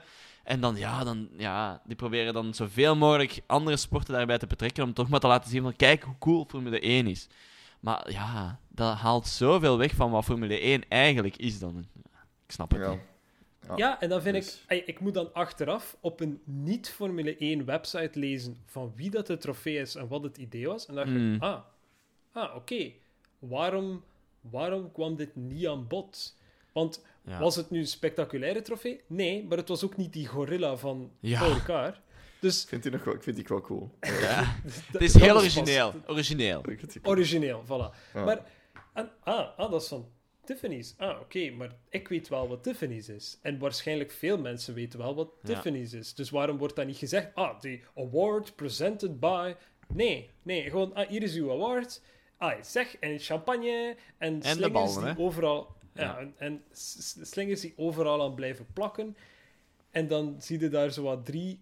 En 0.44 0.60
dan, 0.60 0.76
ja, 0.76 1.04
dan, 1.04 1.28
ja, 1.36 1.80
die 1.84 1.96
proberen 1.96 2.34
dan 2.34 2.54
zoveel 2.54 2.96
mogelijk 2.96 3.40
andere 3.46 3.76
sporten 3.76 4.14
daarbij 4.14 4.38
te 4.38 4.46
betrekken 4.46 4.84
om 4.84 4.92
toch 4.94 5.08
maar 5.08 5.20
te 5.20 5.26
laten 5.26 5.50
zien 5.50 5.62
van, 5.62 5.76
kijk 5.76 6.02
hoe 6.02 6.14
cool 6.18 6.46
Formule 6.48 6.80
1 6.80 7.06
is. 7.06 7.26
Maar 7.80 8.10
ja, 8.10 8.58
dat 8.74 8.96
haalt 8.96 9.26
zoveel 9.26 9.78
weg 9.78 9.94
van 9.94 10.10
wat 10.10 10.24
Formule 10.24 10.60
1 10.60 10.82
eigenlijk 10.88 11.36
is 11.36 11.58
dan. 11.58 11.78
Ik 12.46 12.52
snap 12.52 12.70
het 12.70 12.80
Ja. 12.80 12.90
niet. 12.90 13.00
Ja. 13.68 13.72
Ja, 13.76 14.00
en 14.00 14.08
dan 14.08 14.22
vind 14.22 14.34
dus- 14.34 14.64
ik... 14.68 14.86
Ik 14.86 15.00
moet 15.00 15.14
dan 15.14 15.32
achteraf 15.34 15.96
op 16.00 16.20
een 16.20 16.40
niet-Formule 16.44 17.36
1 17.38 17.64
website 17.64 18.18
lezen 18.18 18.56
van 18.66 18.92
wie 18.96 19.10
dat 19.10 19.26
de 19.26 19.36
trofee 19.38 19.76
is 19.78 19.94
en 19.94 20.08
wat 20.08 20.22
het 20.22 20.36
idee 20.36 20.66
was. 20.66 20.86
En 20.86 20.94
dan 20.94 21.04
dacht 21.04 21.16
Mm. 21.16 21.34
ik, 21.34 21.42
ah, 21.42 21.60
ah 22.32 22.56
oké. 22.56 22.90
Waarom, 23.38 24.02
waarom 24.40 24.92
kwam 24.92 25.16
dit 25.16 25.36
niet 25.36 25.66
aan 25.66 25.86
bod? 25.86 26.36
Want 26.72 27.04
Ja. 27.24 27.38
was 27.38 27.56
het 27.56 27.70
nu 27.70 27.78
een 27.78 27.86
spectaculaire 27.86 28.62
trofee? 28.62 29.00
Nee, 29.06 29.44
maar 29.44 29.56
het 29.58 29.68
was 29.68 29.84
ook 29.84 29.96
niet 29.96 30.12
die 30.12 30.26
gorilla 30.26 30.76
van 30.76 31.10
Ja. 31.20 31.40
Paul 31.40 31.52
Ricard. 31.52 32.00
Dus 32.40 32.62
Ik 32.62 32.68
vind 32.68 32.82
die 32.82 32.92
nog 32.92 33.04
wel, 33.04 33.14
ik 33.14 33.22
vind 33.22 33.36
die 33.36 33.44
wel 33.48 33.60
cool. 33.60 33.94
Ja. 34.00 34.56
Het 34.92 35.00
is 35.02 35.14
heel 35.14 35.36
origineel. 35.36 35.92
Origineel. 36.06 36.62
Origineel, 37.02 37.62
voilà. 37.64 38.12
Ja. 38.14 38.24
Maar, 38.24 38.46
en, 38.92 39.10
ah, 39.20 39.58
ah, 39.58 39.70
dat 39.70 39.82
is 39.82 39.88
van 39.88 40.08
Tiffany's. 40.44 40.94
Ah, 40.96 41.20
oké, 41.20 41.50
maar 41.50 41.74
ik 41.88 42.08
weet 42.08 42.28
wel 42.28 42.48
wat 42.48 42.62
Tiffany's 42.62 43.08
is. 43.08 43.38
En 43.42 43.58
waarschijnlijk 43.58 44.10
veel 44.10 44.38
mensen 44.38 44.74
weten 44.74 44.98
wel 44.98 45.14
wat 45.14 45.28
Ja. 45.42 45.48
Tiffany's 45.48 45.92
is. 45.92 46.14
Dus 46.14 46.30
waarom 46.30 46.58
wordt 46.58 46.76
dat 46.76 46.86
niet 46.86 46.96
gezegd? 46.96 47.34
Ah, 47.34 47.60
die 47.60 47.84
award 47.96 48.54
presented 48.54 49.20
by... 49.20 49.54
Nee, 49.94 50.30
nee, 50.42 50.70
gewoon, 50.70 50.94
ah, 50.94 51.08
hier 51.08 51.22
is 51.22 51.34
uw 51.34 51.50
award. 51.50 52.02
Ah, 52.36 52.62
zeg, 52.62 52.96
en 52.96 53.18
champagne 53.18 53.96
en, 54.18 54.42
slingers 54.42 54.72
ballen, 54.72 55.04
die 55.04 55.12
hè? 55.14 55.18
overal... 55.18 55.76
Ja, 55.94 56.20
Ja. 56.20 56.32
en, 56.36 56.62
slingers 57.20 57.60
die 57.60 57.72
overal 57.76 58.22
aan 58.22 58.34
blijven 58.34 58.66
plakken. 58.72 59.16
En 59.90 60.08
dan 60.08 60.36
zie 60.38 60.60
je 60.60 60.68
daar 60.68 60.90
zo 60.90 61.02
wat 61.02 61.26
drie 61.26 61.60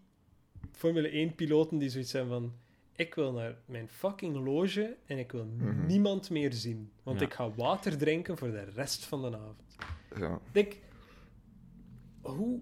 Formule 0.73 1.31
1-piloten 1.31 1.78
die 1.78 1.89
zoiets 1.89 2.11
zijn 2.11 2.28
van... 2.28 2.55
Ik 2.97 3.15
wil 3.15 3.33
naar 3.33 3.57
mijn 3.65 3.89
fucking 3.89 4.37
loge 4.45 4.97
en 5.07 5.19
ik 5.19 5.33
wil 5.33 5.45
Mhm. 5.45 5.87
niemand 5.87 6.31
meer 6.31 6.53
zien. 6.53 6.91
Want 7.03 7.21
Ja. 7.21 7.27
ik 7.27 7.35
ga 7.35 7.51
water 7.51 7.99
drinken 7.99 8.37
voor 8.39 8.51
de 8.51 8.65
rest 8.65 9.05
van 9.05 9.21
de 9.23 9.37
avond. 9.37 9.77
Ja. 10.17 10.39
Denk, 10.53 10.77
hoe, 12.21 12.61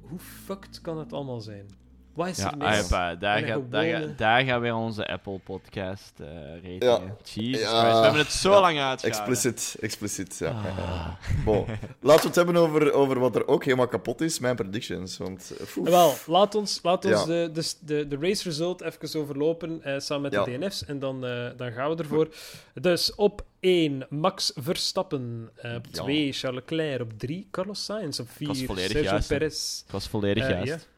hoe 0.00 0.18
fucked 0.18 0.80
kan 0.80 0.98
het 0.98 1.12
allemaal 1.12 1.40
zijn? 1.40 1.66
Wat 2.16 2.26
is 2.28 2.36
Ja, 2.36 2.50
er 2.50 2.56
mis? 2.56 2.66
Aipa, 2.66 3.14
daar, 3.14 3.40
daar, 3.70 3.84
gaat- 3.84 4.18
daar 4.18 4.44
gaan 4.44 4.60
weer 4.60 4.74
onze 4.74 5.06
Apple 5.06 5.38
podcast 5.38 6.12
eh 6.20 6.26
rating. 6.54 6.82
Ja. 6.82 7.00
Jesus 7.24 7.60
Ja. 7.62 7.80
Christ, 7.80 7.96
we 7.96 8.02
hebben 8.02 8.20
het 8.20 8.32
zo 8.32 8.50
Ja. 8.50 8.60
lang 8.60 8.78
uitgehouden. 8.78 9.32
Explicit, 9.34 9.76
explicit, 9.80 10.38
ja. 10.38 10.48
Ah. 10.50 11.08
Bon. 11.44 11.64
Laten 12.00 12.20
we 12.22 12.26
het 12.26 12.34
hebben 12.34 12.56
over, 12.56 12.92
over 12.92 13.18
wat 13.18 13.36
er 13.36 13.48
ook 13.48 13.64
helemaal 13.64 13.88
kapot 13.88 14.20
is, 14.20 14.38
mijn 14.38 14.56
predictions. 14.56 15.16
Want, 15.16 15.52
eh, 15.58 15.76
oef. 15.76 15.88
Wel, 15.88 16.14
laat 16.26 16.54
ons, 16.54 16.80
laat 16.82 17.04
ons 17.04 17.14
Ja. 17.20 17.24
de, 17.24 17.50
de, 17.52 17.72
de, 17.80 18.06
de 18.08 18.16
race 18.20 18.42
result 18.48 18.80
even 18.82 19.20
overlopen 19.20 19.82
eh, 19.82 19.98
samen 19.98 20.22
met 20.22 20.32
Ja. 20.32 20.44
de 20.44 20.58
DNF's 20.58 20.84
en 20.84 20.98
dan, 20.98 21.26
eh, 21.26 21.46
dan 21.56 21.72
gaan 21.72 21.90
we 21.90 21.96
ervoor. 21.96 22.28
Dus 22.74 23.14
op 23.14 23.44
1 23.60 24.06
Max 24.08 24.52
Verstappen, 24.54 25.50
Eh, 25.56 25.74
op 25.74 25.86
Ja. 25.90 26.02
2 26.02 26.32
Charles 26.32 26.60
Leclerc, 26.60 27.00
op 27.00 27.12
3 27.18 27.48
Carlos 27.50 27.84
Sainz, 27.84 28.18
op 28.20 28.26
was 28.38 28.56
4 28.58 28.66
volledig 28.66 28.90
Sergio 28.90 29.10
juist. 29.10 29.28
Perez. 29.28 29.82
Ik 29.86 29.92
was 29.92 30.08
volledig 30.08 30.48
juist. 30.48 30.88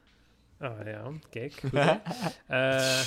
Ah 0.58 0.86
ja, 0.86 1.12
kijk. 1.30 1.52
goed. 1.52 1.72
Eh, 2.46 3.00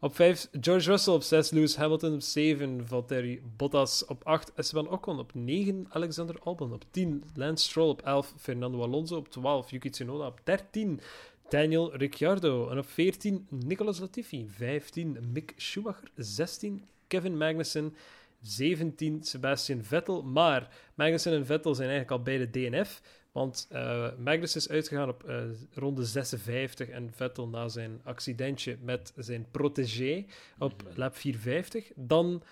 op 0.00 0.14
5 0.14 0.48
George 0.60 0.90
Russell, 0.90 1.14
op 1.14 1.22
6 1.22 1.50
Lewis 1.50 1.76
Hamilton, 1.76 2.14
op 2.14 2.20
7 2.20 2.86
Valtteri 2.86 3.42
Bottas, 3.56 4.04
op 4.06 4.24
8 4.24 4.52
Esteban 4.54 4.88
Ocon, 4.88 5.18
op 5.18 5.34
9 5.34 5.86
Alexander 5.88 6.38
Albon, 6.42 6.72
op 6.72 6.84
10 6.90 7.24
Lance 7.34 7.68
Stroll, 7.68 7.88
op 7.88 8.02
11 8.02 8.34
Fernando 8.38 8.82
Alonso, 8.82 9.16
op 9.16 9.28
12 9.28 9.70
Yuki 9.70 9.90
Tsunoda, 9.90 10.26
op 10.26 10.40
13 10.44 11.00
Daniel 11.48 11.96
Ricciardo 11.96 12.68
en 12.68 12.78
op 12.78 12.86
14 12.86 13.46
Nicolas 13.50 13.98
Latifi, 13.98 14.48
15 14.48 15.18
Mick 15.32 15.52
Schumacher, 15.56 16.10
16 16.16 16.84
Kevin 17.06 17.36
Magnussen, 17.36 17.94
17 18.42 19.22
Sebastian 19.22 19.82
Vettel. 19.82 20.22
Maar 20.22 20.68
Magnussen 20.94 21.32
en 21.32 21.46
Vettel 21.46 21.74
zijn 21.74 21.88
eigenlijk 21.88 22.18
al 22.18 22.24
beide 22.24 22.50
DNF. 22.50 23.00
Want 23.34 23.66
eh 23.70 24.08
Magnussen 24.18 24.60
is 24.60 24.68
uitgegaan 24.68 25.08
op 25.08 25.24
eh, 25.24 25.42
ronde 25.72 26.04
56 26.04 26.88
en 26.88 27.10
Vettel 27.12 27.48
na 27.48 27.68
zijn 27.68 28.00
accidentje 28.04 28.76
met 28.82 29.12
zijn 29.16 29.46
protégé 29.50 30.24
op 30.58 30.82
lap 30.94 31.16
450. 31.16 31.90
Dan 31.96 32.42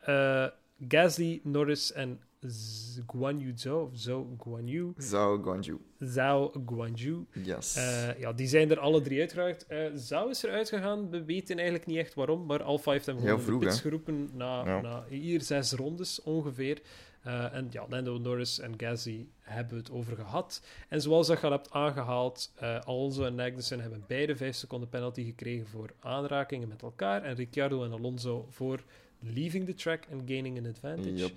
eh, 0.00 0.46
Gasly, 0.88 1.40
Norris 1.42 1.92
en 1.92 2.20
Z- 2.46 2.98
Guan 3.06 3.38
Yu 3.40 3.52
Zhou, 3.56 3.82
of 3.86 3.90
Zhou 3.94 4.26
Guan 4.38 4.66
Yu, 4.68 4.92
Zhao 4.96 5.42
Guanju. 5.42 5.78
Zhao 5.98 6.52
Guan 6.66 6.92
Yu. 6.94 7.24
Yes. 7.32 7.74
Ja, 8.18 8.32
die 8.32 8.46
zijn 8.46 8.70
er 8.70 8.78
alle 8.78 9.00
drie 9.00 9.20
uitgeraakt. 9.20 9.66
Zhou 9.94 10.30
is 10.30 10.44
er 10.44 10.50
uitgegaan. 10.50 11.10
We 11.10 11.24
weten 11.24 11.56
eigenlijk 11.56 11.86
niet 11.86 11.96
echt 11.98 12.14
waarom, 12.14 12.46
maar 12.46 12.62
Alfa 12.62 12.90
heeft 12.92 13.06
hem 13.06 13.18
gewoon 13.18 13.36
de 13.36 13.42
vroeg, 13.42 13.60
pits 13.60 13.74
hè? 13.74 13.80
geroepen 13.80 14.30
na, 14.34 14.64
Ja. 14.64 14.80
na 14.80 15.04
hier 15.08 15.40
zes 15.42 15.72
rondes 15.72 16.22
ongeveer. 16.22 16.80
Eh, 17.22 17.54
en 17.54 17.68
ja, 17.70 17.86
Lando 17.88 18.18
Norris 18.18 18.58
en 18.58 18.74
Gasly 18.76 19.26
hebben 19.40 19.72
we 19.74 19.78
het 19.80 19.90
over 19.90 20.16
gehad. 20.16 20.62
En 20.88 21.02
zoals 21.02 21.26
dat 21.26 21.40
je 21.40 21.46
al 21.46 21.52
hebt 21.52 21.70
aangehaald, 21.70 22.52
eh, 22.54 22.80
Alonso 22.80 23.24
en 23.24 23.34
Magnussen 23.34 23.80
hebben 23.80 24.04
beide 24.06 24.36
5 24.36 24.56
seconden 24.56 24.88
penalty 24.88 25.24
gekregen 25.24 25.66
voor 25.66 25.90
aanrakingen 26.00 26.68
met 26.68 26.82
elkaar. 26.82 27.22
En 27.22 27.34
Ricciardo 27.34 27.84
en 27.84 27.92
Alonso 27.92 28.46
voor 28.50 28.82
leaving 29.20 29.66
the 29.66 29.74
track 29.74 30.04
and 30.12 30.22
gaining 30.26 30.58
an 30.58 30.66
advantage. 30.66 31.14
Yep. 31.14 31.32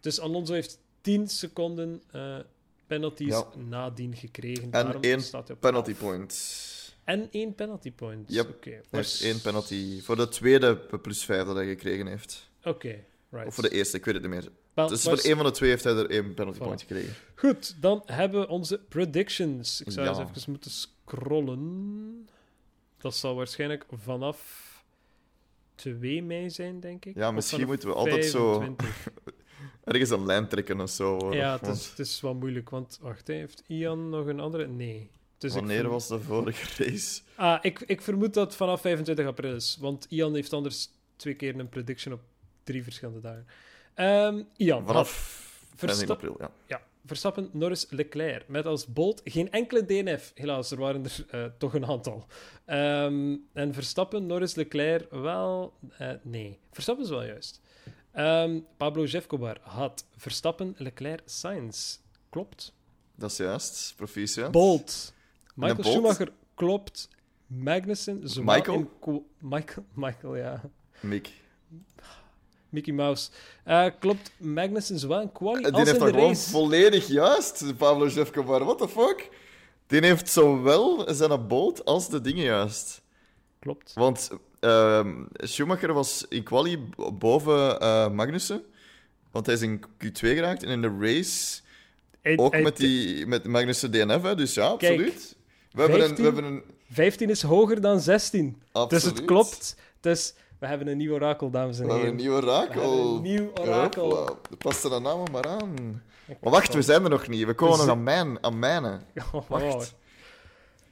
Dus 0.00 0.20
Alonso 0.20 0.52
heeft 0.52 0.78
10 1.00 1.28
seconden 1.28 2.02
eh, 2.10 2.36
penalties 2.86 3.28
Ja. 3.28 3.44
nadien 3.68 4.16
gekregen. 4.16 4.62
En 4.64 4.70
Daarom 4.70 5.02
één 5.02 5.22
Penalty 5.60 5.90
11. 5.90 5.98
point. 5.98 6.72
En 7.04 7.28
één 7.30 7.54
penalty 7.54 7.92
point. 7.92 8.32
Yep. 8.32 8.64
Hij 8.64 8.82
dus- 8.90 9.20
heeft 9.20 9.22
één 9.22 9.40
penalty 9.42 10.00
voor 10.02 10.16
de 10.16 10.28
tweede 10.28 10.76
plus 10.76 11.24
vijf 11.24 11.44
dat 11.46 11.54
hij 11.56 11.66
gekregen 11.66 12.06
heeft. 12.06 12.50
Oké, 12.64 13.04
right. 13.30 13.46
Of 13.46 13.54
voor 13.54 13.62
de 13.62 13.70
eerste, 13.70 13.96
ik 13.96 14.04
weet 14.04 14.14
het 14.14 14.22
niet 14.22 14.32
meer. 14.32 14.50
Wel, 14.74 14.88
Dus 14.88 15.02
voor 15.02 15.18
één 15.18 15.36
van 15.36 15.44
de 15.44 15.50
twee 15.50 15.70
heeft 15.70 15.84
hij 15.84 15.92
er 15.96 16.10
één 16.10 16.34
penalty 16.34 16.58
Voilà. 16.58 16.62
point 16.62 16.80
gekregen. 16.80 17.14
Goed, 17.34 17.76
dan 17.80 18.02
hebben 18.06 18.40
we 18.40 18.48
onze 18.48 18.78
predictions. 18.88 19.80
Ik 19.80 19.90
zou 19.92 20.06
Ja. 20.06 20.18
eens 20.18 20.30
even 20.30 20.50
moeten 20.50 20.70
scrollen. 20.70 22.28
Dat 22.98 23.14
zal 23.16 23.34
waarschijnlijk 23.34 23.84
vanaf 24.02 24.62
2 25.74 26.22
mei 26.22 26.50
zijn, 26.50 26.80
denk 26.80 27.04
ik. 27.04 27.14
Ja, 27.14 27.30
misschien 27.30 27.66
moeten 27.66 27.88
we 27.88 27.94
altijd 27.94 28.24
zo 28.24 28.58
25. 28.58 29.08
ergens 29.84 30.10
een 30.10 30.26
lijn 30.26 30.48
trekken 30.48 30.80
of 30.80 30.90
zo. 30.90 31.34
Ja, 31.34 31.52
het 31.52 31.60
Want 31.60 31.76
is, 31.76 31.88
het 31.88 31.98
is 31.98 32.20
wel 32.20 32.34
moeilijk, 32.34 32.70
want 32.70 32.98
wacht, 33.02 33.26
heeft 33.26 33.62
Ian 33.66 34.08
nog 34.08 34.26
een 34.26 34.40
andere? 34.40 34.66
Nee. 34.66 35.10
Dus 35.38 35.54
wanneer 35.54 35.88
was 35.88 36.08
de 36.08 36.20
vorige 36.20 36.84
race? 36.84 37.20
Ah, 37.34 37.58
ik, 37.62 37.80
ik 37.80 38.00
vermoed 38.02 38.34
dat 38.34 38.56
vanaf 38.56 38.80
25 38.80 39.26
april 39.26 39.54
is, 39.54 39.76
want 39.80 40.06
Ian 40.08 40.34
heeft 40.34 40.52
anders 40.52 40.88
twee 41.16 41.34
keer 41.34 41.58
een 41.58 41.68
prediction 41.68 42.14
op 42.14 42.20
drie 42.64 42.82
verschillende 42.82 43.20
dagen. 43.20 43.46
Ehm, 43.94 44.42
Ian, 44.56 44.86
Vanaf 44.86 45.08
15 45.76 45.88
Verstap- 45.88 46.10
april, 46.10 46.36
ja. 46.38 46.50
Ja, 46.66 46.80
Verstappen, 47.06 47.48
Norris, 47.52 47.86
Leclerc. 47.90 48.48
Met 48.48 48.66
als 48.66 48.86
Bolt 48.86 49.20
geen 49.24 49.50
enkele 49.50 49.84
DNF. 49.84 50.32
Helaas, 50.34 50.70
er 50.70 50.78
waren 50.78 51.04
er 51.04 51.24
eh, 51.30 51.44
toch 51.58 51.74
een 51.74 51.86
aantal. 51.86 52.26
Ehm, 52.64 53.36
en 53.52 53.74
Verstappen, 53.74 54.26
Norris, 54.26 54.54
Leclerc, 54.54 55.10
wel... 55.10 55.74
eh, 55.98 56.10
nee, 56.22 56.58
Verstappen 56.72 57.04
is 57.04 57.10
wel 57.10 57.24
juist. 57.24 57.60
Ehm, 58.12 58.60
Pablo 58.76 59.04
Jefcobar 59.04 59.58
had 59.62 60.06
Verstappen, 60.16 60.74
Leclerc, 60.78 61.22
Sainz. 61.24 61.98
Klopt. 62.30 62.74
Dat 63.16 63.30
is 63.30 63.36
juist. 63.36 63.92
Proficiat. 63.96 64.50
Bolt. 64.50 65.14
Michael 65.54 65.74
Bolt? 65.82 65.86
Schumacher, 65.94 66.32
klopt. 66.54 67.08
Magnussen, 67.46 68.18
Michael? 68.44 68.90
Michael? 69.40 69.86
Michael, 70.04 70.36
ja. 70.36 70.60
Mick. 71.00 71.32
Mickey 72.74 72.92
Mouse. 72.92 73.30
Eh, 73.64 73.86
klopt 73.98 74.30
Magnussen 74.36 74.98
zowel 74.98 75.20
in 75.20 75.32
quali 75.32 75.62
Die 75.62 75.72
als 75.72 75.76
heeft 75.76 75.92
in 75.92 75.98
dat 75.98 76.08
de 76.08 76.14
gewoon 76.14 76.28
race. 76.28 76.50
volledig 76.50 77.06
juist, 77.06 77.76
Pablo 77.76 78.08
Jefcobar. 78.08 78.64
What 78.64 78.78
the 78.78 78.88
fuck? 78.88 79.28
Die 79.86 80.00
heeft 80.00 80.28
zowel 80.28 81.14
zijn 81.14 81.46
boot 81.46 81.84
als 81.84 82.08
de 82.08 82.20
dingen 82.20 82.44
juist. 82.44 83.02
Klopt. 83.58 83.92
Want 83.94 84.30
ehm, 84.60 85.24
Schumacher 85.36 85.92
was 85.92 86.26
in 86.28 86.42
quali 86.42 86.78
boven 87.18 87.80
eh, 87.80 88.10
Magnussen. 88.10 88.62
Want 89.30 89.46
hij 89.46 89.54
is 89.54 89.62
in 89.62 89.84
Q2 90.04 90.12
geraakt. 90.12 90.62
En 90.62 90.68
in 90.68 90.80
de 90.82 90.96
race 91.00 91.60
ook 92.36 92.60
met, 92.60 92.76
die, 92.76 93.26
met 93.26 93.44
Magnussen 93.44 93.90
DNF. 93.90 94.22
Hè. 94.22 94.34
Dus 94.34 94.54
ja, 94.54 94.74
Kijk, 94.78 94.92
absoluut. 94.92 95.36
we, 95.72 95.80
hebben 95.80 96.00
een, 96.00 96.08
we 96.08 96.14
15 96.14 96.24
hebben 96.24 96.44
een... 96.44 96.62
15 96.90 97.30
is 97.30 97.42
hoger 97.42 97.80
dan 97.80 98.00
16. 98.00 98.62
Absoluut. 98.72 98.90
Dus 99.04 99.12
het 99.12 99.24
klopt. 99.24 99.76
Dus 100.00 100.34
we 100.58 100.66
hebben 100.66 100.86
een 100.88 100.96
nieuw 100.96 101.12
orakel, 101.12 101.50
dames 101.50 101.78
en 101.78 101.86
We 101.86 101.92
hebben 101.92 102.10
heren. 102.10 102.20
een 102.20 102.30
nieuw 102.30 102.42
orakel. 102.42 103.10
We 103.12 103.16
een 103.16 103.22
nieuw 103.22 103.50
orakel. 103.60 104.16
Hopla. 104.16 104.70
Er 104.84 104.90
dan 104.90 105.02
namen 105.02 105.30
maar 105.32 105.44
aan. 105.46 106.02
Maar 106.40 106.52
wacht, 106.52 106.74
we 106.74 106.82
zijn 106.82 107.04
er 107.04 107.10
nog 107.10 107.28
niet. 107.28 107.44
We 107.46 107.54
komen 107.54 107.78
We 107.78 107.84
nog 107.84 107.94
aan 107.96 108.02
mijn, 108.02 108.42
aan 108.44 108.58
mijne. 108.58 109.00
Oh, 109.32 109.48
Wacht. 109.48 109.94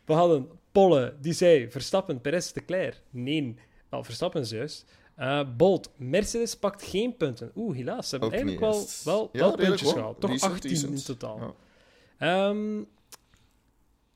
We 0.04 0.12
hadden 0.12 0.48
Polle, 0.72 1.14
die 1.20 1.32
zei 1.32 1.70
Verstappen, 1.70 2.20
Perez, 2.20 2.52
Leclerc. 2.54 3.00
Nee, 3.10 3.54
wel, 3.88 4.04
Verstappen 4.04 4.40
is 4.40 4.50
juist. 4.50 4.84
Eh, 5.16 5.40
Bolt, 5.56 5.90
Mercedes 5.96 6.56
pakt 6.58 6.82
geen 6.82 7.16
punten. 7.16 7.52
Oeh, 7.56 7.76
helaas. 7.76 8.08
Ze 8.08 8.16
hebben 8.16 8.28
Ook 8.28 8.44
eigenlijk 8.44 8.60
wel, 8.74 8.86
wel, 9.04 9.28
Ja, 9.32 9.38
wel 9.40 9.56
puntjes 9.56 9.92
gehaald. 9.92 10.20
Toch 10.20 10.30
Decent, 10.30 10.52
18 10.52 10.70
decent. 10.70 10.92
in 10.92 11.04
totaal. 11.04 11.38
Ja. 12.18 12.48
Ehm, 12.48 12.82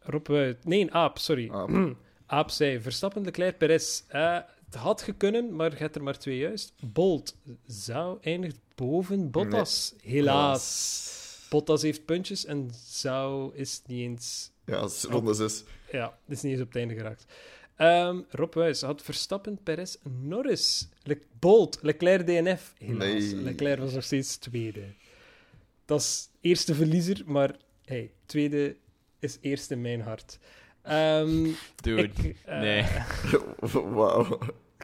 Rob. 0.00 0.28
Nee, 0.62 0.92
Aap, 0.92 1.18
sorry. 1.18 1.50
Aap. 1.50 1.70
Aap 2.26 2.50
zei 2.50 2.80
Verstappen, 2.80 3.24
Leclerc, 3.24 3.58
Perez. 3.58 4.02
Eh, 4.08 4.34
het 4.34 4.44
had 4.76 5.02
gekunnen, 5.02 5.56
maar 5.56 5.70
je 5.70 5.76
hebt 5.76 5.96
er 5.96 6.02
maar 6.02 6.18
twee 6.18 6.38
juist. 6.38 6.72
Bolt 6.80 7.36
zou 7.66 8.18
eindigt 8.20 8.58
boven 8.74 9.30
Bottas. 9.30 9.94
Helaas. 10.02 11.46
Bottas 11.50 11.82
heeft 11.82 12.04
puntjes 12.04 12.44
en 12.44 12.70
zou 12.86 13.54
is 13.54 13.82
niet 13.86 14.00
eens... 14.00 14.50
Ja, 14.64 14.80
dat 14.80 14.90
is 14.90 15.04
ronde 15.04 15.34
6. 15.34 15.64
Ja, 15.92 16.18
is 16.28 16.42
niet 16.42 16.52
eens 16.52 16.60
op 16.60 16.66
het 16.66 16.76
einde 16.76 16.94
geraakt. 16.94 17.26
Ehm, 17.76 18.20
Rob 18.30 18.54
Wijs 18.54 18.80
had 18.82 19.02
Verstappen, 19.02 19.58
Perez, 19.62 19.96
Norris, 20.22 20.88
Le 21.02 21.18
Bolt, 21.38 21.78
Leclerc 21.82 22.26
DNF. 22.26 22.72
Helaas, 22.78 22.98
Nee. 22.98 23.34
Leclerc 23.34 23.78
was 23.78 23.92
nog 23.92 24.04
steeds 24.04 24.36
tweede. 24.36 24.84
Dat 25.84 26.00
is 26.00 26.28
eerste 26.40 26.74
verliezer, 26.74 27.22
maar 27.26 27.56
hey, 27.84 28.10
tweede 28.26 28.76
is 29.18 29.38
eerste 29.40 29.74
in 29.74 29.80
mijn 29.80 30.00
hart. 30.00 30.38
Ehm, 30.82 31.48
Dude. 31.82 32.02
ik, 32.02 32.36
eh, 32.44 32.60
nee. 32.60 32.84
Wauw. 33.94 34.38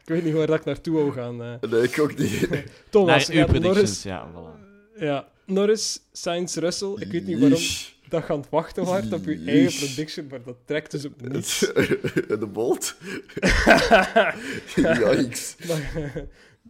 Ik 0.05 0.09
weet 0.09 0.23
niet 0.23 0.33
waar 0.33 0.47
dat 0.47 0.59
ik 0.59 0.65
naartoe 0.65 0.93
wou 0.95 1.11
gaan. 1.11 1.41
eh. 1.43 1.69
Nee, 1.71 1.81
ik 1.81 1.99
ook 1.99 2.17
niet. 2.17 2.47
Thomas, 2.89 3.27
Nee, 3.27 3.37
uw 3.39 3.45
predictions, 3.45 3.75
Norris, 3.75 4.03
ja, 4.03 4.27
voilà. 4.31 4.99
ja, 4.99 5.27
Norris, 5.45 5.99
Sainz, 6.11 6.55
Russell. 6.55 6.93
Ik 6.99 7.11
weet 7.11 7.25
niet 7.25 7.39
waarom 7.39 7.59
dat 8.09 8.27
je 8.27 8.33
aan 8.33 8.39
het 8.39 8.49
wachten 8.49 8.85
waart 8.85 9.13
op 9.13 9.25
je 9.25 9.31
eigen 9.35 9.53
Yeesh. 9.61 9.77
prediction, 9.85 10.27
maar 10.29 10.43
dat 10.43 10.55
trekt 10.65 10.91
dus 10.91 11.05
op 11.05 11.21
niets. 11.21 11.59
De 12.39 12.49
bolt. 12.53 12.95
Yikes. 14.75 15.55
Maar, 15.67 15.91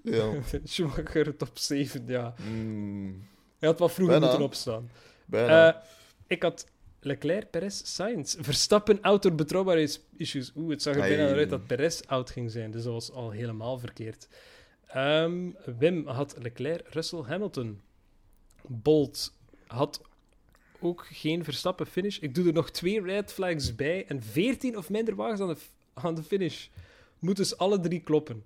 Ja. 0.04 0.30
Schumacher 0.64 1.38
top 1.38 1.50
7, 1.58 2.04
ja. 2.08 2.34
Mm, 2.52 3.28
Hij 3.60 3.70
had 3.70 3.80
wat 3.80 3.92
vroeger 3.92 4.14
Bijna. 4.20 4.26
moeten 4.28 4.46
opstaan. 4.46 4.90
bijna. 5.26 5.68
Eh, 5.74 5.82
ik 6.28 6.42
had 6.44 6.66
Leclerc, 7.06 7.50
Perez, 7.50 7.82
Sainz. 7.86 8.36
Verstappen, 8.40 9.02
out 9.02 9.22
door 9.22 9.36
betrouwbaarheidsissues. 9.36 10.52
Oeh, 10.56 10.70
het 10.70 10.82
zag 10.82 10.96
er 10.96 11.02
bijna 11.02 11.28
uit 11.28 11.50
dat 11.50 11.68
Perez 11.68 12.02
out 12.06 12.30
ging 12.30 12.52
zijn. 12.52 12.72
Dus 12.72 12.84
dat 12.84 12.94
was 12.94 13.12
al 13.12 13.32
helemaal 13.32 13.80
verkeerd. 13.80 14.28
Ehm, 14.88 15.50
Wim 15.78 16.08
had 16.08 16.36
Leclerc, 16.42 16.88
Russell, 16.90 17.22
Hamilton. 17.22 17.82
Bolt 18.68 19.34
had 19.68 20.02
ook 20.80 21.08
geen 21.12 21.44
Verstappen 21.44 21.88
finish. 21.88 22.18
Ik 22.18 22.36
doe 22.36 22.48
er 22.48 22.54
nog 22.54 22.72
twee 22.72 23.02
red 23.02 23.34
flags 23.34 23.76
bij. 23.76 24.06
En 24.08 24.22
14 24.22 24.78
of 24.78 24.90
minder 24.90 25.16
wagens 25.16 25.42
aan 25.42 25.48
de, 25.48 25.58
aan 25.94 26.16
de 26.16 26.24
finish. 26.24 26.68
Moeten 27.20 27.46
ze 27.46 27.58
alle 27.58 27.80
drie 27.80 28.00
kloppen. 28.00 28.44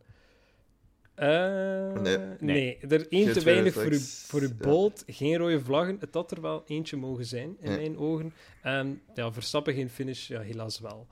Eh, 1.18 2.02
Nee. 2.02 2.18
nee. 2.40 2.78
er 2.78 3.08
één 3.10 3.24
Geen 3.26 3.34
te 3.34 3.42
weinig 3.44 3.74
voor, 3.74 3.94
voor 4.00 4.42
uw 4.42 4.48
Ja. 4.48 4.54
bolt. 4.58 5.04
Geen 5.08 5.38
rode 5.38 5.60
vlaggen. 5.60 5.98
Het 6.00 6.14
had 6.14 6.32
er 6.32 6.42
wel 6.42 6.64
eentje 6.68 6.98
mogen 6.98 7.26
zijn, 7.26 7.58
in 7.60 7.72
Ja. 7.72 7.78
mijn 7.78 7.98
ogen. 7.98 8.34
Ehm, 8.64 8.88
ja, 9.16 9.32
Verstappen 9.32 9.74
geen 9.74 9.90
finish. 9.90 10.28
Ja, 10.28 10.40
helaas 10.42 10.80
wel. 10.80 11.08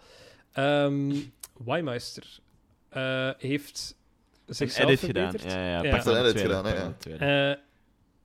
Ehm 0.54 1.14
Weimeister 1.66 2.40
eh, 2.90 3.30
heeft 3.38 3.98
Een 4.46 4.56
zichzelf 4.56 4.88
edit 4.90 5.00
gedaan. 5.00 5.30
verbeterd. 5.30 5.54
Ja, 5.54 5.68
ja, 5.70 5.84
Ja. 5.84 5.96
pak 5.96 6.06
Een 6.06 6.16
edit 6.18 6.32
tweede, 6.36 6.56
gedaan, 6.56 6.96
ja. 7.20 7.52
Eh, 7.52 7.58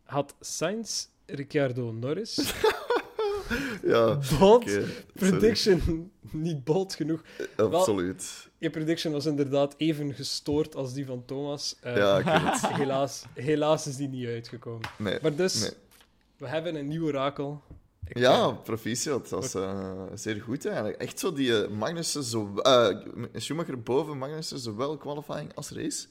had 0.05 0.35
Sainz, 0.41 1.07
Ricciardo, 1.27 1.93
Norris. 1.93 2.35
Ja, 3.83 4.19
prediction 5.15 6.11
niet 6.31 6.65
bold 6.65 6.95
genoeg. 6.95 7.21
Absoluut. 7.57 8.49
Je 8.59 8.71
prediction 8.71 9.13
was 9.13 9.27
inderdaad 9.27 9.75
even 9.77 10.15
gestoord 10.15 10.75
als 10.75 10.93
die 10.93 11.07
van 11.07 11.25
Thomas. 11.25 11.77
Eh, 11.81 11.97
Ja, 11.97 12.19
ik 12.19 12.25
weet 12.25 12.43
het. 12.43 12.67
helaas, 12.83 13.25
helaas 13.35 13.87
is 13.87 13.97
die 13.97 14.09
niet 14.09 14.27
uitgekomen. 14.27 14.91
Nee. 14.99 15.19
Maar 15.23 15.35
dus, 15.35 15.61
Nee. 15.61 15.71
we 16.37 16.47
hebben 16.49 16.75
een 16.75 16.89
nieuw 16.89 17.07
orakel. 17.07 17.63
Ik, 18.07 18.19
Ja, 18.19 18.33
eh, 18.49 18.63
proficiat. 18.63 19.29
Dat 19.29 19.41
was 19.41 19.55
eh, 19.55 20.03
zeer 20.15 20.41
goed 20.41 20.67
eigenlijk. 20.67 20.97
Echt 20.97 21.19
zo 21.19 21.33
die 21.33 21.63
eh, 21.63 21.71
Magnussen, 21.71 22.23
zo, 22.23 22.55
Schumacher 23.35 23.83
boven 23.83 24.19
Magnussen, 24.19 24.59
zowel 24.59 24.97
qualifying 24.97 25.55
als 25.55 25.71
race. 25.71 26.07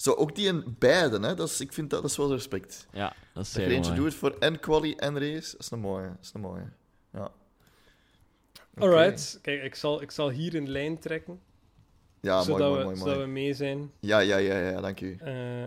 Zo 0.00 0.12
ook 0.12 0.34
die 0.34 0.46
in 0.46 0.76
beide, 0.78 1.18
hè. 1.26 1.34
Dat 1.34 1.48
is, 1.48 1.60
ik 1.60 1.72
vind 1.72 1.90
dat, 1.90 2.02
dat 2.02 2.10
is 2.10 2.16
wel 2.16 2.32
respect. 2.32 2.86
Ja, 2.92 3.14
dat 3.34 3.44
is 3.44 3.52
Dat 3.52 3.62
je 3.64 3.68
eentje 3.70 3.90
mooi. 3.90 4.02
doet 4.02 4.14
voor 4.14 4.36
en 4.38 4.60
quali 4.60 4.94
en 4.94 5.18
race, 5.18 5.50
dat 5.52 5.60
is 5.60 5.70
een 5.70 5.78
mooie. 5.80 6.06
Dat 6.06 6.16
is 6.22 6.30
een 6.34 6.40
mooie. 6.40 6.68
Ja. 7.12 7.30
Oké. 8.74 8.80
Alright, 8.86 9.38
kijk, 9.42 9.62
ik 9.62 9.74
zal, 9.74 10.02
ik 10.02 10.10
zal 10.10 10.30
hier 10.30 10.54
een 10.54 10.68
lijn 10.68 10.98
trekken, 10.98 11.40
Ja, 12.20 12.44
mooi, 12.44 12.62
mooi, 12.62 12.78
we, 12.78 12.84
mooi, 12.84 12.96
zodat 12.96 13.14
mooi. 13.14 13.26
we 13.26 13.30
mee 13.32 13.54
zijn. 13.54 13.90
Ja, 14.00 14.18
ja, 14.18 14.36
ja, 14.36 14.58
ja, 14.70 14.80
dank 14.80 15.00
u. 15.00 15.16
Eh, 15.20 15.64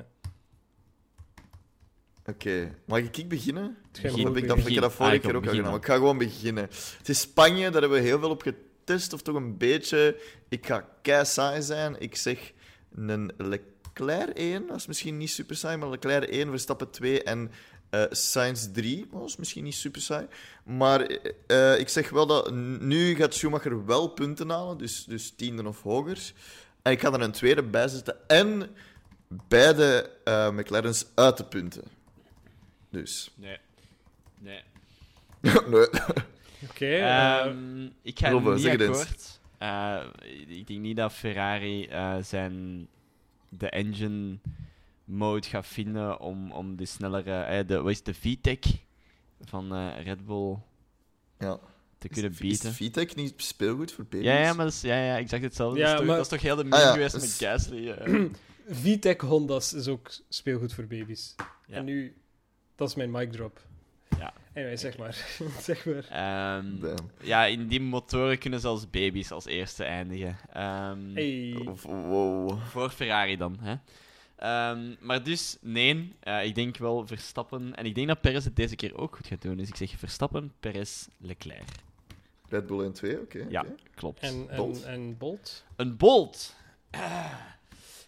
Oké, 2.26 2.76
mag 2.86 3.00
ik 3.00 3.18
ik 3.18 3.30
beginnen? 3.30 3.78
Jij 3.92 4.12
Of 4.12 4.18
heb 4.24 4.38
ik 4.38 4.48
dat, 4.48 4.58
ik 4.58 4.64
heb 4.74 4.74
dat 4.82 4.82
begin. 4.82 4.90
vorige 4.92 5.16
Ah, 5.16 5.22
keer 5.22 5.30
ook 5.30 5.36
al 5.36 5.40
begin 5.42 5.56
gedaan. 5.56 5.72
maar 5.72 5.80
Ik 5.80 5.86
ga 5.86 5.96
gewoon 5.96 6.18
beginnen. 6.18 6.64
Het 6.98 7.10
is 7.10 7.20
Spanje, 7.20 7.70
daar 7.70 7.82
hebben 7.82 8.00
we 8.02 8.06
heel 8.08 8.20
veel 8.20 8.30
op 8.30 8.42
getest, 8.42 9.14
of 9.14 9.22
toch 9.22 9.36
een 9.36 9.58
beetje. 9.58 10.20
Ik 10.50 10.66
ga 10.66 10.88
kei 11.02 11.26
saai 11.26 11.62
zijn. 11.62 11.96
Ik 12.00 12.16
zeg 12.16 12.52
een 12.96 13.32
Leclerc 13.94 14.38
1, 14.38 14.68
dat 14.68 14.76
is 14.76 14.86
misschien 14.86 15.18
niet 15.18 15.30
super 15.30 15.56
saai, 15.56 15.78
maar 15.78 15.90
Leclerc 15.90 16.30
1, 16.30 16.50
Verstappen 16.50 16.90
2 16.90 17.24
en 17.24 17.52
eh 17.90 18.04
Sainz 18.10 18.68
3. 18.72 19.08
Dat 19.12 19.26
is 19.26 19.36
misschien 19.36 19.64
niet 19.64 19.76
super 19.76 20.02
saai. 20.02 20.28
Maar 20.64 21.02
eh, 21.48 21.80
ik 21.80 21.90
zeg 21.90 22.10
wel 22.10 22.26
dat 22.26 22.52
nu 22.80 23.16
gaat 23.16 23.34
Schumacher 23.34 23.86
wel 23.86 24.08
punten 24.08 24.50
halen, 24.50 24.78
dus, 24.78 25.06
dus 25.06 25.34
tiende 25.36 25.68
of 25.68 25.82
hoger. 25.82 26.32
En 26.82 26.92
ik 26.92 27.02
ga 27.02 27.14
er 27.14 27.22
een 27.22 27.32
tweede 27.32 27.64
bij 27.64 27.88
zetten. 27.88 28.28
En 28.28 28.76
beide 29.28 30.10
eh 30.24 30.50
McLaren's 30.50 31.06
uit 31.16 31.38
de 31.38 31.46
punten. 31.46 31.84
Dus. 32.90 33.32
Nee. 33.36 33.58
Nee. 34.40 34.62
nee. 35.72 35.88
Oké, 36.70 36.86
eh, 36.86 37.40
Ehm, 37.40 37.86
ik 38.02 38.20
ga 38.20 38.30
Robbe, 38.30 38.56
niet 38.56 38.68
akkoord. 38.68 39.40
Eh, 39.58 40.04
ik 40.48 40.68
denk 40.68 40.80
niet 40.80 40.98
dat 40.98 41.14
Ferrari 41.14 41.86
eh, 41.86 42.18
zijn 42.22 42.88
de 43.58 43.70
engine 43.70 44.38
mode 45.06 45.48
gaat 45.48 45.68
vinden 45.68 46.20
om, 46.20 46.52
om 46.52 46.76
de 46.76 46.86
snellere, 46.86 47.42
eh, 47.42 47.68
de, 47.68 47.82
wat 47.82 47.92
is 47.92 48.04
de 48.04 48.14
VTEC 48.14 48.66
van 49.42 49.76
eh, 49.76 50.04
Red 50.04 50.26
Bull 50.26 50.58
Ja. 51.40 51.60
te 51.98 52.08
kunnen 52.10 52.32
Is, 52.32 52.38
bieden. 52.38 52.70
is 52.70 52.76
VTech 52.76 53.16
niet 53.16 53.34
speelgoed 53.38 53.92
voor 53.92 54.06
baby's? 54.06 54.26
Ja, 54.28 54.38
ja, 54.40 54.54
maar 54.54 54.66
dat 54.66 54.74
is, 54.74 54.82
ja, 54.82 55.04
ja, 55.06 55.18
exact 55.18 55.44
hetzelfde. 55.44 55.80
Ja, 55.80 55.84
dat, 55.86 55.94
is 55.94 55.98
toch, 56.00 56.08
maar- 56.08 56.16
dat 56.16 56.26
is 56.26 56.32
toch 56.32 56.42
heel 56.42 56.56
de 56.56 56.64
meme 56.64 56.76
Ah, 56.76 56.82
ja, 56.82 56.92
geweest 56.92 57.14
dus- 57.14 57.40
met 57.40 57.50
Gasly. 57.50 57.90
eh. 57.90 58.26
VTEC 58.84 59.22
Honda's 59.22 59.74
is 59.74 59.88
ook 59.88 60.12
speelgoed 60.30 60.74
voor 60.74 60.88
baby's. 60.88 61.36
Ja. 61.68 61.76
En 61.76 61.86
nu, 61.86 62.16
dat 62.76 62.90
is 62.90 62.96
mijn 62.96 63.12
mic 63.12 63.32
drop. 63.32 63.62
Anyway, 64.56 64.78
zeg 64.78 64.98
maar. 64.98 65.14
zeg 65.62 65.86
maar. 65.86 66.08
Ehm, 66.10 66.96
ja, 67.22 67.46
in 67.46 67.68
die 67.68 67.82
motoren 67.82 68.38
kunnen 68.38 68.60
zelfs 68.60 68.90
baby's 68.90 69.32
als 69.32 69.46
eerste 69.46 69.84
eindigen. 69.84 70.38
Ehm, 70.54 71.14
Hey. 71.14 71.68
Wow. 71.84 72.60
Voor 72.62 72.90
Ferrari 72.90 73.38
dan. 73.38 73.58
Hè? 73.62 73.76
Ehm, 74.36 74.96
maar 75.00 75.24
dus, 75.24 75.58
nee. 75.62 76.14
eh, 76.20 76.46
ik 76.46 76.56
denk 76.56 76.78
wel 76.78 77.08
Verstappen. 77.08 77.76
En 77.76 77.86
ik 77.86 77.96
denk 77.96 78.08
dat 78.08 78.22
Perez 78.22 78.44
het 78.46 78.56
deze 78.56 78.76
keer 78.76 78.98
ook 78.98 79.16
goed 79.16 79.28
gaat 79.28 79.42
doen. 79.42 79.58
Dus 79.58 79.68
ik 79.68 79.76
zeg 79.76 79.92
Verstappen, 79.98 80.54
Perez, 80.60 81.08
Leclerc. 81.18 81.70
Red 82.50 82.68
Bull 82.68 82.84
1 82.84 82.94
2, 82.94 83.20
oké. 83.20 83.46
Ja. 83.50 83.66
Klopt. 83.96 84.20
En, 84.20 84.48
Bolt. 84.56 84.84
en, 84.84 84.94
en 84.94 85.18
Bolt? 85.18 85.64
Een 85.76 85.98
Bolt. 85.98 86.56
Ah. 86.92 87.26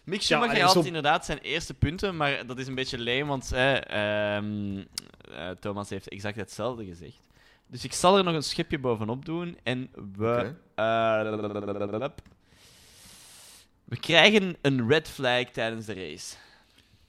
Mick 0.06 0.22
Schumacher 0.22 0.50
allee, 0.50 0.74
had 0.74 0.84
inderdaad 0.84 1.24
zijn 1.24 1.38
eerste 1.38 1.74
punten, 1.74 2.16
maar 2.16 2.46
dat 2.46 2.58
is 2.58 2.66
een 2.66 2.74
beetje 2.74 2.98
leem, 2.98 3.26
want 3.26 3.52
eh, 3.52 4.36
ehm, 4.36 4.84
eh, 5.30 5.50
Thomas 5.50 5.90
heeft 5.90 6.08
exact 6.08 6.36
hetzelfde 6.36 6.84
gezegd. 6.84 7.20
Dus 7.66 7.84
ik 7.84 7.92
zal 7.92 8.16
er 8.16 8.24
nog 8.24 8.34
een 8.34 8.42
schepje 8.42 8.78
bovenop 8.78 9.24
doen 9.24 9.58
en 9.62 9.90
we... 10.16 10.54
Eh, 10.74 11.34
we 13.84 13.96
krijgen 14.00 14.56
een 14.62 14.88
red 14.88 15.08
flag 15.08 15.44
tijdens 15.44 15.86
de 15.86 15.94
race. 15.94 16.34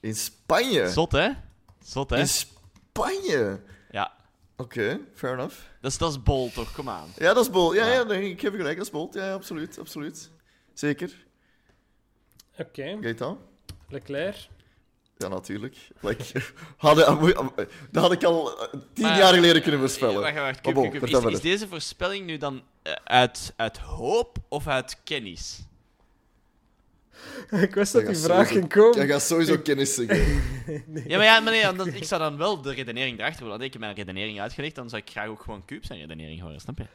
In 0.00 0.14
Spanje? 0.14 0.88
Zot, 0.88 1.12
hè? 1.12 1.30
Zot, 1.84 2.10
hè? 2.10 2.18
In 2.18 2.28
Spanje? 2.28 3.60
Ja. 3.90 4.12
Oké, 4.56 5.00
fair 5.14 5.32
enough. 5.32 5.56
Dat 5.80 5.90
is, 5.90 5.98
dat 5.98 6.10
is 6.10 6.22
bol, 6.22 6.50
toch? 6.50 6.72
Kom 6.72 6.88
aan. 6.88 7.08
Ja, 7.16 7.34
dat 7.34 7.44
is 7.44 7.50
Bolt. 7.50 7.74
Ja, 7.74 7.86
Ja. 7.86 8.04
ja. 8.08 8.14
ik 8.14 8.40
heb 8.40 8.54
gelijk, 8.54 8.76
dat 8.76 8.86
is 8.86 8.92
Bolt. 8.92 9.14
Ja, 9.14 9.26
ja, 9.26 9.32
absoluut, 9.32 9.78
absoluut. 9.78 10.30
Zeker. 10.74 11.26
Oké, 12.58 12.98
Gaetan? 13.00 13.38
Leclerc. 13.88 14.48
Ja, 15.16 15.28
natuurlijk. 15.28 15.76
Like, 16.00 16.24
hadden, 16.76 17.20
dat 17.90 18.02
had 18.02 18.12
ik 18.12 18.24
al 18.24 18.62
eh, 18.62 18.80
tien 18.92 19.04
Maar- 19.04 19.18
jaar 19.18 19.34
geleden 19.34 19.62
kunnen 19.62 19.80
voorspellen. 19.80 20.20
Wacht, 20.20 20.34
wacht, 20.34 20.64
Maar 20.64 20.74
Kup, 20.90 21.10
Kup, 21.10 21.28
Is, 21.30 21.40
deze 21.40 21.68
voorspelling 21.68 22.26
nu 22.26 22.36
dan 22.36 22.62
eh, 22.82 22.92
uit, 23.04 23.52
uit 23.56 23.78
hoop 23.78 24.36
of 24.48 24.66
uit 24.66 25.00
kennis? 25.04 25.66
ik 27.50 27.74
wist 27.74 27.92
Dat 27.92 28.06
die 28.06 28.16
vraag 28.16 28.48
ging 28.48 28.68
komen. 28.68 28.96
Jij 28.96 29.06
gaat 29.06 29.22
sowieso 29.22 29.58
kennis 29.58 29.94
zeggen. 29.98 30.42
Ja, 31.06 31.16
maar, 31.16 31.26
ja, 31.26 31.40
maar 31.40 31.76
nee, 31.76 31.94
ik 31.94 32.04
zou 32.04 32.20
dan 32.20 32.36
wel 32.36 32.62
de 32.62 32.72
redenering 32.72 33.18
erachter 33.18 33.44
willen. 33.44 33.60
Ik 33.60 33.72
heb 33.72 33.80
mijn 33.80 33.94
redenering 33.94 34.40
uitgelegd, 34.40 34.74
dan 34.74 34.88
zou 34.88 35.02
ik 35.02 35.10
graag 35.10 35.26
ook 35.28 35.40
gewoon 35.40 35.64
Cube 35.64 35.86
zijn 35.86 36.00
redenering 36.00 36.40
horen, 36.40 36.60
snap 36.60 36.78
je? 36.78 36.86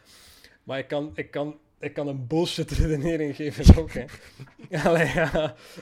Maar 0.64 0.78
ik 0.80 0.88
kan, 0.88 1.12
ik, 1.16 1.32
kan, 1.32 1.58
ik 1.84 1.94
kan 1.94 2.08
een 2.08 2.28
bullshit 2.28 2.72
redenering 2.72 3.36
geven 3.36 3.78
ook, 3.78 3.90
hè. 3.92 4.06
Allee, 4.90 5.06
ja. 5.06 5.30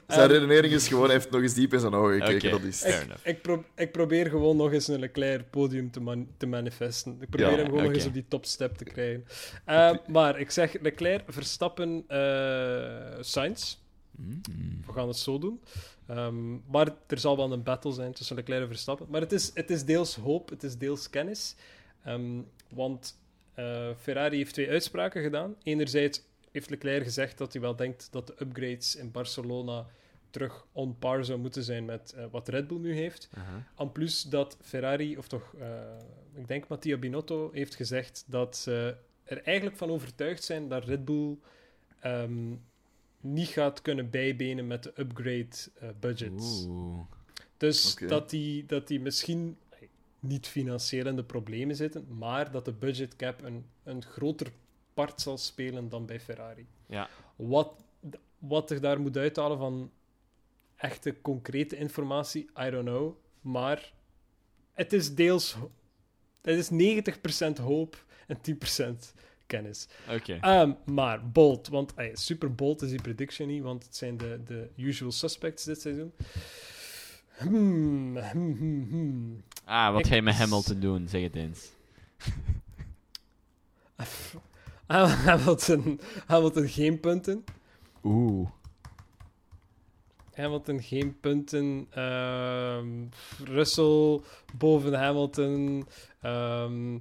Zijn 0.07 0.19
Ehm, 0.21 0.31
redenering 0.31 0.73
is 0.73 0.87
gewoon, 0.87 1.03
hij 1.05 1.13
heeft 1.13 1.29
nog 1.31 1.41
eens 1.41 1.53
diep 1.53 1.73
in 1.73 1.79
zijn 1.79 1.93
ogen 1.93 2.13
gekeken. 2.21 2.49
Oké. 2.53 2.57
Dat 2.59 2.67
is... 2.67 2.83
Ik, 2.83 3.05
ik, 3.23 3.41
pro- 3.41 3.63
ik 3.75 3.91
probeer 3.91 4.29
gewoon 4.29 4.55
nog 4.57 4.71
eens 4.71 4.87
een 4.87 4.99
Leclerc 4.99 5.49
podium 5.49 5.91
te, 5.91 5.99
man- 5.99 6.27
te 6.37 6.45
manifesten. 6.45 7.17
Ik 7.21 7.29
probeer 7.29 7.49
Ja, 7.51 7.55
hem 7.55 7.65
gewoon 7.65 7.83
nog 7.83 7.93
eens 7.93 8.05
op 8.05 8.13
die 8.13 8.25
topstep 8.27 8.75
te 8.77 8.83
krijgen. 8.83 9.25
Ehm, 9.65 9.97
maar 10.07 10.39
ik 10.39 10.51
zeg 10.51 10.81
Leclerc, 10.81 11.23
Verstappen, 11.27 12.03
eh 12.07 13.17
Sainz. 13.19 13.75
Mm. 14.11 14.41
We 14.85 14.93
gaan 14.93 15.07
het 15.07 15.17
zo 15.17 15.39
doen. 15.39 15.61
Ehm, 16.07 16.51
maar 16.71 16.87
er 17.07 17.17
zal 17.19 17.37
wel 17.37 17.51
een 17.51 17.63
battle 17.63 17.91
zijn 17.91 18.13
tussen 18.13 18.35
Leclerc 18.35 18.61
en 18.61 18.67
Verstappen. 18.67 19.07
Maar 19.09 19.21
het 19.21 19.31
is, 19.31 19.51
het 19.53 19.69
is 19.69 19.85
deels 19.85 20.15
hoop, 20.15 20.49
het 20.49 20.63
is 20.63 20.77
deels 20.77 21.09
kennis. 21.09 21.55
Ehm, 22.03 22.41
want 22.73 23.19
eh, 23.61 23.95
Ferrari 23.97 24.37
heeft 24.37 24.53
twee 24.53 24.69
uitspraken 24.69 25.21
gedaan. 25.21 25.55
Enerzijds 25.63 26.21
heeft 26.51 26.69
Leclerc 26.69 27.03
gezegd 27.03 27.37
dat 27.37 27.53
hij 27.53 27.61
wel 27.61 27.75
denkt 27.75 28.07
dat 28.11 28.27
de 28.27 28.35
upgrades 28.39 28.95
in 28.95 29.11
Barcelona 29.11 29.85
terug 30.29 30.65
on 30.71 30.97
par 30.99 31.25
zou 31.25 31.39
moeten 31.39 31.63
zijn 31.63 31.85
met 31.85 32.13
eh, 32.13 32.25
wat 32.31 32.47
Red 32.47 32.67
Bull 32.67 32.79
nu 32.79 32.93
heeft. 32.93 33.29
Aha. 33.33 33.67
En 33.77 33.91
plus 33.91 34.23
dat 34.23 34.57
Ferrari, 34.61 35.17
of 35.17 35.27
toch, 35.27 35.53
eh, 35.59 35.69
ik 36.33 36.47
denk 36.47 36.67
Mattia 36.67 36.97
Binotto, 36.97 37.49
heeft 37.53 37.75
gezegd 37.75 38.23
dat 38.27 38.57
ze 38.57 38.95
er 39.23 39.41
eigenlijk 39.43 39.77
van 39.77 39.89
overtuigd 39.89 40.43
zijn 40.43 40.67
dat 40.67 40.85
Red 40.85 41.05
Bull 41.05 41.37
ehm, 41.99 42.55
niet 43.21 43.47
gaat 43.47 43.81
kunnen 43.81 44.09
bijbenen 44.09 44.67
met 44.67 44.83
de 44.83 44.93
upgrade 44.95 45.55
budgets. 45.99 46.67
Dus 47.57 47.95
dat, 48.07 48.29
die, 48.29 48.65
dat 48.65 48.87
die 48.87 48.99
misschien 48.99 49.57
niet 50.21 50.47
financieel 50.47 51.07
in 51.07 51.15
de 51.15 51.23
problemen 51.23 51.75
zitten, 51.75 52.17
maar 52.17 52.51
dat 52.51 52.65
de 52.65 52.73
budget 52.73 53.15
cap 53.15 53.43
een, 53.43 53.65
een 53.83 54.03
groter 54.03 54.51
part 54.93 55.21
zal 55.21 55.37
spelen 55.37 55.89
dan 55.89 56.05
bij 56.05 56.19
Ferrari. 56.19 56.67
Ja. 56.85 57.09
Wat, 57.35 57.73
wat 58.37 58.71
ik 58.71 58.81
daar 58.81 58.99
moet 58.99 59.17
uithalen 59.17 59.57
van 59.57 59.91
echte 60.75 61.21
concrete 61.21 61.75
informatie, 61.75 62.49
I 62.59 62.69
don't 62.69 62.85
know. 62.87 63.15
Maar 63.41 63.93
het 64.71 64.93
is 64.93 65.15
deels... 65.15 65.55
Het 66.41 66.71
is 66.71 67.01
90% 67.59 67.61
hoop 67.61 68.05
en 68.27 68.37
10% 68.37 69.21
kennis. 69.51 69.87
Oké. 70.09 70.37
Ehm, 70.41 70.73
maar 70.85 71.29
bold, 71.29 71.67
want 71.67 71.93
ey, 71.93 72.15
super 72.15 72.55
bold 72.55 72.81
is 72.81 72.89
die 72.89 73.01
prediction 73.01 73.47
niet, 73.47 73.63
want 73.63 73.83
het 73.83 73.95
zijn 73.95 74.17
de, 74.17 74.39
de 74.45 74.69
usual 74.77 75.11
suspects 75.11 75.63
dit 75.63 75.81
seizoen. 75.81 76.13
Hmm, 77.41 78.17
hmm, 78.17 78.55
hmm, 78.57 78.87
hmm. 78.89 79.43
Ah, 79.65 79.91
wat 79.91 79.99
ik- 79.99 80.05
ga 80.07 80.15
je 80.15 80.21
met 80.21 80.33
Hamilton 80.35 80.79
doen? 80.79 81.07
Zeg 81.07 81.21
het 81.21 81.35
eens. 81.35 81.69
Hamilton, 85.25 85.99
Hamilton 86.27 86.67
geen 86.67 86.99
punten. 86.99 87.43
Oeh. 88.03 88.49
Hamilton 90.33 90.81
geen 90.81 91.19
punten. 91.19 91.87
Ehm, 91.89 92.87
Russell 93.43 94.19
boven 94.53 94.93
Hamilton. 94.93 95.87
Ehm, 96.21 96.97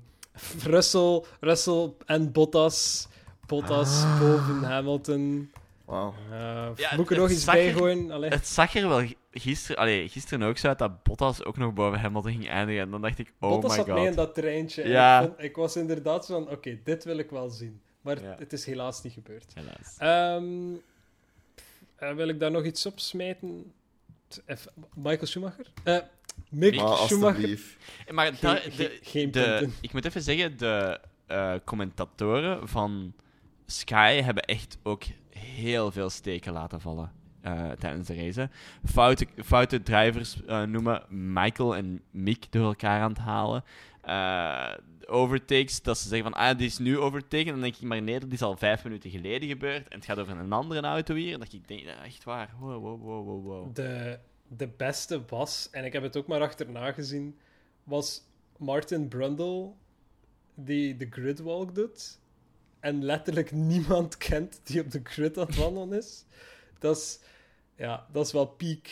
Russell, 0.62 1.22
Russell 1.40 1.92
en 2.06 2.32
Bottas. 2.32 3.08
Bottas 3.46 4.02
Ah. 4.02 4.20
boven 4.20 4.62
Hamilton. 4.64 5.50
Wauw. 5.84 6.14
Eh, 6.30 6.68
Ja, 6.76 6.90
moet 6.96 7.04
ik 7.04 7.10
er 7.10 7.16
nog 7.16 7.30
iets 7.30 7.44
zag 7.44 7.54
bij 7.54 7.68
er- 7.68 7.74
gooien? 7.74 8.10
Allee. 8.10 8.30
Het 8.30 8.46
zag 8.48 8.74
er 8.74 8.88
wel 8.88 9.02
gisteren, 9.32 9.76
allee, 9.76 10.08
gisteren 10.08 10.48
ook 10.48 10.58
zo 10.58 10.68
uit 10.68 10.78
dat 10.78 11.02
Bottas 11.02 11.44
ook 11.44 11.56
nog 11.56 11.72
boven 11.72 12.00
Hamilton 12.00 12.30
ging 12.32 12.48
eindigen. 12.48 12.82
En 12.82 12.90
dan 12.90 13.00
dacht 13.02 13.18
ik, 13.18 13.32
oh 13.40 13.50
Bottas 13.50 13.70
my 13.70 13.76
zat 13.76 13.86
god. 13.86 13.94
mee 13.94 14.06
in 14.06 14.14
dat 14.14 14.34
treintje. 14.34 14.82
en 14.82 14.90
Ja. 14.90 15.20
Ik, 15.20 15.26
vond- 15.26 15.42
ik 15.42 15.56
was 15.56 15.76
inderdaad 15.76 16.26
zo 16.26 16.42
van, 16.42 16.50
oké, 16.52 16.78
dit 16.84 17.04
wil 17.04 17.18
ik 17.18 17.30
wel 17.30 17.48
zien. 17.50 17.80
Maar 18.00 18.22
Ja. 18.22 18.36
het 18.38 18.52
is 18.52 18.64
helaas 18.64 19.02
niet 19.02 19.12
gebeurd. 19.12 19.52
Helaas. 19.54 19.96
Ehm, 19.98 20.74
eh, 21.96 22.14
wil 22.14 22.28
ik 22.28 22.40
daar 22.40 22.50
nog 22.50 22.64
iets 22.64 22.86
op 22.86 22.98
smijten? 23.00 23.72
Even- 24.46 24.72
Michael 24.94 25.26
Schumacher? 25.26 25.66
Eh 25.84 25.98
Mick 26.50 26.74
Maar 26.76 26.96
Schumacher. 26.96 27.26
alsjeblieft. 27.26 27.76
Maar 28.10 28.26
Geen- 28.26 28.36
daar- 28.40 28.56
geen- 28.58 28.76
de, 28.76 28.98
geen 29.02 29.30
de, 29.30 29.68
ik 29.80 29.92
moet 29.92 30.04
even 30.04 30.22
zeggen, 30.22 30.56
de 30.58 31.00
eh, 31.26 31.54
commentatoren 31.64 32.68
van 32.68 33.12
Sky 33.66 34.20
hebben 34.22 34.42
echt 34.42 34.78
ook 34.82 35.02
heel 35.30 35.90
veel 35.90 36.10
steken 36.10 36.52
laten 36.52 36.80
vallen 36.80 37.12
eh, 37.42 37.70
tijdens 37.70 38.06
de 38.06 38.14
race. 38.14 38.48
Foute, 38.84 39.26
foute 39.44 39.82
drivers 39.82 40.44
eh, 40.44 40.62
noemen 40.62 41.02
Michael 41.32 41.76
en 41.76 42.02
Mick 42.10 42.52
door 42.52 42.64
elkaar 42.66 43.00
aan 43.00 43.10
het 43.10 43.18
halen. 43.18 43.64
Eh, 44.00 44.72
overtakes, 45.06 45.82
dat 45.82 45.98
ze 45.98 46.08
zeggen 46.08 46.32
van, 46.32 46.40
ah, 46.40 46.58
die 46.58 46.66
is 46.66 46.78
nu 46.78 46.98
overtaken. 46.98 47.52
Dan 47.52 47.60
denk 47.60 47.76
ik, 47.76 47.82
maar 47.82 48.02
nee, 48.02 48.20
dat 48.20 48.32
is 48.32 48.42
al 48.42 48.56
vijf 48.56 48.84
minuten 48.84 49.10
geleden 49.10 49.48
gebeurd. 49.48 49.88
En 49.88 49.96
het 49.96 50.04
gaat 50.04 50.18
over 50.18 50.38
een 50.38 50.52
andere 50.52 50.80
auto 50.80 51.14
hier. 51.14 51.32
En 51.32 51.38
dat 51.38 51.52
ik 51.52 51.68
denk, 51.68 51.80
ja, 51.80 52.04
echt 52.04 52.24
waar. 52.24 52.54
Wow, 52.58 52.82
wow, 52.82 53.02
wow, 53.02 53.44
wow. 53.44 53.74
De, 53.74 54.18
de 54.48 54.68
beste 54.68 55.22
was, 55.28 55.68
en 55.70 55.84
ik 55.84 55.92
heb 55.92 56.02
het 56.02 56.16
ook 56.16 56.26
maar 56.26 56.40
achterna 56.40 56.92
gezien, 56.92 57.38
was 57.84 58.22
Martin 58.56 59.08
Brundle, 59.08 59.72
die 60.54 60.96
de 60.96 61.06
gridwalk 61.10 61.74
doet. 61.74 62.18
En 62.80 63.04
letterlijk 63.04 63.52
niemand 63.52 64.16
kent 64.16 64.60
die 64.64 64.80
op 64.80 64.90
de 64.90 65.00
grid 65.02 65.38
aan 65.38 65.46
het 65.46 65.56
wandelen 65.56 65.98
is. 65.98 66.24
Dat 66.80 66.96
is, 66.96 67.18
ja, 67.76 68.06
dat 68.12 68.26
is 68.26 68.32
wel 68.32 68.46
peak, 68.46 68.82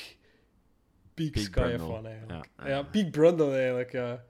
peak, 1.15 1.33
Peak 1.33 1.45
Sky 1.45 1.61
Brundle. 1.61 2.01
F1 2.01 2.05
eigenlijk. 2.05 2.49
Ja. 2.59 2.67
Ja. 2.69 2.83
peak 2.83 3.11
Brundle 3.11 3.57
eigenlijk, 3.57 3.93
ja. 3.93 4.25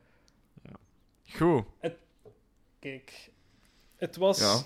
Goed. 1.37 1.65
Kijk, 2.79 3.31
het 3.97 4.17
was, 4.17 4.39
Ja. 4.39 4.61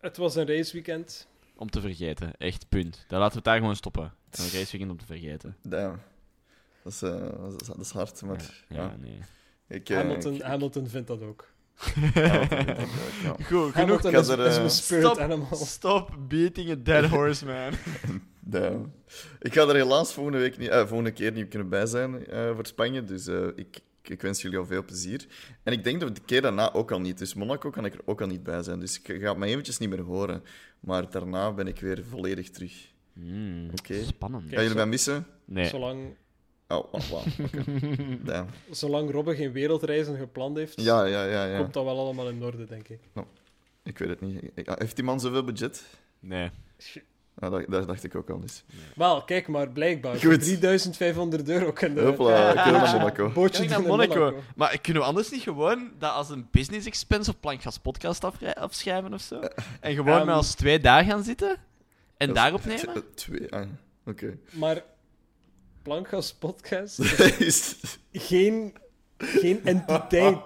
het 0.00 0.16
was 0.16 0.34
een 0.36 0.46
raceweekend. 0.46 1.26
Om 1.56 1.70
te 1.70 1.80
vergeten. 1.80 2.36
Echt, 2.38 2.68
punt. 2.68 3.04
Dan 3.08 3.18
laten 3.18 3.32
we 3.32 3.36
het 3.38 3.44
daar 3.44 3.56
gewoon 3.58 3.76
stoppen. 3.76 4.02
Een 4.30 4.44
raceweekend 4.44 4.90
om 4.90 4.98
te 4.98 5.06
vergeten. 5.06 5.56
Damn. 5.62 6.00
Dat 6.82 6.92
is, 6.92 7.02
eh, 7.02 7.10
dat, 7.40 7.60
is, 7.60 7.66
dat 7.66 7.78
is 7.78 7.90
hard, 7.90 8.22
maar... 8.22 8.40
Ja, 8.68 8.76
Ja, 8.76 8.82
ja, 8.82 8.96
nee. 9.00 9.18
Ik, 9.68 9.88
eh, 9.88 9.96
Hamilton, 9.96 10.34
ik- 10.34 10.42
Hamilton 10.42 10.88
vindt 10.88 11.06
dat 11.08 11.22
ook. 11.22 11.50
Ja. 12.14 12.46
Goed, 13.44 13.72
genoeg. 13.72 14.04
Is, 14.04 14.28
er, 14.28 14.64
is 14.64 14.76
Stop, 14.86 15.18
animal. 15.18 15.56
stop 15.56 16.16
beating 16.28 16.70
a 16.70 16.74
dead 16.74 17.04
horse, 17.10 17.46
man. 17.46 17.72
Damn. 18.44 18.92
Ik 19.40 19.52
ga 19.54 19.68
er 19.68 19.74
helaas 19.74 20.12
volgende, 20.12 20.38
week 20.38 20.58
niet, 20.58 20.68
eh, 20.68 20.78
volgende 20.86 21.12
keer 21.12 21.32
niet 21.32 21.48
kunnen 21.48 21.68
bij 21.68 21.86
zijn 21.86 22.26
eh, 22.26 22.54
voor 22.54 22.66
Spanje. 22.66 23.04
Dus 23.04 23.26
eh, 23.26 23.46
ik, 23.56 23.80
ik 24.02 24.22
wens 24.22 24.42
jullie 24.42 24.58
al 24.58 24.66
veel 24.66 24.84
plezier. 24.84 25.26
En 25.62 25.72
ik 25.72 25.84
denk 25.84 26.00
dat 26.00 26.14
de 26.14 26.20
keer 26.24 26.42
daarna 26.42 26.72
ook 26.72 26.90
al 26.92 27.00
niet. 27.00 27.18
Dus 27.18 27.34
Monaco 27.34 27.70
kan 27.70 27.84
ik 27.84 27.94
er 27.94 28.00
ook 28.04 28.20
al 28.20 28.26
niet 28.26 28.42
bij 28.42 28.62
zijn. 28.62 28.80
Dus 28.80 29.00
ik 29.02 29.22
ga 29.22 29.34
me 29.34 29.46
eventjes 29.46 29.78
niet 29.78 29.88
meer 29.88 30.00
horen. 30.00 30.42
Maar 30.80 31.10
daarna 31.10 31.52
ben 31.52 31.66
ik 31.66 31.80
weer 31.80 32.04
volledig 32.10 32.50
terug. 32.50 32.90
Hmm, 33.12 33.68
Oké. 33.78 34.04
Spannend. 34.04 34.42
Gaan 34.50 34.62
jullie 34.62 34.76
mij 34.76 34.86
missen? 34.86 35.26
Nee. 35.44 35.66
Zolang, 35.66 36.14
Oh, 36.68 36.92
oh. 36.92 37.26
Damn. 38.24 38.48
zolang 38.70 39.10
Robbe 39.10 39.34
geen 39.36 39.52
wereldreizen 39.52 40.16
gepland 40.18 40.56
heeft, 40.56 40.80
Ja, 40.80 41.04
ja, 41.04 41.24
ja, 41.24 41.44
ja. 41.44 41.58
komt 41.58 41.72
dat 41.74 41.84
wel 41.84 41.98
allemaal 41.98 42.28
in 42.28 42.42
orde, 42.42 42.64
denk 42.64 42.88
ik. 42.88 43.00
Ik 43.82 43.98
weet 43.98 44.08
het 44.08 44.20
niet. 44.20 44.42
Ik- 44.54 44.74
Heeft 44.78 44.96
die 44.96 45.04
man 45.04 45.20
zoveel 45.20 45.44
budget? 45.44 45.84
Nee. 46.20 46.50
Ja, 47.40 47.50
dat, 47.50 47.64
dat 47.68 47.86
dacht 47.86 48.04
ik 48.04 48.14
ook 48.14 48.30
al 48.30 48.38
eens. 48.42 48.64
Wel, 48.94 49.24
kijk 49.24 49.48
maar, 49.48 49.68
blijkbaar. 49.68 50.12
Goed. 50.12 50.20
3500 50.42 51.48
euro 51.48 51.72
kunnen 51.72 52.04
Hopla, 52.04 52.52
Ja, 52.52 52.62
kunnen 52.62 52.80
we 52.80 52.86
naar 52.86 52.98
Monaco. 53.00 53.30
Bootje 53.32 53.68
naar. 53.68 54.32
Maar 54.56 54.78
kunnen 54.80 55.02
we 55.02 55.08
anders 55.08 55.30
niet 55.30 55.42
gewoon 55.42 55.90
dat 55.98 56.12
als 56.12 56.30
een 56.30 56.48
business 56.50 56.86
expense 56.86 57.30
op 57.30 57.36
Plankgas 57.40 57.78
podcast 57.78 58.24
afschrijven 58.54 59.14
of 59.14 59.20
zo? 59.20 59.40
En 59.80 59.94
gewoon 59.94 60.16
Ehm, 60.18 60.26
met 60.26 60.34
als 60.34 60.54
twee 60.54 60.80
daar 60.80 61.04
gaan 61.04 61.22
zitten? 61.22 61.56
En 62.16 62.26
Dat 62.26 62.36
daarop 62.36 62.60
is- 62.66 62.82
nemen? 62.84 63.14
Twee, 63.14 63.52
ah, 63.52 63.66
oké. 64.06 64.38
Maar 64.50 64.82
Plankgas 65.82 66.32
podcast, 66.34 66.98
Is- 67.38 67.76
geen, 68.12 68.74
geen 69.18 69.60
entiteit. 69.64 70.38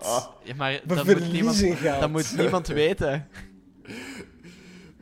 Ja, 0.44 0.54
maar 0.56 0.80
We 0.86 0.94
dat 0.94 1.04
moet, 1.06 1.32
niemand, 1.32 1.64
dat 2.00 2.10
moet 2.10 2.36
niemand 2.36 2.66
weten. 2.66 3.28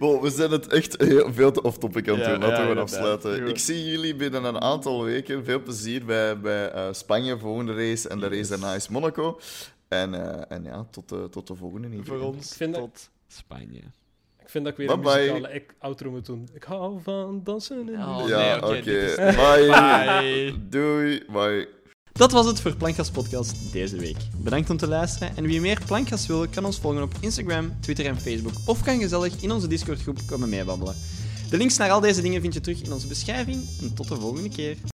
Bon, 0.04 0.20
we 0.20 0.30
zijn 0.30 0.50
het 0.50 0.66
echt 0.66 1.00
heel 1.00 1.32
veel 1.32 1.52
te 1.52 1.62
off-topic 1.62 2.08
aan 2.08 2.14
het 2.18 2.24
Ja, 2.24 2.30
doen. 2.32 2.40
Laten 2.48 2.66
ja, 2.68 2.74
we 2.74 2.80
afsluiten. 2.80 3.46
Ik 3.46 3.58
zie 3.58 3.84
jullie 3.84 4.14
binnen 4.16 4.44
een 4.44 4.60
aantal 4.60 5.04
weken. 5.04 5.44
Veel 5.44 5.62
plezier 5.62 6.04
bij, 6.04 6.40
bij 6.40 6.70
eh, 6.70 6.88
Spanje, 6.92 7.38
volgende 7.38 7.74
race. 7.74 8.08
En 8.08 8.18
de 8.18 8.28
race 8.28 8.48
daarna 8.48 8.74
is 8.74 8.88
Monaco. 8.88 9.40
En, 9.88 10.14
eh, 10.14 10.56
en 10.56 10.64
ja, 10.64 10.86
tot, 10.90 11.08
de 11.08 11.28
tot 11.30 11.46
de 11.46 11.54
volgende. 11.54 11.86
in 11.86 11.92
ieder 11.92 12.06
Voor 12.06 12.16
geval. 12.16 12.32
ons 12.32 12.50
Ik 12.50 12.56
vind 12.56 12.74
dat- 12.74 12.82
tot 12.82 13.10
Spanje. 13.28 13.80
Ik 14.40 14.50
vind 14.50 14.64
dat 14.64 14.72
ik 14.72 14.78
weer 14.78 14.90
een 14.90 15.00
Bye-bye. 15.00 15.20
muzikale 15.32 15.54
ik- 15.54 15.74
outro 15.78 16.10
moet 16.10 16.26
doen. 16.26 16.48
Ik 16.54 16.62
hou 16.64 17.00
van 17.02 17.40
dansen 17.44 17.88
in 17.88 17.88
Oh. 18.02 18.24
Ja, 18.28 18.38
nee, 18.38 18.56
oké, 18.78 18.82
Bye. 19.16 19.66
Bye. 20.20 20.68
Doei. 20.68 21.24
Bye. 21.32 21.68
Dat 22.14 22.32
was 22.32 22.46
het 22.46 22.60
voor 22.60 22.76
Plankgas 22.76 23.10
Podcast 23.10 23.56
deze 23.72 23.96
week. 23.96 24.16
Bedankt 24.36 24.70
om 24.70 24.76
te 24.76 24.88
luisteren 24.88 25.36
en 25.36 25.46
wie 25.46 25.60
meer 25.60 25.80
Plankgas 25.86 26.26
wil, 26.26 26.48
kan 26.48 26.64
ons 26.64 26.78
volgen 26.78 27.02
op 27.02 27.14
Instagram, 27.20 27.72
Twitter 27.80 28.06
en 28.06 28.20
Facebook 28.20 28.54
of 28.64 28.82
kan 28.82 29.00
gezellig 29.00 29.42
in 29.42 29.50
onze 29.50 29.66
Discord 29.66 30.00
groep 30.00 30.18
komen 30.26 30.48
meebabbelen. 30.48 30.94
De 31.50 31.56
links 31.56 31.76
naar 31.76 31.90
al 31.90 32.00
deze 32.00 32.22
dingen 32.22 32.40
vind 32.40 32.54
je 32.54 32.60
terug 32.60 32.82
in 32.82 32.92
onze 32.92 33.06
beschrijving 33.06 33.64
en 33.80 33.94
tot 33.94 34.08
de 34.08 34.14
volgende 34.14 34.48
keer. 34.48 34.76